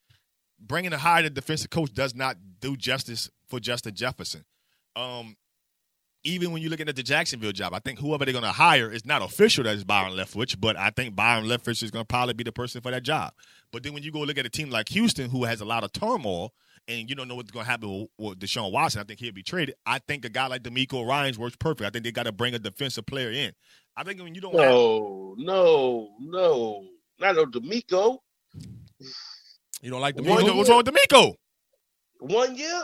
Bringing 0.59 0.93
a 0.93 0.99
higher 0.99 1.29
defensive 1.29 1.71
coach 1.71 1.93
does 1.93 2.15
not 2.15 2.37
do 2.61 2.77
justice 2.77 3.29
for 3.49 3.61
Justin 3.61 3.95
Jefferson. 3.95 4.45
Um, 4.97 5.37
even 6.23 6.53
when 6.53 6.63
you're 6.63 6.71
looking 6.71 6.89
at 6.89 6.97
the 6.97 7.03
Jacksonville 7.03 7.53
job, 7.53 7.75
I 7.75 7.81
think 7.81 7.99
whoever 7.99 8.25
they're 8.25 8.33
going 8.33 8.45
to 8.45 8.53
hire 8.53 8.91
is 8.91 9.05
not 9.05 9.21
official 9.21 9.65
that 9.65 9.75
is 9.75 9.85
Byron 9.85 10.15
Leftwich, 10.15 10.59
but 10.59 10.77
I 10.77 10.91
think 10.91 11.15
Byron 11.15 11.45
Leftwich 11.45 11.83
is 11.83 11.91
going 11.91 12.05
to 12.05 12.07
probably 12.07 12.33
be 12.33 12.45
the 12.45 12.53
person 12.53 12.81
for 12.81 12.91
that 12.93 13.03
job. 13.03 13.33
But 13.73 13.83
then 13.83 13.93
when 13.93 14.05
you 14.05 14.13
go 14.13 14.21
look 14.21 14.39
at 14.39 14.47
a 14.47 14.51
team 14.51 14.71
like 14.71 14.89
Houston, 14.91 15.29
who 15.29 15.45
has 15.45 15.61
a 15.61 15.67
lot 15.67 15.85
of 15.85 15.93
turmoil, 15.93 16.55
and 16.89 17.09
you 17.09 17.17
don't 17.17 17.29
know 17.29 17.35
what's 17.35 17.51
going 17.51 17.65
to 17.65 17.71
happen 17.71 17.91
with, 17.91 18.09
with 18.19 18.39
Deshaun 18.41 18.73
Watson, 18.73 19.01
I 19.01 19.05
think 19.05 19.21
he'll 19.21 19.33
be 19.33 19.43
traded. 19.43 19.75
I 19.87 19.99
think 20.01 20.25
a 20.25 20.29
guy 20.29 20.47
like 20.47 20.63
DeMeco 20.63 21.07
Ryans 21.07 21.39
works 21.39 21.57
perfect. 21.57 21.87
I 21.87 21.91
think 21.91 22.05
they 22.05 22.13
got 22.13 22.25
to 22.25 22.33
bring 22.33 22.55
a 22.55 22.59
defensive 22.59 23.07
player 23.07 23.31
in. 23.31 23.53
I 23.97 24.03
think 24.05 24.21
when 24.23 24.35
you 24.35 24.41
don't 24.41 24.53
have 24.55 24.63
No, 24.71 25.35
no, 25.39 26.09
no, 26.21 26.85
not 27.19 27.37
no 27.37 27.47
DeMeco. 27.47 28.19
You 29.83 29.91
don't 29.91 30.01
like 30.01 30.17
the 30.17 30.23
One 30.23 30.33
what's, 30.33 30.45
DeMeco? 30.45 30.57
what's 30.57 30.69
wrong 30.71 30.79
with 30.85 30.87
DeMeco? 30.95 31.35
One 32.21 32.57
year. 32.57 32.83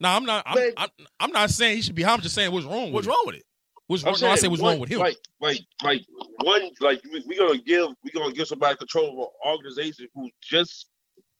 No, 0.00 0.08
I'm 0.08 0.24
not. 0.24 0.42
I'm, 0.46 0.72
I'm, 0.76 0.88
I'm 1.20 1.30
not 1.32 1.50
saying 1.50 1.76
he 1.76 1.82
should 1.82 1.94
be. 1.94 2.04
I'm 2.04 2.20
just 2.20 2.34
saying 2.34 2.50
what's 2.52 2.66
wrong 2.66 2.92
What's 2.92 3.06
it. 3.06 3.10
wrong 3.10 3.22
with 3.26 3.36
it? 3.36 3.44
What's 3.86 4.02
I'm 4.04 4.12
wrong? 4.12 4.18
No, 4.20 4.26
I 4.26 4.30
saying 4.30 4.36
say 4.38 4.48
what's 4.48 4.62
one- 4.62 4.72
wrong 4.72 4.80
with 4.80 4.90
him. 4.90 4.98
Like, 5.00 5.16
like, 5.40 5.60
like 5.82 6.02
one, 6.42 6.70
like 6.80 7.00
we, 7.12 7.22
we 7.26 7.36
gonna 7.36 7.58
give 7.58 7.88
we 8.04 8.10
gonna 8.10 8.32
give 8.32 8.46
somebody 8.48 8.76
control 8.76 9.10
of 9.10 9.18
an 9.18 9.52
organization 9.52 10.08
who's 10.14 10.30
just 10.42 10.86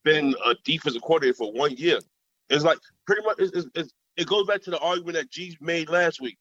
been 0.04 0.34
a 0.44 0.54
defensive 0.64 1.02
coordinator 1.02 1.36
for 1.36 1.52
one 1.52 1.76
year. 1.76 1.98
It's 2.48 2.64
like 2.64 2.78
pretty 3.06 3.22
much 3.22 3.36
it's, 3.38 3.66
it's, 3.74 3.92
it 4.16 4.26
goes 4.26 4.46
back 4.46 4.62
to 4.62 4.70
the 4.70 4.78
argument 4.78 5.14
that 5.16 5.30
G 5.30 5.56
made 5.60 5.88
last 5.88 6.20
week. 6.20 6.38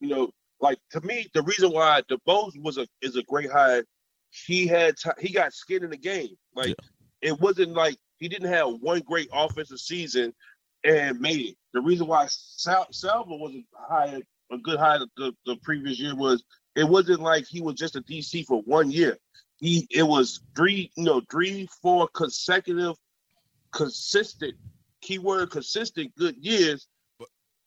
You 0.00 0.08
know, 0.08 0.30
like 0.60 0.78
to 0.90 1.00
me, 1.02 1.26
the 1.34 1.42
reason 1.42 1.70
why 1.70 2.02
Daboll 2.10 2.50
was 2.62 2.78
a 2.78 2.86
is 3.02 3.16
a 3.16 3.22
great 3.24 3.50
hire. 3.50 3.84
He 4.30 4.66
had 4.66 4.96
ti 4.96 5.10
he 5.18 5.32
got 5.32 5.52
skin 5.52 5.84
in 5.84 5.90
the 5.90 5.96
game. 5.96 6.36
Like 6.54 6.76
it 7.20 7.38
wasn't 7.40 7.72
like 7.72 7.96
he 8.18 8.28
didn't 8.28 8.50
have 8.50 8.68
one 8.80 9.00
great 9.00 9.28
offensive 9.32 9.80
season 9.80 10.32
and 10.84 11.20
made 11.20 11.40
it. 11.40 11.56
The 11.72 11.80
reason 11.80 12.06
why 12.06 12.26
Sal, 12.28 12.86
Saleh 12.90 13.26
was 13.26 13.54
a 13.54 13.64
hire, 13.92 14.20
a 14.50 14.58
good 14.58 14.78
hire 14.78 15.00
the, 15.16 15.32
the 15.46 15.56
previous 15.62 15.98
year 15.98 16.14
was 16.14 16.42
it 16.76 16.84
wasn't 16.84 17.20
like 17.20 17.46
he 17.46 17.60
was 17.60 17.74
just 17.74 17.96
a 17.96 18.02
DC 18.02 18.46
for 18.46 18.62
one 18.62 18.90
year. 18.90 19.18
He 19.60 19.86
it 19.90 20.02
was 20.02 20.40
three, 20.56 20.90
you 20.96 21.04
know, 21.04 21.20
three, 21.30 21.68
four 21.82 22.08
consecutive, 22.08 22.96
consistent, 23.72 24.54
keyword 25.02 25.50
consistent 25.50 26.14
good 26.16 26.36
years, 26.40 26.86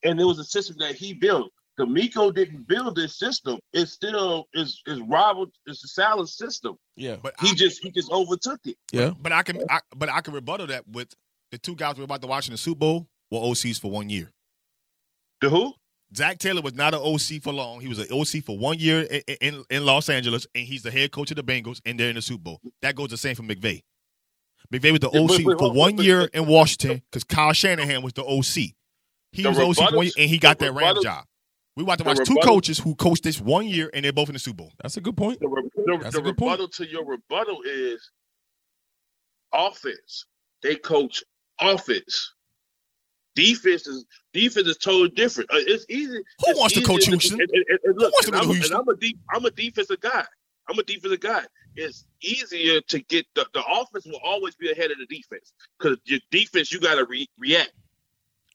and 0.04 0.20
it 0.20 0.26
was 0.26 0.40
a 0.40 0.44
system 0.44 0.76
that 0.80 0.96
he 0.96 1.14
built. 1.14 1.52
DeMeco 1.80 2.34
didn't 2.34 2.68
build 2.68 2.96
this 2.96 3.18
system. 3.18 3.60
It 3.74 3.88
still 3.88 4.48
is 4.54 4.82
is 4.86 5.00
Robert. 5.02 5.50
It's 5.66 5.84
a 5.84 5.88
Saleh 5.88 6.28
system. 6.28 6.78
Yeah, 6.96 7.18
But 7.22 7.34
He 7.40 7.50
I, 7.50 7.54
just 7.54 7.82
he 7.82 7.92
just 7.92 8.12
overtook 8.12 8.60
it. 8.66 8.78
yeah. 8.92 9.12
but 9.20 9.32
I 9.32 9.42
can, 9.42 9.60
I, 9.70 9.80
but 9.96 10.10
I 10.10 10.22
can 10.22 10.34
rebuttal 10.34 10.68
that 10.68 10.88
with 10.88 11.14
the 11.52 11.58
two 11.58 11.76
guys 11.76 11.98
we're 11.98 12.04
about 12.04 12.22
to 12.22 12.28
watch 12.28 12.48
in 12.48 12.52
the 12.52 12.58
Super 12.58 12.80
Bowl 12.80 13.08
were 13.32 13.40
OCs 13.40 13.80
for 13.80 13.90
one 13.90 14.10
year. 14.10 14.32
The 15.42 15.50
who? 15.50 15.74
Zac 16.16 16.38
Taylor 16.40 16.62
was 16.62 16.74
not 16.76 16.94
an 16.94 17.00
OC 17.02 17.42
for 17.42 17.52
long. 17.54 17.80
He 17.82 17.88
was 17.88 18.00
an 18.00 18.08
OC 18.12 18.44
for 18.44 18.58
one 18.58 18.78
year 18.80 19.02
in, 19.02 19.22
in, 19.42 19.64
in 19.70 19.86
Los 19.86 20.10
Angeles, 20.10 20.46
and 20.54 20.66
he's 20.66 20.84
the 20.84 20.92
head 20.92 21.12
coach 21.12 21.32
of 21.32 21.38
the 21.38 21.44
Bengals, 21.44 21.82
and 21.86 22.00
they're 22.00 22.10
in 22.10 22.16
the 22.16 22.22
Super 22.22 22.44
Bowl. 22.44 22.62
That 22.82 22.96
goes 22.96 23.10
the 23.10 23.18
same 23.18 23.36
for 23.36 23.44
McVay. 23.44 23.82
McVay 24.72 24.92
was 24.92 25.00
the 25.02 25.10
Yeah, 25.14 25.20
OC 25.22 25.28
but- 25.30 25.44
but- 25.44 25.60
for 25.60 25.68
but- 25.70 25.76
one 25.76 25.98
year 25.98 26.30
in 26.34 26.46
Washington 26.48 27.02
because 27.10 27.24
Kyle 27.24 27.54
Shanahan 27.54 28.02
was 28.02 28.14
the 28.14 28.24
OC. 28.24 28.74
He 29.32 29.42
The 29.44 29.50
was 29.50 29.58
the 29.58 29.64
OC 29.66 29.76
for 29.90 29.96
one 29.98 30.06
year, 30.06 30.14
and 30.18 30.30
he 30.30 30.38
got 30.38 30.60
that 30.60 30.72
Rams 30.74 31.02
job. 31.04 31.26
We 31.76 31.82
about 31.84 31.98
to 32.00 32.04
watch 32.04 32.18
two 32.18 32.36
rebuttal- 32.36 32.42
coaches 32.56 32.78
who 32.80 32.94
coached 32.94 33.24
this 33.24 33.40
one 33.42 33.66
year, 33.68 33.90
and 33.94 34.06
they're 34.06 34.14
both 34.14 34.30
in 34.30 34.34
the 34.34 34.40
Super 34.40 34.58
Bowl. 34.58 34.72
That's 34.82 34.96
a 34.98 35.02
good 35.02 35.18
point. 35.18 35.40
The, 35.40 35.48
re- 35.48 35.64
the, 35.76 35.98
That's 36.02 36.14
the 36.16 36.22
a 36.22 36.24
good 36.24 36.38
point. 36.38 36.52
rebuttal 36.52 36.68
to 36.70 36.88
your 36.88 37.04
rebuttal 37.06 37.62
is 37.66 38.12
offense. 39.52 40.26
They 40.62 40.76
coach 40.76 41.24
offense. 41.60 42.34
Defense 43.36 43.88
is 43.88 44.06
defense 44.34 44.68
is 44.68 44.78
totally 44.78 45.10
different. 45.10 45.50
Uh, 45.52 45.58
it's 45.60 45.86
easy. 45.90 46.14
Who 46.18 46.22
it's 46.48 46.60
wants 46.60 46.76
to 46.76 46.82
coach 46.84 47.06
Houston? 47.06 47.40
And, 47.42 47.50
and- 47.50 47.80
and 47.84 47.98
look, 47.98 48.14
wants 48.14 48.28
to 48.28 48.34
and 48.34 48.42
to 48.44 48.48
I'm, 48.50 48.54
Houston? 48.56 48.78
I'm 48.78 48.88
a 48.88 48.96
deep, 48.96 49.20
I'm 49.34 49.46
a 49.46 49.52
defensive 49.52 50.00
guy. 50.00 50.24
I'm 50.70 50.78
a 50.80 50.84
defensive 50.84 51.20
guy. 51.20 51.44
it's 51.76 52.06
easier 52.22 52.80
to 52.82 53.00
get 53.00 53.26
the, 53.36 53.46
the 53.54 53.64
offense 53.64 54.06
will 54.06 54.22
always 54.24 54.56
be 54.56 54.72
ahead 54.72 54.92
of 54.92 54.98
the 55.00 55.06
defense 55.08 55.52
because 55.80 55.98
your 56.06 56.20
defense 56.32 56.72
you 56.72 56.80
got 56.80 56.96
to 56.96 57.06
re- 57.06 57.28
react. 57.40 57.74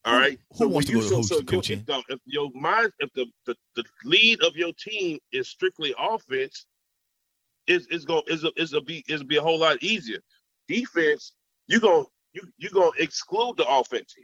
All 0.05 0.17
right. 0.17 0.39
Who 0.57 0.65
when 0.67 0.75
wants 0.75 0.89
to 0.89 0.95
go 0.95 1.01
to 1.01 1.09
so, 1.09 1.23
so 1.23 1.43
Coach 1.43 1.71
if, 1.71 1.87
Ian? 1.89 2.03
if 2.09 2.21
your 2.25 2.51
mind, 2.55 2.93
if 3.01 3.13
the, 3.15 3.27
the 3.47 3.57
the 3.75 3.85
lead 4.05 4.43
of 4.43 4.57
your 4.57 4.73
team 4.79 5.19
is 5.33 5.49
strictly 5.49 5.93
offense, 5.99 6.67
it's 7.67 7.87
it's 7.91 8.05
going 8.05 8.23
it's 8.29 8.45
a, 8.45 8.53
it's 8.57 8.73
a 8.73 8.81
be 8.81 9.05
it's 9.09 9.23
be 9.25 9.37
a 9.37 9.43
whole 9.43 9.59
lot 9.59 9.83
easier. 9.83 10.21
Defense, 10.69 11.33
you 11.67 11.81
going 11.81 12.07
you 12.33 12.43
you 12.59 12.71
gonna 12.71 12.93
exclude 12.99 13.57
the 13.57 13.69
offense. 13.69 14.15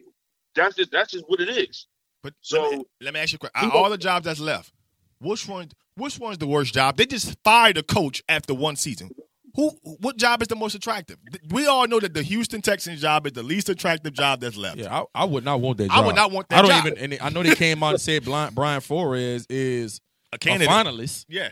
That's 0.55 0.76
just 0.76 0.90
that's 0.90 1.12
just 1.12 1.24
what 1.28 1.40
it 1.40 1.48
is. 1.48 1.86
But 2.22 2.34
So- 2.40 2.62
let, 2.62 2.78
me, 2.78 2.84
let 3.02 3.14
me 3.14 3.20
ask 3.20 3.32
you 3.32 3.38
a 3.42 3.48
question. 3.50 3.70
All 3.70 3.90
the 3.90 3.98
jobs 3.98 4.24
that's 4.24 4.40
left, 4.40 4.72
which 5.18 5.48
one 5.48 5.70
which 5.96 6.18
one's 6.18 6.38
the 6.38 6.46
worst 6.46 6.74
job? 6.74 6.96
They 6.96 7.07
just 7.07 7.36
fired 7.44 7.78
a 7.78 7.82
coach 7.82 8.22
after 8.28 8.52
one 8.55 8.76
season. 8.76 9.11
Who 9.55 9.70
what 10.00 10.16
job 10.16 10.42
is 10.42 10.48
the 10.48 10.57
most 10.57 10.74
attractive? 10.74 11.16
We 11.50 11.66
all 11.68 11.86
know 11.86 12.00
that 12.00 12.12
the 12.12 12.22
Houston 12.22 12.61
Texans 12.61 13.00
job 13.00 13.24
is 13.26 13.34
the 13.34 13.42
least 13.44 13.68
attractive 13.68 14.12
job 14.12 14.40
that's 14.40 14.57
left. 14.57 14.78
Yeah, 14.78 15.02
I, 15.14 15.22
I 15.22 15.24
would 15.24 15.44
not 15.44 15.61
want 15.61 15.78
that. 15.78 15.90
Job. 15.90 15.96
I 15.96 16.07
would 16.07 16.16
not 16.16 16.32
want 16.32 16.48
that 16.48 16.59
I 16.59 16.62
don't 16.62 16.70
job. 16.70 16.86
even. 16.98 17.12
And 17.12 17.22
I 17.22 17.28
know 17.30 17.44
they 17.44 17.55
came 17.55 17.80
out 17.84 17.90
and 17.90 18.00
said 18.00 18.24
Brian, 18.24 18.52
Brian 18.52 18.80
Flores 18.80 19.46
is 19.48 20.00
A 20.32 20.36
a 20.36 20.38
finalist. 20.59 21.26
Yeah. 21.28 21.50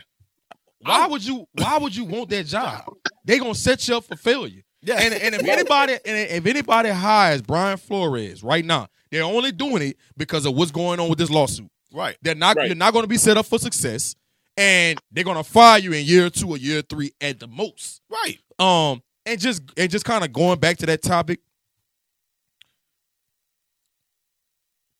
Why 0.81 1.07
would 1.07 1.25
you? 1.25 1.47
Why 1.53 1.77
would 1.77 1.95
you 1.95 2.03
want 2.03 2.29
that 2.31 2.45
job? 2.45 2.83
They're 3.25 3.39
gonna 3.39 3.55
set 3.55 3.87
you 3.87 3.95
up 3.95 4.03
for 4.03 4.17
failure. 4.17 4.63
Yeah. 4.81 4.95
And 4.99 5.13
and 5.13 5.35
if 5.35 5.47
anybody 5.47 5.93
and 5.93 6.01
if 6.29 6.45
anybody 6.45 6.89
hires 6.89 7.41
Brian 7.41 7.77
Flores 7.77 8.43
right 8.43 8.65
now, 8.65 8.87
they're 9.13 9.23
only 9.23 9.51
doing 9.51 9.83
it 9.83 9.97
because 10.17 10.45
of 10.45 10.55
what's 10.55 10.71
going 10.71 10.99
on 10.99 11.09
with 11.09 11.19
this 11.19 11.29
lawsuit. 11.29 11.69
Right. 11.93 12.17
They're 12.21 12.35
not. 12.35 12.55
Right. 12.55 12.67
You're 12.67 12.75
not 12.75 12.93
going 12.93 13.03
to 13.03 13.09
be 13.09 13.17
set 13.17 13.37
up 13.37 13.45
for 13.45 13.59
success, 13.59 14.15
and 14.57 14.99
they're 15.11 15.23
going 15.23 15.37
to 15.37 15.43
fire 15.43 15.79
you 15.79 15.93
in 15.93 16.05
year 16.05 16.29
two 16.29 16.49
or 16.49 16.57
year 16.57 16.81
three 16.81 17.11
at 17.21 17.39
the 17.39 17.47
most. 17.47 18.01
Right. 18.09 18.39
Um, 18.57 19.03
and 19.25 19.39
just 19.39 19.61
and 19.77 19.91
just 19.91 20.05
kind 20.05 20.23
of 20.23 20.33
going 20.33 20.59
back 20.59 20.77
to 20.77 20.85
that 20.87 21.03
topic, 21.03 21.39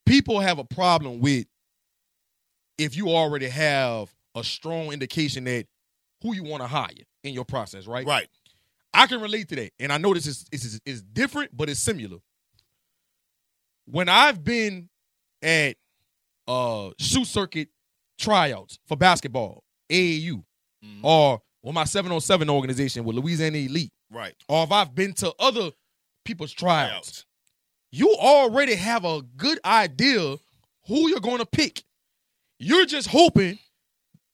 people 0.06 0.40
have 0.40 0.58
a 0.58 0.64
problem 0.64 1.20
with 1.20 1.46
if 2.78 2.96
you 2.96 3.10
already 3.10 3.48
have 3.48 4.14
a 4.34 4.44
strong 4.44 4.92
indication 4.92 5.44
that 5.44 5.66
who 6.22 6.34
you 6.34 6.44
want 6.44 6.62
to 6.62 6.66
hire 6.66 6.90
in 7.22 7.34
your 7.34 7.44
process, 7.44 7.86
right? 7.86 8.06
Right. 8.06 8.28
I 8.92 9.06
can 9.08 9.20
relate 9.20 9.48
to 9.48 9.56
that, 9.56 9.72
and 9.80 9.92
I 9.92 9.98
know 9.98 10.14
this 10.14 10.26
is 10.26 10.46
is 10.52 10.80
is 10.86 11.02
different, 11.02 11.56
but 11.56 11.68
it's 11.68 11.80
similar. 11.80 12.18
When 13.86 14.08
I've 14.08 14.42
been 14.44 14.88
at 15.42 15.76
uh 16.46 16.90
shoot 16.98 17.26
circuit 17.26 17.68
tryouts 18.18 18.78
for 18.86 18.96
basketball, 18.96 19.62
AAU, 19.90 20.44
Mhm. 20.84 21.00
or 21.02 21.42
with 21.62 21.74
my 21.74 21.84
707 21.84 22.48
organization 22.50 23.04
with 23.04 23.16
Louisiana 23.16 23.58
Elite, 23.58 23.92
Right. 24.10 24.34
or 24.48 24.64
if 24.64 24.72
I've 24.72 24.94
been 24.94 25.12
to 25.14 25.34
other 25.38 25.70
people's 26.24 26.52
tryouts, 26.52 27.24
you 27.90 28.14
already 28.16 28.74
have 28.74 29.04
a 29.04 29.22
good 29.22 29.58
idea 29.64 30.36
who 30.86 31.08
you're 31.08 31.20
going 31.20 31.38
to 31.38 31.46
pick. 31.46 31.82
You're 32.58 32.86
just 32.86 33.08
hoping 33.08 33.58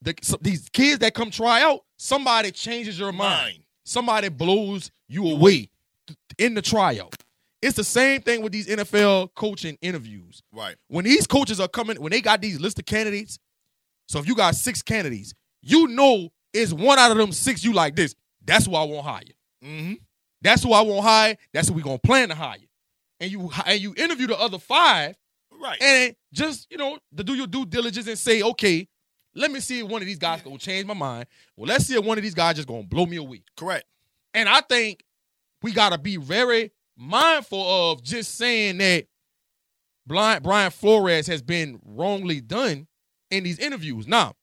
that 0.02 0.24
so- 0.24 0.38
these 0.40 0.68
kids 0.70 0.98
that 1.00 1.14
come 1.14 1.30
try 1.30 1.62
out, 1.62 1.84
somebody 1.96 2.50
changes 2.52 2.98
your 2.98 3.12
mind. 3.12 3.58
Mine. 3.58 3.64
Somebody 3.84 4.28
blows 4.28 4.90
you 5.08 5.28
away 5.28 5.70
in 6.38 6.54
the 6.54 6.62
tryout. 6.62 7.14
It's 7.62 7.76
the 7.76 7.84
same 7.84 8.22
thing 8.22 8.42
with 8.42 8.52
these 8.52 8.66
NFL 8.68 9.34
coaching 9.34 9.76
interviews. 9.82 10.42
Right. 10.52 10.76
When 10.88 11.04
these 11.04 11.26
coaches 11.26 11.60
are 11.60 11.68
coming, 11.68 12.00
when 12.00 12.10
they 12.10 12.20
got 12.22 12.40
these 12.40 12.58
list 12.60 12.78
of 12.78 12.86
candidates, 12.86 13.38
so 14.08 14.18
if 14.18 14.26
you 14.26 14.34
got 14.34 14.54
six 14.54 14.80
candidates, 14.82 15.34
you 15.62 15.86
know 15.88 16.30
it's 16.54 16.72
one 16.72 16.98
out 16.98 17.10
of 17.10 17.16
them 17.18 17.32
six 17.32 17.62
you 17.62 17.72
like 17.72 17.94
this. 17.96 18.14
That's 18.44 18.66
who 18.66 18.74
I 18.74 18.84
won't 18.84 19.04
hire. 19.04 19.22
Mm-hmm. 19.64 19.94
That's 20.42 20.62
who 20.62 20.72
I 20.72 20.80
won't 20.80 21.04
hire. 21.04 21.36
That's 21.52 21.68
who 21.68 21.74
we 21.74 21.82
gonna 21.82 21.98
plan 21.98 22.30
to 22.30 22.34
hire. 22.34 22.58
And 23.20 23.30
you 23.30 23.50
and 23.66 23.78
you 23.80 23.94
interview 23.96 24.26
the 24.28 24.38
other 24.40 24.58
five, 24.58 25.14
Right. 25.60 25.80
and 25.82 26.16
just 26.32 26.66
you 26.70 26.78
know 26.78 26.98
to 27.16 27.22
do 27.22 27.34
your 27.34 27.46
due 27.46 27.66
diligence 27.66 28.06
and 28.08 28.18
say, 28.18 28.42
okay, 28.42 28.88
let 29.34 29.50
me 29.50 29.60
see 29.60 29.80
if 29.80 29.86
one 29.86 30.00
of 30.00 30.06
these 30.06 30.18
guys 30.18 30.40
gonna 30.40 30.56
change 30.56 30.86
my 30.86 30.94
mind. 30.94 31.26
Well, 31.56 31.68
let's 31.68 31.84
see 31.86 31.94
if 31.94 32.02
one 32.04 32.16
of 32.16 32.24
these 32.24 32.34
guys 32.34 32.56
just 32.56 32.66
gonna 32.66 32.84
blow 32.84 33.04
me 33.04 33.16
away. 33.18 33.42
Correct. 33.56 33.84
And 34.32 34.48
I 34.48 34.62
think 34.62 35.04
we 35.62 35.72
gotta 35.72 35.98
be 35.98 36.16
very 36.16 36.72
mindful 36.96 37.60
of 37.92 38.02
just 38.02 38.36
saying 38.36 38.78
that 38.78 39.06
blind 40.06 40.42
Brian 40.42 40.70
Flores 40.70 41.26
has 41.26 41.42
been 41.42 41.78
wrongly 41.84 42.40
done 42.40 42.86
in 43.30 43.44
these 43.44 43.58
interviews. 43.58 44.06
Now, 44.06 44.34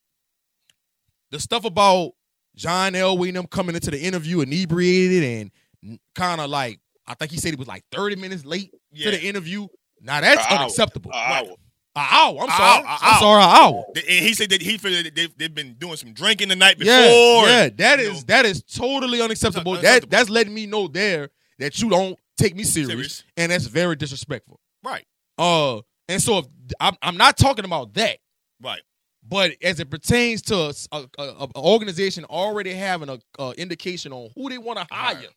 the 1.31 1.39
stuff 1.39 1.65
about 1.65 2.11
John 2.55 2.93
Elway 2.93 3.27
and 3.29 3.37
them 3.37 3.47
coming 3.47 3.75
into 3.75 3.91
the 3.91 3.99
interview 3.99 4.41
inebriated 4.41 5.51
and 5.83 5.99
kind 6.15 6.41
of 6.41 6.49
like 6.49 6.79
I 7.05 7.13
think 7.13 7.31
he 7.31 7.37
said 7.37 7.51
he 7.51 7.55
was 7.55 7.67
like 7.67 7.83
30 7.91 8.15
minutes 8.17 8.43
late 8.45 8.71
Yeah. 8.91 9.11
to 9.11 9.17
the 9.17 9.23
interview. 9.27 9.67
Now 10.01 10.21
that's 10.21 10.45
An 10.49 10.57
unacceptable. 10.57 11.11
An 11.13 11.19
Right. 11.19 11.49
An 11.95 12.05
hour. 12.11 12.41
I'm 12.41 12.49
sorry. 12.49 12.85
hour, 12.85 12.97
I'm 13.01 13.19
sorry. 13.19 13.43
An 13.43 13.49
hour. 13.49 13.85
And 13.95 14.25
he 14.25 14.33
said 14.35 14.49
that 14.51 14.61
he 14.61 14.77
feel 14.77 15.03
that 15.03 15.15
they've, 15.15 15.35
they've 15.37 15.53
been 15.53 15.73
doing 15.75 15.95
some 15.95 16.13
drinking 16.13 16.49
the 16.49 16.55
night 16.55 16.77
before. 16.77 16.93
Yeah, 16.93 17.63
yeah, 17.63 17.69
that 17.77 17.99
is 17.99 18.13
know. 18.13 18.19
that 18.27 18.45
is 18.45 18.61
totally 18.63 19.19
unacceptable. 19.21 19.73
That 19.73 19.79
unacceptable. 19.79 20.09
that's 20.11 20.29
letting 20.29 20.53
me 20.53 20.65
know 20.67 20.87
there 20.87 21.29
that 21.59 21.81
you 21.81 21.89
don't 21.89 22.17
take 22.37 22.55
me 22.55 22.63
serious, 22.63 22.89
Serious. 22.91 23.23
and 23.35 23.51
that's 23.51 23.65
very 23.65 23.95
disrespectful. 23.95 24.59
Right. 24.83 25.05
Uh, 25.37 25.81
and 26.07 26.21
so 26.21 26.39
if 26.39 26.45
I'm 26.79 26.95
I'm 27.01 27.17
not 27.17 27.37
talking 27.37 27.65
about 27.65 27.93
that, 27.95 28.17
Right. 28.61 28.81
but 29.27 29.51
as 29.61 29.79
it 29.79 29.89
pertains 29.89 30.41
to 30.43 30.73
a, 30.91 31.05
a, 31.19 31.23
a- 31.23 31.49
organization 31.57 32.23
already 32.25 32.73
having 32.73 33.09
a, 33.09 33.19
a 33.39 33.51
indication 33.51 34.13
on 34.13 34.29
who 34.35 34.49
they 34.49 34.57
want 34.57 34.79
to 34.79 34.87
hire, 34.91 35.15
Hire. 35.15 35.27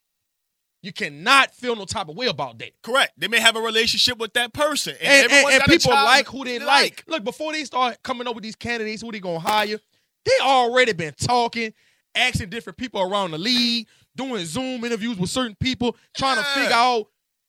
you 0.82 0.92
cannot 0.92 1.55
feel 1.55 1.76
no 1.76 1.84
type 1.84 2.09
of 2.09 2.16
way 2.16 2.26
about 2.26 2.59
that. 2.61 2.70
Correct. 2.82 3.12
They 3.18 3.28
may 3.28 3.40
have 3.40 3.57
a 3.57 3.61
relationship 3.61 4.18
with 4.18 4.32
that 4.34 4.53
person, 4.55 4.94
and, 5.01 5.24
And, 5.24 5.32
and, 5.32 5.48
and 5.55 5.62
people 5.64 5.92
like 5.92 6.26
who 6.26 6.44
they 6.44 6.59
they 6.59 6.64
like. 6.64 7.05
Look, 7.07 7.24
before 7.24 7.53
they 7.53 7.64
start 7.64 8.03
coming 8.03 8.26
up 8.26 8.34
with 8.34 8.44
these 8.44 8.57
candidates, 8.57 9.03
who 9.03 9.11
they 9.12 9.20
gonna 9.20 9.38
hire, 9.40 9.78
they 10.24 10.32
already 10.42 10.92
been 10.92 11.14
talking, 11.20 11.72
asking 12.14 12.51
different 12.51 12.76
people 12.78 13.01
around 13.03 13.32
the 13.32 13.38
league, 13.38 13.88
doing 14.16 14.44
Zoom 14.44 14.84
interviews 14.84 15.18
with 15.18 15.30
certain 15.30 15.56
people, 15.61 15.96
trying 16.16 16.38
to 16.38 16.45
figure 16.54 16.74
out 16.74 17.07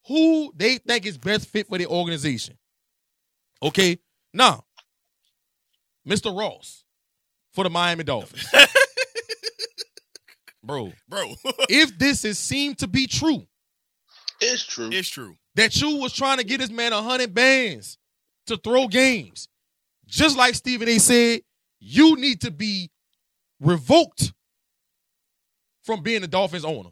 who 0.08 0.52
they 0.56 0.78
think 0.78 1.06
is 1.06 1.18
best 1.18 1.48
fit 1.48 1.68
for 1.68 1.78
the 1.78 1.88
organization. 1.88 2.58
Okay, 3.64 4.00
now, 4.34 4.66
Mr. 6.08 6.36
Ross 6.38 6.84
for 7.54 7.64
the 7.64 7.70
Miami 7.70 8.04
Dolphins, 8.04 8.48
bro. 10.64 10.92
bro. 11.08 11.34
If 11.70 11.98
this 11.98 12.26
is 12.26 12.38
seemed 12.40 12.80
to 12.80 12.88
be 12.88 13.08
true, 13.08 13.46
It's 14.40 14.64
true. 14.66 14.90
it's 14.92 15.10
true. 15.10 15.36
that 15.56 15.80
you 15.80 15.98
was 15.98 16.14
trying 16.14 16.38
to 16.38 16.44
get 16.44 16.60
this 16.60 16.72
man 16.72 16.94
a 16.94 17.02
hundred 17.02 17.34
bands 17.34 17.98
to 18.48 18.58
throw 18.58 18.88
games. 18.88 19.48
Just 20.08 20.38
like 20.38 20.56
Stephen 20.56 20.90
A. 20.90 21.00
said, 21.00 21.42
you 21.80 22.16
need 22.18 22.42
to 22.42 22.52
be 22.52 22.90
revoked 23.60 24.34
from 25.84 26.02
being 26.04 26.22
the 26.22 26.28
Dolphins 26.28 26.66
owner. 26.66 26.90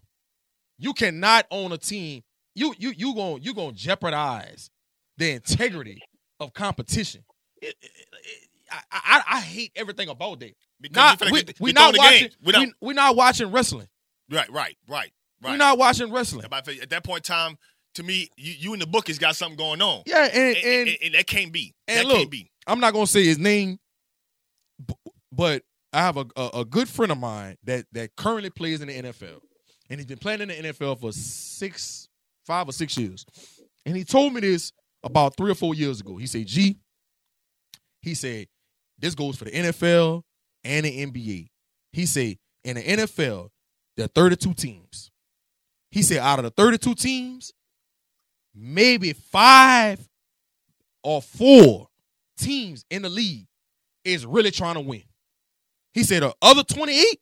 You 0.77 0.93
cannot 0.93 1.45
own 1.51 1.71
a 1.71 1.77
team. 1.77 2.23
You 2.55 2.73
you 2.77 2.91
you 2.95 3.13
going 3.15 3.41
you 3.43 3.53
going 3.53 3.75
to 3.75 3.77
jeopardize 3.77 4.69
the 5.17 5.31
integrity 5.31 6.01
of 6.39 6.53
competition. 6.53 7.23
It- 7.61 7.75
it- 7.81 7.91
it- 7.91 8.49
I, 8.71 8.81
I, 8.91 9.23
I 9.37 9.41
hate 9.41 9.71
everything 9.75 10.09
about 10.09 10.39
that. 10.41 10.53
Because 10.79 11.19
Not, 11.19 11.31
we 11.31 11.41
get- 11.43 11.59
we 11.59 11.71
not 11.73 11.97
watching. 11.97 12.29
We 12.43 12.51
don't- 12.51 12.73
we, 12.79 12.89
we 12.89 12.93
not 12.93 13.15
watching 13.15 13.51
wrestling. 13.51 13.87
right, 14.29 14.47
right, 14.51 14.77
right, 14.87 15.11
right. 15.41 15.51
We're 15.51 15.57
not 15.57 15.79
watching 15.79 16.11
wrestling. 16.11 16.45
At 16.51 16.89
that 16.91 17.03
point 17.03 17.27
in 17.27 17.33
time, 17.35 17.57
to 17.95 18.03
me, 18.03 18.29
you, 18.37 18.53
you 18.59 18.73
and 18.73 18.81
the 18.81 18.85
book 18.87 19.07
has 19.07 19.17
got 19.17 19.35
something 19.35 19.57
going 19.57 19.81
on. 19.81 20.03
Yeah, 20.05 20.25
and 20.31 20.55
And, 20.55 20.57
and, 20.57 20.87
and- 20.89 20.97
and 21.03 21.13
that 21.15 21.25
can't 21.25 21.51
be. 21.51 21.73
and 21.87 21.97
that 22.01 22.05
look, 22.07 22.17
can't 22.17 22.29
be. 22.31 22.51
I'm 22.67 22.79
not 22.79 22.93
gonna 22.93 23.07
say 23.07 23.25
his 23.25 23.39
name, 23.39 23.79
but 25.31 25.63
I 25.91 26.01
have 26.01 26.17
a, 26.17 26.25
a 26.35 26.49
a 26.55 26.65
good 26.65 26.87
friend 26.87 27.11
of 27.11 27.17
mine 27.17 27.57
that 27.63 27.85
that 27.93 28.15
currently 28.15 28.49
plays 28.49 28.81
in 28.81 28.87
the 28.87 29.01
NFL, 29.01 29.39
and 29.89 29.99
he's 29.99 30.05
been 30.05 30.17
playing 30.17 30.41
in 30.41 30.49
the 30.49 30.53
NFL 30.55 30.99
for 30.99 31.11
six, 31.11 32.07
five 32.45 32.67
or 32.67 32.71
six 32.71 32.97
years, 32.97 33.25
and 33.85 33.95
he 33.95 34.03
told 34.03 34.33
me 34.33 34.41
this 34.41 34.71
about 35.03 35.35
three 35.37 35.51
or 35.51 35.55
four 35.55 35.73
years 35.73 36.01
ago. 36.01 36.17
He 36.17 36.27
said, 36.27 36.45
"G," 36.45 36.77
he 38.01 38.13
said, 38.13 38.47
"This 38.97 39.15
goes 39.15 39.35
for 39.37 39.45
the 39.45 39.51
NFL 39.51 40.23
and 40.63 40.85
the 40.85 41.05
NBA." 41.05 41.49
He 41.91 42.05
said, 42.05 42.37
"In 42.63 42.75
the 42.75 42.83
NFL, 42.83 43.49
there 43.97 44.05
are 44.05 44.09
32 44.09 44.53
teams." 44.53 45.09
He 45.91 46.03
said, 46.03 46.19
"Out 46.19 46.37
of 46.37 46.45
the 46.45 46.51
32 46.51 46.93
teams, 46.93 47.51
maybe 48.53 49.13
five 49.13 50.07
or 51.03 51.21
four 51.21 51.87
teams 52.37 52.85
in 52.89 53.01
the 53.01 53.09
league 53.09 53.47
is 54.03 54.25
really 54.25 54.51
trying 54.51 54.75
to 54.75 54.81
win. 54.81 55.03
He 55.93 56.03
said 56.03 56.23
the 56.23 56.33
other 56.41 56.63
28 56.63 57.19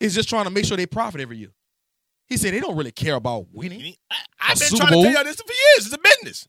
is 0.00 0.14
just 0.14 0.28
trying 0.28 0.44
to 0.44 0.50
make 0.50 0.64
sure 0.64 0.76
they 0.76 0.86
profit 0.86 1.20
every 1.20 1.38
year. 1.38 1.50
He 2.28 2.36
said 2.36 2.54
they 2.54 2.60
don't 2.60 2.76
really 2.76 2.92
care 2.92 3.14
about 3.16 3.46
winning. 3.52 3.94
I, 4.10 4.16
I've 4.40 4.56
A 4.56 4.60
been 4.60 4.68
Super 4.68 4.86
trying 4.86 4.92
to 4.92 5.02
tell 5.02 5.12
y'all 5.12 5.24
this 5.24 5.36
for 5.36 5.52
years. 5.52 5.86
It's 5.86 5.92
a 5.92 5.98
business. 5.98 6.48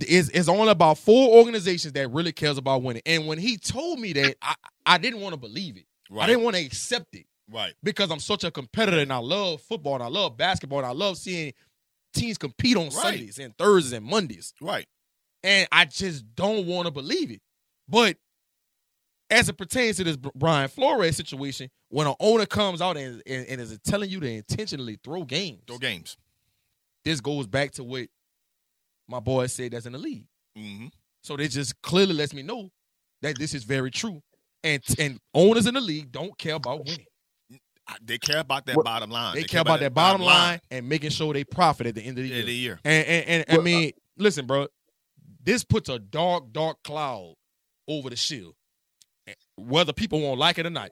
It's, 0.00 0.28
it's 0.30 0.48
only 0.48 0.70
about 0.70 0.98
four 0.98 1.36
organizations 1.38 1.92
that 1.94 2.10
really 2.10 2.32
cares 2.32 2.58
about 2.58 2.82
winning. 2.82 3.02
And 3.06 3.26
when 3.26 3.38
he 3.38 3.56
told 3.56 3.98
me 4.00 4.12
that, 4.14 4.36
I, 4.42 4.54
I 4.86 4.98
didn't 4.98 5.20
want 5.20 5.34
to 5.34 5.40
believe 5.40 5.76
it. 5.76 5.84
I 6.18 6.26
didn't 6.26 6.42
want 6.42 6.56
to 6.56 6.64
accept 6.64 7.14
it. 7.14 7.26
Right. 7.52 7.74
because 7.82 8.10
I'm 8.10 8.20
such 8.20 8.42
a 8.42 8.50
competitor 8.50 8.98
and 9.00 9.12
I 9.12 9.18
love 9.18 9.60
football 9.60 9.94
and 9.94 10.02
I 10.02 10.06
love 10.06 10.36
basketball 10.38 10.78
and 10.78 10.86
I 10.86 10.92
love 10.92 11.18
seeing 11.18 11.52
teams 12.14 12.38
compete 12.38 12.74
on 12.76 12.84
Right. 12.84 12.92
Sundays 12.92 13.38
and 13.38 13.54
Thursdays 13.58 13.92
and 13.92 14.06
Mondays. 14.06 14.54
Right. 14.62 14.86
And 15.42 15.68
I 15.70 15.84
just 15.84 16.24
don't 16.34 16.66
want 16.66 16.86
to 16.86 16.90
believe 16.90 17.30
it. 17.30 17.42
But 17.86 18.16
as 19.30 19.48
it 19.48 19.56
pertains 19.56 19.96
to 19.96 20.04
this 20.04 20.16
Brian 20.16 20.68
Flores 20.68 21.16
situation, 21.16 21.70
when 21.88 22.06
an 22.06 22.14
owner 22.20 22.46
comes 22.46 22.80
out 22.82 22.96
and, 22.96 23.22
and, 23.26 23.46
and 23.46 23.60
is 23.60 23.78
telling 23.84 24.10
you 24.10 24.20
to 24.20 24.30
intentionally 24.30 24.98
throw 25.02 25.24
games, 25.24 25.62
Throw 25.66 25.78
games. 25.78 26.16
this 27.04 27.20
goes 27.20 27.46
back 27.46 27.70
to 27.72 27.84
what 27.84 28.06
my 29.08 29.20
boy 29.20 29.46
said 29.46 29.72
that's 29.72 29.86
in 29.86 29.92
the 29.92 29.98
league. 29.98 30.26
Mm-hmm. 30.58 30.86
So 31.22 31.36
they 31.36 31.48
just 31.48 31.80
clearly 31.82 32.14
lets 32.14 32.34
me 32.34 32.42
know 32.42 32.70
that 33.22 33.38
this 33.38 33.54
is 33.54 33.64
very 33.64 33.90
true. 33.90 34.22
And 34.62 34.82
and 34.98 35.18
owners 35.34 35.66
in 35.66 35.74
the 35.74 35.80
league 35.80 36.10
don't 36.12 36.36
care 36.38 36.54
about 36.54 36.84
winning. 36.86 37.06
They 38.02 38.16
care 38.16 38.38
about 38.40 38.64
that 38.66 38.76
What- 38.76 38.84
bottom 38.86 39.10
line. 39.10 39.34
They, 39.34 39.44
care 39.44 39.60
about 39.60 39.80
that 39.80 39.92
bottom 39.92 40.22
line 40.22 40.60
and 40.70 40.88
making 40.88 41.10
sure 41.10 41.34
they 41.34 41.44
profit 41.44 41.86
at 41.86 41.94
the 41.94 42.00
end 42.02 42.18
of 42.18 42.24
the 42.24 42.28
year. 42.30 42.44
the 42.44 42.52
year. 42.54 42.80
And 42.84 43.06
and, 43.06 43.28
and 43.28 43.44
I 43.48 43.54
Well, 43.56 43.62
mean, 43.62 43.92
listen, 44.16 44.46
bro, 44.46 44.68
this 45.42 45.64
puts 45.64 45.90
a 45.90 45.98
dark, 45.98 46.50
dark 46.52 46.82
cloud 46.82 47.34
over 47.86 48.08
the 48.08 48.16
shield, 48.16 48.54
whether 49.56 49.92
people 49.92 50.20
won't 50.20 50.38
like 50.38 50.58
it 50.58 50.66
or 50.66 50.70
not. 50.70 50.90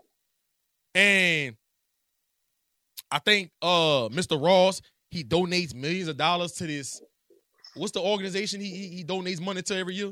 And 0.94 1.56
I 3.10 3.18
think 3.18 3.50
uh 3.60 4.08
Mr. 4.10 4.42
Ross 4.42 4.80
he 5.10 5.24
donates 5.24 5.74
millions 5.74 6.08
of 6.08 6.16
dollars 6.16 6.52
to 6.52 6.66
this. 6.66 7.00
What's 7.74 7.92
the 7.92 8.00
organization 8.00 8.60
he 8.60 8.70
he, 8.70 8.88
he 8.88 9.04
donates 9.04 9.40
money 9.40 9.62
to 9.62 9.76
every 9.76 9.94
year? 9.94 10.08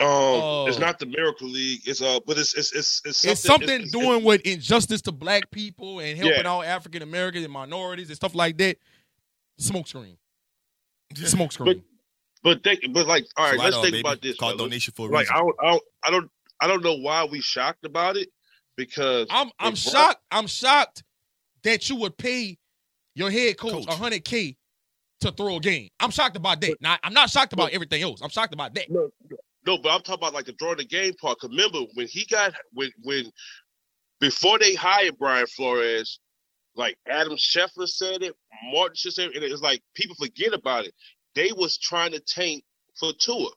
Um, 0.00 0.08
Oh. 0.08 0.66
it's 0.66 0.78
not 0.78 0.98
the 0.98 1.06
Miracle 1.06 1.48
League. 1.48 1.82
It's 1.86 2.02
uh, 2.02 2.18
but 2.26 2.36
it's 2.38 2.54
it's 2.54 2.72
it's 2.74 3.00
it's 3.04 3.18
something, 3.18 3.30
it's 3.32 3.40
something 3.42 3.68
it's- 3.82 3.90
doing 3.92 4.24
with 4.24 4.40
injustice 4.42 5.02
to 5.02 5.12
black 5.12 5.50
people 5.50 6.00
and 6.00 6.18
helping 6.18 6.40
Yeah. 6.44 6.50
out 6.50 6.64
African 6.64 7.02
Americans 7.02 7.44
and 7.44 7.52
minorities 7.52 8.08
and 8.08 8.16
stuff 8.16 8.34
like 8.34 8.56
that. 8.58 8.76
Smoke 9.58 9.86
screen. 9.86 10.16
Smoke 11.14 11.52
screen. 11.52 11.84
But 12.42 12.62
think, 12.64 12.80
but 12.92 13.06
like, 13.06 13.24
all 13.36 13.44
right, 13.46 13.56
Right 13.56 13.64
let's 13.66 13.76
think 13.76 13.86
baby. 13.92 14.00
about 14.00 14.20
this. 14.20 14.36
Called 14.36 14.58
donation 14.58 14.92
for 14.94 15.08
a 15.08 15.12
Like, 15.12 15.30
reason. 15.30 15.36
I 15.36 15.38
don't, 15.38 15.56
I 15.62 15.70
don't, 15.70 15.82
I 16.04 16.10
don't, 16.10 16.30
I 16.64 16.66
don't 16.66 16.82
know 16.82 16.94
why 16.94 17.24
we 17.24 17.42
shocked 17.42 17.84
about 17.84 18.16
it 18.16 18.30
because 18.74 19.26
I'm 19.28 19.48
I'm 19.58 19.72
Brock- 19.72 19.76
shocked. 19.76 20.20
I'm 20.30 20.46
shocked 20.46 21.02
that 21.62 21.90
you 21.90 21.96
would 21.96 22.16
pay 22.16 22.56
your 23.14 23.30
head 23.30 23.58
coach 23.58 23.86
Coach. 23.86 23.98
hundred 23.98 24.24
K 24.24 24.56
to 25.20 25.30
throw 25.30 25.56
a 25.56 25.60
game. 25.60 25.90
I'm 26.00 26.10
shocked 26.10 26.36
about 26.38 26.62
that. 26.62 26.80
Now 26.80 26.96
I'm 27.04 27.12
not 27.12 27.28
shocked 27.28 27.52
about 27.52 27.72
everything 27.72 28.00
else. 28.02 28.22
I'm 28.22 28.30
shocked 28.30 28.54
about 28.54 28.74
that. 28.76 28.90
no, 28.90 29.10
no, 29.66 29.76
but 29.76 29.90
I'm 29.90 30.00
talking 30.00 30.14
about 30.14 30.32
like 30.32 30.46
the 30.46 30.54
throwing 30.54 30.78
the 30.78 30.86
game 30.86 31.12
part. 31.20 31.38
'Cause 31.38 31.50
remember 31.50 31.80
when 31.92 32.08
he 32.08 32.24
got 32.24 32.54
when 32.72 32.90
when 33.02 33.30
before 34.20 34.58
they 34.58 34.74
hired 34.74 35.18
Brian 35.18 35.46
Flores, 35.46 36.18
like 36.76 36.96
Adam 37.06 37.36
Schefter 37.36 37.86
said 37.86 38.22
it, 38.22 38.34
Martin 38.72 38.96
said 38.96 39.32
it, 39.32 39.34
and 39.36 39.44
it's 39.44 39.60
like 39.60 39.82
people 39.94 40.16
forget 40.16 40.54
about 40.54 40.86
it. 40.86 40.94
They 41.34 41.52
was 41.52 41.76
trying 41.76 42.12
to 42.12 42.20
tank 42.20 42.64
for 42.98 43.12
Tua. 43.18 43.50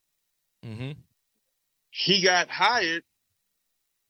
Mm-hmm. 0.66 0.92
He 1.98 2.22
got 2.22 2.48
hired 2.48 3.04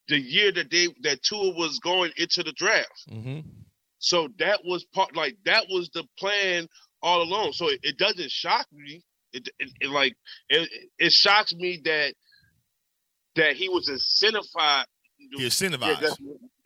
the 0.09 0.19
year 0.19 0.51
that 0.51 0.69
they 0.69 0.88
that 1.03 1.23
Tua 1.23 1.53
was 1.53 1.80
going 1.80 2.11
into 2.18 2.43
the 2.43 2.51
draft. 2.51 2.91
Mm-hmm. 3.09 3.39
So 3.99 4.27
that 4.39 4.59
was 4.65 4.84
part 4.93 5.15
like 5.15 5.38
that 5.45 5.65
was 5.69 5.89
the 5.93 6.03
plan 6.19 6.68
all 7.01 7.22
along. 7.22 7.53
So 7.53 7.69
it, 7.69 7.80
it 7.84 7.97
doesn't 7.97 8.30
shock 8.30 8.68
me. 8.73 9.01
It, 9.31 9.47
it, 9.59 9.69
it 9.81 9.89
like 9.89 10.15
it, 10.49 10.69
it 10.99 11.14
shocks 11.14 11.53
me 11.53 11.81
that 11.85 12.14
that 13.35 13.55
he 13.55 13.69
was 13.69 13.89
incentivized. 13.89 14.85
He 15.18 15.30
Yeah, 15.41 15.47
incentivized. 15.47 15.99
that's 16.01 16.18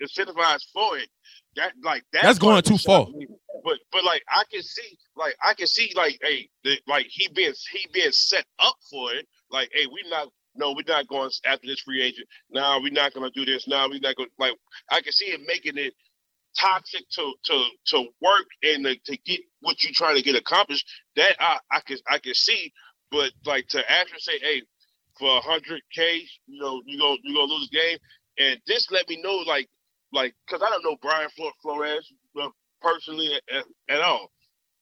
incentivized 0.01 0.65
for 0.73 0.97
it. 0.97 1.09
That 1.55 1.73
like 1.83 2.03
that 2.13 2.23
That's 2.23 2.39
going 2.39 2.61
too 2.63 2.77
far. 2.77 3.07
me. 3.07 3.27
But 3.63 3.77
but 3.91 4.03
like 4.03 4.23
I 4.27 4.43
can 4.51 4.63
see 4.63 4.97
like 5.15 5.35
I 5.43 5.53
can 5.53 5.67
see 5.67 5.91
like 5.95 6.17
hey 6.21 6.49
the, 6.63 6.79
like 6.87 7.05
he 7.09 7.27
being 7.35 7.53
he 7.71 7.87
being 7.93 8.11
set 8.11 8.45
up 8.59 8.75
for 8.89 9.13
it. 9.13 9.27
Like 9.51 9.69
hey 9.73 9.85
we 9.85 10.09
not 10.09 10.29
no 10.55 10.73
we're 10.73 10.83
not 10.87 11.07
going 11.07 11.31
after 11.45 11.67
this 11.67 11.81
free 11.81 12.01
agent. 12.03 12.27
No 12.51 12.79
we're 12.81 12.91
not 12.93 13.13
gonna 13.13 13.31
do 13.31 13.45
this. 13.45 13.67
No 13.67 13.87
we're 13.89 13.99
not 13.99 14.15
going 14.15 14.29
like 14.39 14.53
I 14.91 15.01
can 15.01 15.13
see 15.13 15.25
it 15.27 15.41
making 15.47 15.77
it 15.83 15.93
toxic 16.59 17.03
to 17.11 17.33
to 17.45 17.65
to 17.87 17.97
work 18.21 18.47
and 18.63 18.85
to, 18.85 18.95
to 19.05 19.17
get 19.25 19.41
what 19.61 19.83
you're 19.83 19.93
trying 19.93 20.17
to 20.17 20.23
get 20.23 20.35
accomplished. 20.35 20.87
That 21.17 21.35
I 21.39 21.59
I 21.71 21.81
can 21.81 21.97
I 22.09 22.19
can 22.19 22.35
see. 22.35 22.73
But 23.11 23.31
like 23.45 23.67
to 23.69 23.91
actually 23.91 24.19
say 24.21 24.39
hey 24.41 24.63
for 25.19 25.41
hundred 25.41 25.81
k 25.95 26.23
you 26.47 26.61
know 26.61 26.81
you 26.85 26.99
go 26.99 27.17
you 27.23 27.35
gonna 27.35 27.53
lose 27.53 27.69
the 27.71 27.77
game 27.77 27.97
and 28.39 28.59
this 28.67 28.87
let 28.91 29.07
me 29.09 29.21
know 29.21 29.37
like 29.47 29.67
like 30.13 30.35
because 30.47 30.63
I 30.65 30.69
don't 30.69 30.83
know 30.83 30.97
Brian 31.01 31.29
Flores 31.61 32.11
uh, 32.41 32.49
personally 32.81 33.31
at, 33.53 33.65
at 33.89 34.01
all, 34.01 34.31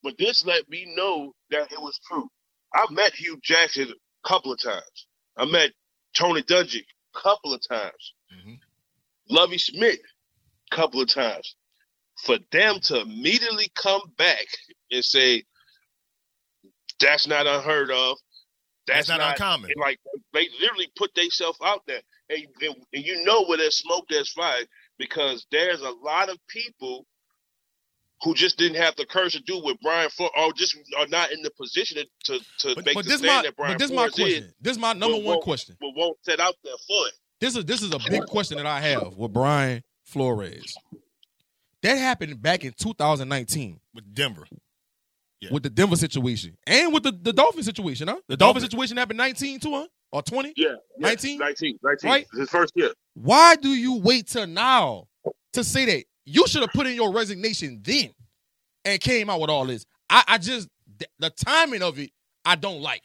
but 0.03 0.15
this 0.19 0.45
let 0.45 0.69
me 0.69 0.93
know 0.95 1.33
that 1.51 1.71
it 1.71 1.79
was 1.81 1.99
true. 2.09 2.29
I've 2.73 2.91
met 2.91 3.13
Hue 3.13 3.39
Jackson 3.43 3.89
a 4.25 4.29
couple 4.29 4.53
of 4.53 4.59
times. 4.61 5.07
I 5.39 5.45
met 5.45 5.71
Tony 6.13 6.43
Dungy 6.43 6.81
a 7.15 7.19
couple 7.19 7.53
of 7.53 7.61
times. 7.67 8.13
Mhm. 8.33 8.59
Lovie 9.29 9.57
Smith 9.57 9.99
a 10.71 10.75
couple 10.75 11.01
of 11.01 11.07
times. 11.09 11.55
For 12.25 12.37
them 12.51 12.81
to 12.81 12.99
immediately 13.01 13.69
come 13.75 14.01
back 14.17 14.45
and 14.91 15.03
say 15.03 15.45
that's 16.99 17.27
not 17.27 17.47
unheard 17.47 17.91
of. 17.91 18.17
That's 18.87 19.07
not 19.07 19.21
uncommon. 19.21 19.71
like 19.77 19.99
they 20.33 20.49
literally 20.59 20.91
put 20.97 21.13
themselves 21.15 21.59
out 21.63 21.83
there, 21.87 22.01
and, 22.29 22.45
and, 22.61 22.75
and 22.93 23.05
you 23.05 23.23
know 23.23 23.45
where 23.45 23.57
there's 23.57 23.77
smoke, 23.77 24.05
there's 24.09 24.31
fire, 24.33 24.65
because 24.97 25.45
there's 25.51 25.81
a 25.81 25.91
lot 25.91 26.29
of 26.29 26.37
people 26.47 27.05
who 28.21 28.33
just 28.33 28.57
didn't 28.57 28.75
have 28.81 28.95
the 28.97 29.05
courage 29.05 29.33
to 29.33 29.41
do 29.41 29.59
what 29.59 29.77
Brian 29.81 30.09
Flores, 30.09 30.31
or 30.37 30.51
just 30.53 30.75
are 30.97 31.07
not 31.07 31.31
in 31.31 31.41
the 31.41 31.51
position 31.51 32.03
to 32.25 32.39
to 32.59 32.75
But, 32.75 32.85
make 32.85 32.95
but 32.95 33.05
the 33.05 33.09
this 33.11 33.19
stand 33.19 33.35
my 33.37 33.41
that 33.43 33.55
Brian 33.55 33.73
but 33.73 33.79
this 33.79 33.89
my 33.91 33.95
Flores 34.09 34.13
question. 34.15 34.43
is, 34.43 34.53
This 34.61 34.71
is 34.73 34.79
my 34.79 34.93
number 34.93 35.17
But 35.17 35.23
one 35.23 35.41
question. 35.41 35.75
but 35.79 35.91
won't 35.95 36.17
set 36.23 36.39
out 36.39 36.55
there 36.63 36.73
for 36.87 37.07
it. 37.07 37.13
This 37.39 37.55
is 37.55 37.65
this 37.65 37.81
is 37.81 37.93
a 37.93 37.99
big 38.09 38.25
question 38.25 38.57
that 38.57 38.65
I 38.65 38.81
have 38.81 39.15
with 39.15 39.31
Brian 39.33 39.83
Flores. 40.05 40.75
That 41.81 41.95
happened 41.97 42.41
back 42.41 42.65
in 42.65 42.73
2019 42.77 43.79
with 43.93 44.13
Denver. 44.13 44.45
Yeah. 45.41 45.53
with 45.53 45.63
the 45.63 45.69
Denver 45.69 45.95
situation 45.95 46.57
and 46.67 46.93
with 46.93 47.03
the, 47.03 47.13
the 47.13 47.31
Dolphin 47.31 47.63
situation, 47.63 48.09
huh? 48.09 48.15
The, 48.27 48.33
The 48.33 48.37
Dolphin 48.37 48.55
Dolphins. 48.55 48.71
situation 48.73 48.97
happened 48.97 49.15
19 49.19 49.61
too, 49.61 49.71
huh? 49.71 49.87
Or 50.11 50.21
20? 50.21 50.51
Yeah, 50.57 50.73
19? 50.97 51.37
19, 51.39 51.79
19, 51.81 52.09
Right? 52.11 52.27
His 52.37 52.49
first 52.49 52.73
year. 52.75 52.91
Why 53.13 53.55
do 53.55 53.69
you 53.69 53.99
wait 53.99 54.27
till 54.27 54.47
now 54.47 55.07
to 55.53 55.63
say 55.63 55.85
that? 55.85 56.03
You 56.29 56.47
should 56.47 56.61
have 56.61 56.71
put 56.73 56.87
in 56.87 56.93
your 56.95 57.11
resignation 57.11 57.81
then 57.83 58.09
and 58.85 58.99
came 59.01 59.29
out 59.29 59.39
with 59.41 59.49
all 59.49 59.65
this. 59.65 59.85
I, 60.09 60.23
I 60.27 60.37
just 60.37 60.67
th- 60.99 61.09
the 61.19 61.29
timing 61.45 61.81
of 61.81 61.97
it, 61.99 62.11
I 62.45 62.55
don't 62.55 62.81
like. 62.81 63.01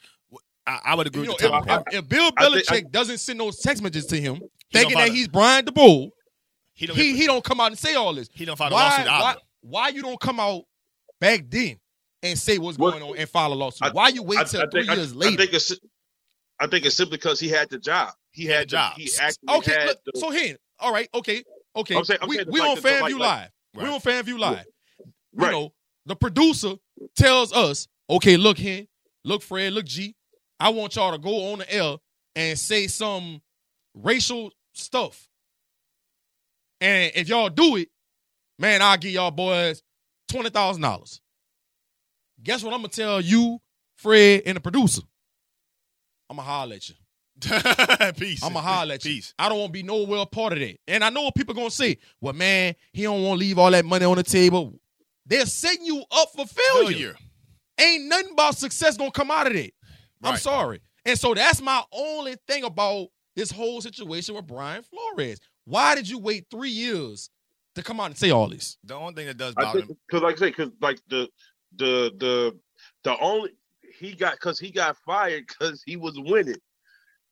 I, 0.66 0.80
I 0.84 0.94
would 0.94 1.06
agree 1.06 1.22
You 1.22 1.28
know, 1.28 1.36
the 1.38 1.56
if, 1.56 1.86
if- 1.88 1.94
if 2.04 2.08
Bill 2.08 2.30
I 2.38 2.44
Belichick 2.44 2.66
think- 2.66 2.90
doesn't 2.90 3.18
send 3.18 3.40
those 3.40 3.58
text 3.60 3.82
messages 3.82 4.06
to 4.06 4.20
him, 4.20 4.36
He 4.68 4.78
thinking 4.78 4.96
that 4.98 5.08
he's 5.10 5.28
Brian 5.28 5.64
Daboll, 5.64 6.10
he 6.74 6.86
don't. 6.86 6.96
he 6.96 7.16
he 7.16 7.26
don't 7.26 7.44
come 7.44 7.60
out 7.60 7.68
and 7.68 7.78
say 7.78 7.94
all 7.94 8.14
this. 8.14 8.28
he 8.32 8.44
don't 8.44 8.56
file 8.56 8.68
a 8.68 8.74
Why, 8.74 8.82
lawsuit 8.88 9.06
why, 9.06 9.30
either. 9.30 9.40
why 9.60 9.88
you 9.88 10.02
don't 10.02 10.20
come 10.20 10.40
out 10.40 10.62
back 11.20 11.44
then 11.48 11.78
and 12.22 12.38
say 12.38 12.58
what's 12.58 12.78
What- 12.78 12.92
going 12.92 13.02
on 13.02 13.16
and 13.18 13.28
file 13.28 13.52
a 13.52 13.54
lawsuit? 13.54 13.88
I- 13.88 13.92
why 13.92 14.08
you 14.08 14.22
wait 14.22 14.38
I- 14.38 14.44
till 14.44 14.62
I 14.62 14.66
three 14.70 14.80
think- 14.82 14.90
I- 14.90 14.94
years 14.96 15.12
I 15.12 15.16
later? 15.16 15.36
think 15.36 15.52
it's 15.54 15.74
I 16.60 16.66
think 16.66 16.86
it's 16.86 16.94
simply 16.96 17.16
because 17.18 17.38
he 17.40 17.48
had 17.48 17.68
the 17.68 17.78
job. 17.78 18.12
He 18.30 18.44
had 18.46 18.54
had 18.54 18.62
a 18.62 18.66
job. 18.66 18.96
The, 18.96 19.02
he 19.04 19.10
actually 19.20 19.48
okay, 19.58 19.72
had 19.72 19.86
look, 19.88 19.98
the, 20.06 20.20
so 20.20 20.30
here, 20.30 20.56
all 20.78 20.92
right, 20.92 21.08
okay, 21.14 21.42
okay. 21.76 21.96
I'm 21.96 22.04
saying- 22.04 22.20
I'm 22.22 22.28
we 22.28 22.42
we 22.44 22.60
like 22.60 22.70
on 22.70 22.76
FanView 22.78 23.18
like- 23.18 23.20
Live. 23.20 23.50
We 23.74 23.82
on 23.88 24.00
FanView 24.00 24.38
Live. 24.38 24.66
You 25.04 25.12
Right. 25.34 25.50
know, 25.52 25.74
the 26.06 26.14
producer 26.16 26.74
tells 27.16 27.52
us, 27.52 27.88
okay, 28.08 28.36
look 28.36 28.56
here, 28.58 28.86
look 29.24 29.42
Fred, 29.42 29.72
look 29.72 29.84
G, 29.86 30.14
I 30.60 30.68
want 30.68 30.94
y'all 30.96 31.12
to 31.12 31.18
go 31.18 31.52
on 31.52 31.58
the 31.58 31.72
air 31.72 31.96
and 32.36 32.58
say 32.58 32.86
some 32.86 33.42
racial 33.94 34.52
stuff. 34.74 35.28
And 36.80 37.12
if 37.14 37.28
y'all 37.28 37.48
do 37.48 37.76
it, 37.76 37.88
man, 38.58 38.82
I'll 38.82 38.96
give 38.98 39.10
y'all 39.12 39.30
boys 39.30 39.82
twenty 40.28 40.50
thousand 40.50 40.82
dollars. 40.82 41.20
Guess 42.42 42.62
what 42.62 42.72
I'm 42.74 42.80
gonna 42.80 42.88
tell 42.88 43.20
you, 43.20 43.60
Fred, 43.96 44.42
and 44.46 44.56
the 44.56 44.60
producer? 44.60 45.02
I'm 46.30 46.36
gonna 46.36 46.46
holler 46.48 46.76
at 46.76 46.88
you. 46.88 46.94
Peace. 48.16 48.42
I'm 48.42 48.52
gonna 48.52 48.60
holler 48.60 48.94
at 48.94 49.04
you. 49.04 49.14
Peace. 49.14 49.34
I 49.38 49.48
don't 49.48 49.58
want 49.58 49.68
to 49.70 49.72
be 49.72 49.82
nowhere 49.82 50.20
a 50.20 50.26
part 50.26 50.52
of 50.52 50.60
that. 50.60 50.76
And 50.86 51.02
I 51.04 51.10
know 51.10 51.22
what 51.22 51.34
people 51.34 51.54
gonna 51.54 51.70
say. 51.70 51.98
Well, 52.20 52.32
man, 52.32 52.74
he 52.92 53.02
don't 53.02 53.22
want 53.22 53.40
to 53.40 53.46
leave 53.46 53.58
all 53.58 53.70
that 53.70 53.84
money 53.84 54.04
on 54.04 54.16
the 54.16 54.22
table. 54.22 54.74
They're 55.26 55.46
setting 55.46 55.84
you 55.84 56.04
up 56.10 56.28
for 56.34 56.46
failure. 56.46 56.88
Failure. 56.90 57.16
Ain't 57.78 58.04
nothing 58.06 58.32
about 58.32 58.56
success 58.56 58.96
gonna 58.96 59.10
come 59.10 59.30
out 59.30 59.46
of 59.46 59.54
that. 59.54 59.72
I'm 60.22 60.36
sorry. 60.36 60.80
And 61.04 61.18
so 61.18 61.34
that's 61.34 61.60
my 61.60 61.82
only 61.92 62.36
thing 62.46 62.64
about 62.64 63.08
this 63.36 63.50
whole 63.50 63.80
situation 63.80 64.34
with 64.34 64.46
Brian 64.46 64.82
Flores. 64.82 65.40
Why 65.64 65.94
did 65.94 66.08
you 66.08 66.18
wait 66.18 66.46
three 66.50 66.70
years 66.70 67.30
to 67.74 67.82
come 67.82 68.00
out 68.00 68.06
and 68.06 68.16
say 68.16 68.30
all 68.30 68.48
this? 68.48 68.78
The 68.84 68.94
only 68.94 69.14
thing 69.14 69.26
that 69.26 69.36
does 69.36 69.54
I 69.56 69.64
bother 69.64 69.80
think 69.80 69.90
him. 69.90 69.96
because, 70.08 70.22
like 70.22 70.36
I 70.36 70.38
say, 70.38 70.48
because 70.50 70.70
like 70.80 71.00
the 71.08 71.28
the 71.76 72.12
the 72.18 72.58
the 73.02 73.18
only 73.18 73.50
he 73.98 74.14
got 74.14 74.34
because 74.34 74.58
he 74.58 74.70
got 74.70 74.96
fired 75.04 75.44
because 75.46 75.82
he 75.84 75.96
was 75.96 76.18
winning. 76.18 76.56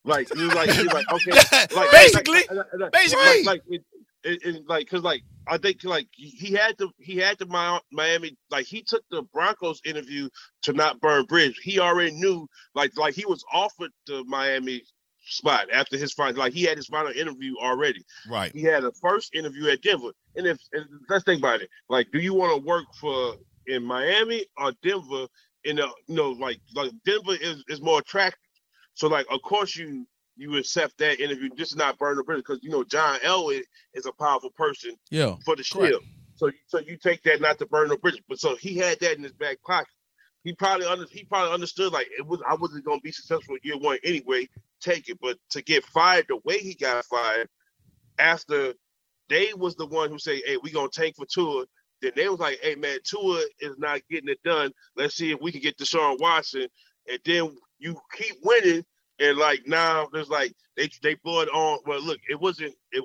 Like 0.05 0.29
he 0.35 0.43
was 0.43 0.55
like 0.55 0.71
he 0.71 0.83
was 0.83 0.93
like 0.93 1.07
okay, 1.13 1.31
like 1.75 1.91
Basically, 1.93 2.43
like, 2.51 2.93
basically. 2.93 3.45
like, 3.45 3.47
like, 3.47 3.63
it- 3.71 3.85
and 4.25 4.65
like, 4.69 4.89
cause 4.89 5.03
like 5.03 5.23
I 5.49 5.59
think 5.59 5.83
like 5.83 6.07
he 6.13 6.53
had 6.53 6.79
to 6.79 6.91
he 6.99 7.17
had 7.17 7.39
to 7.41 7.47
Miami 7.91 8.37
like 8.51 8.67
he 8.67 8.83
took 8.83 9.03
the 9.11 9.23
Broncos 9.35 9.81
interview 9.85 10.29
to 10.63 10.73
not 10.73 11.01
burn 11.01 11.25
bridge. 11.25 11.59
He 11.63 11.81
already 11.81 12.13
knew 12.13 12.47
like 12.75 12.97
like 12.97 13.15
he 13.15 13.27
was 13.27 13.45
offered 13.53 13.91
the 14.07 14.23
Miami 14.27 14.83
spot 15.25 15.67
after 15.73 15.97
his 15.97 16.13
final 16.13 16.39
like 16.39 16.53
he 16.53 16.63
had 16.63 16.77
his 16.77 16.87
final 16.87 17.13
interview 17.13 17.55
already. 17.61 18.05
Right. 18.31 18.53
He 18.53 18.63
had 18.63 18.85
a 18.85 18.93
first 19.01 19.35
interview 19.35 19.69
at 19.71 19.83
Denver. 19.83 20.13
And 20.37 20.47
if 20.47 20.59
and 20.73 20.85
let's 21.09 21.25
think 21.25 21.41
about 21.41 21.61
it. 21.61 21.71
Like, 21.89 22.11
do 22.13 22.19
you 22.21 22.35
want 22.35 22.55
to 22.61 22.67
work 22.67 22.85
for 23.01 23.35
in 23.67 23.85
Miami 23.85 24.45
or 24.57 24.73
Denver? 24.83 25.27
In 25.65 25.77
the 25.77 25.89
you 26.09 26.17
know, 26.17 26.31
like 26.31 26.59
like 26.75 26.91
Denver 27.05 27.35
is, 27.41 27.63
is 27.69 27.81
more 27.81 28.01
attractive. 28.01 28.41
So 28.95 29.09
like 29.09 29.27
of 29.31 29.43
course 29.43 29.77
you 29.77 30.07
you 30.37 30.57
accept 30.57 30.99
that 30.99 31.21
interview 31.21 31.51
just 31.57 31.77
not 31.77 31.99
burn 31.99 32.17
the 32.17 32.25
bridge 32.25 32.39
because 32.39 32.61
you 32.63 32.71
know 32.71 32.85
John 32.85 33.19
Elway 33.21 33.63
is 33.95 34.07
a 34.07 34.13
powerful 34.13 34.51
person 34.51 34.93
yeah 35.11 35.37
for 35.45 35.57
the 35.57 35.63
shield. 35.63 36.03
So 36.35 36.51
so 36.67 36.81
you 36.81 36.97
take 36.97 37.23
that 37.25 37.41
not 37.41 37.59
to 37.59 37.67
burn 37.67 37.89
the 37.89 37.97
bridge. 37.97 38.21
But 38.29 38.39
so 38.39 38.57
he 38.57 38.77
had 38.77 38.99
that 39.01 39.17
in 39.17 39.23
his 39.23 39.33
back 39.33 39.59
pocket. 39.63 39.93
He 40.45 40.55
probably 40.55 40.87
under, 40.87 41.07
he 41.11 41.25
probably 41.25 41.53
understood 41.53 41.93
like 41.93 42.09
it 42.19 42.27
was 42.27 42.41
I 42.49 42.55
wasn't 42.55 42.85
gonna 42.85 43.01
be 43.01 43.13
successful 43.13 43.57
year 43.63 43.79
one 43.79 43.99
anyway. 44.05 44.49
Take 44.81 45.09
it, 45.09 45.19
but 45.21 45.39
to 45.51 45.63
get 45.63 45.85
fired 45.85 46.27
the 46.29 46.39
way 46.45 46.59
he 46.59 46.75
got 46.75 47.05
fired 47.05 47.49
after 48.19 48.75
they 49.29 49.55
was 49.55 49.77
the 49.77 49.87
one 49.87 50.11
who 50.11 50.19
say, 50.19 50.43
"Hey, 50.45 50.57
we 50.57 50.71
gonna 50.71 50.89
tank 50.89 51.17
for 51.17 51.27
Tua." 51.27 51.65
Then 52.01 52.13
they 52.17 52.29
was 52.29 52.41
like, 52.41 52.59
"Hey, 52.61 52.75
man, 52.75 52.99
Tua 53.05 53.45
is 53.61 53.79
not 53.79 54.01
getting 54.11 54.29
it 54.29 54.43
done. 54.43 54.73
Let's 54.97 55.15
see 55.15 55.31
if 55.31 55.41
we 55.41 55.53
can 55.53 55.61
get 55.61 55.79
Deshaun 55.79 56.19
Watson." 56.19 56.69
And 57.09 57.21
then 57.25 57.57
you 57.83 58.01
keep 58.17 58.37
winning, 58.45 58.85
and 59.21 59.39
like 59.39 59.63
now 59.67 60.09
there's 60.13 60.31
like 60.31 60.55
they 60.77 60.91
they 61.03 61.17
blow 61.17 61.43
it 61.43 61.51
on. 61.51 61.81
Well, 61.87 62.03
look, 62.03 62.21
it 62.31 62.41
wasn't 62.41 62.75
it 62.93 63.05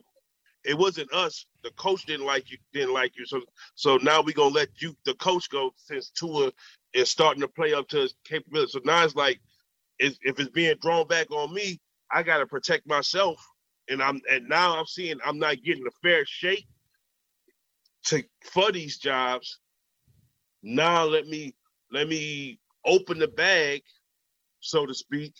it 0.66 0.78
wasn't 0.78 1.14
us. 1.14 1.48
The 1.64 1.72
coach 1.72 2.06
didn't 2.06 2.26
like 2.28 2.52
you, 2.52 2.60
didn't 2.74 2.94
like 2.94 3.14
you. 3.18 3.26
So 3.26 3.41
so 3.76 3.98
now 3.98 4.22
we 4.22 4.34
gonna 4.34 4.56
let 4.56 4.70
you 4.82 4.95
the 5.06 5.16
coach 5.16 5.49
go 5.49 5.72
since 5.78 6.12
Tua 6.12 6.52
is 6.94 7.12
starting 7.12 7.41
to 7.41 7.49
play 7.49 7.74
up 7.74 7.88
to 7.90 7.98
his 8.02 8.16
capability. 8.26 8.72
So 8.72 8.82
now 8.86 9.04
it's 9.06 9.16
like 9.16 9.41
if 10.24 10.40
it's 10.40 10.49
being 10.52 10.76
drawn 10.82 11.08
back 11.08 11.32
on 11.32 11.54
me, 11.54 11.80
I 12.12 12.24
gotta 12.24 12.48
protect 12.48 12.88
myself. 12.88 13.40
And 13.90 14.02
I'm 14.04 14.22
and 14.32 14.49
now 14.49 14.78
I'm 14.80 14.86
seeing 14.88 15.18
I'm 15.26 15.40
not 15.40 15.64
getting 15.64 15.88
a 15.88 15.91
fair 16.04 16.26
shake 16.26 16.68
to 18.06 18.24
for 18.44 18.72
these 18.72 18.98
jobs. 18.98 19.60
Now 20.64 21.06
let 21.06 21.28
me 21.28 21.56
let 21.91 22.08
me 22.08 22.60
open 22.86 23.20
the 23.20 23.28
bag, 23.30 23.84
so 24.59 24.85
to 24.85 24.93
speak, 24.93 25.34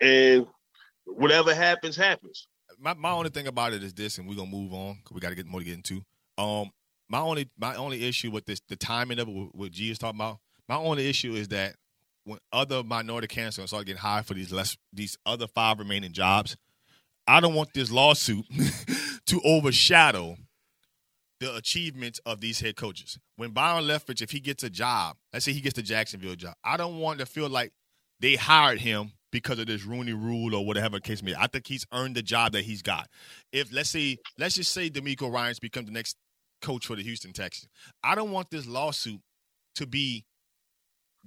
and 0.00 0.46
whatever 1.04 1.54
happens, 1.54 1.96
happens. 1.96 2.48
My 2.78 2.94
my 2.94 3.10
only 3.10 3.30
thing 3.30 3.46
about 3.46 3.72
it 3.72 3.82
is 3.82 3.94
this, 3.94 4.18
and 4.18 4.28
we're 4.28 4.36
gonna 4.36 4.50
move 4.50 4.72
on 4.72 4.96
because 4.96 5.14
we 5.14 5.20
got 5.20 5.30
to 5.30 5.34
get 5.34 5.46
more 5.46 5.60
to 5.60 5.66
get 5.66 5.74
into. 5.74 6.02
Um, 6.38 6.70
my 7.08 7.18
only 7.18 7.50
my 7.58 7.74
only 7.74 8.06
issue 8.06 8.30
with 8.30 8.46
this, 8.46 8.60
the 8.68 8.76
timing 8.76 9.18
of 9.18 9.28
it, 9.28 9.32
what 9.52 9.72
G 9.72 9.90
is 9.90 9.98
talking 9.98 10.18
about. 10.18 10.38
My 10.68 10.76
only 10.76 11.08
issue 11.08 11.34
is 11.34 11.48
that 11.48 11.74
when 12.24 12.38
other 12.52 12.82
minority 12.82 13.26
candidates 13.26 13.70
start 13.70 13.86
getting 13.86 14.00
hired 14.00 14.26
for 14.26 14.34
these 14.34 14.52
less 14.52 14.76
these 14.92 15.18
other 15.26 15.46
five 15.46 15.78
remaining 15.78 16.12
jobs, 16.12 16.56
I 17.26 17.40
don't 17.40 17.54
want 17.54 17.74
this 17.74 17.90
lawsuit 17.90 18.44
to 19.26 19.40
overshadow 19.44 20.36
the 21.40 21.56
achievements 21.56 22.20
of 22.26 22.40
these 22.40 22.60
head 22.60 22.76
coaches. 22.76 23.18
When 23.36 23.50
Byron 23.50 23.84
Leftwich, 23.84 24.22
if 24.22 24.30
he 24.30 24.40
gets 24.40 24.62
a 24.62 24.70
job, 24.70 25.16
let's 25.32 25.44
say 25.44 25.52
he 25.52 25.60
gets 25.60 25.74
the 25.74 25.82
Jacksonville 25.82 26.36
job, 26.36 26.54
I 26.62 26.76
don't 26.76 26.98
want 26.98 27.18
to 27.18 27.26
feel 27.26 27.48
like 27.48 27.72
they 28.20 28.36
hired 28.36 28.80
him 28.80 29.12
because 29.32 29.58
of 29.58 29.66
this 29.66 29.84
Rooney 29.84 30.12
Rule 30.12 30.54
or 30.54 30.66
whatever 30.66 30.96
the 30.96 31.00
case 31.00 31.22
may 31.22 31.32
be. 31.32 31.36
I 31.36 31.46
think 31.46 31.66
he's 31.66 31.86
earned 31.92 32.16
the 32.16 32.22
job 32.22 32.52
that 32.52 32.64
he's 32.64 32.82
got. 32.82 33.08
If 33.52 33.72
let's 33.72 33.90
say, 33.90 34.18
let's 34.38 34.56
just 34.56 34.72
say 34.72 34.90
DeMeco 34.90 35.32
Ryans 35.32 35.58
become 35.58 35.84
the 35.84 35.92
next 35.92 36.16
coach 36.60 36.86
for 36.86 36.96
the 36.96 37.02
Houston 37.02 37.32
Texans, 37.32 37.68
I 38.02 38.14
don't 38.14 38.32
want 38.32 38.50
this 38.50 38.66
lawsuit 38.66 39.20
to 39.76 39.86
be 39.86 40.24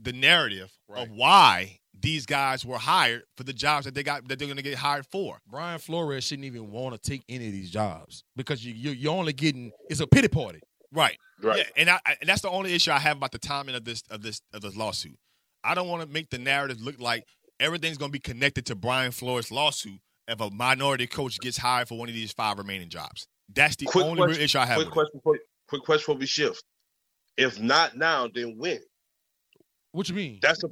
the 0.01 0.13
narrative 0.13 0.71
right. 0.87 1.03
of 1.03 1.11
why 1.11 1.79
these 1.97 2.25
guys 2.25 2.65
were 2.65 2.77
hired 2.77 3.23
for 3.37 3.43
the 3.43 3.53
jobs 3.53 3.85
that 3.85 3.93
they 3.93 4.03
got 4.03 4.27
that 4.27 4.39
they're 4.39 4.47
going 4.47 4.57
to 4.57 4.63
get 4.63 4.75
hired 4.75 5.05
for. 5.05 5.39
Brian 5.49 5.79
Flores 5.79 6.23
shouldn't 6.23 6.45
even 6.45 6.71
want 6.71 6.95
to 6.95 7.09
take 7.09 7.23
any 7.29 7.47
of 7.47 7.53
these 7.53 7.69
jobs 7.69 8.23
because 8.35 8.65
you, 8.65 8.91
you 8.91 9.09
are 9.09 9.15
only 9.15 9.33
getting 9.33 9.71
it's 9.89 9.99
a 9.99 10.07
pity 10.07 10.27
party. 10.27 10.59
Right. 10.91 11.17
Right. 11.41 11.57
Yeah, 11.57 11.63
and 11.75 11.89
I, 11.89 11.99
and 12.21 12.29
that's 12.29 12.41
the 12.41 12.49
only 12.49 12.73
issue 12.73 12.91
I 12.91 12.99
have 12.99 13.17
about 13.17 13.31
the 13.31 13.39
timing 13.39 13.75
of 13.75 13.83
this 13.83 14.03
of 14.09 14.21
this 14.21 14.41
of 14.53 14.61
this 14.61 14.75
lawsuit. 14.75 15.17
I 15.63 15.75
don't 15.75 15.87
want 15.87 16.03
to 16.03 16.07
make 16.07 16.29
the 16.29 16.37
narrative 16.37 16.81
look 16.81 16.99
like 16.99 17.25
everything's 17.59 17.97
going 17.97 18.09
to 18.09 18.13
be 18.13 18.19
connected 18.19 18.65
to 18.67 18.75
Brian 18.75 19.11
Flores' 19.11 19.51
lawsuit 19.51 19.99
if 20.27 20.39
a 20.41 20.49
minority 20.49 21.07
coach 21.07 21.39
gets 21.39 21.57
hired 21.57 21.87
for 21.87 21.97
one 21.97 22.09
of 22.09 22.15
these 22.15 22.31
five 22.31 22.57
remaining 22.57 22.89
jobs. 22.89 23.27
That's 23.53 23.75
the 23.75 23.85
quick 23.85 24.05
only 24.05 24.17
question, 24.17 24.35
real 24.35 24.43
issue 24.43 24.59
I 24.59 24.65
have. 24.65 24.77
Quick 24.77 24.91
question, 24.91 25.19
quick, 25.23 25.41
quick 25.67 25.83
question 25.83 26.01
before 26.01 26.15
we 26.15 26.25
shift. 26.25 26.63
If 27.37 27.59
not 27.59 27.97
now, 27.97 28.29
then 28.33 28.55
when? 28.57 28.79
What 29.91 30.09
you 30.09 30.15
mean? 30.15 30.39
That's 30.41 30.59
the 30.59 30.69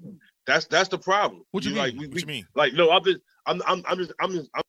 that's 0.48 0.66
that's 0.66 0.90
the 0.90 0.98
problem. 0.98 1.44
What 1.52 1.64
you, 1.64 1.72
you 1.72 1.76
mean? 1.76 1.84
Like, 1.84 2.00
we, 2.00 2.08
what 2.08 2.22
you 2.22 2.28
mean? 2.28 2.48
Like 2.56 2.74
no, 2.74 2.92
I'm 2.92 3.04
just 3.04 3.20
I'm 3.46 3.62
I'm 3.68 3.84
I'm 3.88 3.98
just 3.98 4.14
I'm 4.20 4.32
just 4.32 4.50
I'm, 4.56 4.62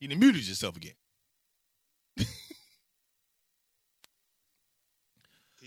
You 0.00 0.08
muted 0.16 0.46
yourself 0.46 0.76
again. 0.76 0.92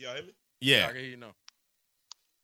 Y'all 0.01 0.15
hear 0.15 0.23
me? 0.23 0.33
Yeah. 0.59 0.85
I 0.85 0.87
can 0.87 0.95
hear 1.01 1.09
you 1.09 1.17
now. 1.17 1.33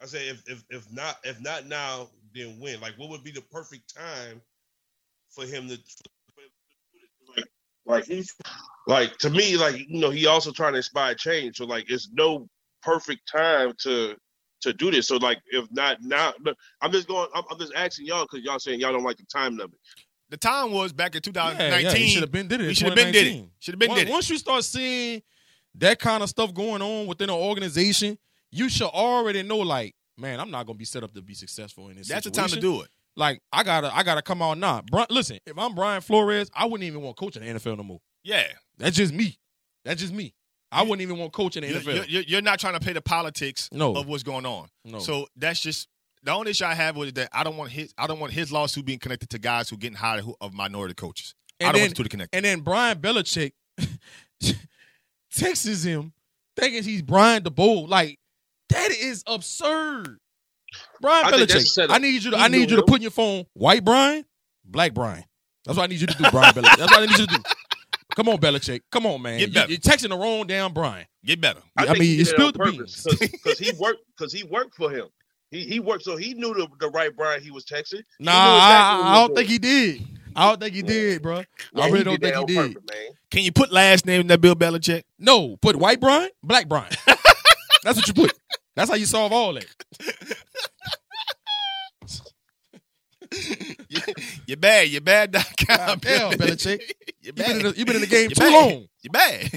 I 0.01 0.05
say 0.05 0.29
if 0.29 0.43
if 0.47 0.63
if 0.69 0.91
not 0.91 1.17
if 1.23 1.41
not 1.41 1.67
now, 1.67 2.09
then 2.33 2.59
when? 2.59 2.79
Like 2.79 2.93
what 2.97 3.09
would 3.09 3.23
be 3.23 3.31
the 3.31 3.41
perfect 3.41 3.93
time 3.95 4.41
for 5.29 5.45
him 5.45 5.67
to 5.69 5.79
like 7.87 8.05
he's 8.05 8.35
like 8.85 9.17
to 9.19 9.29
me, 9.29 9.57
like 9.57 9.77
you 9.87 9.99
know, 9.99 10.09
he 10.09 10.27
also 10.27 10.51
trying 10.51 10.73
to 10.73 10.77
inspire 10.77 11.15
change. 11.15 11.57
So 11.57 11.65
like, 11.65 11.89
it's 11.89 12.09
no 12.13 12.47
perfect 12.83 13.29
time 13.31 13.73
to 13.83 14.15
to 14.61 14.73
do 14.73 14.91
this. 14.91 15.07
So 15.07 15.17
like, 15.17 15.39
if 15.47 15.71
not 15.71 16.01
now, 16.01 16.33
I'm 16.81 16.91
just 16.91 17.07
going. 17.07 17.29
I'm, 17.33 17.43
I'm 17.49 17.57
just 17.57 17.73
asking 17.75 18.07
y'all 18.07 18.27
because 18.29 18.45
y'all 18.45 18.59
saying 18.59 18.81
y'all 18.81 18.91
don't 18.91 19.03
like 19.03 19.17
the 19.17 19.25
time 19.25 19.57
limit. 19.57 19.77
The 20.29 20.37
time 20.37 20.71
was 20.71 20.91
back 20.91 21.15
in 21.15 21.21
2019. 21.21 21.85
Yeah, 21.85 21.89
yeah, 21.89 22.07
should 22.07 22.21
have 22.21 22.31
been 22.31 22.49
did 22.49 22.59
it. 22.59 22.75
Should 22.75 22.87
have 22.87 22.95
been 22.95 23.13
did 23.13 23.27
it. 23.27 23.45
Should 23.59 23.75
have 23.75 23.79
been 23.79 23.89
once, 23.89 23.99
did 24.01 24.07
it. 24.09 24.11
Once 24.11 24.29
you 24.29 24.37
start 24.37 24.63
seeing 24.65 25.21
that 25.75 25.99
kind 25.99 26.23
of 26.23 26.29
stuff 26.29 26.53
going 26.53 26.81
on 26.81 27.07
within 27.07 27.29
an 27.29 27.35
organization, 27.35 28.17
you 28.51 28.69
should 28.69 28.87
already 28.87 29.43
know, 29.43 29.57
like, 29.57 29.95
man, 30.17 30.39
I'm 30.39 30.51
not 30.51 30.65
gonna 30.65 30.77
be 30.77 30.85
set 30.85 31.03
up 31.03 31.13
to 31.13 31.21
be 31.21 31.33
successful 31.33 31.89
in 31.89 31.97
this. 31.97 32.07
That's 32.07 32.23
situation. 32.23 32.43
the 32.43 32.49
time 32.49 32.55
to 32.55 32.61
do 32.61 32.81
it. 32.81 32.89
Like, 33.15 33.41
I 33.51 33.63
gotta, 33.63 33.95
I 33.95 34.03
gotta 34.03 34.21
come 34.21 34.41
out 34.41 34.57
now. 34.57 34.81
Bri- 34.81 35.05
listen, 35.09 35.39
if 35.45 35.57
I'm 35.57 35.73
Brian 35.73 36.01
Flores, 36.01 36.49
I 36.53 36.65
wouldn't 36.65 36.83
even 36.83 37.01
want 37.01 37.17
coaching 37.17 37.43
the 37.43 37.49
NFL 37.49 37.77
no 37.77 37.83
more. 37.83 37.99
Yeah, 38.23 38.43
that's 38.77 38.95
just 38.95 39.13
me. 39.13 39.39
That's 39.85 40.01
just 40.01 40.13
me. 40.13 40.33
I 40.71 40.81
wouldn't 40.81 41.01
even 41.01 41.17
want 41.17 41.31
coaching 41.31 41.63
the 41.63 41.69
NFL. 41.69 42.05
You're, 42.09 42.23
you're, 42.23 42.41
not 42.41 42.59
trying 42.59 42.73
to 42.73 42.79
play 42.79 42.93
the 42.93 43.01
politics 43.01 43.69
no. 43.71 43.95
of 43.95 44.07
what's 44.07 44.23
going 44.23 44.45
on. 44.45 44.67
No. 44.83 44.99
So 44.99 45.27
that's 45.35 45.61
just 45.61 45.87
the 46.23 46.31
only 46.31 46.51
issue 46.51 46.65
I 46.65 46.73
have 46.73 46.97
with 46.97 47.15
that. 47.15 47.29
I 47.31 47.43
don't 47.43 47.55
want 47.57 47.71
his. 47.71 47.93
I 47.97 48.05
don't 48.05 48.19
want 48.19 48.33
his 48.33 48.51
lawsuit 48.51 48.85
being 48.85 48.99
connected 48.99 49.29
to 49.29 49.39
guys 49.39 49.69
who 49.69 49.77
getting 49.77 49.97
hired 49.97 50.23
who, 50.23 50.35
of 50.41 50.53
minority 50.53 50.93
coaches. 50.93 51.33
And 51.59 51.69
I 51.69 51.71
don't 51.71 51.81
then, 51.81 51.87
want 51.89 51.95
to 51.95 52.09
connect. 52.09 52.35
And 52.35 52.45
then 52.45 52.59
Brian 52.59 52.99
Belichick 52.99 53.53
texts 55.37 55.83
him 55.83 56.13
thinking 56.55 56.83
he's 56.83 57.01
Brian 57.01 57.43
Daboll. 57.43 57.87
Like 57.87 58.19
that 58.69 58.91
is 58.91 59.23
absurd. 59.27 60.17
Brian 61.01 61.25
I 61.25 61.31
Belichick, 61.31 61.89
I 61.89 61.97
need 61.97 62.23
you 62.23 62.31
to. 62.31 62.37
I 62.37 62.47
need 62.47 62.69
you 62.69 62.77
to 62.77 62.83
put 62.83 62.97
in 62.97 63.03
your 63.03 63.11
phone 63.11 63.45
white 63.53 63.83
Brian, 63.83 64.25
black 64.65 64.93
Brian. 64.93 65.23
That's 65.65 65.77
what 65.77 65.83
I 65.83 65.87
need 65.87 66.01
you 66.01 66.07
to 66.07 66.17
do, 66.17 66.29
Brian 66.31 66.53
Belichick. 66.53 66.77
That's 66.77 66.91
what 66.91 66.99
I 66.99 67.05
need 67.05 67.17
you 67.17 67.27
to 67.27 67.35
do. 67.35 67.43
Come 68.15 68.29
on, 68.29 68.37
Belichick. 68.37 68.81
Come 68.91 69.05
on, 69.05 69.21
man. 69.21 69.37
Get 69.37 69.53
better. 69.53 69.71
You, 69.71 69.77
are 69.77 69.79
texting 69.79 70.09
the 70.09 70.17
wrong 70.17 70.47
damn 70.47 70.73
Brian. 70.73 71.05
Get 71.23 71.39
better. 71.39 71.61
I, 71.77 71.87
I 71.87 71.93
mean, 71.93 72.17
you 72.17 72.25
spilled 72.25 72.55
the 72.55 72.71
beans 72.71 73.05
because 73.21 73.59
he 73.59 73.71
worked 73.79 73.99
because 74.17 74.33
he 74.33 74.43
worked 74.43 74.75
for 74.75 74.89
him. 74.89 75.07
He 75.51 75.63
he 75.63 75.79
worked 75.79 76.03
so 76.03 76.17
he 76.17 76.33
knew 76.33 76.53
the, 76.53 76.67
the 76.79 76.89
right 76.89 77.15
Brian 77.15 77.41
he 77.41 77.51
was 77.51 77.63
texting. 77.63 78.03
He 78.17 78.25
nah, 78.25 78.55
exactly 78.57 79.03
I, 79.03 79.13
I 79.13 79.15
don't 79.19 79.35
think 79.35 79.49
he 79.49 79.57
did. 79.59 80.16
I 80.37 80.49
don't 80.49 80.59
think 80.61 80.75
he 80.75 80.83
did, 80.83 81.23
bro. 81.23 81.37
Yeah, 81.73 81.83
I 81.83 81.89
really 81.89 82.03
don't 82.03 82.21
think 82.21 82.35
he 82.35 82.45
did. 82.55 82.75
Purpose, 82.75 82.93
Can 83.31 83.43
you 83.43 83.51
put 83.51 83.71
last 83.71 84.05
name 84.05 84.21
in 84.21 84.27
that 84.27 84.39
Bill 84.39 84.55
Belichick? 84.55 85.01
No, 85.17 85.57
put 85.57 85.75
white 85.75 85.99
Brian, 85.99 86.29
black 86.43 86.69
Brian. 86.69 86.91
That's 87.83 87.97
what 87.97 88.07
you 88.07 88.13
put. 88.13 88.31
That's 88.75 88.89
how 88.89 88.95
you 88.95 89.07
solve 89.07 89.33
all 89.33 89.53
that. 89.53 89.65
you're 94.45 94.57
bad. 94.57 94.89
You're 94.89 95.01
bad. 95.01 95.31
God 95.67 96.01
damn, 96.01 96.31
Belichick. 96.33 96.81
You're 97.21 97.33
bad. 97.33 97.55
You've 97.55 97.63
been, 97.63 97.73
you've 97.75 97.87
been 97.87 97.95
in 97.95 98.01
the 98.01 98.07
game 98.07 98.29
You're 98.29 98.35
too 98.35 98.41
bad. 98.41 98.73
long. 98.73 98.87
You're 99.01 99.11
bad. 99.11 99.49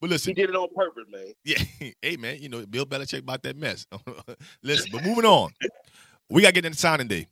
but 0.00 0.10
listen, 0.10 0.30
he 0.30 0.34
did 0.34 0.50
it 0.50 0.56
on 0.56 0.68
purpose, 0.74 1.04
man. 1.10 1.32
Yeah. 1.44 1.58
Hey, 2.00 2.16
man. 2.16 2.38
You 2.40 2.48
know 2.48 2.64
Bill 2.66 2.86
Belichick 2.86 3.18
about 3.20 3.42
that 3.42 3.56
mess. 3.56 3.86
listen, 4.62 4.90
but 4.92 5.04
moving 5.04 5.24
on, 5.24 5.50
we 6.30 6.42
got 6.42 6.48
to 6.48 6.54
get 6.54 6.64
into 6.64 6.78
signing 6.78 7.08
day. 7.08 7.26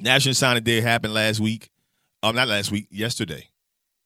National 0.00 0.34
Signing 0.34 0.62
Day 0.62 0.80
happened 0.80 1.12
last 1.12 1.40
week. 1.40 1.70
Um, 2.22 2.34
not 2.34 2.48
last 2.48 2.72
week. 2.72 2.86
Yesterday. 2.90 3.48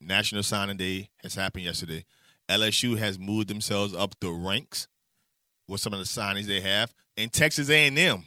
National 0.00 0.42
Signing 0.42 0.76
Day 0.76 1.08
has 1.22 1.36
happened 1.36 1.64
yesterday. 1.64 2.04
LSU 2.48 2.98
has 2.98 3.16
moved 3.16 3.48
themselves 3.48 3.94
up 3.94 4.14
the 4.20 4.30
ranks 4.30 4.88
with 5.68 5.80
some 5.80 5.92
of 5.92 6.00
the 6.00 6.04
signings 6.04 6.46
they 6.46 6.60
have, 6.60 6.92
and 7.16 7.32
Texas 7.32 7.70
A&M 7.70 8.24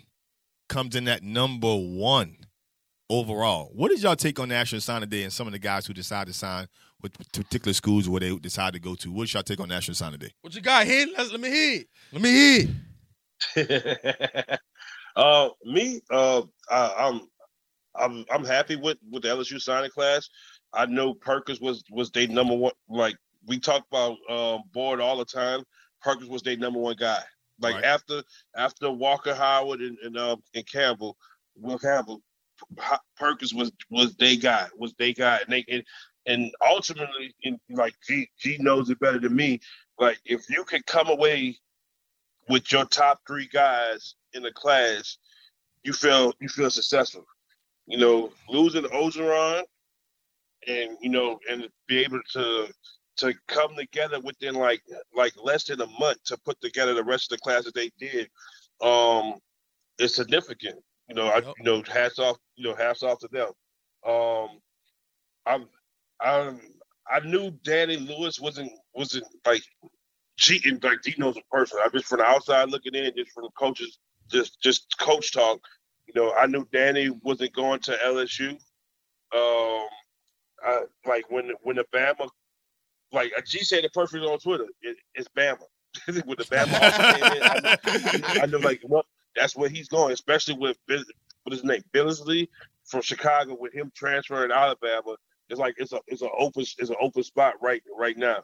comes 0.69 0.95
in 0.95 1.07
at 1.09 1.21
number 1.21 1.75
one 1.75 2.37
overall. 3.09 3.69
What 3.73 3.91
is 3.91 4.01
y'all 4.01 4.15
take 4.15 4.39
on 4.39 4.49
National 4.49 4.81
Signing 4.81 5.09
Day 5.09 5.23
and 5.23 5.33
some 5.33 5.45
of 5.45 5.53
the 5.53 5.59
guys 5.59 5.85
who 5.85 5.93
decide 5.93 6.27
to 6.27 6.33
sign 6.33 6.67
with 7.01 7.13
particular 7.33 7.73
schools 7.73 8.07
where 8.07 8.21
they 8.21 8.35
decide 8.37 8.73
to 8.73 8.79
go 8.79 8.95
to? 8.95 9.11
What's 9.11 9.33
y'all 9.33 9.43
take 9.43 9.59
on 9.59 9.67
National 9.67 9.95
Signing 9.95 10.19
Day? 10.19 10.31
What 10.41 10.55
you 10.55 10.61
got 10.61 10.87
here? 10.87 11.05
Let, 11.15 11.31
let 11.31 11.39
me 11.41 11.49
hear. 11.49 11.83
Let 12.13 12.21
me 12.21 12.31
hear 12.31 12.67
it. 13.57 14.59
uh, 15.17 15.49
me, 15.65 16.01
uh, 16.09 16.41
I, 16.71 16.93
I'm, 16.97 17.21
I'm, 17.97 18.25
I'm 18.31 18.45
happy 18.45 18.75
with 18.75 18.97
with 19.09 19.23
the 19.23 19.29
LSU 19.29 19.61
signing 19.61 19.91
class. 19.91 20.29
I 20.73 20.85
know 20.85 21.13
Perkins 21.13 21.61
was 21.61 21.83
was 21.91 22.11
their 22.11 22.27
number 22.27 22.55
one. 22.55 22.73
Like 22.89 23.15
we 23.45 23.59
talk 23.59 23.85
about 23.91 24.17
um, 24.29 24.63
board 24.73 24.99
all 24.99 25.17
the 25.17 25.25
time. 25.25 25.63
Perkins 26.01 26.29
was 26.29 26.41
their 26.41 26.57
number 26.57 26.79
one 26.79 26.95
guy. 26.97 27.21
Like 27.59 27.75
right. 27.75 27.85
after 27.85 28.23
after 28.55 28.91
Walker 28.91 29.33
Howard 29.33 29.81
and 29.81 29.97
and, 29.99 30.17
um, 30.17 30.43
and 30.53 30.65
Campbell, 30.67 31.17
Will 31.55 31.79
Campbell, 31.79 32.21
Perkins 33.17 33.53
was 33.53 33.71
was 33.89 34.15
their 34.15 34.35
guy. 34.35 34.67
Was 34.77 34.93
their 34.95 35.13
guy, 35.13 35.37
and 35.37 35.51
they 35.51 35.65
and, 35.69 35.83
and 36.25 36.51
ultimately, 36.69 37.33
in, 37.41 37.59
like 37.69 37.95
he 38.07 38.29
he 38.35 38.57
knows 38.59 38.89
it 38.89 38.99
better 38.99 39.19
than 39.19 39.35
me. 39.35 39.59
Like 39.99 40.19
if 40.25 40.49
you 40.49 40.63
can 40.65 40.81
come 40.85 41.07
away 41.07 41.57
with 42.49 42.71
your 42.71 42.85
top 42.85 43.21
three 43.27 43.49
guys 43.51 44.15
in 44.33 44.43
the 44.43 44.51
class, 44.51 45.17
you 45.83 45.93
feel 45.93 46.33
you 46.39 46.49
feel 46.49 46.69
successful. 46.69 47.25
You 47.87 47.97
know, 47.97 48.31
losing 48.49 48.83
Orgeron 48.83 49.63
and 50.67 50.97
you 51.01 51.09
know, 51.09 51.39
and 51.49 51.67
be 51.87 51.99
able 51.99 52.21
to 52.33 52.67
to 53.17 53.33
come 53.47 53.75
together 53.75 54.19
within 54.19 54.55
like 54.55 54.81
like 55.15 55.33
less 55.41 55.65
than 55.65 55.81
a 55.81 55.87
month 55.99 56.23
to 56.25 56.37
put 56.45 56.59
together 56.61 56.93
the 56.93 57.03
rest 57.03 57.31
of 57.31 57.37
the 57.37 57.41
class 57.41 57.65
that 57.65 57.73
they 57.73 57.89
did, 57.99 58.29
um, 58.81 59.35
is 59.99 60.15
significant. 60.15 60.77
You 61.09 61.15
know, 61.15 61.27
I 61.27 61.39
you 61.39 61.63
know, 61.63 61.81
hats 61.83 62.19
off, 62.19 62.37
you 62.55 62.67
know, 62.67 62.75
hats 62.75 63.03
off 63.03 63.19
to 63.19 63.29
them. 63.31 63.49
Um, 64.05 64.59
I'm, 65.45 65.67
I'm, 66.21 66.59
I 67.09 67.19
knew 67.21 67.51
Danny 67.63 67.97
Lewis 67.97 68.39
wasn't 68.39 68.71
wasn't 68.93 69.25
like 69.45 69.63
cheating 70.37 70.79
like 70.83 70.99
knows 71.17 71.37
a 71.37 71.55
person. 71.55 71.79
I 71.83 71.89
just 71.89 72.05
from 72.05 72.19
the 72.19 72.25
outside 72.25 72.69
looking 72.69 72.93
in, 72.95 73.13
just 73.15 73.31
from 73.31 73.47
coaches, 73.57 73.97
just 74.29 74.61
just 74.61 74.97
coach 74.99 75.31
talk. 75.31 75.59
You 76.07 76.13
know, 76.15 76.33
I 76.33 76.47
knew 76.47 76.67
Danny 76.71 77.09
wasn't 77.09 77.53
going 77.53 77.79
to 77.81 77.91
LSU. 78.05 78.51
Um, 79.33 79.87
I, 80.63 80.83
like 81.05 81.29
when 81.29 81.51
when 81.63 81.75
the 81.75 81.85
Bama, 81.93 82.29
like 83.11 83.31
G 83.45 83.59
said 83.59 83.83
it 83.83 83.93
perfectly 83.93 84.27
on 84.27 84.39
Twitter. 84.39 84.67
It, 84.81 84.97
it's 85.15 85.27
Bama. 85.29 85.63
with 86.07 86.37
the 86.37 86.45
Bama 86.45 86.67
in, 87.35 87.43
I 87.43 87.59
know, 87.59 88.41
I 88.43 88.45
know 88.45 88.57
like 88.59 88.81
well, 88.83 89.05
that's 89.35 89.55
where 89.55 89.69
he's 89.69 89.87
going, 89.87 90.13
especially 90.13 90.55
with 90.55 90.77
what 90.87 91.51
his 91.51 91.63
name 91.63 91.81
Billingsley 91.93 92.47
from 92.85 93.01
Chicago. 93.01 93.57
With 93.59 93.73
him 93.73 93.91
transferring 93.95 94.51
out 94.51 94.69
of 94.69 94.77
Alabama, 94.83 95.17
it's 95.49 95.59
like 95.59 95.75
it's 95.77 95.93
a 95.93 95.99
it's 96.07 96.21
an 96.21 96.29
open 96.37 96.61
it's 96.61 96.89
an 96.89 96.95
open 97.01 97.23
spot 97.23 97.55
right 97.61 97.83
right 97.97 98.17
now. 98.17 98.43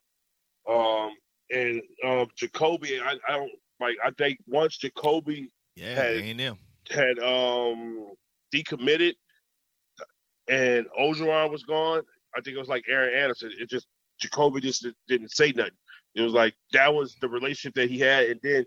Um, 0.67 1.11
and 1.51 1.81
um, 2.05 2.27
Jacoby, 2.35 2.99
I, 2.99 3.15
I 3.27 3.37
don't 3.37 3.51
like. 3.79 3.97
I 4.03 4.11
think 4.11 4.39
once 4.47 4.77
Jacoby 4.77 5.49
yeah, 5.75 5.95
had 5.95 6.17
had 6.89 7.19
um 7.19 8.11
decommitted, 8.53 9.13
and 10.47 10.85
Orgeron 10.99 11.51
was 11.51 11.63
gone. 11.63 12.01
I 12.35 12.41
think 12.41 12.55
it 12.55 12.59
was 12.59 12.69
like 12.69 12.85
Aaron 12.87 13.15
Anderson. 13.15 13.51
It 13.59 13.69
just 13.69 13.87
Jacoby 14.19 14.61
just 14.61 14.85
didn't 15.07 15.31
say 15.31 15.51
nothing. 15.51 15.71
It 16.15 16.21
was 16.21 16.33
like 16.33 16.55
that 16.71 16.93
was 16.93 17.15
the 17.21 17.29
relationship 17.29 17.75
that 17.75 17.89
he 17.89 17.99
had, 17.99 18.25
and 18.25 18.39
then 18.43 18.65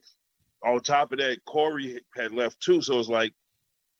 on 0.65 0.81
top 0.81 1.13
of 1.13 1.19
that, 1.19 1.45
Corey 1.47 2.01
had 2.17 2.33
left 2.33 2.61
too. 2.61 2.81
So 2.83 2.99
it's 2.99 3.09
like 3.09 3.33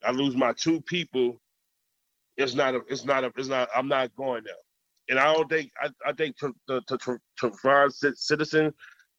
I 0.03 0.11
lose 0.11 0.35
my 0.35 0.53
two 0.53 0.81
people. 0.81 1.39
It's 2.35 2.53
not 2.53 2.75
a. 2.75 2.81
It's 2.87 3.05
not 3.05 3.23
a. 3.23 3.31
It's 3.37 3.47
not. 3.47 3.69
I'm 3.75 3.87
not 3.87 4.15
going 4.15 4.43
there. 4.43 4.53
And 5.09 5.19
I 5.19 5.33
don't 5.33 5.49
think. 5.49 5.71
I, 5.81 5.89
I 6.05 6.13
think 6.13 6.35
the 6.67 6.81
to, 6.81 8.13
Citizen 8.15 8.73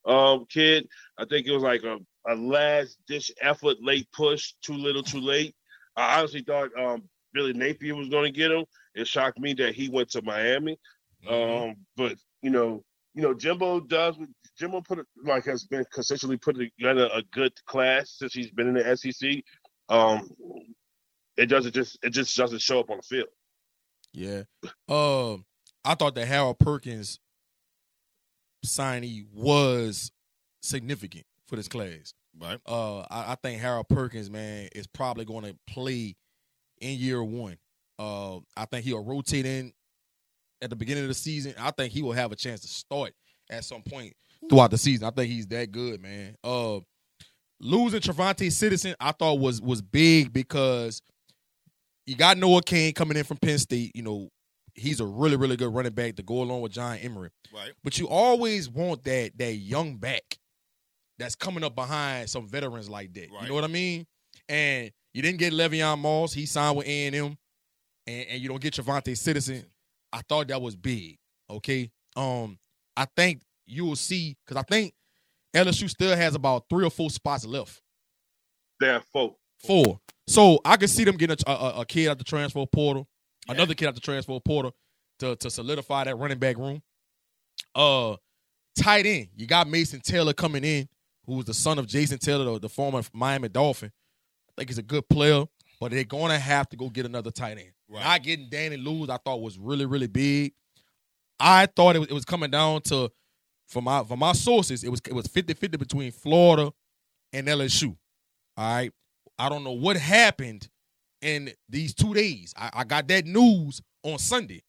um, 0.06 0.46
kid. 0.48 0.86
I 1.18 1.24
think 1.24 1.46
it 1.46 1.52
was 1.52 1.62
like 1.62 1.82
a, 1.84 1.98
a 2.26 2.34
last 2.34 2.98
ditch 3.06 3.32
effort, 3.40 3.76
late 3.80 4.08
push, 4.12 4.54
too 4.62 4.74
little, 4.74 5.02
too 5.02 5.20
late. 5.20 5.54
I 5.96 6.18
honestly 6.18 6.42
thought 6.42 6.70
um, 6.78 7.02
Billy 7.32 7.52
Napier 7.52 7.94
was 7.94 8.08
going 8.08 8.32
to 8.32 8.36
get 8.38 8.50
him. 8.50 8.64
It 8.94 9.06
shocked 9.06 9.38
me 9.38 9.54
that 9.54 9.74
he 9.74 9.88
went 9.88 10.10
to 10.10 10.22
Miami. 10.22 10.78
Mm-hmm. 11.26 11.68
Um, 11.68 11.76
but 11.96 12.16
you 12.42 12.50
know, 12.50 12.84
you 13.14 13.22
know, 13.22 13.34
Jimbo 13.34 13.80
does. 13.80 14.16
Jimbo 14.58 14.80
put 14.80 14.98
it 14.98 15.06
like 15.24 15.44
has 15.46 15.64
been 15.64 15.84
consistently 15.92 16.36
putting 16.36 16.70
together 16.78 17.08
a 17.12 17.22
good 17.32 17.52
class 17.66 18.16
since 18.18 18.32
he's 18.32 18.50
been 18.50 18.68
in 18.68 18.74
the 18.74 18.96
SEC. 18.96 19.42
Um, 19.88 20.28
it 21.36 21.46
doesn't 21.46 21.74
just 21.74 21.98
it 22.02 22.10
just 22.10 22.36
doesn't 22.36 22.60
show 22.60 22.80
up 22.80 22.90
on 22.90 22.98
the 22.98 23.02
field. 23.02 23.28
Yeah. 24.12 24.42
Um, 24.88 25.44
I 25.84 25.94
thought 25.94 26.14
that 26.16 26.26
Harold 26.26 26.58
Perkins 26.58 27.20
signee 28.66 29.24
was 29.32 30.10
significant 30.60 31.24
for 31.48 31.56
this 31.56 31.68
class. 31.68 32.14
Right. 32.38 32.58
Uh, 32.66 33.00
I, 33.00 33.32
I 33.32 33.36
think 33.42 33.60
Harold 33.60 33.88
Perkins, 33.88 34.30
man, 34.30 34.68
is 34.74 34.86
probably 34.86 35.24
going 35.24 35.44
to 35.44 35.56
play 35.66 36.14
in 36.80 36.98
year 36.98 37.22
one. 37.24 37.56
Uh, 37.98 38.36
I 38.56 38.66
think 38.66 38.84
he'll 38.84 39.02
rotate 39.02 39.46
in 39.46 39.72
at 40.62 40.70
the 40.70 40.76
beginning 40.76 41.04
of 41.04 41.08
the 41.08 41.14
season. 41.14 41.54
I 41.58 41.72
think 41.72 41.92
he 41.92 42.02
will 42.02 42.12
have 42.12 42.30
a 42.30 42.36
chance 42.36 42.60
to 42.60 42.68
start 42.68 43.12
at 43.50 43.64
some 43.64 43.82
point 43.82 44.14
throughout 44.48 44.70
the 44.70 44.78
season. 44.78 45.06
I 45.06 45.10
think 45.10 45.30
he's 45.30 45.46
that 45.48 45.72
good, 45.72 46.00
man. 46.00 46.36
Uh, 46.44 46.78
losing 47.60 48.00
Travante 48.00 48.50
Citizen, 48.52 48.94
I 49.00 49.12
thought 49.12 49.40
was 49.40 49.60
was 49.60 49.82
big 49.82 50.32
because 50.32 51.02
you 52.06 52.16
got 52.16 52.38
Noah 52.38 52.62
Cain 52.62 52.92
coming 52.94 53.16
in 53.16 53.24
from 53.24 53.38
Penn 53.38 53.58
State. 53.58 53.92
You 53.94 54.02
know, 54.02 54.28
he's 54.74 55.00
a 55.00 55.06
really 55.06 55.36
really 55.36 55.56
good 55.56 55.74
running 55.74 55.92
back 55.92 56.16
to 56.16 56.22
go 56.22 56.42
along 56.42 56.60
with 56.60 56.72
John 56.72 56.98
Emery. 56.98 57.30
Right. 57.52 57.72
But 57.82 57.98
you 57.98 58.08
always 58.08 58.68
want 58.68 59.04
that 59.04 59.36
that 59.38 59.54
young 59.54 59.96
back 59.96 60.38
that's 61.18 61.34
coming 61.34 61.64
up 61.64 61.74
behind 61.74 62.30
some 62.30 62.46
veterans 62.46 62.88
like 62.88 63.12
that. 63.14 63.30
Right. 63.30 63.42
You 63.42 63.48
know 63.48 63.54
what 63.54 63.64
I 63.64 63.68
mean? 63.68 64.06
And 64.48 64.90
you 65.12 65.22
didn't 65.22 65.38
get 65.38 65.52
Le'Veon 65.52 65.98
Moss. 65.98 66.32
He 66.32 66.46
signed 66.46 66.76
with 66.76 66.86
A 66.86 67.06
and 67.06 67.36
and 68.06 68.40
you 68.40 68.48
don't 68.48 68.60
get 68.60 68.74
Travante 68.74 69.16
Citizen. 69.16 69.64
I 70.12 70.22
thought 70.28 70.48
that 70.48 70.62
was 70.62 70.76
big. 70.76 71.18
Okay. 71.50 71.90
Um, 72.16 72.58
I 72.96 73.06
think 73.16 73.42
you 73.66 73.84
will 73.84 73.96
see 73.96 74.36
because 74.44 74.56
I 74.56 74.62
think 74.62 74.94
LSU 75.54 75.88
still 75.88 76.16
has 76.16 76.34
about 76.34 76.64
three 76.70 76.84
or 76.84 76.90
four 76.90 77.10
spots 77.10 77.44
left. 77.44 77.82
There 78.80 78.94
are 78.94 79.02
four. 79.12 79.36
Four. 79.66 80.00
So 80.26 80.60
I 80.64 80.76
can 80.76 80.88
see 80.88 81.04
them 81.04 81.16
getting 81.16 81.36
a, 81.46 81.50
a, 81.50 81.80
a 81.80 81.86
kid 81.86 82.08
out 82.08 82.18
the 82.18 82.24
transfer 82.24 82.64
portal, 82.66 83.08
yeah. 83.46 83.54
another 83.54 83.74
kid 83.74 83.88
out 83.88 83.94
the 83.94 84.00
transfer 84.00 84.38
portal 84.40 84.74
to 85.18 85.36
to 85.36 85.50
solidify 85.50 86.04
that 86.04 86.16
running 86.16 86.38
back 86.38 86.56
room. 86.58 86.82
Uh, 87.74 88.16
tight 88.78 89.06
end, 89.06 89.28
you 89.36 89.46
got 89.46 89.68
Mason 89.68 90.00
Taylor 90.00 90.32
coming 90.32 90.64
in, 90.64 90.88
who 91.28 91.34
was 91.34 91.44
the 91.44 91.54
son 91.54 91.78
of 91.78 91.86
Jason 91.86 92.18
Taylor, 92.18 92.58
the, 92.58 92.68
former 92.68 93.02
Miami 93.12 93.48
Dolphin. 93.50 93.92
I 94.48 94.52
think 94.56 94.70
he's 94.70 94.78
a 94.78 94.82
good 94.82 95.06
player, 95.08 95.44
but 95.78 95.92
they're 95.92 96.02
gonna 96.02 96.38
have 96.38 96.68
to 96.70 96.76
go 96.76 96.88
get 96.88 97.06
another 97.06 97.30
tight 97.30 97.58
end. 97.58 97.72
Right. 97.88 98.02
Not 98.02 98.22
getting 98.22 98.48
Danny 98.48 98.78
Lewis, 98.78 99.10
I 99.10 99.18
thought 99.18 99.40
was 99.40 99.58
really 99.58 99.86
really 99.86 100.06
big. 100.06 100.54
I 101.38 101.66
thought 101.66 101.94
it 101.94 102.00
was, 102.00 102.08
it 102.08 102.14
was 102.14 102.24
coming 102.24 102.50
down 102.50 102.80
to 102.82 103.12
for 103.68 103.82
my 103.82 104.02
for 104.04 104.16
my 104.16 104.32
sources, 104.32 104.82
it 104.82 104.88
was 104.88 105.00
it 105.06 105.12
was 105.12 105.26
50-50 105.28 105.78
between 105.78 106.10
Florida 106.10 106.72
and 107.32 107.46
LSU. 107.46 107.94
All 108.56 108.74
right. 108.74 108.90
I 109.38 109.48
don't 109.48 109.62
know 109.62 109.72
what 109.72 109.96
happened 109.96 110.68
in 111.20 111.50
these 111.68 111.94
two 111.94 112.14
days. 112.14 112.54
I, 112.56 112.70
I 112.72 112.84
got 112.84 113.06
that 113.08 113.26
news 113.26 113.80
on 114.02 114.18
Sunday, 114.18 114.62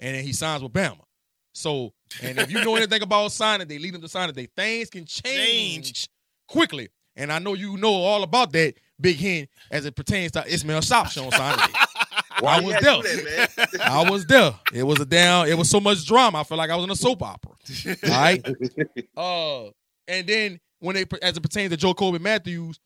and 0.00 0.16
then 0.16 0.24
he 0.24 0.32
signs 0.32 0.62
with 0.62 0.72
Bama. 0.72 1.02
So, 1.52 1.92
and 2.22 2.38
if 2.38 2.50
you 2.50 2.62
know 2.64 2.76
anything 2.76 3.02
about 3.02 3.32
signing, 3.32 3.68
they 3.68 3.78
lead 3.78 3.94
them 3.94 4.02
to 4.02 4.08
signing 4.08 4.34
day. 4.34 4.48
Things 4.56 4.90
can 4.90 5.04
change, 5.04 5.92
change, 5.92 6.08
quickly. 6.46 6.88
And 7.16 7.32
I 7.32 7.38
know 7.38 7.54
you 7.54 7.76
know 7.76 7.92
all 7.92 8.22
about 8.22 8.52
that, 8.52 8.74
Big 9.00 9.18
Hen, 9.18 9.48
as 9.70 9.84
it 9.86 9.96
pertains 9.96 10.32
to 10.32 10.46
Ismail 10.46 10.80
Shop 10.82 11.06
on 11.16 11.30
signing 11.32 11.66
day. 11.66 11.72
Why 12.40 12.58
I 12.58 12.60
was 12.60 12.72
there. 12.74 13.02
That, 13.02 13.80
I 13.84 14.10
was 14.10 14.26
there. 14.26 14.54
It 14.72 14.84
was 14.84 15.00
a 15.00 15.04
down. 15.04 15.48
It 15.48 15.58
was 15.58 15.68
so 15.68 15.80
much 15.80 16.06
drama. 16.06 16.38
I 16.38 16.44
felt 16.44 16.58
like 16.58 16.70
I 16.70 16.76
was 16.76 16.84
in 16.84 16.90
a 16.90 16.96
soap 16.96 17.22
opera. 17.22 17.52
All 18.04 18.10
right. 18.10 18.48
uh, 19.16 19.64
and 20.06 20.26
then 20.26 20.60
when 20.78 20.96
it 20.96 21.12
as 21.22 21.36
it 21.36 21.40
pertains 21.40 21.70
to 21.70 21.76
Joe 21.76 21.88
Jacoby 21.88 22.20
Mathews, 22.20 22.78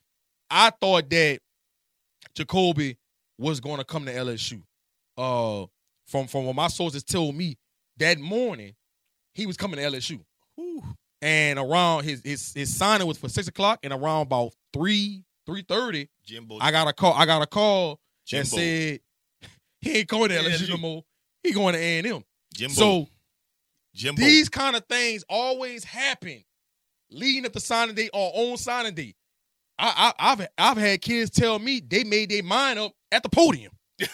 I 0.49 0.71
thought 0.71 1.09
that 1.11 1.39
Jacoby 2.33 2.97
was 3.37 3.59
going 3.59 3.77
to 3.77 3.83
come 3.85 4.05
to 4.05 4.13
LSU. 4.13 4.61
Uh, 5.17 5.67
from 6.07 6.27
from 6.27 6.45
what 6.45 6.55
my 6.55 6.67
sources 6.67 7.03
told 7.03 7.35
me 7.35 7.57
that 7.97 8.19
morning, 8.19 8.73
he 9.33 9.45
was 9.45 9.57
coming 9.57 9.77
to 9.79 9.85
LSU. 9.85 10.19
Whew. 10.55 10.83
And 11.21 11.57
around 11.57 12.03
his 12.03 12.21
his 12.23 12.53
his 12.53 12.75
signing 12.75 13.07
was 13.07 13.17
for 13.17 13.29
six 13.29 13.47
o'clock, 13.47 13.79
and 13.83 13.93
around 13.93 14.23
about 14.23 14.51
three 14.73 15.23
three 15.45 15.61
thirty, 15.61 16.09
Jimbo. 16.25 16.57
I 16.59 16.71
got 16.71 16.87
a 16.87 16.93
call. 16.93 17.13
I 17.13 17.25
got 17.25 17.41
a 17.41 17.47
call 17.47 17.99
Jimbo. 18.25 18.43
that 18.43 18.47
said 18.49 18.99
he 19.81 19.97
ain't 19.99 20.07
going 20.07 20.29
to 20.29 20.35
LSU 20.37 20.69
no 20.69 20.77
more. 20.77 21.03
He 21.43 21.51
going 21.53 21.73
to 21.75 21.79
A 21.79 21.97
and 21.99 22.07
M. 22.07 22.23
Jimbo. 22.53 22.73
So 22.73 23.07
Jimbo. 23.95 24.19
these 24.21 24.49
kind 24.49 24.75
of 24.75 24.85
things 24.89 25.23
always 25.29 25.83
happen 25.83 26.43
leading 27.09 27.45
up 27.45 27.53
to 27.53 27.59
signing 27.59 27.95
day 27.95 28.09
or 28.13 28.31
on 28.33 28.57
signing 28.57 28.93
day. 28.93 29.15
I, 29.79 30.13
I, 30.19 30.29
have 30.29 30.47
I've 30.57 30.77
had 30.77 31.01
kids 31.01 31.29
tell 31.31 31.57
me 31.57 31.79
they 31.85 32.03
made 32.03 32.29
their 32.29 32.43
mind 32.43 32.79
up 32.79 32.91
at 33.11 33.23
the 33.23 33.29
podium. 33.29 33.71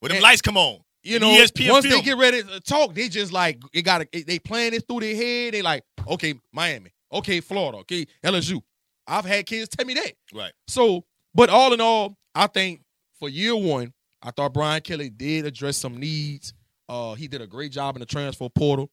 When 0.00 0.08
them 0.08 0.16
And- 0.16 0.22
lights 0.22 0.40
come 0.40 0.56
on, 0.56 0.80
you 1.02 1.18
know, 1.18 1.28
ESPN 1.30 1.70
once 1.70 1.86
film. 1.86 1.98
they 1.98 2.04
get 2.04 2.16
ready 2.18 2.42
to 2.42 2.60
talk, 2.60 2.94
they 2.94 3.08
just 3.08 3.32
like 3.32 3.58
it 3.72 3.82
got 3.82 4.06
they 4.12 4.38
playing 4.38 4.74
it 4.74 4.84
through 4.88 5.00
their 5.00 5.14
head. 5.16 5.54
They 5.54 5.62
like, 5.62 5.82
okay, 6.06 6.34
Miami, 6.52 6.90
okay, 7.12 7.40
Florida, 7.40 7.78
okay, 7.78 8.06
LSU. 8.24 8.60
I've 9.06 9.24
had 9.24 9.46
kids 9.46 9.68
tell 9.68 9.86
me 9.86 9.94
that. 9.94 10.12
right? 10.32 10.52
So, 10.68 11.04
but 11.34 11.50
all 11.50 11.72
in 11.72 11.80
all, 11.80 12.16
I 12.34 12.46
think 12.46 12.82
for 13.18 13.28
year 13.28 13.56
one, 13.56 13.92
I 14.22 14.30
thought 14.30 14.52
Brian 14.54 14.82
Kelly 14.82 15.10
did 15.10 15.46
address 15.46 15.76
some 15.78 15.96
needs. 15.98 16.52
Uh, 16.88 17.14
he 17.14 17.26
did 17.28 17.40
a 17.40 17.46
great 17.46 17.72
job 17.72 17.96
in 17.96 18.00
the 18.00 18.06
transfer 18.06 18.48
portal. 18.48 18.90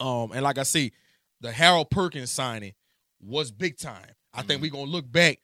Um, 0.00 0.32
and 0.32 0.42
like 0.42 0.58
I 0.58 0.62
say, 0.64 0.90
the 1.40 1.50
Harold 1.52 1.90
Perkins 1.90 2.30
signing 2.30 2.72
was 3.20 3.50
big 3.50 3.78
time. 3.78 4.06
I 4.34 4.42
think 4.42 4.58
Mhm. 4.60 4.62
we're 4.62 4.70
gonna 4.70 4.90
look 4.90 5.10
back 5.10 5.38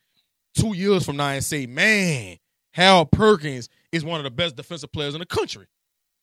two 0.54 0.74
years 0.74 1.04
from 1.04 1.16
now 1.16 1.28
and 1.28 1.44
say, 1.44 1.66
man, 1.66 2.38
Harold 2.72 3.10
Perkins 3.12 3.68
is 3.92 4.04
one 4.04 4.20
of 4.20 4.24
the 4.24 4.30
best 4.30 4.56
defensive 4.56 4.92
players 4.92 5.14
in 5.14 5.20
the 5.20 5.26
country. 5.26 5.66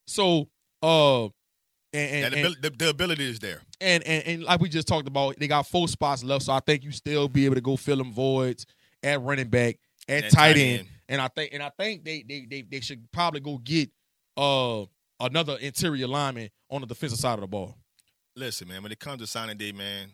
So, 0.06 0.48
uh, 0.82 1.24
and 1.24 1.32
and, 1.92 2.34
And 2.34 2.44
the, 2.44 2.70
the, 2.70 2.76
the 2.76 2.88
ability 2.90 3.24
is 3.28 3.38
there. 3.38 3.62
and, 3.80 4.06
and 4.06 4.26
and 4.26 4.44
like 4.44 4.60
we 4.60 4.68
just 4.68 4.86
talked 4.88 5.08
about, 5.08 5.38
they 5.38 5.48
got 5.48 5.66
four 5.66 5.88
spots 5.88 6.22
left, 6.22 6.44
so 6.44 6.52
I 6.52 6.60
think 6.60 6.84
you 6.84 6.92
still 6.92 7.28
be 7.28 7.44
able 7.44 7.54
to 7.54 7.60
go 7.60 7.76
fill 7.76 7.96
them 7.96 8.12
voids 8.12 8.66
at 9.02 9.20
running 9.22 9.48
back, 9.48 9.78
at 10.08 10.24
And 10.24 10.32
tight 10.32 10.56
end, 10.56 10.88
and 11.08 11.20
I 11.20 11.28
think 11.28 11.52
and 11.52 11.62
I 11.62 11.70
think 11.78 12.04
they 12.04 12.22
they 12.22 12.46
they, 12.48 12.62
they 12.62 12.80
should 12.80 13.10
probably 13.12 13.40
go 13.40 13.58
get 13.58 13.90
uh 14.36 14.84
another 15.20 15.56
interior 15.60 16.06
lineman 16.06 16.50
on 16.70 16.82
the 16.82 16.86
defensive 16.86 17.18
side 17.18 17.34
of 17.34 17.40
the 17.40 17.46
ball. 17.46 17.74
Listen, 18.34 18.68
man, 18.68 18.82
when 18.82 18.92
it 18.92 18.98
comes 18.98 19.20
to 19.20 19.26
signing 19.26 19.56
day, 19.56 19.72
man, 19.72 20.12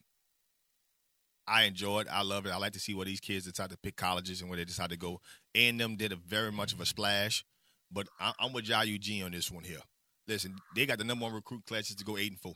I 1.47 1.64
enjoy 1.64 2.01
it. 2.01 2.06
I 2.10 2.23
love 2.23 2.47
it. 2.47 2.51
I 2.51 2.56
like 2.59 2.73
to 2.74 2.81
see 2.81 2.94
where 2.94 3.06
these 3.06 3.20
kids 3.20 3.47
decide 3.47 3.70
to 3.70 3.77
pick 3.78 3.97
colleges 3.97 4.40
and 4.40 4.48
where 4.48 4.56
they 4.56 4.64
decide 4.64 4.90
to 4.90 4.97
go. 4.97 5.20
A 5.55 5.69
and 5.69 5.81
M 5.82 5.97
did 5.97 6.12
a 6.12 6.16
very 6.16 6.52
much 6.52 6.73
of 6.73 6.81
a 6.81 6.86
splash, 6.86 7.44
but 7.90 8.06
I, 8.20 8.32
I'm 8.39 8.52
with 8.52 8.64
Jai 8.64 8.97
G 8.98 9.23
on 9.23 9.32
this 9.32 9.51
one 9.51 9.64
here. 9.64 9.81
Listen, 10.28 10.55
they 10.77 10.86
got 10.86 10.98
the 10.98 11.05
number 11.05 11.24
one 11.24 11.35
recruit 11.35 11.64
classes 11.66 11.97
to 11.97 12.05
go 12.05 12.16
eight 12.16 12.31
and 12.31 12.40
four, 12.40 12.55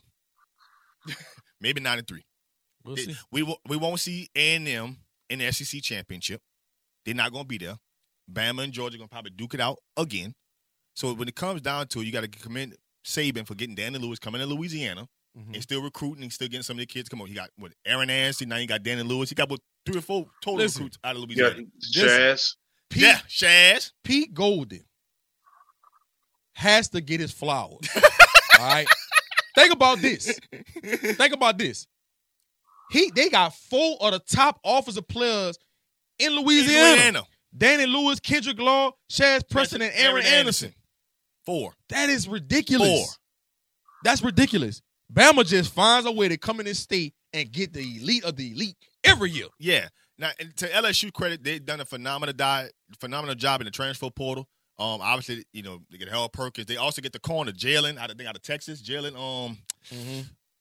maybe 1.61 1.81
nine 1.81 1.97
and 1.99 2.07
three. 2.07 2.23
We'll 2.83 2.95
They- 2.95 3.03
see. 3.03 3.15
we 3.31 3.43
we 3.67 3.77
won't 3.77 3.99
see 3.99 4.29
A 4.35 4.55
and 4.55 4.67
M 4.67 4.97
in 5.29 5.39
the 5.39 5.51
SEC 5.51 5.81
championship. 5.81 6.41
They're 7.05 7.15
not 7.15 7.31
going 7.31 7.43
to 7.43 7.47
be 7.47 7.57
there. 7.57 7.77
Bama 8.31 8.63
and 8.63 8.73
Georgia 8.73 8.95
are 8.95 8.99
going 8.99 9.07
to 9.09 9.13
probably 9.13 9.31
duke 9.31 9.53
it 9.53 9.59
out 9.61 9.77
again. 9.95 10.33
So 10.95 11.13
when 11.13 11.27
it 11.27 11.35
comes 11.35 11.61
down 11.61 11.87
to 11.87 12.01
it, 12.01 12.05
you 12.05 12.11
got 12.11 12.21
to 12.21 12.27
commend 12.27 12.75
Saban 13.05 13.45
for 13.47 13.55
getting 13.55 13.75
Danny 13.75 13.97
Lewis 13.99 14.19
coming 14.19 14.41
to 14.41 14.47
Louisiana 14.47 15.07
Mhm. 15.37 15.53
and 15.53 15.61
still 15.63 15.81
recruiting 15.81 16.23
and 16.23 16.33
still 16.33 16.47
getting 16.47 16.63
some 16.63 16.77
of 16.77 16.79
the 16.79 16.85
kids 16.87 17.09
come 17.09 17.21
on. 17.21 17.27
He 17.27 17.33
got 17.35 17.49
what 17.57 17.71
Aaron 17.85 18.09
Anstey, 18.09 18.45
now 18.45 18.55
you 18.57 18.65
got 18.67 18.81
Danny 18.83 19.03
Lewis. 19.03 19.29
He 19.29 19.35
got 19.35 19.49
what 19.49 19.59
three 19.85 19.97
or 19.99 20.01
four 20.01 20.25
total 20.41 20.57
Listen. 20.59 20.81
recruits 20.83 20.97
out 21.03 21.15
of 21.15 21.29
Yeah, 21.29 21.43
Louisiana. 21.47 21.69
Jazz. 21.79 22.55
Pete, 22.89 23.03
Yeah, 23.03 23.19
Shaz. 23.29 23.91
Pete 24.03 24.33
Golden 24.33 24.83
has 26.53 26.89
to 26.89 27.01
get 27.01 27.19
his 27.19 27.31
flowers. 27.31 27.87
all 28.59 28.65
right. 28.67 28.87
Think 29.55 29.73
about 29.73 29.99
this. 29.99 30.39
Think 30.83 31.33
about 31.33 31.57
this. 31.57 31.87
He 32.91 33.11
they 33.15 33.29
got 33.29 33.53
four 33.55 33.97
of 34.01 34.13
the 34.13 34.19
top 34.19 34.59
offensive 34.63 35.07
players 35.07 35.57
in 36.19 36.31
Louisiana. 36.35 36.91
Louisiana. 36.91 37.23
Danny 37.55 37.85
Lewis, 37.85 38.19
Kendrick 38.19 38.59
Law, 38.59 38.91
Shaz 39.11 39.47
Preston, 39.49 39.81
and 39.81 39.91
Aaron, 39.95 40.25
Anderson. 40.25 40.73
Four. 41.45 41.73
That 41.89 42.09
is 42.09 42.27
ridiculous. 42.27 42.87
Four. 42.89 43.05
That's 44.03 44.21
ridiculous. 44.21 44.81
Bama 45.13 45.45
just 45.45 45.73
finds 45.73 46.05
a 46.05 46.11
way 46.11 46.27
to 46.27 46.37
come 46.37 46.59
in 46.59 46.65
this 46.65 46.79
state 46.79 47.13
and 47.33 47.51
get 47.51 47.73
the 47.73 47.81
elite 48.01 48.23
of 48.23 48.35
the 48.35 48.51
elite 48.51 48.75
every 49.03 49.31
year. 49.31 49.47
Yeah. 49.59 49.87
Now, 50.17 50.31
to 50.57 50.67
LSU 50.67 51.13
credit, 51.13 51.43
they've 51.43 51.63
done 51.63 51.79
a 51.79 51.85
phenomenal 51.85 52.33
di- 52.33 52.69
phenomenal 52.99 53.35
job 53.35 53.61
in 53.61 53.65
the 53.65 53.71
transfer 53.71 54.09
portal. 54.09 54.47
Um, 54.79 55.01
obviously, 55.01 55.43
you 55.53 55.63
know 55.63 55.81
they 55.91 55.97
get 55.97 56.09
Harold 56.09 56.33
Perkins. 56.33 56.67
They 56.67 56.77
also 56.77 57.01
get 57.01 57.13
the 57.13 57.19
corner 57.19 57.51
Jalen 57.51 57.97
out 57.97 58.11
of 58.11 58.17
think 58.17 58.29
out 58.29 58.35
of 58.35 58.41
Texas. 58.43 58.81
Jalen, 58.81 59.15
um, 59.17 59.57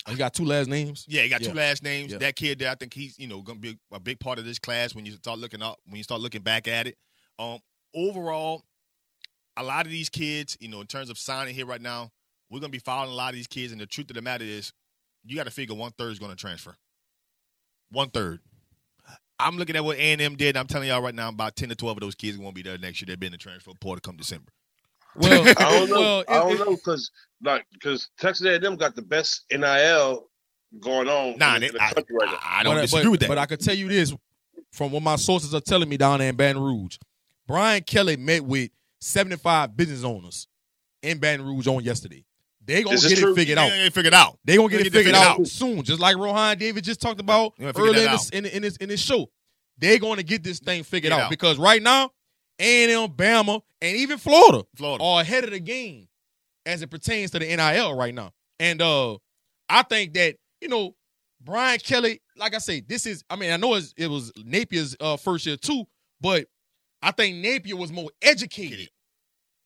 He 0.08 0.14
got 0.14 0.32
two 0.34 0.44
last 0.44 0.68
names. 0.68 1.04
yeah, 1.08 1.22
he 1.22 1.28
got 1.28 1.40
Yeah. 1.42 1.48
two 1.48 1.54
last 1.54 1.82
names. 1.82 2.12
Yeah. 2.12 2.18
That 2.18 2.36
kid 2.36 2.58
there, 2.60 2.70
I 2.70 2.76
think 2.76 2.94
he's 2.94 3.18
you 3.18 3.26
know 3.28 3.42
going 3.42 3.60
to 3.60 3.72
be 3.72 3.78
a 3.92 4.00
big 4.00 4.20
part 4.20 4.38
of 4.38 4.44
this 4.44 4.58
class 4.58 4.94
when 4.94 5.04
you 5.04 5.12
start 5.12 5.38
looking 5.38 5.60
up 5.62 5.78
when 5.86 5.96
you 5.96 6.02
start 6.02 6.20
looking 6.20 6.42
back 6.42 6.68
at 6.68 6.86
it. 6.86 6.96
Um, 7.38 7.58
overall, 7.94 8.62
a 9.56 9.62
lot 9.62 9.84
of 9.86 9.92
these 9.92 10.08
kids, 10.08 10.56
you 10.60 10.68
know, 10.68 10.80
in 10.80 10.86
terms 10.86 11.10
of 11.10 11.18
signing 11.18 11.54
here 11.54 11.66
right 11.66 11.80
now, 11.80 12.10
we're 12.50 12.60
going 12.60 12.70
to 12.70 12.76
be 12.76 12.82
following 12.82 13.10
a 13.10 13.14
lot 13.14 13.30
of 13.30 13.34
these 13.34 13.46
kids. 13.46 13.72
And 13.72 13.80
the 13.80 13.86
truth 13.86 14.10
of 14.10 14.16
the 14.16 14.22
matter 14.22 14.44
is, 14.44 14.72
you 15.24 15.36
got 15.36 15.44
to 15.44 15.50
figure 15.50 15.74
one 15.74 15.92
third 15.92 16.12
is 16.12 16.18
going 16.18 16.30
to 16.30 16.36
transfer. 16.36 16.76
One 17.90 18.10
third. 18.10 18.40
I'm 19.38 19.56
looking 19.56 19.76
at 19.76 19.84
what 19.84 19.96
A 19.98 20.00
and 20.00 20.20
M 20.20 20.36
did. 20.36 20.50
And 20.50 20.58
I'm 20.58 20.66
telling 20.66 20.88
y'all 20.88 21.02
right 21.02 21.14
now, 21.14 21.28
about 21.28 21.56
ten 21.56 21.68
to 21.68 21.74
twelve 21.74 21.96
of 21.98 22.00
those 22.00 22.14
kids 22.14 22.38
won't 22.38 22.54
be 22.54 22.62
there 22.62 22.78
next 22.78 23.00
year. 23.00 23.06
They've 23.06 23.18
been 23.20 23.28
in 23.28 23.32
the 23.32 23.38
transfer 23.38 23.72
portal 23.80 24.00
come 24.00 24.16
December. 24.16 24.50
Well, 25.14 25.42
I 25.58 25.78
don't 25.78 25.90
know. 25.90 25.96
well, 26.00 26.24
I 26.28 26.34
don't 26.38 26.52
it- 26.52 26.54
it- 26.54 26.58
know 26.60 26.76
because 26.76 27.10
like 27.42 27.66
because 27.72 28.08
Texas 28.18 28.46
A&M 28.46 28.76
got 28.76 28.94
the 28.94 29.02
best 29.02 29.44
NIL 29.52 30.28
going 30.80 31.08
on 31.08 31.38
Nah, 31.38 31.56
in, 31.56 31.60
they, 31.62 31.68
the 31.68 31.82
I, 31.82 31.92
country 31.92 32.16
right 32.18 32.30
now. 32.30 32.38
I, 32.42 32.60
I 32.60 32.62
don't 32.62 32.76
but, 32.76 32.80
disagree 32.82 33.04
but, 33.04 33.10
with 33.10 33.20
that. 33.20 33.28
But 33.28 33.38
I 33.38 33.46
can 33.46 33.58
tell 33.58 33.74
you 33.74 33.88
this 33.88 34.14
from 34.72 34.90
what 34.92 35.02
my 35.02 35.16
sources 35.16 35.54
are 35.54 35.60
telling 35.60 35.88
me 35.88 35.96
down 35.96 36.18
there 36.20 36.28
in 36.30 36.36
Baton 36.36 36.60
Rouge. 36.62 36.96
Brian 37.46 37.82
Kelly 37.82 38.16
met 38.16 38.44
with 38.44 38.70
75 39.00 39.76
business 39.76 40.02
owners 40.02 40.48
in 41.02 41.18
Baton 41.18 41.44
Rouge 41.46 41.66
on 41.66 41.82
yesterday. 41.84 42.24
They 42.66 42.82
gonna 42.82 42.96
This 42.96 43.08
get 43.08 43.18
it 43.22 43.34
figured 43.34 43.58
out. 43.58 43.70
ain't 43.70 43.94
figured 43.94 44.14
out. 44.14 44.38
They 44.44 44.56
gonna 44.56 44.68
get 44.68 44.78
They 44.78 44.80
it 44.80 44.84
get 44.92 44.94
it 44.94 44.98
figured 44.98 45.14
out, 45.14 45.40
out. 45.40 45.46
soon, 45.46 45.82
just 45.82 46.00
like 46.00 46.16
Rohan 46.16 46.58
Davey 46.58 46.80
just 46.80 47.00
talked 47.00 47.20
about 47.20 47.54
They 47.58 47.66
earlier 47.76 48.06
in 48.06 48.12
this, 48.12 48.30
in, 48.30 48.44
in 48.46 48.62
this 48.62 48.76
in 48.78 48.88
this 48.88 49.00
show. 49.00 49.30
They're 49.78 49.98
going 49.98 50.16
to 50.16 50.22
get 50.24 50.42
this 50.42 50.58
thing 50.58 50.82
figured 50.84 51.12
out 51.12 51.20
out. 51.20 51.30
because 51.30 51.58
right 51.58 51.82
now, 51.82 52.10
A&M, 52.58 53.10
Bama, 53.10 53.60
and 53.82 53.96
even 53.96 54.16
Florida 54.18 54.64
Florida. 54.74 55.04
are 55.04 55.20
ahead 55.20 55.44
of 55.44 55.50
the 55.50 55.60
game 55.60 56.08
as 56.64 56.80
it 56.82 56.90
pertains 56.90 57.30
to 57.32 57.38
the 57.38 57.44
NIL 57.46 57.94
right 57.94 58.14
now. 58.14 58.32
And 58.58 58.80
uh 58.82 59.18
I 59.68 59.82
think 59.82 60.14
that, 60.14 60.36
you 60.60 60.68
know, 60.68 60.94
Brian 61.42 61.78
Kelly, 61.78 62.20
like 62.36 62.54
I 62.54 62.58
say, 62.58 62.80
this 62.80 63.06
is 63.06 63.22
I 63.30 63.36
mean, 63.36 63.52
I 63.52 63.56
know 63.58 63.74
it 63.74 64.08
was 64.08 64.32
Napier's 64.44 64.96
uh 64.98 65.16
first 65.18 65.44
year 65.46 65.56
too, 65.56 65.84
but 66.20 66.46
I 67.02 67.12
think 67.12 67.36
Napier 67.36 67.76
was 67.76 67.92
more 67.92 68.10
educated 68.22 68.88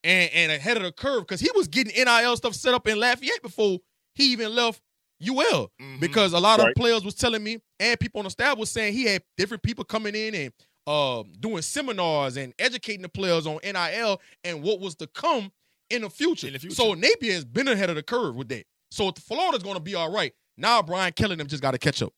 and, 0.04 0.30
and 0.32 0.52
ahead 0.52 0.76
of 0.76 0.82
the 0.82 0.92
curve 0.92 1.20
because 1.22 1.40
he 1.40 1.50
was 1.54 1.68
getting 1.68 1.92
NIL 1.94 2.36
stuff 2.36 2.54
set 2.54 2.74
up 2.74 2.86
in 2.88 2.98
Lafayette 2.98 3.42
before 3.42 3.78
he 4.14 4.32
even 4.32 4.54
left 4.54 4.80
UL 5.22 5.70
Mhm. 5.80 6.00
because 6.00 6.32
a 6.32 6.38
lot 6.40 6.58
Right. 6.60 6.68
of 6.70 6.74
players 6.74 7.04
was 7.04 7.14
telling 7.14 7.42
me 7.44 7.58
and 7.78 8.00
people 8.00 8.20
on 8.20 8.24
the 8.24 8.30
staff 8.30 8.56
was 8.56 8.70
saying 8.70 8.94
he 8.94 9.04
had 9.04 9.22
different 9.36 9.62
people 9.62 9.84
coming 9.84 10.14
in 10.14 10.34
and 10.34 10.52
uh, 10.86 11.22
doing 11.38 11.60
seminars 11.62 12.36
and 12.38 12.54
educating 12.58 13.02
the 13.02 13.08
players 13.08 13.46
on 13.46 13.58
NIL 13.62 14.20
and 14.44 14.62
what 14.62 14.80
was 14.80 14.94
to 14.96 15.06
come 15.08 15.52
in 15.90 16.02
the 16.02 16.10
future. 16.10 16.46
In 16.46 16.54
the 16.54 16.58
future. 16.58 16.74
So 16.74 16.94
Napier 16.94 17.34
has 17.34 17.44
been 17.44 17.68
ahead 17.68 17.90
of 17.90 17.96
the 17.96 18.02
curve 18.02 18.34
with 18.34 18.48
that. 18.48 18.64
So 18.90 19.12
Florida's 19.12 19.62
going 19.62 19.76
to 19.76 19.82
be 19.82 19.94
all 19.94 20.10
right. 20.10 20.32
Now 20.56 20.82
Brian 20.82 21.12
Kelly 21.12 21.36
them 21.36 21.46
just 21.46 21.62
got 21.62 21.72
to 21.72 21.78
catch 21.78 22.02
up. 22.02 22.12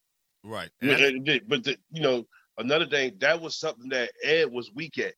right. 0.45 0.71
But, 0.81 1.01
uh, 1.01 1.11
but 1.49 1.65
the, 1.65 1.77
you 1.91 2.01
know, 2.03 2.25
another 2.59 2.87
thing 2.87 3.13
that 3.19 3.41
was 3.41 3.57
something 3.57 3.89
that 3.91 4.11
Ed 4.23 4.51
was 4.51 4.71
weak 4.73 4.99
at. 4.99 5.15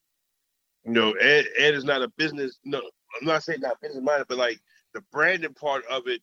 You 0.85 0.93
know, 0.93 1.13
Ed 1.13 1.47
Ed 1.59 1.75
is 1.75 1.85
not 1.85 2.03
a 2.03 2.09
business. 2.17 2.59
No, 2.65 2.79
I'm 3.21 3.27
not 3.27 3.43
saying 3.43 3.61
not 3.61 3.81
business 3.81 4.03
minded, 4.03 4.27
but 4.29 4.39
like 4.39 4.61
the 4.93 5.01
branding 5.13 5.55
part 5.55 5.85
of 5.87 6.07
it, 6.07 6.21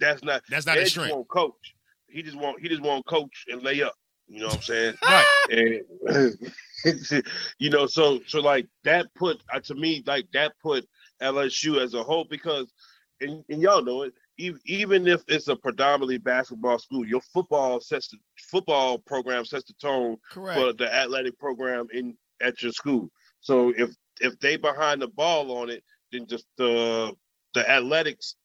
that's 0.00 0.22
not. 0.22 0.42
That's 0.48 0.66
not 0.66 0.76
Ed 0.76 0.80
his 0.80 0.88
just 0.92 0.94
strength. 0.94 1.14
won't 1.14 1.28
coach. 1.28 1.74
He 2.08 2.22
just 2.22 2.36
want 2.36 2.60
he 2.60 2.68
just 2.68 2.82
want 2.82 3.06
coach 3.06 3.44
and 3.48 3.62
lay 3.62 3.82
up. 3.82 3.94
You 4.28 4.40
know 4.40 4.46
what 4.46 4.56
I'm 4.56 4.62
saying? 4.62 4.94
Right. 5.02 5.26
and 5.50 6.36
you 7.58 7.70
know, 7.70 7.86
so 7.86 8.20
so 8.26 8.40
like 8.40 8.66
that 8.84 9.06
put 9.14 9.42
uh, 9.52 9.60
to 9.60 9.74
me 9.74 10.02
like 10.06 10.26
that 10.32 10.52
put 10.62 10.86
LSU 11.20 11.80
as 11.82 11.94
a 11.94 12.02
whole 12.02 12.24
because, 12.28 12.72
and, 13.20 13.44
and 13.48 13.60
y'all 13.62 13.82
know 13.84 14.02
it. 14.02 14.12
ev- 14.40 14.60
Even 14.66 15.06
if 15.06 15.22
it's 15.28 15.48
a 15.48 15.56
predominantly 15.56 16.18
basketball 16.18 16.78
school, 16.78 17.06
your 17.06 17.20
football 17.20 17.80
sets 17.80 18.08
the 18.08 18.18
football 18.50 18.98
program 18.98 19.44
sets 19.44 19.64
the 19.64 19.74
tone 19.74 20.16
Correct. 20.30 20.58
for 20.58 20.72
the 20.72 20.92
athletic 20.92 21.38
program 21.38 21.86
in 21.92 22.16
at 22.40 22.62
your 22.62 22.72
school. 22.72 23.08
So 23.42 23.72
if 23.76 23.90
if 24.20 24.38
they 24.40 24.56
behind 24.56 25.02
the 25.02 25.08
ball 25.08 25.58
on 25.58 25.70
it, 25.70 25.84
then 26.12 26.26
just 26.26 26.46
the 26.56 27.14
the 27.54 27.70
athletics 27.70 28.36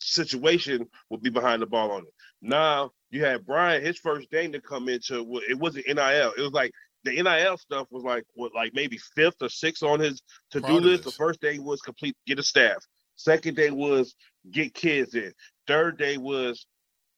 situation 0.00 0.88
will 1.10 1.18
be 1.18 1.30
behind 1.30 1.62
the 1.62 1.66
ball 1.66 1.90
on 1.92 2.02
it. 2.02 2.14
Now 2.42 2.92
you 3.10 3.24
had 3.24 3.46
Brian, 3.46 3.84
his 3.84 3.98
first 3.98 4.30
thing 4.30 4.52
to 4.52 4.60
come 4.60 4.88
into 4.88 5.40
it 5.48 5.58
wasn't 5.58 5.86
NIL. 5.88 6.32
It 6.36 6.40
was 6.42 6.52
like 6.52 6.72
the 7.04 7.20
NIL 7.20 7.58
stuff 7.58 7.88
was 7.90 8.04
like 8.04 8.24
what 8.34 8.54
like 8.54 8.74
maybe 8.74 8.98
fifth 9.16 9.36
or 9.42 9.48
sixth 9.48 9.82
on 9.82 10.00
his 10.00 10.22
to 10.52 10.60
do 10.60 10.80
list. 10.80 11.04
The 11.04 11.12
first 11.12 11.40
day 11.40 11.58
was 11.58 11.80
complete 11.82 12.16
get 12.26 12.38
a 12.38 12.42
staff. 12.42 12.84
Second 13.16 13.56
day 13.56 13.70
was 13.70 14.14
get 14.50 14.74
kids 14.74 15.14
in. 15.14 15.32
Third 15.66 15.98
day 15.98 16.18
was 16.18 16.66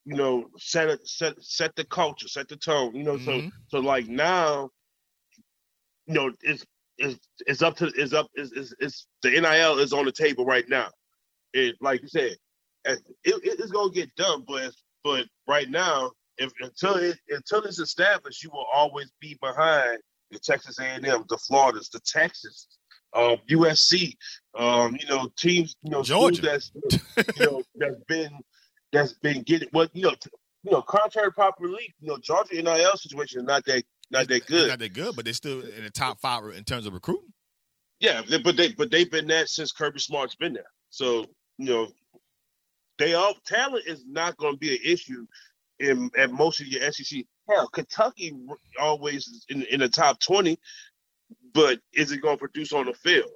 you 0.04 0.14
know 0.16 0.46
set 0.58 0.88
a, 0.88 0.98
set 1.04 1.42
set 1.42 1.74
the 1.76 1.84
culture, 1.84 2.28
set 2.28 2.48
the 2.48 2.56
tone. 2.56 2.94
You 2.94 3.04
know, 3.04 3.18
so 3.18 3.40
Mhm. 3.40 3.52
so 3.68 3.80
like 3.80 4.06
now, 4.08 4.70
you 6.06 6.14
know, 6.14 6.32
it's 6.42 6.64
it's 6.98 7.18
it's 7.46 7.62
up 7.62 7.76
to 7.76 7.86
it's 7.96 8.12
up 8.12 8.28
it's, 8.34 8.52
it's, 8.52 8.74
it's 8.78 9.06
the 9.22 9.30
NIL 9.30 9.78
is 9.78 9.92
on 9.92 10.04
the 10.04 10.12
table 10.12 10.44
right 10.44 10.68
now. 10.68 10.88
It 11.52 11.76
like 11.80 12.02
you 12.02 12.08
said, 12.08 12.36
it, 12.84 13.00
it, 13.24 13.40
it's 13.44 13.72
gonna 13.72 13.90
get 13.90 14.14
done, 14.16 14.44
but 14.46 14.72
but 15.02 15.26
right 15.46 15.68
now, 15.68 16.10
if 16.38 16.52
until 16.60 16.94
it 16.94 17.18
until 17.28 17.62
it's 17.62 17.78
established, 17.78 18.42
you 18.42 18.50
will 18.50 18.66
always 18.72 19.10
be 19.20 19.36
behind 19.40 19.98
the 20.30 20.38
Texas 20.38 20.78
A&M, 20.80 21.02
the 21.02 21.38
Floridas, 21.46 21.88
the 21.90 22.00
Texas, 22.00 22.66
um, 23.14 23.36
USC, 23.50 24.14
um, 24.58 24.96
you 24.98 25.06
know, 25.06 25.28
teams, 25.38 25.76
you 25.82 25.90
know, 25.90 26.02
Georgia. 26.02 26.42
that's 26.42 26.72
you 27.38 27.46
know 27.46 27.62
that's 27.76 28.00
been 28.08 28.30
that's 28.92 29.12
been 29.14 29.42
getting 29.42 29.68
what 29.72 29.90
you 29.94 30.02
know, 30.02 30.14
t- 30.14 30.30
you 30.64 30.72
know, 30.72 30.82
contrary 30.82 31.28
to 31.28 31.34
popular 31.34 31.70
belief, 31.70 31.92
you 32.00 32.08
know, 32.08 32.18
Georgia 32.18 32.60
NIL 32.60 32.96
situation 32.96 33.40
is 33.40 33.46
not 33.46 33.64
that 33.66 33.84
not 34.10 34.28
that 34.28 34.46
good. 34.46 34.68
not 34.68 34.78
that 34.78 34.92
good, 34.92 35.16
but 35.16 35.24
they're 35.24 35.34
still 35.34 35.60
in 35.60 35.84
the 35.84 35.90
top 35.90 36.20
five 36.20 36.44
in 36.56 36.64
terms 36.64 36.86
of 36.86 36.92
recruiting. 36.92 37.32
Yeah, 38.00 38.22
but 38.42 38.56
they 38.56 38.72
but 38.72 38.90
they've 38.90 39.10
been 39.10 39.26
that 39.28 39.48
since 39.48 39.72
Kirby 39.72 39.98
Smart's 39.98 40.34
been 40.34 40.52
there. 40.52 40.70
So 40.90 41.26
you 41.58 41.66
know, 41.66 41.88
they 42.98 43.14
all 43.14 43.34
talent 43.46 43.84
is 43.86 44.04
not 44.06 44.36
going 44.36 44.54
to 44.54 44.58
be 44.58 44.74
an 44.74 44.82
issue 44.84 45.26
in 45.78 46.10
at 46.16 46.30
most 46.30 46.60
of 46.60 46.66
your 46.66 46.90
SEC. 46.92 47.24
Hell, 47.48 47.68
Kentucky 47.68 48.32
always 48.80 49.26
is 49.26 49.46
in 49.48 49.62
in 49.64 49.80
the 49.80 49.88
top 49.88 50.20
twenty, 50.20 50.58
but 51.52 51.78
is 51.92 52.12
it 52.12 52.22
going 52.22 52.36
to 52.36 52.40
produce 52.40 52.72
on 52.72 52.86
the 52.86 52.94
field? 52.94 53.30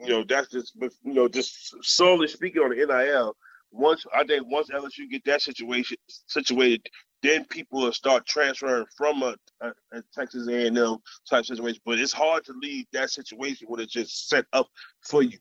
You 0.00 0.08
know, 0.08 0.24
that's 0.28 0.48
just 0.48 0.74
you 0.76 1.14
know 1.14 1.28
just 1.28 1.74
solely 1.82 2.28
speaking 2.28 2.62
on 2.62 2.70
the 2.70 2.76
NIL. 2.76 3.36
Once 3.70 4.04
I 4.14 4.24
think 4.24 4.46
once 4.46 4.68
LSU 4.68 5.08
get 5.10 5.24
that 5.24 5.42
situation 5.42 5.96
situated, 6.26 6.86
then 7.22 7.44
people 7.44 7.82
will 7.82 7.92
start 7.92 8.26
transferring 8.26 8.86
from 8.96 9.22
a, 9.22 9.34
a, 9.60 9.68
a 9.92 10.02
Texas 10.14 10.48
A&M 10.48 10.96
type 11.28 11.44
situation. 11.44 11.80
But 11.84 11.98
it's 11.98 12.12
hard 12.12 12.44
to 12.46 12.52
leave 12.60 12.86
that 12.92 13.10
situation 13.10 13.66
when 13.68 13.80
it's 13.80 13.92
just 13.92 14.28
set 14.28 14.44
up 14.52 14.68
for 15.02 15.22
you. 15.22 15.38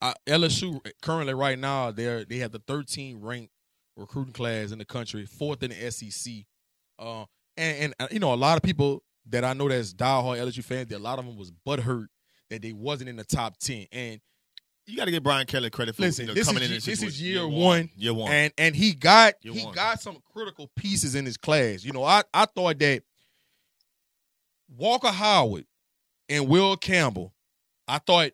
uh, 0.00 0.14
LSU 0.26 0.80
currently 1.02 1.34
right 1.34 1.58
now 1.58 1.90
they 1.90 2.24
they 2.28 2.38
have 2.38 2.52
the 2.52 2.62
13 2.66 3.20
ranked 3.20 3.52
recruiting 3.96 4.32
class 4.32 4.72
in 4.72 4.78
the 4.78 4.84
country, 4.84 5.24
fourth 5.26 5.62
in 5.62 5.70
the 5.70 5.90
SEC. 5.90 6.34
Uh, 6.98 7.24
and 7.56 7.76
and 7.78 7.94
uh, 7.98 8.08
you 8.10 8.18
know 8.18 8.32
a 8.32 8.36
lot 8.36 8.56
of 8.56 8.62
people 8.62 9.02
that 9.28 9.44
I 9.44 9.52
know 9.54 9.68
that's 9.68 9.92
diehard 9.92 10.38
LSU 10.38 10.62
fans, 10.62 10.92
a 10.92 10.98
lot 10.98 11.18
of 11.18 11.26
them 11.26 11.36
was 11.36 11.50
butthurt 11.66 12.06
that 12.50 12.62
they 12.62 12.72
wasn't 12.72 13.10
in 13.10 13.16
the 13.16 13.24
top 13.24 13.58
10. 13.58 13.86
And 13.90 14.20
You 14.86 14.96
got 14.96 15.06
to 15.06 15.10
give 15.10 15.22
Brian 15.22 15.46
Kelly 15.46 15.68
credit 15.70 15.96
for 15.96 16.02
Listen, 16.02 16.24
you 16.24 16.28
know, 16.28 16.34
this 16.34 16.46
coming 16.46 16.62
is 16.62 16.68
in. 16.70 16.74
this 16.76 16.84
this 16.84 17.02
is 17.02 17.14
situation. 17.16 17.26
year 17.26 17.48
one, 17.48 17.90
Year 17.96 18.14
one. 18.14 18.30
and 18.30 18.52
and 18.56 18.76
he 18.76 18.92
got 18.92 19.34
he 19.40 19.66
got 19.74 20.00
some 20.00 20.18
critical 20.32 20.70
pieces 20.76 21.14
in 21.14 21.24
his 21.26 21.36
class. 21.36 21.84
You 21.84 21.92
know, 21.92 22.04
I 22.04 22.22
I 22.32 22.44
thought 22.46 22.78
that 22.78 23.02
Walker 24.76 25.08
Howard 25.10 25.66
and 26.28 26.48
Will 26.48 26.76
Campbell, 26.76 27.32
I 27.88 27.98
thought 27.98 28.30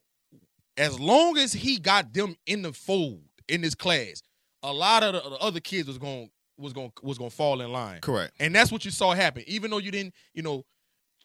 as 0.77 0.99
long 0.99 1.37
as 1.39 1.53
he 1.53 1.79
got 1.79 2.13
them 2.13 2.37
in 2.47 2.63
the 2.63 2.73
fold 2.73 3.23
in 3.49 3.61
this 3.61 3.75
class, 3.75 4.23
a 4.63 4.73
lot 4.73 5.03
of 5.03 5.13
the, 5.15 5.21
the 5.31 5.37
other 5.37 5.61
kids 5.61 5.89
was 5.89 5.99
going 5.99 6.31
was 6.59 6.73
going 6.73 6.93
was 7.03 7.19
going 7.19 7.31
to 7.31 7.37
fall 7.37 7.61
in 7.61 7.73
line. 7.73 8.01
Correct. 8.01 8.33
And 8.39 8.55
that's 8.55 8.71
what 8.71 8.85
you 8.85 8.91
saw 8.91 9.13
happen. 9.13 9.43
Even 9.47 9.71
though 9.71 9.79
you 9.79 9.91
didn't, 9.91 10.15
you 10.35 10.43
know, 10.43 10.65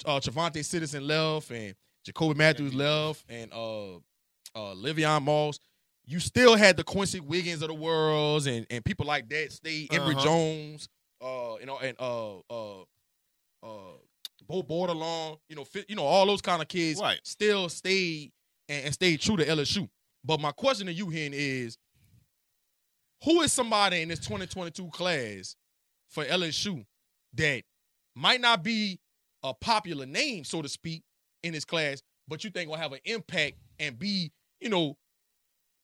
uh 0.06 0.20
Citizen 0.22 1.06
left 1.08 1.52
and 1.52 1.76
Jacoby 2.06 2.36
Mathews 2.38 2.74
left 2.74 3.26
and 3.30 3.52
uh 3.54 4.00
uh 4.58 4.74
Le'Veon 4.76 5.22
Moss, 5.24 5.60
you 6.06 6.20
still 6.20 6.56
had 6.56 6.78
the 6.78 6.84
Quency 6.84 7.20
Wiggins 7.20 7.62
of 7.62 7.68
the 7.68 7.74
world 7.74 8.48
and, 8.48 8.66
and 8.70 8.84
people 8.84 9.06
like 9.06 9.30
that 9.30 9.52
stay 9.52 9.88
Emery 9.92 10.16
Uh-huh. 10.16 10.24
Jones, 10.24 10.90
uh, 11.22 11.56
you 11.60 11.66
know, 11.66 11.78
and 11.80 11.96
uh 12.00 12.38
uh 12.50 12.82
uh 13.64 13.98
Bo 14.48 14.64
Bordelon, 14.64 15.38
you 15.50 15.56
know, 15.56 15.66
fit, 15.66 15.86
you 15.90 15.96
know, 15.96 16.04
all 16.06 16.26
those 16.26 16.42
kind 16.42 16.62
of 16.62 16.68
kids 16.68 17.00
Right. 17.02 17.20
still 17.24 17.70
stayed 17.70 18.32
and, 18.70 18.86
and 18.86 18.94
stayed 18.94 19.20
true 19.22 19.38
to 19.38 19.46
LSU. 19.46 19.90
But 20.24 20.40
my 20.40 20.52
question 20.52 20.88
to 20.88 20.94
you, 20.94 21.10
Hen, 21.10 21.32
is 21.34 21.78
who 23.24 23.42
is 23.42 23.52
somebody 23.52 24.02
in 24.02 24.10
this 24.10 24.20
2022 24.20 24.90
class 24.90 25.56
for 26.10 26.24
LSU 26.26 26.86
that 27.34 27.64
might 28.16 28.40
not 28.42 28.64
be 28.64 29.00
a 29.44 29.54
popular 29.54 30.06
name, 30.06 30.44
so 30.44 30.62
to 30.62 30.70
speak, 30.70 31.04
in 31.44 31.54
this 31.54 31.66
class, 31.66 32.02
but 32.28 32.44
you 32.44 32.50
think 32.50 32.70
will 32.70 32.78
have 32.78 32.94
an 32.94 33.00
impact 33.06 33.56
and 33.80 33.98
be, 33.98 34.32
you 34.60 34.70
know, 34.70 34.98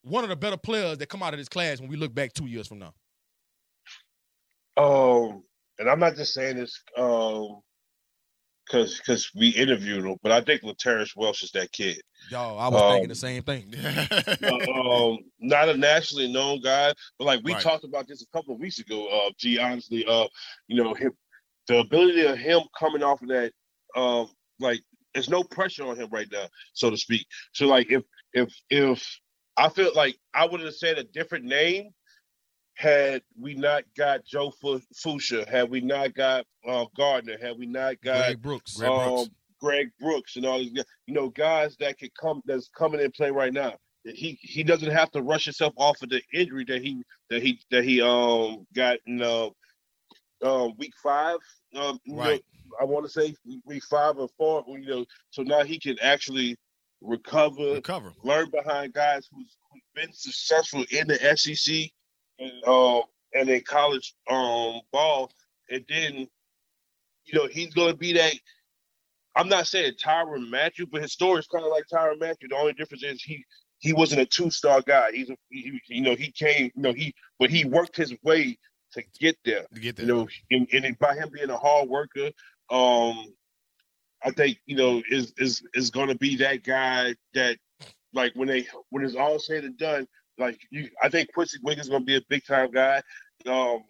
one 0.02 0.24
of 0.24 0.30
the 0.30 0.36
better 0.36 0.56
players 0.56 0.98
that 0.98 1.08
come 1.08 1.22
out 1.22 1.34
of 1.34 1.38
this 1.38 1.48
class 1.48 1.80
when 1.80 1.88
we 1.88 1.96
look 1.96 2.14
back 2.14 2.32
two 2.32 2.46
years 2.46 2.66
from 2.68 2.78
now? 2.78 2.94
Um, 4.76 5.44
and 5.78 5.88
I'm 5.88 6.00
not 6.00 6.16
just 6.16 6.34
saying 6.34 6.56
this 6.56 6.82
um 6.96 7.60
because 8.66 8.98
because 8.98 9.30
we 9.34 9.50
interviewed 9.50 10.04
him, 10.04 10.16
but 10.22 10.32
I 10.32 10.40
think 10.40 10.62
Laterrance 10.62 11.14
Welch 11.14 11.42
is 11.42 11.50
that 11.52 11.70
kid. 11.72 12.00
Y'all, 12.30 12.58
I 12.58 12.68
was 12.68 12.80
Um, 12.82 12.88
thinking 12.90 13.08
the 13.08 13.14
same 13.14 13.42
thing. 13.42 13.74
Uh, 14.42 14.54
um, 15.12 15.18
not 15.38 15.68
a 15.68 15.76
nationally 15.76 16.32
known 16.32 16.60
guy, 16.60 16.92
but 17.18 17.26
like 17.26 17.40
we 17.44 17.52
Right. 17.52 17.62
talked 17.62 17.84
about 17.84 18.08
this 18.08 18.22
a 18.22 18.26
couple 18.36 18.54
of 18.54 18.60
weeks 18.60 18.78
ago. 18.78 19.06
Uh, 19.08 19.30
gee, 19.38 19.58
honestly, 19.58 20.04
uh, 20.06 20.26
you 20.66 20.82
know, 20.82 20.94
him, 20.94 21.12
the 21.68 21.78
ability 21.80 22.24
of 22.26 22.38
him 22.38 22.62
coming 22.78 23.02
off 23.02 23.22
of 23.22 23.28
that, 23.28 23.52
um, 23.96 24.28
like 24.60 24.80
there's 25.14 25.30
no 25.30 25.42
pressure 25.42 25.86
on 25.86 25.96
him 25.96 26.08
right 26.10 26.28
now, 26.30 26.46
so 26.72 26.90
to 26.90 26.96
speak. 26.96 27.26
So 27.52 27.66
like 27.66 27.90
if 27.90 28.02
if 28.32 28.52
if 28.68 29.20
I 29.56 29.68
feel 29.68 29.92
like 29.94 30.16
I 30.34 30.44
would 30.44 30.60
have 30.60 30.74
said 30.74 30.98
a 30.98 31.04
different 31.04 31.44
name 31.44 31.90
had 32.76 33.22
we 33.40 33.54
not 33.54 33.84
got 33.96 34.24
Joe 34.24 34.50
Fu- 34.60 34.80
Foucha, 34.94 35.46
had 35.46 35.70
we 35.70 35.80
not 35.80 36.14
got 36.14 36.44
uh, 36.68 36.86
Garner, 36.96 37.36
had 37.40 37.56
we 37.58 37.66
not 37.66 38.00
got 38.02 38.26
Greg 38.26 38.42
Brooks. 38.42 38.76
Greg 38.76 38.92
Brooks. 38.92 39.22
um, 39.22 39.28
Greg 39.60 39.90
Brooks 40.00 40.36
and 40.36 40.44
all 40.44 40.58
these 40.58 40.72
guys, 40.72 40.84
you 41.06 41.14
know, 41.14 41.28
guys 41.28 41.76
that 41.78 41.98
could 41.98 42.14
come 42.20 42.42
that's 42.44 42.68
coming 42.76 43.00
in 43.00 43.10
play 43.12 43.30
right 43.30 43.52
now. 43.52 43.74
He 44.04 44.38
he 44.42 44.62
doesn't 44.62 44.90
have 44.90 45.10
to 45.12 45.22
rush 45.22 45.44
himself 45.44 45.72
off 45.76 46.02
of 46.02 46.10
the 46.10 46.20
injury 46.32 46.64
that 46.66 46.82
he 46.82 47.02
that 47.30 47.42
he 47.42 47.60
that 47.70 47.84
he 47.84 48.02
um 48.02 48.66
got 48.74 48.98
in 49.06 49.22
uh, 49.22 49.48
um 50.42 50.74
week 50.76 50.92
five. 51.02 51.38
Um, 51.74 51.98
Right. 52.06 52.44
I 52.80 52.84
want 52.84 53.06
to 53.06 53.10
say 53.10 53.34
week 53.64 53.84
five 53.84 54.18
or 54.18 54.28
four. 54.36 54.64
You 54.68 54.86
know, 54.86 55.04
so 55.30 55.42
now 55.42 55.62
he 55.64 55.78
can 55.78 55.96
actually 56.00 56.56
recover, 57.00 57.74
Recover. 57.74 58.12
learn 58.22 58.50
behind 58.50 58.92
guys 58.92 59.28
who's, 59.32 59.56
who's 59.70 59.82
been 59.94 60.12
successful 60.12 60.84
in 60.90 61.06
the 61.06 61.36
SEC 61.36 61.90
and 62.38 62.64
um 62.66 63.02
and 63.34 63.48
in 63.48 63.60
college 63.62 64.14
um 64.30 64.80
ball, 64.92 65.30
and 65.70 65.84
then 65.88 66.28
you 67.24 67.38
know 67.38 67.46
he's 67.46 67.74
going 67.74 67.90
to 67.92 67.96
be 67.96 68.12
that. 68.14 68.34
I'm 69.36 69.48
not 69.48 69.66
saying 69.66 69.94
Tyrann 70.02 70.48
Mathieu, 70.48 70.86
but 70.86 71.02
his 71.02 71.12
story 71.12 71.40
is 71.40 71.48
kind 71.48 71.64
of 71.64 71.70
like 71.70 71.84
Tyrann 71.92 72.20
Mathieu. 72.20 72.48
The 72.48 72.56
only 72.56 72.72
difference 72.72 73.02
is 73.02 73.22
he 73.22 73.44
he 73.78 73.92
wasn't 73.92 74.20
a 74.20 74.26
two 74.26 74.50
star 74.50 74.80
guy. 74.80 75.10
He's 75.12 75.30
a 75.30 75.36
he, 75.50 75.78
you 75.88 76.02
know 76.02 76.14
he 76.14 76.30
came 76.30 76.70
you 76.74 76.82
know 76.82 76.92
he 76.92 77.14
but 77.38 77.50
he 77.50 77.64
worked 77.64 77.96
his 77.96 78.14
way 78.22 78.58
to 78.94 79.02
get 79.20 79.36
there. 79.44 79.66
To 79.74 79.80
get 79.80 79.98
You 79.98 80.06
know, 80.06 80.28
and, 80.50 80.68
and 80.72 80.98
by 80.98 81.14
him 81.14 81.28
being 81.32 81.50
a 81.50 81.56
hard 81.56 81.88
worker, 81.88 82.30
um, 82.70 83.26
I 84.22 84.30
think 84.30 84.58
you 84.66 84.76
know 84.76 85.02
is 85.10 85.32
is 85.36 85.62
is 85.74 85.90
going 85.90 86.08
to 86.08 86.16
be 86.16 86.36
that 86.36 86.64
guy 86.64 87.14
that 87.34 87.58
like 88.12 88.32
when 88.34 88.48
they 88.48 88.66
when 88.90 89.04
it's 89.04 89.16
all 89.16 89.38
said 89.38 89.64
and 89.64 89.76
done, 89.76 90.06
like 90.38 90.58
you, 90.70 90.88
I 91.02 91.08
think 91.08 91.32
Quency 91.32 91.58
Wiggins 91.62 91.88
going 91.88 92.02
to 92.02 92.06
be 92.06 92.16
a 92.16 92.22
big 92.28 92.44
time 92.46 92.70
guy. 92.70 93.02
Um, 93.46 93.82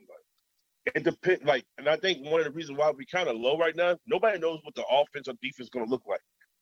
it 0.95 1.05
depends. 1.05 1.45
Like, 1.45 1.65
and 1.79 1.89
I 1.89 1.97
think 1.97 2.25
one 2.27 2.41
of 2.41 2.47
the 2.47 2.53
reasons 2.53 2.79
why 2.79 2.91
we 2.91 3.07
kind 3.07 3.29
of 3.29 3.37
low 3.37 3.57
right 3.57 3.75
now, 3.77 3.97
nobody 4.07 4.39
knows 4.39 4.61
what 4.63 4.75
the 4.75 4.85
offense 4.91 5.29
or 5.29 5.35
defense 5.41 5.67
is 5.67 5.71
going 5.71 5.87
to 5.87 5.91
look 5.91 6.03
like. 6.07 6.21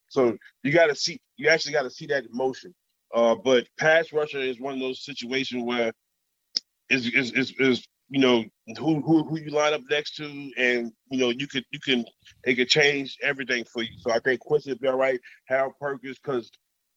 So 0.09 0.37
you 0.63 0.73
got 0.73 0.87
to 0.87 0.95
see, 0.95 1.21
you 1.37 1.49
actually 1.49 1.73
got 1.73 1.83
to 1.83 1.91
see 1.91 2.07
that 2.07 2.25
in 2.25 2.31
motion. 2.33 2.75
Uh, 3.15 3.35
but 3.35 3.67
pass 3.79 4.13
rusher 4.13 4.39
is 4.39 4.61
one 4.61 4.75
of 4.75 4.81
those 4.81 5.05
situations 5.05 5.65
where 5.65 5.93
is 6.89 7.07
is, 7.07 7.53
is 7.59 7.87
you 8.13 8.21
know 8.21 8.45
who 8.79 9.01
who 9.01 9.25
who 9.25 9.41
you 9.41 9.51
line 9.51 9.73
up 9.73 9.81
next 9.91 10.17
to, 10.17 10.27
and 10.59 10.93
you 11.11 11.19
know 11.19 11.31
you 11.31 11.49
could 11.49 11.65
you 11.71 11.81
can 11.81 12.05
it 12.45 12.57
could 12.57 12.69
change 12.69 13.17
everything 13.23 13.65
for 13.65 13.83
you. 13.83 13.89
So 13.97 14.13
I 14.13 14.19
think 14.19 14.41
Quency 14.41 14.71
will 14.71 14.79
be 14.79 14.89
all 14.89 14.99
right. 14.99 15.19
Harold 15.47 15.73
Perkins 15.81 16.19
because 16.23 16.51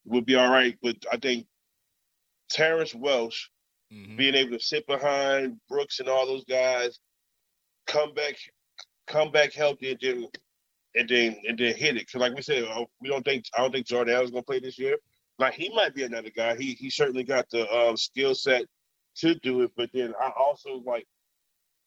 will 0.05 0.21
be 0.21 0.35
all 0.35 0.51
right, 0.51 0.77
but 0.83 0.97
I 1.11 1.17
think 1.17 1.47
Terrence 2.49 2.93
Welch 2.93 3.49
Mhm. 3.93 4.17
being 4.17 4.35
able 4.35 4.57
to 4.57 4.63
sit 4.63 4.85
behind 4.87 5.57
Brooks 5.69 6.01
and 6.01 6.09
all 6.09 6.25
those 6.27 6.43
guys, 6.45 6.99
come 7.87 8.13
back, 8.13 8.35
come 9.07 9.31
back 9.31 9.53
healthy, 9.53 9.91
and 9.91 9.99
then 10.01 10.27
and 10.95 11.07
then 11.07 11.41
and 11.47 11.57
then 11.57 11.75
hit 11.75 11.95
it. 11.95 12.07
Because 12.07 12.19
like 12.19 12.35
we 12.35 12.41
said, 12.41 12.65
uh, 12.65 12.83
we 12.99 13.07
don't 13.07 13.23
think 13.23 13.45
I 13.57 13.61
don't 13.61 13.71
think 13.71 13.87
Jordan 13.87 14.21
is 14.21 14.31
gonna 14.31 14.43
play 14.43 14.59
this 14.59 14.77
year. 14.77 14.97
Like 15.39 15.53
he 15.53 15.69
might 15.69 15.95
be 15.95 16.03
another 16.03 16.31
guy. 16.31 16.57
He 16.57 16.73
he 16.73 16.89
certainly 16.89 17.23
got 17.23 17.49
the 17.51 17.71
um, 17.73 17.95
skill 17.95 18.35
set 18.35 18.65
to 19.17 19.35
do 19.35 19.61
it. 19.63 19.71
But 19.75 19.89
then 19.93 20.13
I 20.19 20.31
also 20.37 20.81
like 20.85 21.07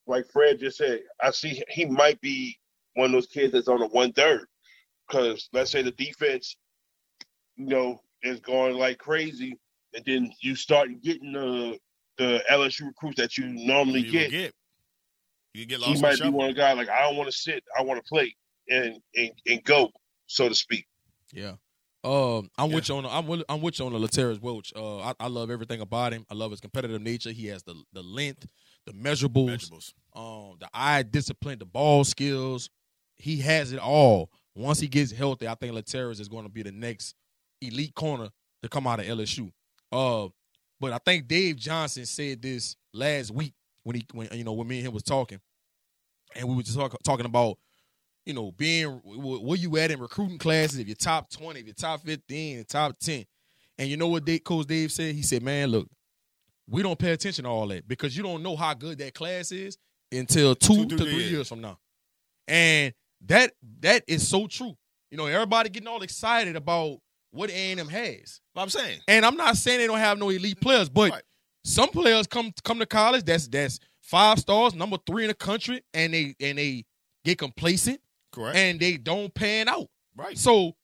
like 0.07 0.27
Fred 0.33 0.59
just 0.59 0.79
said, 0.79 1.01
I 1.23 1.31
see 1.31 1.63
he 1.69 1.85
might 1.85 2.21
be 2.21 2.59
one 2.95 3.07
of 3.07 3.13
those 3.13 3.27
kids 3.27 3.53
that's 3.53 3.69
on 3.69 3.81
the 3.81 3.87
one 3.87 4.13
third. 4.13 4.47
Because 5.07 5.49
let's 5.53 5.71
say 5.71 5.83
the 5.83 5.93
defense, 5.93 6.57
you 7.57 7.67
know, 7.67 8.01
is 8.23 8.41
going 8.41 8.77
like 8.77 8.99
crazy, 8.99 9.59
and 9.95 10.05
then 10.05 10.33
you 10.41 10.55
start 10.55 10.89
getting 11.03 11.33
the 11.33 11.79
the 12.19 12.43
LSU 12.51 12.87
recruits 12.87 13.17
that 13.19 13.39
you 13.39 13.47
normally 13.47 14.01
You 14.01 14.13
get. 14.13 14.31
get. 14.31 14.55
You 15.55 15.67
get 15.67 15.81
lost 15.81 15.95
the 15.95 16.07
might 16.07 16.21
be 16.21 16.29
one 16.29 16.55
guy 16.55 16.73
like 16.73 16.89
I 16.89 17.01
don't 17.01 17.17
want 17.17 17.31
to 17.31 17.37
sit, 17.37 17.65
I 17.77 17.83
want 17.83 18.05
to 18.05 18.09
play 18.09 18.35
and, 18.69 19.01
and 19.17 19.31
and 19.47 19.65
go, 19.65 19.91
so 20.27 20.49
to 20.49 20.55
speak. 20.55 20.87
Yeah. 21.33 21.55
Um, 22.05 22.49
I'm 22.57 22.71
Yeah. 22.71 22.77
with 22.77 22.89
you 22.89 22.97
on. 22.97 23.03
the- 23.05 23.11
I'm 23.11 23.27
with. 23.27 23.43
I'm 23.49 23.61
with 23.61 23.79
you 23.79 23.87
on 23.87 23.93
the 23.93 23.99
Laterrance 23.99 24.41
Welch. 24.41 24.73
Uh, 24.77 24.99
I, 25.01 25.15
I 25.21 25.27
love 25.27 25.51
everything 25.51 25.81
about 25.81 26.13
him. 26.13 26.25
I 26.31 26.35
love 26.35 26.51
his 26.53 26.61
competitive 26.61 27.03
nature. 27.03 27.33
He 27.33 27.47
has 27.47 27.63
the 27.65 27.75
the 27.93 28.03
length, 28.03 28.47
the 28.87 28.93
measurables, 28.93 29.49
Vegetables. 29.51 29.95
um, 30.15 30.57
the 30.61 30.69
eye 30.73 31.03
discipline, 31.03 31.59
the 31.59 31.67
ball 31.67 32.05
skills. 32.05 32.71
He 33.17 33.39
has 33.39 33.73
it 33.73 33.81
all. 33.81 34.31
Once 34.55 34.79
he 34.79 34.87
gets 34.89 35.11
healthy, 35.11 35.49
I 35.49 35.55
think 35.57 35.75
Laterrance 35.75 36.21
is 36.21 36.29
going 36.29 36.45
to 36.45 36.49
be 36.51 36.63
the 36.63 36.73
next 36.73 37.15
elite 37.61 37.95
corner 37.95 38.29
to 38.63 38.69
come 38.69 38.87
out 38.87 39.01
of 39.01 39.07
LSU. 39.07 39.51
Uh, 39.91 40.29
but 40.81 40.93
I 40.93 40.99
think 40.99 41.27
Dave 41.27 41.57
Johnson 41.57 42.07
said 42.07 42.41
this 42.43 42.77
last 42.93 43.33
week 43.33 43.55
when 43.83 43.97
he 43.97 44.07
when 44.13 44.29
you 44.33 44.45
know 44.45 44.53
when 44.53 44.69
me 44.69 44.79
and 44.79 44.87
him 44.87 44.95
was 44.95 45.03
talking, 45.03 45.41
and 46.37 46.49
we 46.49 46.55
were 46.55 46.63
just 46.63 46.77
talk, 46.79 46.97
talking 47.03 47.27
about 47.27 47.59
you 48.29 48.35
know 48.35 48.53
being 48.53 49.01
where 49.05 49.57
you 49.59 49.77
at 49.79 49.91
in 49.91 49.99
recruiting 49.99 50.39
classes. 50.39 50.79
If 50.79 50.87
you're 50.87 50.95
top 50.95 51.31
twenty, 51.31 51.61
if 51.61 51.67
you're 51.67 51.75
top 51.75 52.03
fifteen, 52.03 52.63
top 52.65 52.97
ten, 53.01 53.25
and 53.79 53.89
you 53.89 53.97
know 53.97 54.09
what 54.09 54.25
Dave, 54.27 54.45
Coach 54.45 54.67
Dave 54.67 54.93
said? 54.93 55.15
He 55.15 55.23
said, 55.23 55.43
"Man, 55.43 55.69
look, 55.71 55.89
we 56.69 56.83
don't 56.83 56.99
pay 56.99 57.11
attention 57.13 57.45
to 57.45 57.51
all 57.51 57.67
that 57.69 57.89
because 57.89 58.17
you 58.17 58.23
don't 58.23 58.43
know 58.43 58.55
how 58.55 58.75
good 58.75 58.99
that 58.99 59.15
class 59.15 59.51
is 59.51 59.79
until 60.13 60.55
two, 60.55 60.85
Two, 60.87 60.97
to 60.99 61.05
three 61.05 61.15
years. 61.15 61.31
years 61.33 61.49
from 61.49 61.63
now." 61.63 61.79
And 62.47 62.93
that 63.27 63.53
that 63.81 64.05
is 64.07 64.29
so 64.29 64.47
true. 64.47 64.77
You 65.11 65.17
know, 65.17 65.27
everybody 65.27 65.71
getting 65.71 65.89
all 65.89 66.03
excited 66.03 66.55
about 66.55 66.99
what 67.31 67.51
A&M 67.51 67.89
has. 67.89 68.41
What 68.53 68.63
I'm 68.63 68.69
saying. 68.69 69.01
And 69.09 69.25
I'm 69.25 69.37
not 69.37 69.57
saying 69.57 69.79
they 69.79 69.87
don't 69.87 69.99
have 69.99 70.19
no 70.19 70.29
elite 70.29 70.61
players, 70.61 70.91
but 70.91 71.11
Right. 71.13 71.23
some 71.65 71.89
players 71.89 72.27
come 72.27 72.53
come 72.63 72.79
to 72.79 72.87
college 72.87 73.25
that's 73.25 73.49
that's 73.49 73.79
five 74.03 74.39
stars, 74.39 74.75
number 74.75 74.99
three 75.07 75.25
in 75.25 75.29
the 75.29 75.35
country, 75.35 75.83
and 75.95 76.13
they 76.13 76.35
and 76.41 76.59
they 76.59 76.85
get 77.25 77.39
complacent 77.39 78.01
Correct. 78.39 78.57
and 78.57 78.79
they 78.79 78.97
don't 78.97 79.35
pan 79.35 79.69
out. 79.69 79.89
right. 80.17 80.39
So 80.39 80.77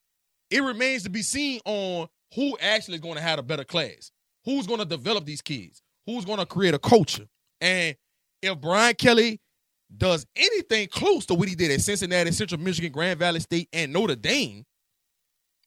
it 0.49 0.61
remains 0.61 1.03
to 1.03 1.09
be 1.09 1.21
seen 1.21 1.59
on 1.65 2.07
who 2.35 2.57
actually 2.59 2.95
is 2.95 3.01
going 3.01 3.15
to 3.15 3.21
have 3.21 3.39
a 3.39 3.43
better 3.43 3.63
class, 3.63 4.11
who's 4.43 4.67
going 4.67 4.79
to 4.79 4.85
develop 4.85 5.25
these 5.25 5.41
kids, 5.41 5.81
who's 6.05 6.25
going 6.25 6.39
to 6.39 6.45
create 6.45 6.73
a 6.73 6.79
culture. 6.79 7.25
And 7.61 7.95
if 8.41 8.59
Brian 8.59 8.95
Kelly 8.95 9.39
does 9.95 10.25
anything 10.35 10.87
close 10.89 11.25
to 11.27 11.33
what 11.33 11.47
he 11.47 11.55
did 11.55 11.71
at 11.71 11.81
Cincinnati, 11.81 12.31
Central 12.31 12.59
Michigan, 12.59 12.91
Grand 12.91 13.19
Valley 13.19 13.39
State, 13.39 13.69
and 13.71 13.93
Notre 13.93 14.15
Dame, 14.15 14.65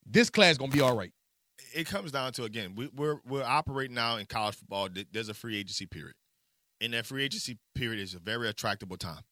this 0.05 0.29
class 0.31 0.53
is 0.53 0.59
going 0.59 0.71
to 0.71 0.77
be 0.77 0.83
all 0.83 0.97
right. 0.97 1.13
it 1.75 1.87
comes 1.87 2.13
down 2.13 2.33
to 2.33 2.45
again, 2.45 2.75
we, 2.77 2.91
we're 2.95 3.19
we're 3.27 3.45
operating 3.45 3.95
now 3.95 4.17
in 4.17 4.27
college 4.27 4.57
football. 4.57 4.89
There's 5.13 5.29
a 5.29 5.35
free 5.35 5.57
agency 5.59 5.87
period, 5.87 6.15
and 6.81 6.93
that 6.93 7.07
free 7.07 7.25
agency 7.25 7.59
period 7.75 8.01
is 8.03 8.15
a 8.15 8.19
very 8.19 8.49
attractable 8.49 8.97
time 8.97 9.23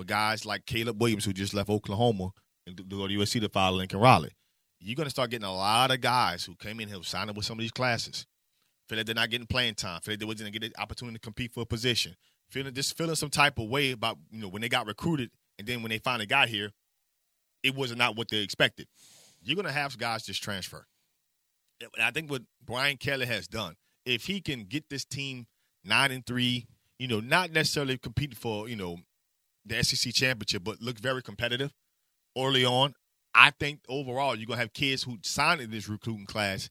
with 0.00 0.08
guys 0.08 0.46
like 0.46 0.64
Caleb 0.64 1.00
Williams, 1.00 1.26
who 1.26 1.32
just 1.34 1.52
left 1.52 1.68
Oklahoma 1.68 2.30
and 2.66 2.74
go 2.88 3.06
to 3.06 3.18
USC 3.18 3.38
to 3.42 3.50
follow 3.50 3.76
Lincoln 3.76 4.00
Riley. 4.00 4.30
You're 4.80 4.96
going 4.96 5.04
to 5.04 5.10
start 5.10 5.30
getting 5.30 5.46
a 5.46 5.54
lot 5.54 5.90
of 5.90 6.00
guys 6.00 6.42
who 6.42 6.54
came 6.54 6.80
in 6.80 6.88
here 6.88 6.96
up 6.96 7.36
with 7.36 7.44
some 7.44 7.58
of 7.58 7.60
these 7.60 7.70
classes. 7.70 8.26
Feel 8.88 8.96
like 8.96 9.06
they're 9.06 9.14
not 9.14 9.28
getting 9.28 9.46
playing 9.46 9.74
time. 9.74 10.00
Feel 10.00 10.12
like 10.12 10.20
they 10.20 10.24
wasn't 10.24 10.52
get 10.54 10.62
the 10.62 10.80
opportunity 10.80 11.16
to 11.16 11.20
compete 11.20 11.52
for 11.52 11.60
a 11.60 11.66
position. 11.66 12.16
Feeling 12.48 12.72
just 12.72 12.96
feeling 12.96 13.14
some 13.14 13.28
type 13.28 13.58
of 13.58 13.68
way 13.68 13.92
about 13.92 14.16
you 14.32 14.40
know 14.40 14.48
when 14.48 14.62
they 14.62 14.70
got 14.70 14.86
recruited, 14.86 15.30
and 15.58 15.68
then 15.68 15.82
when 15.82 15.90
they 15.90 15.98
finally 15.98 16.26
got 16.26 16.48
here, 16.48 16.70
it 17.62 17.76
was 17.76 17.94
not 17.94 18.16
what 18.16 18.30
they 18.30 18.38
expected. 18.38 18.88
You're 19.42 19.54
going 19.54 19.66
to 19.66 19.72
have 19.72 19.98
guys 19.98 20.24
just 20.24 20.42
transfer. 20.42 20.86
And 21.80 22.02
I 22.02 22.10
think 22.10 22.30
what 22.30 22.42
Brian 22.64 22.96
Kelly 22.96 23.26
has 23.26 23.46
done, 23.46 23.76
if 24.06 24.24
he 24.24 24.40
can 24.40 24.64
get 24.64 24.88
this 24.88 25.04
team 25.04 25.46
nine 25.84 26.10
and 26.10 26.24
three, 26.24 26.66
you 26.98 27.06
know, 27.06 27.20
not 27.20 27.52
necessarily 27.52 27.98
competing 27.98 28.36
for, 28.36 28.68
you 28.68 28.76
know, 28.76 28.96
the 29.70 29.82
SEC 29.82 30.12
championship, 30.12 30.64
but 30.64 30.80
look 30.80 30.98
very 30.98 31.22
competitive 31.22 31.72
early 32.36 32.64
on, 32.64 32.94
I 33.34 33.50
think 33.50 33.80
overall 33.88 34.34
you're 34.34 34.46
gonna 34.46 34.60
have 34.60 34.72
kids 34.72 35.02
who 35.04 35.18
sign 35.22 35.60
in 35.60 35.70
this 35.70 35.88
recruiting 35.88 36.26
class 36.26 36.68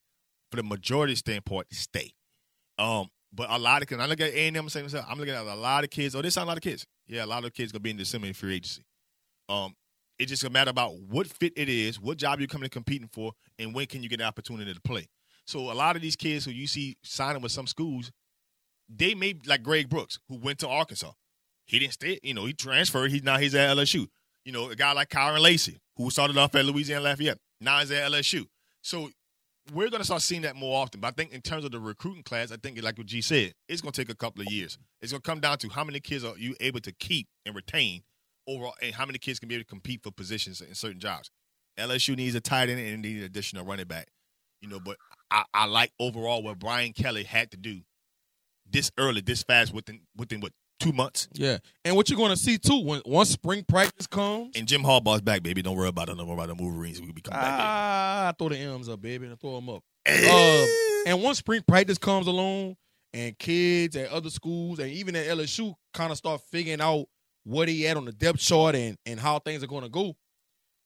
for 0.51 0.57
the 0.57 0.63
majority 0.63 1.15
standpoint 1.15 1.67
stay. 1.71 2.11
Um, 2.77 3.09
but 3.31 3.49
a 3.49 3.57
lot 3.57 3.81
of 3.81 3.87
kids, 3.87 4.01
I 4.01 4.05
look 4.05 4.21
at 4.21 4.33
A 4.33 4.47
and 4.47 4.57
M 4.57 4.69
saying 4.69 4.85
myself, 4.85 5.05
I'm 5.07 5.17
looking 5.17 5.33
at 5.33 5.45
a 5.45 5.55
lot 5.55 5.83
of 5.83 5.89
kids. 5.89 6.15
Oh, 6.15 6.21
they 6.21 6.29
sound 6.29 6.45
a 6.45 6.49
lot 6.49 6.57
of 6.57 6.63
kids. 6.63 6.85
Yeah, 7.07 7.25
a 7.25 7.27
lot 7.27 7.45
of 7.45 7.53
kids 7.53 7.71
gonna 7.71 7.81
be 7.81 7.91
in 7.91 7.97
December 7.97 8.27
in 8.27 8.33
free 8.33 8.55
agency. 8.55 8.83
Um, 9.47 9.75
it's 10.17 10.29
just 10.29 10.43
a 10.43 10.49
matter 10.49 10.69
about 10.69 10.99
what 10.99 11.27
fit 11.27 11.53
it 11.55 11.69
is, 11.69 11.99
what 11.99 12.17
job 12.17 12.39
you're 12.39 12.47
coming 12.47 12.65
and 12.65 12.71
competing 12.71 13.09
for, 13.11 13.31
and 13.57 13.73
when 13.73 13.85
can 13.85 14.03
you 14.03 14.09
get 14.09 14.19
the 14.19 14.25
opportunity 14.25 14.73
to 14.73 14.81
play. 14.81 15.07
So 15.45 15.71
a 15.71 15.73
lot 15.73 15.95
of 15.95 16.01
these 16.01 16.15
kids 16.15 16.45
who 16.45 16.51
you 16.51 16.67
see 16.67 16.97
signing 17.03 17.41
with 17.41 17.51
some 17.51 17.67
schools, 17.67 18.11
they 18.89 19.15
may 19.15 19.35
like 19.45 19.63
Greg 19.63 19.89
Brooks, 19.89 20.19
who 20.27 20.37
went 20.37 20.59
to 20.59 20.67
Arkansas. 20.67 21.11
He 21.69 21.77
didn't 21.77 21.93
stay, 21.93 22.19
you 22.23 22.33
know, 22.33 22.45
he 22.45 22.53
transferred. 22.53 23.11
He's 23.11 23.21
now 23.21 23.37
he's 23.37 23.53
at 23.53 23.77
LSU. 23.77 24.07
You 24.43 24.51
know, 24.51 24.71
a 24.71 24.75
guy 24.75 24.91
like 24.93 25.09
Kyren 25.09 25.39
Lacy, 25.39 25.77
who 25.95 26.09
started 26.09 26.35
off 26.35 26.55
at 26.55 26.65
Louisiana 26.65 27.03
Lafayette, 27.03 27.37
now 27.61 27.79
he's 27.79 27.91
at 27.91 28.11
LSU. 28.11 28.47
So 28.81 29.11
we're 29.71 29.91
gonna 29.91 30.03
start 30.03 30.23
seeing 30.23 30.41
that 30.41 30.55
more 30.55 30.81
often. 30.81 30.99
But 30.99 31.09
I 31.09 31.11
think 31.11 31.31
in 31.31 31.41
terms 31.41 31.65
of 31.65 31.71
the 31.71 31.79
recruiting 31.79 32.23
class, 32.23 32.51
I 32.51 32.55
think 32.57 32.81
like 32.81 32.97
what 32.97 33.05
G 33.05 33.21
said, 33.21 33.53
it's 33.67 33.81
gonna 33.81 33.91
take 33.91 34.09
a 34.09 34.15
couple 34.15 34.41
of 34.41 34.51
years. 34.51 34.79
It's 34.99 35.11
gonna 35.11 35.21
come 35.21 35.39
down 35.39 35.59
to 35.59 35.69
how 35.69 35.83
many 35.83 35.99
kids 35.99 36.23
are 36.23 36.35
you 36.39 36.55
able 36.59 36.79
to 36.79 36.91
keep 36.91 37.27
and 37.45 37.55
retain 37.55 38.01
overall, 38.47 38.73
and 38.81 38.95
how 38.95 39.05
many 39.05 39.19
kids 39.19 39.37
can 39.37 39.47
be 39.47 39.53
able 39.53 39.65
to 39.65 39.69
compete 39.69 40.01
for 40.01 40.09
positions 40.09 40.61
in 40.61 40.73
certain 40.73 40.99
jobs. 40.99 41.29
LSU 41.77 42.15
needs 42.15 42.33
a 42.33 42.41
tight 42.41 42.69
end 42.69 42.79
and 42.79 43.03
needs 43.03 43.19
an 43.19 43.25
additional 43.25 43.63
running 43.63 43.85
back. 43.85 44.07
You 44.59 44.69
know, 44.69 44.79
but 44.79 44.97
I, 45.29 45.43
I 45.53 45.65
like 45.67 45.91
overall 45.99 46.41
what 46.41 46.57
Brian 46.57 46.93
Kelly 46.93 47.25
had 47.25 47.51
to 47.51 47.57
do 47.57 47.81
this 48.67 48.91
early, 48.97 49.21
this 49.21 49.43
fast, 49.43 49.71
within 49.71 50.01
within 50.15 50.41
what 50.41 50.51
two 50.79 50.91
months. 50.93 51.27
Yeah. 51.33 51.57
And 51.85 51.95
what 51.95 52.09
you're 52.09 52.17
going 52.17 52.31
to 52.31 52.37
see 52.37 52.57
too, 52.57 52.79
when 52.83 53.01
once 53.05 53.29
spring 53.29 53.63
practice 53.67 54.07
comes, 54.07 54.55
And 54.55 54.67
Jim 54.67 54.81
Harbaugh's 54.81 55.21
back, 55.21 55.43
baby. 55.43 55.61
Don't 55.61 55.75
worry 55.77 55.89
about 55.89 56.09
it. 56.09 56.17
Don't 56.17 56.27
worry 56.27 56.35
about 56.41 56.55
the 56.57 56.63
Wolverines. 56.63 57.01
We'll 57.01 57.11
be 57.13 57.21
coming 57.21 57.39
back. 57.39 57.59
ah, 57.61 58.33
throw 58.37 58.49
the 58.49 58.57
M's 58.57 58.89
up, 58.89 59.01
baby, 59.01 59.27
and 59.27 59.39
throw 59.39 59.55
them 59.55 59.69
up. 59.69 59.83
Uh, 60.07 60.65
and 61.05 61.21
once 61.21 61.37
spring 61.39 61.61
practice 61.67 61.97
comes 61.97 62.27
along, 62.27 62.75
and 63.13 63.37
kids 63.39 63.95
at 63.95 64.09
other 64.11 64.29
schools 64.29 64.77
and 64.77 64.91
even 64.91 65.15
at 65.15 65.25
LSU 65.25 65.73
kind 65.95 66.11
of 66.11 66.17
start 66.17 66.41
figuring 66.51 66.79
out 66.79 67.05
what 67.43 67.67
he 67.67 67.87
at 67.87 67.97
on 67.97 68.05
the 68.05 68.11
depth 68.11 68.37
chart 68.39 68.75
and 68.75 68.97
and 69.05 69.19
how 69.19 69.39
things 69.39 69.63
are 69.63 69.67
going 69.67 69.81
to 69.83 69.89
go, 69.89 70.15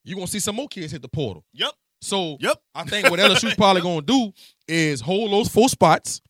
you're 0.05 0.15
gonna 0.15 0.27
see 0.27 0.39
some 0.39 0.55
more 0.55 0.69
kids 0.69 0.93
hit 0.93 1.01
the 1.01 1.09
portal. 1.09 1.43
yep, 1.53 1.73
So 2.01 2.37
yep. 2.39 2.57
I 2.73 2.83
think 2.85 3.09
what 3.09 3.19
LSU's 3.19 3.55
probably 3.55 3.81
gonna 3.81 4.01
do 4.03 4.31
is 4.69 5.01
hold 5.01 5.31
those 5.33 5.49
four 5.49 5.67
spots, 5.67 6.21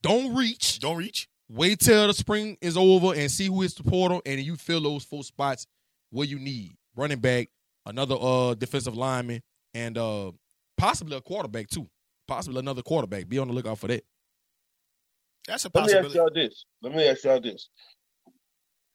don't 0.00 0.34
reach, 0.34 0.78
Don't 0.78 0.96
reach. 0.96 1.28
Wait 1.48 1.80
till 1.80 2.06
the 2.06 2.14
spring 2.14 2.56
is 2.60 2.76
over 2.76 3.14
and 3.14 3.30
see 3.30 3.46
who 3.46 3.62
hits 3.62 3.74
the 3.74 3.84
portal, 3.84 4.22
and 4.26 4.40
you 4.40 4.56
fill 4.56 4.80
those 4.80 5.04
four 5.04 5.22
spots 5.24 5.66
where 6.10 6.26
you 6.26 6.38
need 6.38 6.76
running 6.94 7.18
back, 7.18 7.48
another 7.84 8.16
uh 8.18 8.54
defensive 8.54 8.96
lineman, 8.96 9.42
and 9.74 9.98
uh 9.98 10.32
possibly 10.76 11.16
a 11.16 11.20
quarterback 11.20 11.68
too. 11.68 11.88
Possibly 12.26 12.58
another 12.58 12.82
quarterback. 12.82 13.28
Be 13.28 13.38
on 13.38 13.48
the 13.48 13.54
lookout 13.54 13.78
for 13.78 13.86
that. 13.86 14.04
That's 15.46 15.64
a 15.64 15.70
possibility. 15.70 16.18
Let 16.18 16.34
me 16.34 16.34
ask 16.34 16.34
y'all 16.34 16.48
this. 16.48 16.64
Let 16.82 16.94
me 16.94 17.08
ask 17.08 17.24
y'all 17.24 17.40
this. 17.40 17.68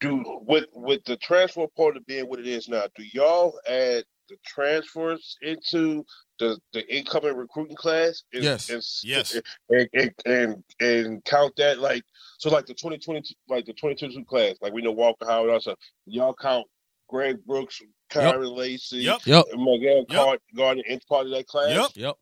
Do 0.00 0.40
with 0.46 0.66
with 0.72 1.04
the 1.04 1.16
transfer 1.16 1.66
portal 1.76 2.02
being 2.06 2.28
what 2.28 2.40
it 2.40 2.46
is 2.46 2.68
now, 2.68 2.84
do 2.96 3.04
y'all 3.12 3.58
add 3.66 4.04
the 4.28 4.36
transfers 4.44 5.36
into 5.42 6.04
the 6.38 6.58
the 6.72 6.86
incoming 6.94 7.36
recruiting 7.36 7.76
class? 7.76 8.22
And, 8.32 8.42
Yes. 8.42 8.68
And, 8.68 8.82
Yes. 9.02 9.40
And, 9.70 9.88
and 9.94 10.14
and 10.26 10.64
and 10.80 11.24
count 11.24 11.54
that 11.56 11.78
like 11.78 12.02
so 12.42 12.50
like 12.50 12.66
the 12.66 12.74
twenty 12.74 12.98
twenty 12.98 13.22
like 13.48 13.64
the 13.66 13.72
twenty 13.72 13.94
twenty 13.94 14.16
two 14.16 14.24
class, 14.24 14.56
like 14.60 14.72
we 14.72 14.82
know 14.82 14.90
Walker 14.90 15.24
Howard 15.26 15.50
also. 15.50 15.76
Y'all 16.06 16.34
count 16.34 16.66
Greg 17.08 17.36
Brooks, 17.46 17.80
Kyren 18.10 18.56
Lacy, 18.56 18.98
Yep. 18.98 19.20
Yep. 19.26 19.44
and 19.52 19.62
Miguel 19.62 19.98
Yep. 19.98 20.08
Gard- 20.08 20.40
Garner 20.56 20.82
into 20.88 21.06
part 21.06 21.26
of 21.26 21.32
that 21.32 21.46
class. 21.46 21.70
Yep. 21.70 21.90
Yep. 21.94 22.14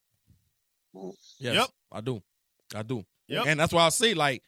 Mm. 0.95 1.15
Yes, 1.39 1.55
Yep. 1.55 1.69
I 1.91 2.01
do. 2.03 2.23
I 2.75 2.83
do. 2.83 3.03
Yep. 3.29 3.47
And 3.47 3.59
that's 3.61 3.73
why 3.73 3.87
I 3.87 3.89
say, 3.89 4.13
like, 4.13 4.43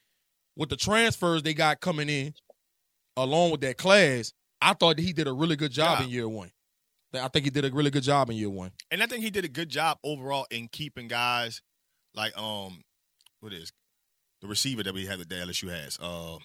with 0.57 0.69
the 0.69 0.77
transfers 0.77 1.43
they 1.43 1.55
got 1.55 1.81
coming 1.81 2.11
in, 2.11 2.35
along 3.17 3.53
with 3.53 3.63
that 3.63 3.79
class, 3.79 4.35
I 4.61 4.75
thought 4.75 4.97
that 4.97 5.03
he 5.03 5.15
did 5.15 5.27
a 5.27 5.33
really 5.33 5.57
good 5.57 5.73
job 5.73 6.01
Yeah. 6.01 6.05
in 6.05 6.11
year 6.11 6.29
one. 6.29 6.53
I 7.15 7.29
think 7.29 7.45
he 7.47 7.51
did 7.51 7.65
a 7.65 7.73
really 7.73 7.91
good 7.91 8.03
job 8.03 8.29
in 8.29 8.37
year 8.37 8.51
one. 8.51 8.73
And 8.91 9.03
I 9.03 9.07
think 9.07 9.23
he 9.25 9.31
did 9.31 9.45
a 9.47 9.49
good 9.49 9.71
job 9.71 9.99
overall 10.05 10.47
in 10.51 10.69
keeping 10.69 11.09
guys 11.09 11.63
like 12.15 12.37
um 12.37 12.83
what 13.41 13.53
is 13.55 13.73
the 14.43 14.49
receiver 14.49 14.83
that 14.83 14.93
we 14.93 15.07
have 15.07 15.19
that 15.19 15.29
LSU 15.31 15.71
has. 15.71 15.99
Uh 16.01 16.37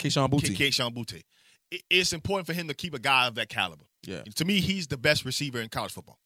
Kayshon 0.00 0.30
Boutte. 0.30 0.56
K- 0.56 0.68
Kayshon 0.68 0.94
Boutte. 0.94 1.22
It, 1.70 1.82
it's 1.90 2.12
important 2.12 2.46
for 2.46 2.52
him 2.54 2.68
to 2.68 2.74
keep 2.74 2.94
a 2.94 2.98
guy 2.98 3.26
of 3.26 3.34
that 3.36 3.48
caliber. 3.48 3.84
Yeah. 4.06 4.22
To 4.36 4.44
me, 4.44 4.60
he's 4.60 4.86
the 4.86 4.96
best 4.96 5.24
receiver 5.24 5.60
in 5.60 5.68
college 5.68 5.92
football. 5.92 6.18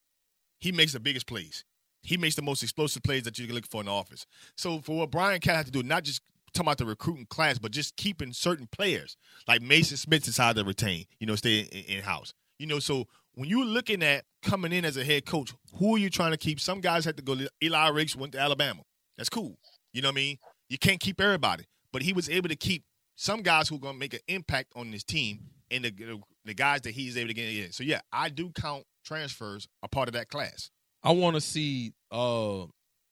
He 0.61 0.73
makes 0.73 0.93
the 0.93 1.01
biggest 1.01 1.27
plays. 1.27 1.65
He 2.03 2.16
makes 2.16 2.35
the 2.35 2.43
most 2.43 2.62
explosive 2.62 3.03
plays 3.03 3.23
that 3.24 3.39
you 3.39 3.47
can 3.47 3.55
look 3.55 3.66
for 3.66 3.81
in 3.81 3.87
the 3.87 3.93
office. 3.93 4.27
So 4.57 4.81
for 4.81 4.99
what 4.99 5.11
Brian 5.11 5.41
Cat 5.41 5.57
had 5.57 5.66
to 5.66 5.73
do, 5.73 5.83
not 5.83 6.05
just 6.05 6.20
talking 6.53 6.66
about 6.69 6.79
the 6.79 6.85
recruiting 6.85 7.27
class, 7.27 7.59
but 7.59 7.73
just 7.73 7.97
keeping 7.97 8.33
certain 8.33 8.69
players 8.70 9.16
like 9.49 9.62
Maason 9.62 9.97
Smith 9.97 10.29
is 10.29 10.37
hard 10.37 10.57
to 10.57 10.65
retain. 10.65 11.07
You 11.19 11.27
know, 11.27 11.37
stay 11.37 11.61
in, 11.61 11.97
in 11.97 12.03
house. 12.03 12.35
You 12.59 12.66
know, 12.66 12.79
so 12.79 13.07
when 13.35 13.49
you're 13.49 13.65
looking 13.65 14.03
at 14.03 14.24
coming 14.43 14.73
in 14.73 14.85
as 14.85 14.97
a 14.97 15.05
head 15.05 15.24
coach, 15.24 15.53
who 15.79 15.95
are 15.95 15.99
you 15.99 16.11
trying 16.11 16.33
to 16.33 16.37
keep? 16.37 16.61
Some 16.61 16.81
guys 16.81 17.05
had 17.05 17.16
to 17.16 17.23
go. 17.23 17.37
Eli 17.62 17.89
Ricks 17.89 18.15
went 18.15 18.33
to 18.33 18.39
Alabama. 18.39 18.83
That's 19.16 19.31
cool. 19.31 19.57
You 19.93 20.03
know 20.03 20.09
what 20.09 20.15
I 20.15 20.16
mean? 20.16 20.39
You 20.73 20.78
can't 20.78 20.99
keep 20.99 21.20
everybody, 21.20 21.65
but 21.93 22.01
he 22.01 22.15
was 22.15 22.31
able 22.31 22.49
to 22.49 22.57
keep 22.57 22.82
some 23.15 23.43
guys 23.43 23.69
who 23.69 23.77
are 23.77 23.78
going 23.78 23.93
to 23.94 23.99
make 24.01 24.15
an 24.15 24.20
impact 24.27 24.73
on 24.74 24.90
this 24.90 25.05
team 25.05 25.40
and 25.70 25.85
the, 25.85 26.19
the 26.47 26.55
guys 26.55 26.81
that 26.81 26.93
he's 26.93 27.19
able 27.19 27.28
to 27.28 27.35
get 27.35 27.49
in. 27.51 27.73
So 27.73 27.85
yeah, 27.85 28.01
I 28.11 28.31
do 28.31 28.51
count 28.51 28.85
transfers 29.05 29.69
a 29.82 29.89
part 29.89 30.09
of 30.09 30.15
that 30.15 30.28
class. 30.31 30.70
I 31.03 31.12
want 31.12 31.35
to 31.36 31.43
see 31.43 31.93
uh, 32.11 32.65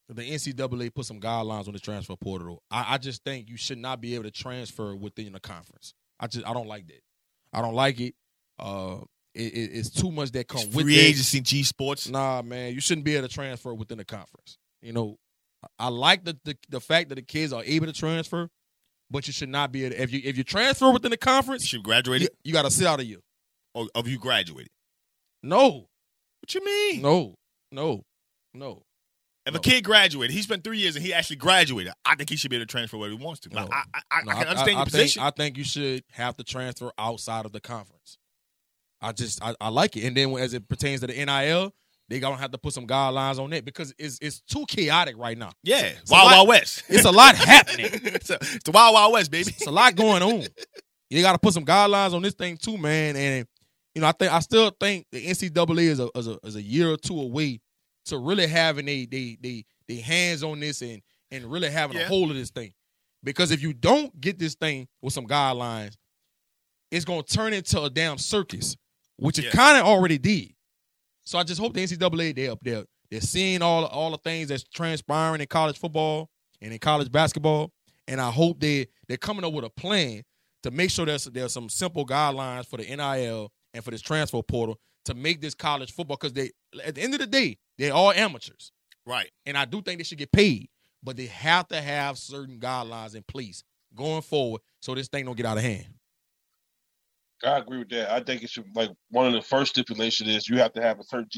the 0.09 0.23
NCAA 0.23 0.95
put 0.95 1.05
some 1.05 1.21
guidelines 1.21 1.67
on 1.67 1.75
the 1.75 1.79
transfer 1.81 2.17
portal. 2.17 2.63
I, 2.71 2.95
I 2.95 2.99
just 2.99 3.23
think 3.25 3.51
you 3.51 3.59
should 3.59 3.77
not 3.79 4.01
be 4.01 4.15
able 4.15 4.25
to 4.25 4.31
transfer 4.31 4.97
within 4.97 5.33
the 5.35 5.41
conference. 5.41 5.93
I 6.19 6.29
just 6.29 6.47
I 6.47 6.55
don't 6.55 6.67
like 6.69 6.87
that. 6.87 7.03
I 7.53 7.61
don't 7.61 7.75
like 7.75 8.01
it. 8.01 8.15
Uh, 8.59 9.01
it, 9.35 9.53
it- 9.53 9.71
it's 9.75 9.91
too 9.91 10.11
much 10.11 10.31
that 10.33 10.49
comes 10.49 10.67
with 10.75 10.87
Free 10.87 10.99
agency, 10.99 11.41
G 11.43 11.63
Sports. 11.63 12.09
Nah, 12.09 12.41
man, 12.43 12.73
you 12.73 12.81
shouldn't 12.81 13.05
be 13.05 13.17
able 13.17 13.29
to 13.29 13.35
transfer 13.35 13.75
within 13.75 13.99
the 13.99 14.05
conference. 14.07 14.57
You 14.81 14.93
know, 14.95 15.19
I- 15.79 15.89
like 15.89 16.25
the, 16.25 16.39
the 16.45 16.57
the 16.69 16.81
fact 16.81 17.09
that 17.11 17.17
the 17.17 17.23
kids 17.23 17.53
are 17.53 17.63
able 17.65 17.87
to 17.87 17.93
transfer, 17.93 18.49
but 19.11 19.27
you 19.27 19.33
should 19.33 19.49
not 19.49 19.73
be 19.73 19.85
able 19.85 19.97
to, 19.97 20.03
if 20.03 20.13
you 20.13 20.21
if 20.25 20.37
you 20.39 20.45
transfer 20.45 20.91
within 20.91 21.11
the 21.11 21.15
You 21.15 21.19
conference, 21.19 21.67
should 21.67 21.79
you, 21.79 21.83
graduate 21.83 22.29
you 22.45 22.53
got 22.53 22.63
to 22.63 22.71
sit 22.71 22.87
out 22.87 23.01
a 23.01 23.05
year. 23.05 23.19
Oh, 23.75 23.83
or 23.85 23.89
have 23.97 24.09
you 24.09 24.19
graduated? 24.19 24.71
No, 25.43 25.87
What 26.41 26.55
you 26.55 26.65
mean? 26.65 27.03
no, 27.03 27.35
no, 27.73 28.03
no. 28.55 28.83
If 29.47 29.55
No. 29.55 29.59
a 29.59 29.63
kid 29.63 29.85
graduated, 29.85 30.35
he 30.35 30.43
spent 30.43 30.65
three 30.65 30.79
years 30.79 30.97
and 30.97 31.05
he 31.05 31.15
actually 31.15 31.37
graduated. 31.37 31.93
I 32.05 32.15
think 32.15 32.29
he 32.29 32.37
should 32.37 32.51
be 32.51 32.57
able 32.57 32.67
to 32.67 32.71
transfer 32.71 32.99
where 32.99 33.09
he 33.09 33.17
wants 33.17 33.41
to. 33.41 33.49
No. 33.49 33.67
I, 33.73 33.83
I, 33.95 34.01
I, 34.11 34.23
No, 34.23 34.33
I 34.33 34.35
can 34.35 34.47
understand 34.49 34.77
your 34.77 34.85
position. 34.85 35.23
Think, 35.23 35.27
I 35.27 35.43
think 35.43 35.57
you 35.57 35.65
should 35.65 36.05
have 36.13 36.37
to 36.37 36.45
transfer 36.45 36.93
outside 36.99 37.47
of 37.47 37.53
the 37.53 37.61
conference. 37.61 38.19
I 39.01 39.13
just 39.13 39.43
I, 39.43 39.55
I 39.61 39.69
like 39.71 39.97
it, 39.97 40.05
and 40.05 40.15
then 40.17 40.35
as 40.37 40.53
it 40.53 40.69
pertains 40.69 41.01
to 41.01 41.07
the 41.07 41.15
NIL, 41.15 41.73
they 42.11 42.19
gonna 42.21 42.37
have 42.37 42.51
to 42.51 42.59
put 42.59 42.75
some 42.75 42.87
guidelines 42.87 43.39
on 43.39 43.53
it 43.53 43.65
because 43.65 43.95
it's 43.97 44.19
it's 44.21 44.41
too 44.41 44.67
chaotic 44.67 45.17
right 45.17 45.39
now. 45.39 45.53
yeah, 45.63 45.87
a 45.87 45.95
Wild 46.11 46.25
lot- 46.27 46.33
Wild 46.33 46.49
West. 46.49 46.83
It's 46.89 47.05
a 47.05 47.11
lot 47.11 47.37
happening. 47.37 47.87
it's, 47.93 48.29
a, 48.31 48.35
it's 48.35 48.65
the 48.65 48.73
Wild 48.73 48.95
Wild 48.95 49.13
West, 49.13 49.31
baby. 49.31 49.51
It's 49.57 49.67
a 49.67 49.71
lot 49.71 49.95
going 49.95 50.23
on. 50.23 50.43
You 51.09 51.23
got 51.23 51.33
to 51.33 51.39
put 51.39 51.55
some 51.55 51.65
guidelines 51.65 52.13
on 52.13 52.23
this 52.23 52.35
thing 52.35 52.57
too, 52.57 52.77
man. 52.77 53.17
And 53.17 53.47
you 53.95 54.03
know, 54.03 54.09
I 54.09 54.13
think 54.13 54.33
I 54.33 54.41
still 54.41 54.71
think 54.79 55.07
the 55.13 55.25
NCAA 55.25 55.79
is 55.83 56.01
a 56.01 56.11
is 56.17 56.27
a, 56.29 56.39
is 56.45 56.57
a 56.57 56.63
year 56.63 56.91
or 56.91 56.97
two 56.97 57.21
away 57.21 57.61
to 58.07 58.19
really 58.19 58.47
having 58.49 58.89
a 58.89 59.07
they 59.07 59.39
they 59.41 59.65
they 59.89 59.97
hands 59.97 60.43
on 60.43 60.61
this 60.61 60.83
and 60.83 61.01
and 61.31 61.45
really 61.45 61.71
having 61.71 61.97
a 61.97 62.09
hold 62.09 62.31
of 62.31 62.37
this 62.37 62.51
thing. 62.51 62.73
Because 63.23 63.51
if 63.53 63.63
you 63.63 63.73
don't 63.73 64.19
get 64.21 64.39
this 64.39 64.55
thing 64.57 64.89
with 65.03 65.13
some 65.13 65.27
guidelines, 65.27 65.95
it's 66.91 67.05
gonna 67.05 67.23
turn 67.23 67.53
into 67.53 67.81
a 67.83 67.91
damn 67.91 68.19
circus, 68.19 68.77
which 69.17 69.39
it 69.39 69.53
kind 69.53 69.79
of 69.79 69.85
already 69.87 70.19
did. 70.19 70.53
So 71.31 71.39
I 71.39 71.45
just 71.45 71.61
hope 71.61 71.75
the 71.75 71.85
NCAA 71.85 72.35
they 72.35 72.49
up 72.49 72.59
there 72.61 72.83
they're 73.09 73.21
seeing 73.21 73.63
all 73.63 73.85
all 73.87 74.11
the 74.11 74.19
things 74.19 74.49
that's 74.49 74.65
transpiring 74.65 75.41
in 75.41 75.47
college 75.47 75.79
football 75.79 76.29
and 76.61 76.73
in 76.73 76.81
college 76.81 77.13
basketball, 77.13 77.71
and 78.09 78.21
I 78.21 78.33
hope 78.33 78.59
they 78.59 78.89
they're 79.07 79.17
coming 79.17 79.45
up 79.45 79.53
with 79.53 79.65
a 79.65 79.71
plan 79.71 80.23
to 80.65 80.73
make 80.73 80.91
sure 80.91 81.07
there's 81.07 81.27
there's 81.27 81.53
some 81.53 81.69
simple 81.69 82.05
guidelines 82.05 82.67
for 82.67 82.79
the 82.79 82.83
NIL 82.85 83.53
and 83.73 83.85
for 83.85 83.93
this 83.93 84.01
transfer 84.03 84.43
portal 84.43 84.77
to 85.05 85.15
make 85.15 85.41
this 85.41 85.55
college 85.55 85.93
football 85.93 86.17
because 86.17 86.33
they 86.33 86.51
at 86.85 86.97
the 86.97 87.01
end 87.01 87.15
of 87.15 87.21
the 87.21 87.29
day 87.29 87.59
they're 87.79 87.95
all 87.95 88.11
amateurs, 88.11 88.73
Right. 89.07 89.31
and 89.47 89.57
I 89.57 89.67
do 89.67 89.83
think 89.83 89.99
they 90.01 90.05
should 90.05 90.19
get 90.19 90.33
paid, 90.33 90.69
but 91.01 91.17
they 91.17 91.27
have 91.27 91.69
to 91.69 91.81
have 91.81 92.19
certain 92.19 92.59
guidelines 92.59 93.15
in 93.15 93.23
place 93.23 93.63
going 93.95 94.23
forward 94.23 94.63
so 94.83 94.97
this 94.97 95.07
thing 95.07 95.27
don't 95.27 95.37
get 95.37 95.47
out 95.47 95.59
of 95.59 95.63
hand. 95.63 95.95
I 97.45 97.59
agree 97.59 97.79
with 97.79 97.89
that. 97.91 98.11
I 98.11 98.21
think 98.21 98.43
it 98.43 98.51
should 98.51 98.65
like 98.75 98.91
one 99.11 99.27
of 99.27 99.33
the 99.33 99.43
first 99.43 99.71
stipulations 99.73 100.29
is 100.29 100.49
you 100.49 100.59
have 100.59 100.73
to 100.75 100.83
have 100.83 100.99
a 101.01 101.05
certain 101.05 101.29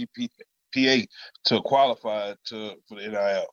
GPA 0.74 1.06
to 1.46 1.60
qualify 1.62 2.34
to 2.46 2.74
for 2.88 3.00
the 3.00 3.08
NIL. 3.08 3.46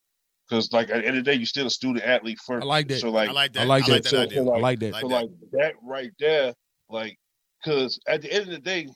Because 0.50 0.72
like 0.74 0.90
at 0.90 1.02
the 1.02 1.08
end 1.08 1.18
of 1.18 1.24
the 1.26 1.32
day, 1.32 1.38
you're 1.38 1.46
still 1.46 1.68
a 1.68 1.72
student 1.72 2.04
athlete 2.04 2.40
first. 2.46 2.64
I 2.64 2.68
like 2.68 2.88
that. 2.88 3.00
So 3.02 3.12
like, 3.12 3.30
I 3.30 3.34
like 3.34 3.54
that. 3.54 3.62
I 3.62 3.66
like 3.66 3.86
that. 3.86 4.04
that 4.04 4.10
So- 4.10 4.22
idea. 4.22 4.44
so, 4.44 4.52
I 4.54 4.60
like 4.60 4.80
that. 4.80 4.96
So 4.96 5.08
like 5.08 5.30
that 5.52 5.74
right 5.84 6.12
there, 6.20 6.54
like, 6.90 7.18
because 7.64 8.00
at 8.08 8.22
the 8.24 8.32
end 8.34 8.46
of 8.46 8.52
the 8.52 8.60
day, 8.60 8.88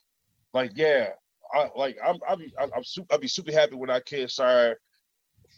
like 0.53 0.71
yeah, 0.75 1.09
I 1.53 1.69
like 1.75 1.97
I'm 2.03 2.17
I'll 2.27 2.37
be 2.37 2.51
I'm, 2.59 2.71
I'm 2.75 2.83
super 2.83 3.07
I'll 3.13 3.19
be 3.19 3.27
super 3.27 3.51
happy 3.51 3.75
when 3.75 3.91
I 3.91 3.99
can 3.99 4.27
sign 4.27 4.73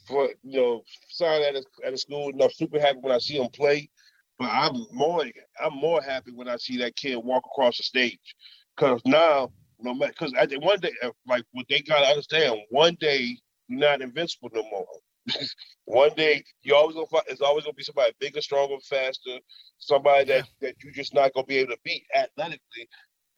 for 0.05 0.29
you 0.43 0.59
know 0.59 0.81
sign 1.09 1.41
at 1.43 1.55
a 1.55 1.63
at 1.85 1.93
a 1.93 1.97
school, 1.97 2.29
and 2.29 2.41
I'm 2.41 2.51
super 2.51 2.79
happy 2.79 2.99
when 2.99 3.13
I 3.13 3.19
see 3.19 3.37
them 3.37 3.47
play. 3.53 3.89
But 4.37 4.49
I'm 4.51 4.85
more 4.91 5.23
I'm 5.63 5.75
more 5.75 6.01
happy 6.01 6.31
when 6.31 6.49
I 6.49 6.57
see 6.57 6.77
that 6.77 6.95
kid 6.95 7.15
walk 7.17 7.43
across 7.45 7.77
the 7.77 7.83
stage, 7.83 8.35
because 8.75 9.01
now 9.05 9.51
no 9.79 9.93
matter 9.93 10.13
because 10.17 10.33
one 10.59 10.79
day 10.79 10.91
uh, 11.03 11.11
like 11.27 11.43
what 11.51 11.65
they 11.69 11.79
gotta 11.81 12.07
understand, 12.07 12.59
one 12.69 12.97
day 12.99 13.37
you're 13.67 13.79
not 13.79 14.01
invincible 14.01 14.49
no 14.53 14.63
more. 14.63 14.85
one 15.85 16.11
day 16.15 16.43
you 16.63 16.75
always 16.75 16.95
gonna 16.95 17.07
find 17.07 17.23
it's 17.27 17.41
always 17.41 17.63
gonna 17.63 17.73
be 17.73 17.83
somebody 17.83 18.11
bigger, 18.19 18.41
stronger, 18.41 18.75
faster, 18.89 19.37
somebody 19.79 20.25
that 20.25 20.45
that 20.61 20.75
you're 20.83 20.93
just 20.93 21.13
not 21.13 21.33
gonna 21.33 21.45
be 21.47 21.57
able 21.57 21.71
to 21.71 21.79
beat 21.83 22.03
athletically, 22.15 22.87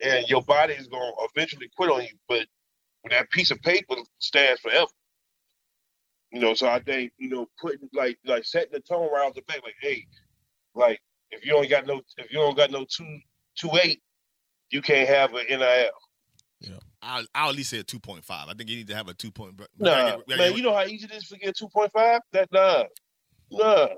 and 0.02 0.28
your 0.28 0.42
body 0.42 0.74
is 0.74 0.88
gonna 0.88 1.12
eventually 1.34 1.70
quit 1.76 1.90
on 1.90 2.02
you. 2.02 2.16
But 2.28 2.46
when 3.02 3.12
that 3.12 3.30
piece 3.30 3.50
of 3.50 3.60
paper 3.62 3.94
stands 4.18 4.60
forever. 4.60 4.90
You 6.32 6.40
know, 6.40 6.54
so 6.54 6.68
I 6.68 6.80
think 6.80 7.12
you 7.18 7.30
know 7.30 7.46
putting 7.60 7.88
like 7.94 8.18
like 8.26 8.44
setting 8.44 8.72
the 8.72 8.80
tone 8.80 9.10
right 9.12 9.26
off 9.26 9.34
the 9.34 9.42
bat, 9.42 9.60
like 9.62 9.76
hey, 9.80 10.04
like 10.78 11.00
if 11.30 11.44
you 11.44 11.52
don't 11.52 11.68
got 11.68 11.86
no 11.86 12.00
if 12.16 12.32
you 12.32 12.38
don't 12.38 12.56
got 12.56 12.70
no 12.70 12.84
two 12.88 13.18
two 13.56 13.70
eight, 13.82 14.00
you 14.70 14.80
can't 14.80 15.08
have 15.08 15.34
an 15.34 15.44
NIL. 15.50 15.90
I'll, 17.00 17.24
I'll 17.32 17.50
at 17.50 17.54
least 17.54 17.70
say 17.70 17.78
a 17.78 17.84
2.5. 17.84 18.22
I 18.28 18.52
think 18.54 18.68
you 18.68 18.76
need 18.76 18.88
to 18.88 18.94
have 18.96 19.06
a 19.08 19.14
2 19.14 19.30
point. 19.30 19.54
we 19.56 19.64
Nah, 19.78 19.90
gotta 19.90 20.10
get- 20.10 20.18
we 20.26 20.34
gotta 20.34 20.42
man, 20.42 20.48
get- 20.50 20.56
you 20.58 20.62
know 20.64 20.74
how 20.74 20.84
easy 20.84 21.04
it 21.06 21.12
is 21.12 21.28
to 21.28 21.38
get 21.38 21.56
two 21.56 21.68
point 21.68 21.92
five. 21.92 22.20
That 22.32 22.48
nah, 22.50 22.84
nah. 23.52 23.88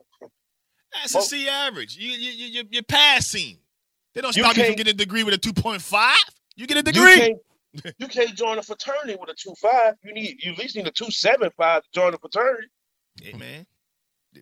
That's 0.92 1.14
a 1.14 1.22
C 1.22 1.48
average. 1.48 1.96
You, 1.96 2.10
you, 2.10 2.30
you, 2.30 2.46
you- 2.60 2.68
you're 2.70 2.82
passing. 2.82 3.56
They 4.14 4.20
don't 4.20 4.36
You 4.36 4.42
stop 4.42 4.54
you 4.56 4.64
from 4.64 4.74
getting 4.74 4.90
a 4.90 4.96
degree 4.96 5.22
with 5.24 5.32
a 5.34 5.38
2.5. 5.38 6.12
You 6.56 6.66
get 6.66 6.76
a 6.76 6.80
You 6.80 6.82
degree. 6.92 7.16
can't, 7.16 7.94
you 7.98 8.06
can't 8.08 8.34
join 8.36 8.58
a 8.58 8.62
fraternity 8.62 9.16
with 9.18 9.30
a 9.30 9.34
two 9.34 9.54
five. 9.62 9.94
You 10.04 10.12
need 10.12 10.36
you 10.44 10.52
at 10.52 10.58
least 10.58 10.76
need 10.76 10.86
a 10.86 10.90
two 10.90 11.10
seven 11.10 11.48
five 11.56 11.82
to 11.82 11.88
join 11.94 12.12
a 12.12 12.18
fraternity. 12.18 12.68
Hey, 13.22 13.32
man. 13.32 13.66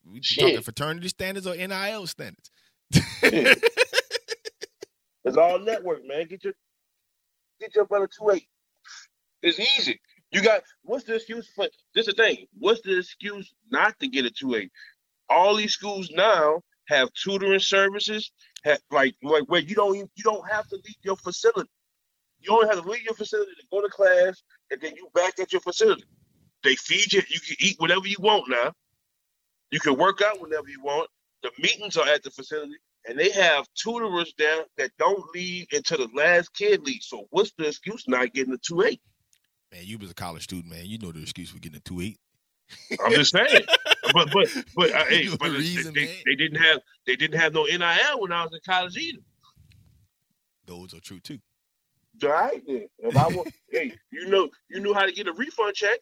We 0.05 0.20
Shit. 0.23 0.44
talking 0.44 0.62
fraternity 0.62 1.09
standards 1.09 1.47
or 1.47 1.55
NIL 1.56 2.06
standards? 2.06 2.51
It's 5.24 5.36
all 5.36 5.59
network, 5.59 6.06
man. 6.06 6.27
Get 6.27 6.43
your 6.44 6.55
get 7.60 7.74
your 7.74 7.85
brother 7.85 8.09
two 8.09 8.31
eight. 8.31 8.48
It's 9.43 9.59
easy. 9.60 10.01
You 10.31 10.43
got 10.43 10.62
what's 10.82 11.05
the 11.05 11.16
excuse 11.16 11.51
for 11.55 11.69
this? 11.94 12.09
Is 12.09 12.15
the 12.15 12.23
thing. 12.23 12.47
What's 12.59 12.81
the 12.81 12.98
excuse 12.98 13.52
not 13.70 13.98
to 14.01 14.09
get 14.09 14.24
a 14.24 14.31
two 14.31 14.55
eight? 14.55 14.70
All 15.28 15.55
these 15.55 15.73
schools 15.74 16.10
now 16.15 16.62
have 16.89 17.10
tutoring 17.12 17.60
services, 17.60 18.32
have, 18.65 18.81
like 18.90 19.15
like 19.23 19.44
where 19.48 19.60
you 19.60 19.74
don't 19.74 19.97
even, 19.97 20.09
you 20.16 20.24
don't 20.24 20.48
have 20.51 20.66
to 20.69 20.77
leave 20.77 20.97
your 21.02 21.16
facility. 21.16 21.69
You 22.40 22.55
only 22.55 22.69
have 22.69 22.82
to 22.82 22.89
leave 22.89 23.02
your 23.02 23.15
facility 23.15 23.51
to 23.59 23.66
go 23.70 23.82
to 23.82 23.89
class, 23.89 24.43
and 24.70 24.81
then 24.81 24.94
you 24.97 25.09
back 25.15 25.39
at 25.40 25.52
your 25.52 25.60
facility. 25.60 26.05
They 26.65 26.74
feed 26.77 27.12
you. 27.12 27.20
You 27.28 27.40
can 27.40 27.56
eat 27.60 27.77
whatever 27.78 28.06
you 28.06 28.16
want 28.19 28.48
now. 28.48 28.73
You 29.70 29.81
can 29.81 29.97
work 29.97 30.23
out 30.23 30.40
whenever 30.40 30.69
you 30.69 30.82
want. 30.82 31.11
The 31.43 31.51
meetings 31.59 31.97
are 31.97 32.09
at 32.09 32.23
the 32.23 32.31
facility, 32.31 32.74
and 33.07 33.19
they 33.19 33.31
have 33.31 33.66
tutors 33.74 34.35
there 34.39 34.65
that 34.77 34.90
don't 34.99 35.23
leave 35.35 35.66
until 35.73 35.99
the 35.99 36.09
last 36.15 36.53
kid 36.55 36.85
leaves. 36.85 37.07
So 37.09 37.27
what's 37.31 37.53
the 37.59 37.69
excuse 37.69 38.09
not 38.09 38.32
getting 38.32 38.55
a 38.55 38.59
two 38.59 38.82
eight? 38.82 39.01
Man, 39.73 39.82
you 39.85 39.99
was 39.99 40.11
a 40.11 40.15
college 40.15 40.45
student, 40.45 40.73
man. 40.73 40.86
You 40.86 40.99
know 40.99 41.12
the 41.12 41.20
excuse 41.20 41.51
for 41.51 41.59
getting 41.59 41.78
a 41.78 41.81
2.8. 41.81 42.16
I'm 43.05 43.12
just 43.12 43.32
saying. 43.32 43.65
but 44.12 44.31
but 44.32 44.49
but 44.74 44.95
uh, 44.95 45.05
hey, 45.05 45.28
but 45.28 45.49
a 45.49 45.53
they, 45.53 45.59
reason, 45.59 45.95
they, 45.95 46.07
they 46.24 46.35
didn't 46.35 46.61
have 46.61 46.81
they 47.07 47.16
didn't 47.16 47.39
have 47.39 47.53
no 47.53 47.65
NIL 47.65 48.20
when 48.20 48.32
I 48.32 48.45
was 48.45 48.53
in 48.53 48.61
college 48.65 48.97
either. 48.97 49.20
Those 50.66 50.95
are 50.95 51.01
true, 51.01 51.20
too. 51.20 51.39
All 52.23 52.31
right 52.31 52.62
then. 52.66 52.89
If 52.99 53.16
I 53.16 53.27
was, 53.28 53.47
hey, 53.70 53.95
you 54.11 54.28
know 54.28 54.49
you 54.69 54.81
knew 54.81 54.95
how 54.95 55.07
to 55.07 55.12
get 55.12 55.28
a 55.28 55.32
refund 55.32 55.74
check. 55.74 55.99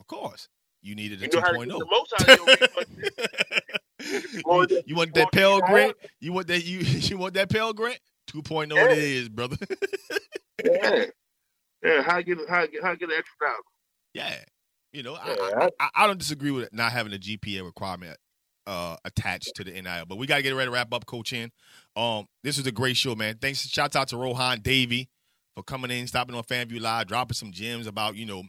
Of 0.00 0.06
course. 0.06 0.48
You 0.84 0.94
needed 0.94 1.20
a 1.20 1.24
You 1.26 1.30
know 1.32 1.40
how 1.40 1.50
to 1.52 1.58
get 1.58 1.68
2.0. 1.68 1.78
the 1.78 1.86
most 1.90 2.12
out 2.12 2.28
of 2.30 2.36
your 2.38 2.46
refund 2.46 2.86
check. 4.36 4.44
More 4.46 4.66
than- 4.66 4.82
you 4.86 4.94
want 4.94 5.14
that 5.14 5.32
Pell 5.32 5.60
Grant? 5.62 5.96
You 6.20 6.32
want 6.32 6.46
that 6.48 6.64
you 6.64 6.78
you 6.80 7.16
want 7.18 7.34
that 7.34 7.48
Pell 7.50 7.72
Grant? 7.72 7.98
2.0 8.30 8.74
Yeah. 8.74 8.90
it 8.92 8.98
is, 8.98 9.28
brother. 9.28 9.56
Yeah. 10.64 11.06
Yeah, 11.82 12.00
how 12.02 12.22
get 12.22 12.38
how 12.48 12.64
get 12.66 12.82
how 12.82 12.94
get 12.94 13.10
an 13.10 13.16
extra 13.18 13.46
dollar? 13.46 13.56
yeah. 14.14 14.36
You 14.94 15.02
know, 15.02 15.18
Yeah, 15.26 15.58
I, 15.60 15.68
I, 15.80 15.88
I 15.94 16.06
don't 16.06 16.18
disagree 16.18 16.50
with 16.50 16.72
not 16.72 16.92
having 16.92 17.12
a 17.12 17.18
GPA 17.18 17.62
requirement 17.62 18.16
uh, 18.66 18.96
attached 19.04 19.52
to 19.56 19.64
the 19.64 19.72
NIL, 19.72 20.06
but 20.08 20.16
we 20.16 20.26
got 20.26 20.36
to 20.36 20.42
get 20.42 20.54
ready 20.54 20.68
to 20.68 20.72
wrap 20.72 20.94
up, 20.94 21.04
Coach 21.04 21.34
In. 21.34 21.50
Um, 21.94 22.24
this 22.42 22.56
was 22.56 22.66
a 22.66 22.72
great 22.72 22.96
show, 22.96 23.14
man. 23.14 23.36
Thanks. 23.38 23.66
Shout 23.68 23.94
out 23.96 24.08
to 24.08 24.16
Rohan 24.16 24.60
Davey 24.62 25.10
for 25.54 25.62
coming 25.62 25.90
in, 25.90 26.06
stopping 26.06 26.34
on 26.34 26.42
FanView 26.44 26.80
Live, 26.80 27.06
dropping 27.08 27.34
some 27.34 27.52
gems 27.52 27.86
about 27.86 28.16
you 28.16 28.24
know 28.24 28.44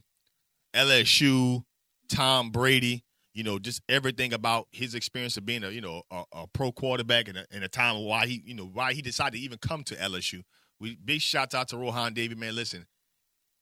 LSU, 0.73 1.63
Tom 2.09 2.49
Brady, 2.51 3.03
you 3.33 3.43
know, 3.43 3.59
just 3.59 3.81
everything 3.89 4.33
about 4.33 4.67
his 4.71 4.95
experience 4.95 5.37
of 5.37 5.45
being 5.45 5.63
a 5.63 5.69
you 5.69 5.81
know 5.81 6.03
a, 6.11 6.23
a 6.33 6.47
pro 6.47 6.71
quarterback 6.71 7.27
and 7.27 7.37
a, 7.37 7.45
and 7.51 7.63
a 7.63 7.67
time 7.67 7.95
of 7.95 8.03
why 8.03 8.27
he 8.27 8.41
you 8.45 8.53
know 8.53 8.65
why 8.65 8.93
he 8.93 9.01
decided 9.01 9.37
to 9.37 9.43
even 9.43 9.57
come 9.57 9.83
to 9.83 9.95
LSU. 9.95 10.43
We 10.79 10.97
big 11.03 11.21
shout 11.21 11.53
out 11.53 11.69
to 11.69 11.77
Rohan 11.77 12.13
Davey, 12.13 12.35
man. 12.35 12.55
Listen, 12.55 12.85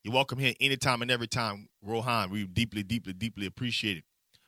you're 0.03 0.14
welcome 0.14 0.40
here 0.40 0.53
anytime 0.60 1.02
and 1.02 1.11
every 1.11 1.28
time, 1.28 1.70
Rohan. 1.82 2.30
We 2.30 2.45
deeply, 2.45 2.84
deeply, 2.84 3.14
deeply 3.14 3.45
appreciate 3.45 3.98
it. 3.98 4.03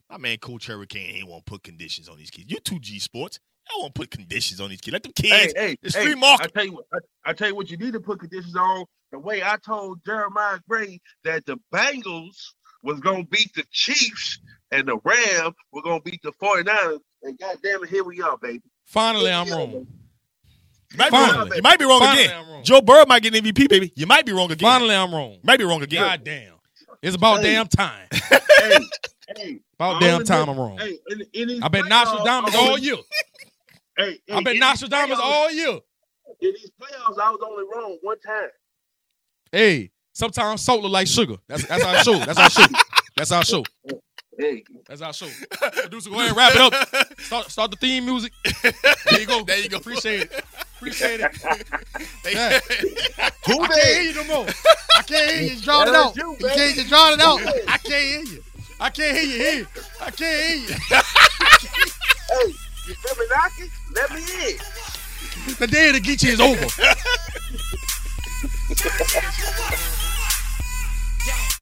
My 0.09 0.17
man, 0.17 0.37
Coach 0.37 0.67
Hurricane, 0.67 1.15
ain't 1.15 1.27
want 1.27 1.45
to 1.45 1.51
put 1.51 1.63
conditions 1.63 2.09
on 2.09 2.17
these 2.17 2.29
kids. 2.29 2.51
You 2.51 2.59
two 2.59 2.79
G 2.79 2.99
Sports, 2.99 3.39
I 3.69 3.77
won't 3.79 3.93
put 3.93 4.11
conditions 4.11 4.61
on 4.61 4.69
these 4.69 4.81
kids. 4.81 4.93
Let 4.93 5.03
them 5.03 5.13
kids. 5.15 5.53
Hey, 5.55 5.67
hey, 5.67 5.77
it's 5.81 5.95
hey, 5.95 6.03
free 6.03 6.15
market. 6.15 6.45
I 6.45 6.47
tell 6.47 6.65
you 6.65 6.73
what, 6.73 6.85
I, 6.93 7.29
I 7.29 7.33
tell 7.33 7.47
you 7.47 7.55
what, 7.55 7.69
you 7.69 7.77
need 7.77 7.93
to 7.93 7.99
put 7.99 8.19
conditions 8.19 8.55
on. 8.55 8.85
The 9.11 9.19
way 9.19 9.41
I 9.43 9.57
told 9.65 10.03
Jeremiah 10.05 10.59
Gray 10.67 10.99
that 11.23 11.45
the 11.45 11.57
Bengals 11.73 12.53
was 12.85 12.99
gonna 13.01 13.25
beat 13.25 13.53
the 13.55 13.63
Chiefs 13.71 14.39
and 14.71 14.87
the 14.87 14.97
Rams 15.03 15.55
were 15.71 15.81
gonna 15.81 16.01
beat 16.01 16.21
the 16.23 16.31
49ers, 16.41 16.99
and 17.23 17.37
goddamn 17.39 17.83
it, 17.83 17.89
here 17.89 18.03
we 18.03 18.21
are, 18.21 18.37
baby. 18.37 18.61
Finally, 18.85 19.31
I'm 19.31 19.49
wrong. 19.49 19.87
You 20.91 20.97
might, 20.97 21.09
be 21.11 21.17
wrong. 21.17 21.27
Finally. 21.29 21.55
You 21.57 21.61
might 21.63 21.79
be 21.79 21.85
wrong 21.85 21.99
Finally, 21.99 22.25
again. 22.25 22.47
Wrong. 22.49 22.63
Joe 22.63 22.81
Burrow 22.81 23.05
might 23.05 23.21
get 23.23 23.35
an 23.35 23.43
MVP, 23.43 23.67
baby. 23.67 23.91
You 23.95 24.05
might 24.07 24.25
be 24.25 24.31
wrong 24.31 24.51
again. 24.51 24.65
Finally, 24.69 24.95
I'm 24.95 25.13
wrong. 25.13 25.39
Might 25.43 25.57
be 25.59 25.65
wrong 25.65 25.81
again. 25.81 26.01
God 26.01 26.23
damn. 26.23 26.53
It's 27.01 27.15
about 27.15 27.41
Hey. 27.41 27.53
damn 27.53 27.67
time. 27.67 28.07
hey, 28.11 28.77
hey, 29.35 29.59
About 29.77 29.95
I 29.97 29.99
damn 29.99 30.13
only 30.13 30.25
time 30.25 30.45
been- 30.45 30.49
I'm 30.53 30.59
wrong. 30.59 30.77
Hey, 30.77 30.97
in, 31.09 31.21
in 31.51 31.63
I've 31.63 31.71
been 31.71 31.83
playoffs, 31.85 31.89
Nostradamus 31.89 32.55
all 32.55 32.69
only- 32.69 32.81
year. 32.83 32.95
Hey, 33.97 34.19
I 34.29 34.35
bet 34.35 34.43
been 34.43 34.47
in 34.47 34.53
these 34.55 34.59
Nostradamus 34.59 35.17
playoffs- 35.19 35.21
all 35.21 35.51
year. 35.51 35.79
In 36.41 36.53
these 36.53 36.71
playoffs, 36.81 37.17
I 37.19 37.31
was 37.31 37.39
only 37.45 37.63
wrong 37.73 37.97
one 38.01 38.19
time. 38.19 38.49
Hey, 39.51 39.91
sometimes 40.15 40.61
salt 40.61 40.81
look 40.81 40.91
like 40.91 41.05
sugar. 41.07 41.35
That's 41.47 41.65
that's 41.67 41.83
our 41.83 42.03
show. 42.03 42.17
That's 42.25 42.39
our 42.39 42.49
show. 42.49 42.65
That's 43.15 43.31
our 43.31 43.45
show. 43.45 43.63
Hey, 44.37 44.63
That's 44.85 45.01
our 45.01 45.13
show. 45.13 45.27
Producer, 45.83 46.09
go 46.09 46.15
ahead 46.17 46.27
and 46.29 46.35
wrap 46.37 46.51
it 46.53 46.59
up. 46.61 47.19
Start, 47.21 47.49
start 47.51 47.71
the 47.71 47.77
theme 47.77 48.03
music. 48.03 48.33
There 48.63 49.19
you 49.21 49.25
go. 49.25 49.43
There 49.43 49.57
you 49.59 49.69
go. 49.69 49.77
Appreciate 49.77 50.23
it. 50.23 50.43
Appreciate 50.75 51.21
it. 51.21 51.31
They- 52.21 52.33
Who 53.47 53.61
I 53.61 53.67
can't 53.67 53.81
hear 53.81 54.01
you 54.01 54.13
no 54.15 54.23
more. 54.25 54.45
I 54.97 55.01
can't 55.03 55.31
hear 55.31 55.41
you. 55.43 55.49
Just 55.51 55.63
draw 55.63 55.83
it 55.83 55.87
out. 55.95 56.17
you, 56.17 56.31
You 56.37 56.47
can't 56.47 56.75
just 56.75 56.89
draw 56.89 57.13
it 57.13 57.21
out. 57.21 57.39
I 57.69 57.77
can't 57.77 58.03
hear 58.27 58.35
you. 58.35 58.43
I 58.77 58.89
can't 58.89 59.17
hear 59.17 59.25
you 59.25 59.37
here. 59.37 59.67
I 60.01 60.11
can't 60.11 60.41
hear 60.41 60.57
you. 60.57 60.67
hey, 62.27 62.53
you 62.89 62.93
feel 62.95 63.15
me 63.15 63.25
knocking? 63.33 63.71
Let 63.95 64.11
me 64.11 64.21
in. 64.51 65.55
The 65.59 65.67
day 65.67 65.87
of 65.89 65.93
the 65.95 66.01
Geechee 66.01 66.27
is 66.33 66.41
over. 66.41 66.67
Yeah. 71.25 71.54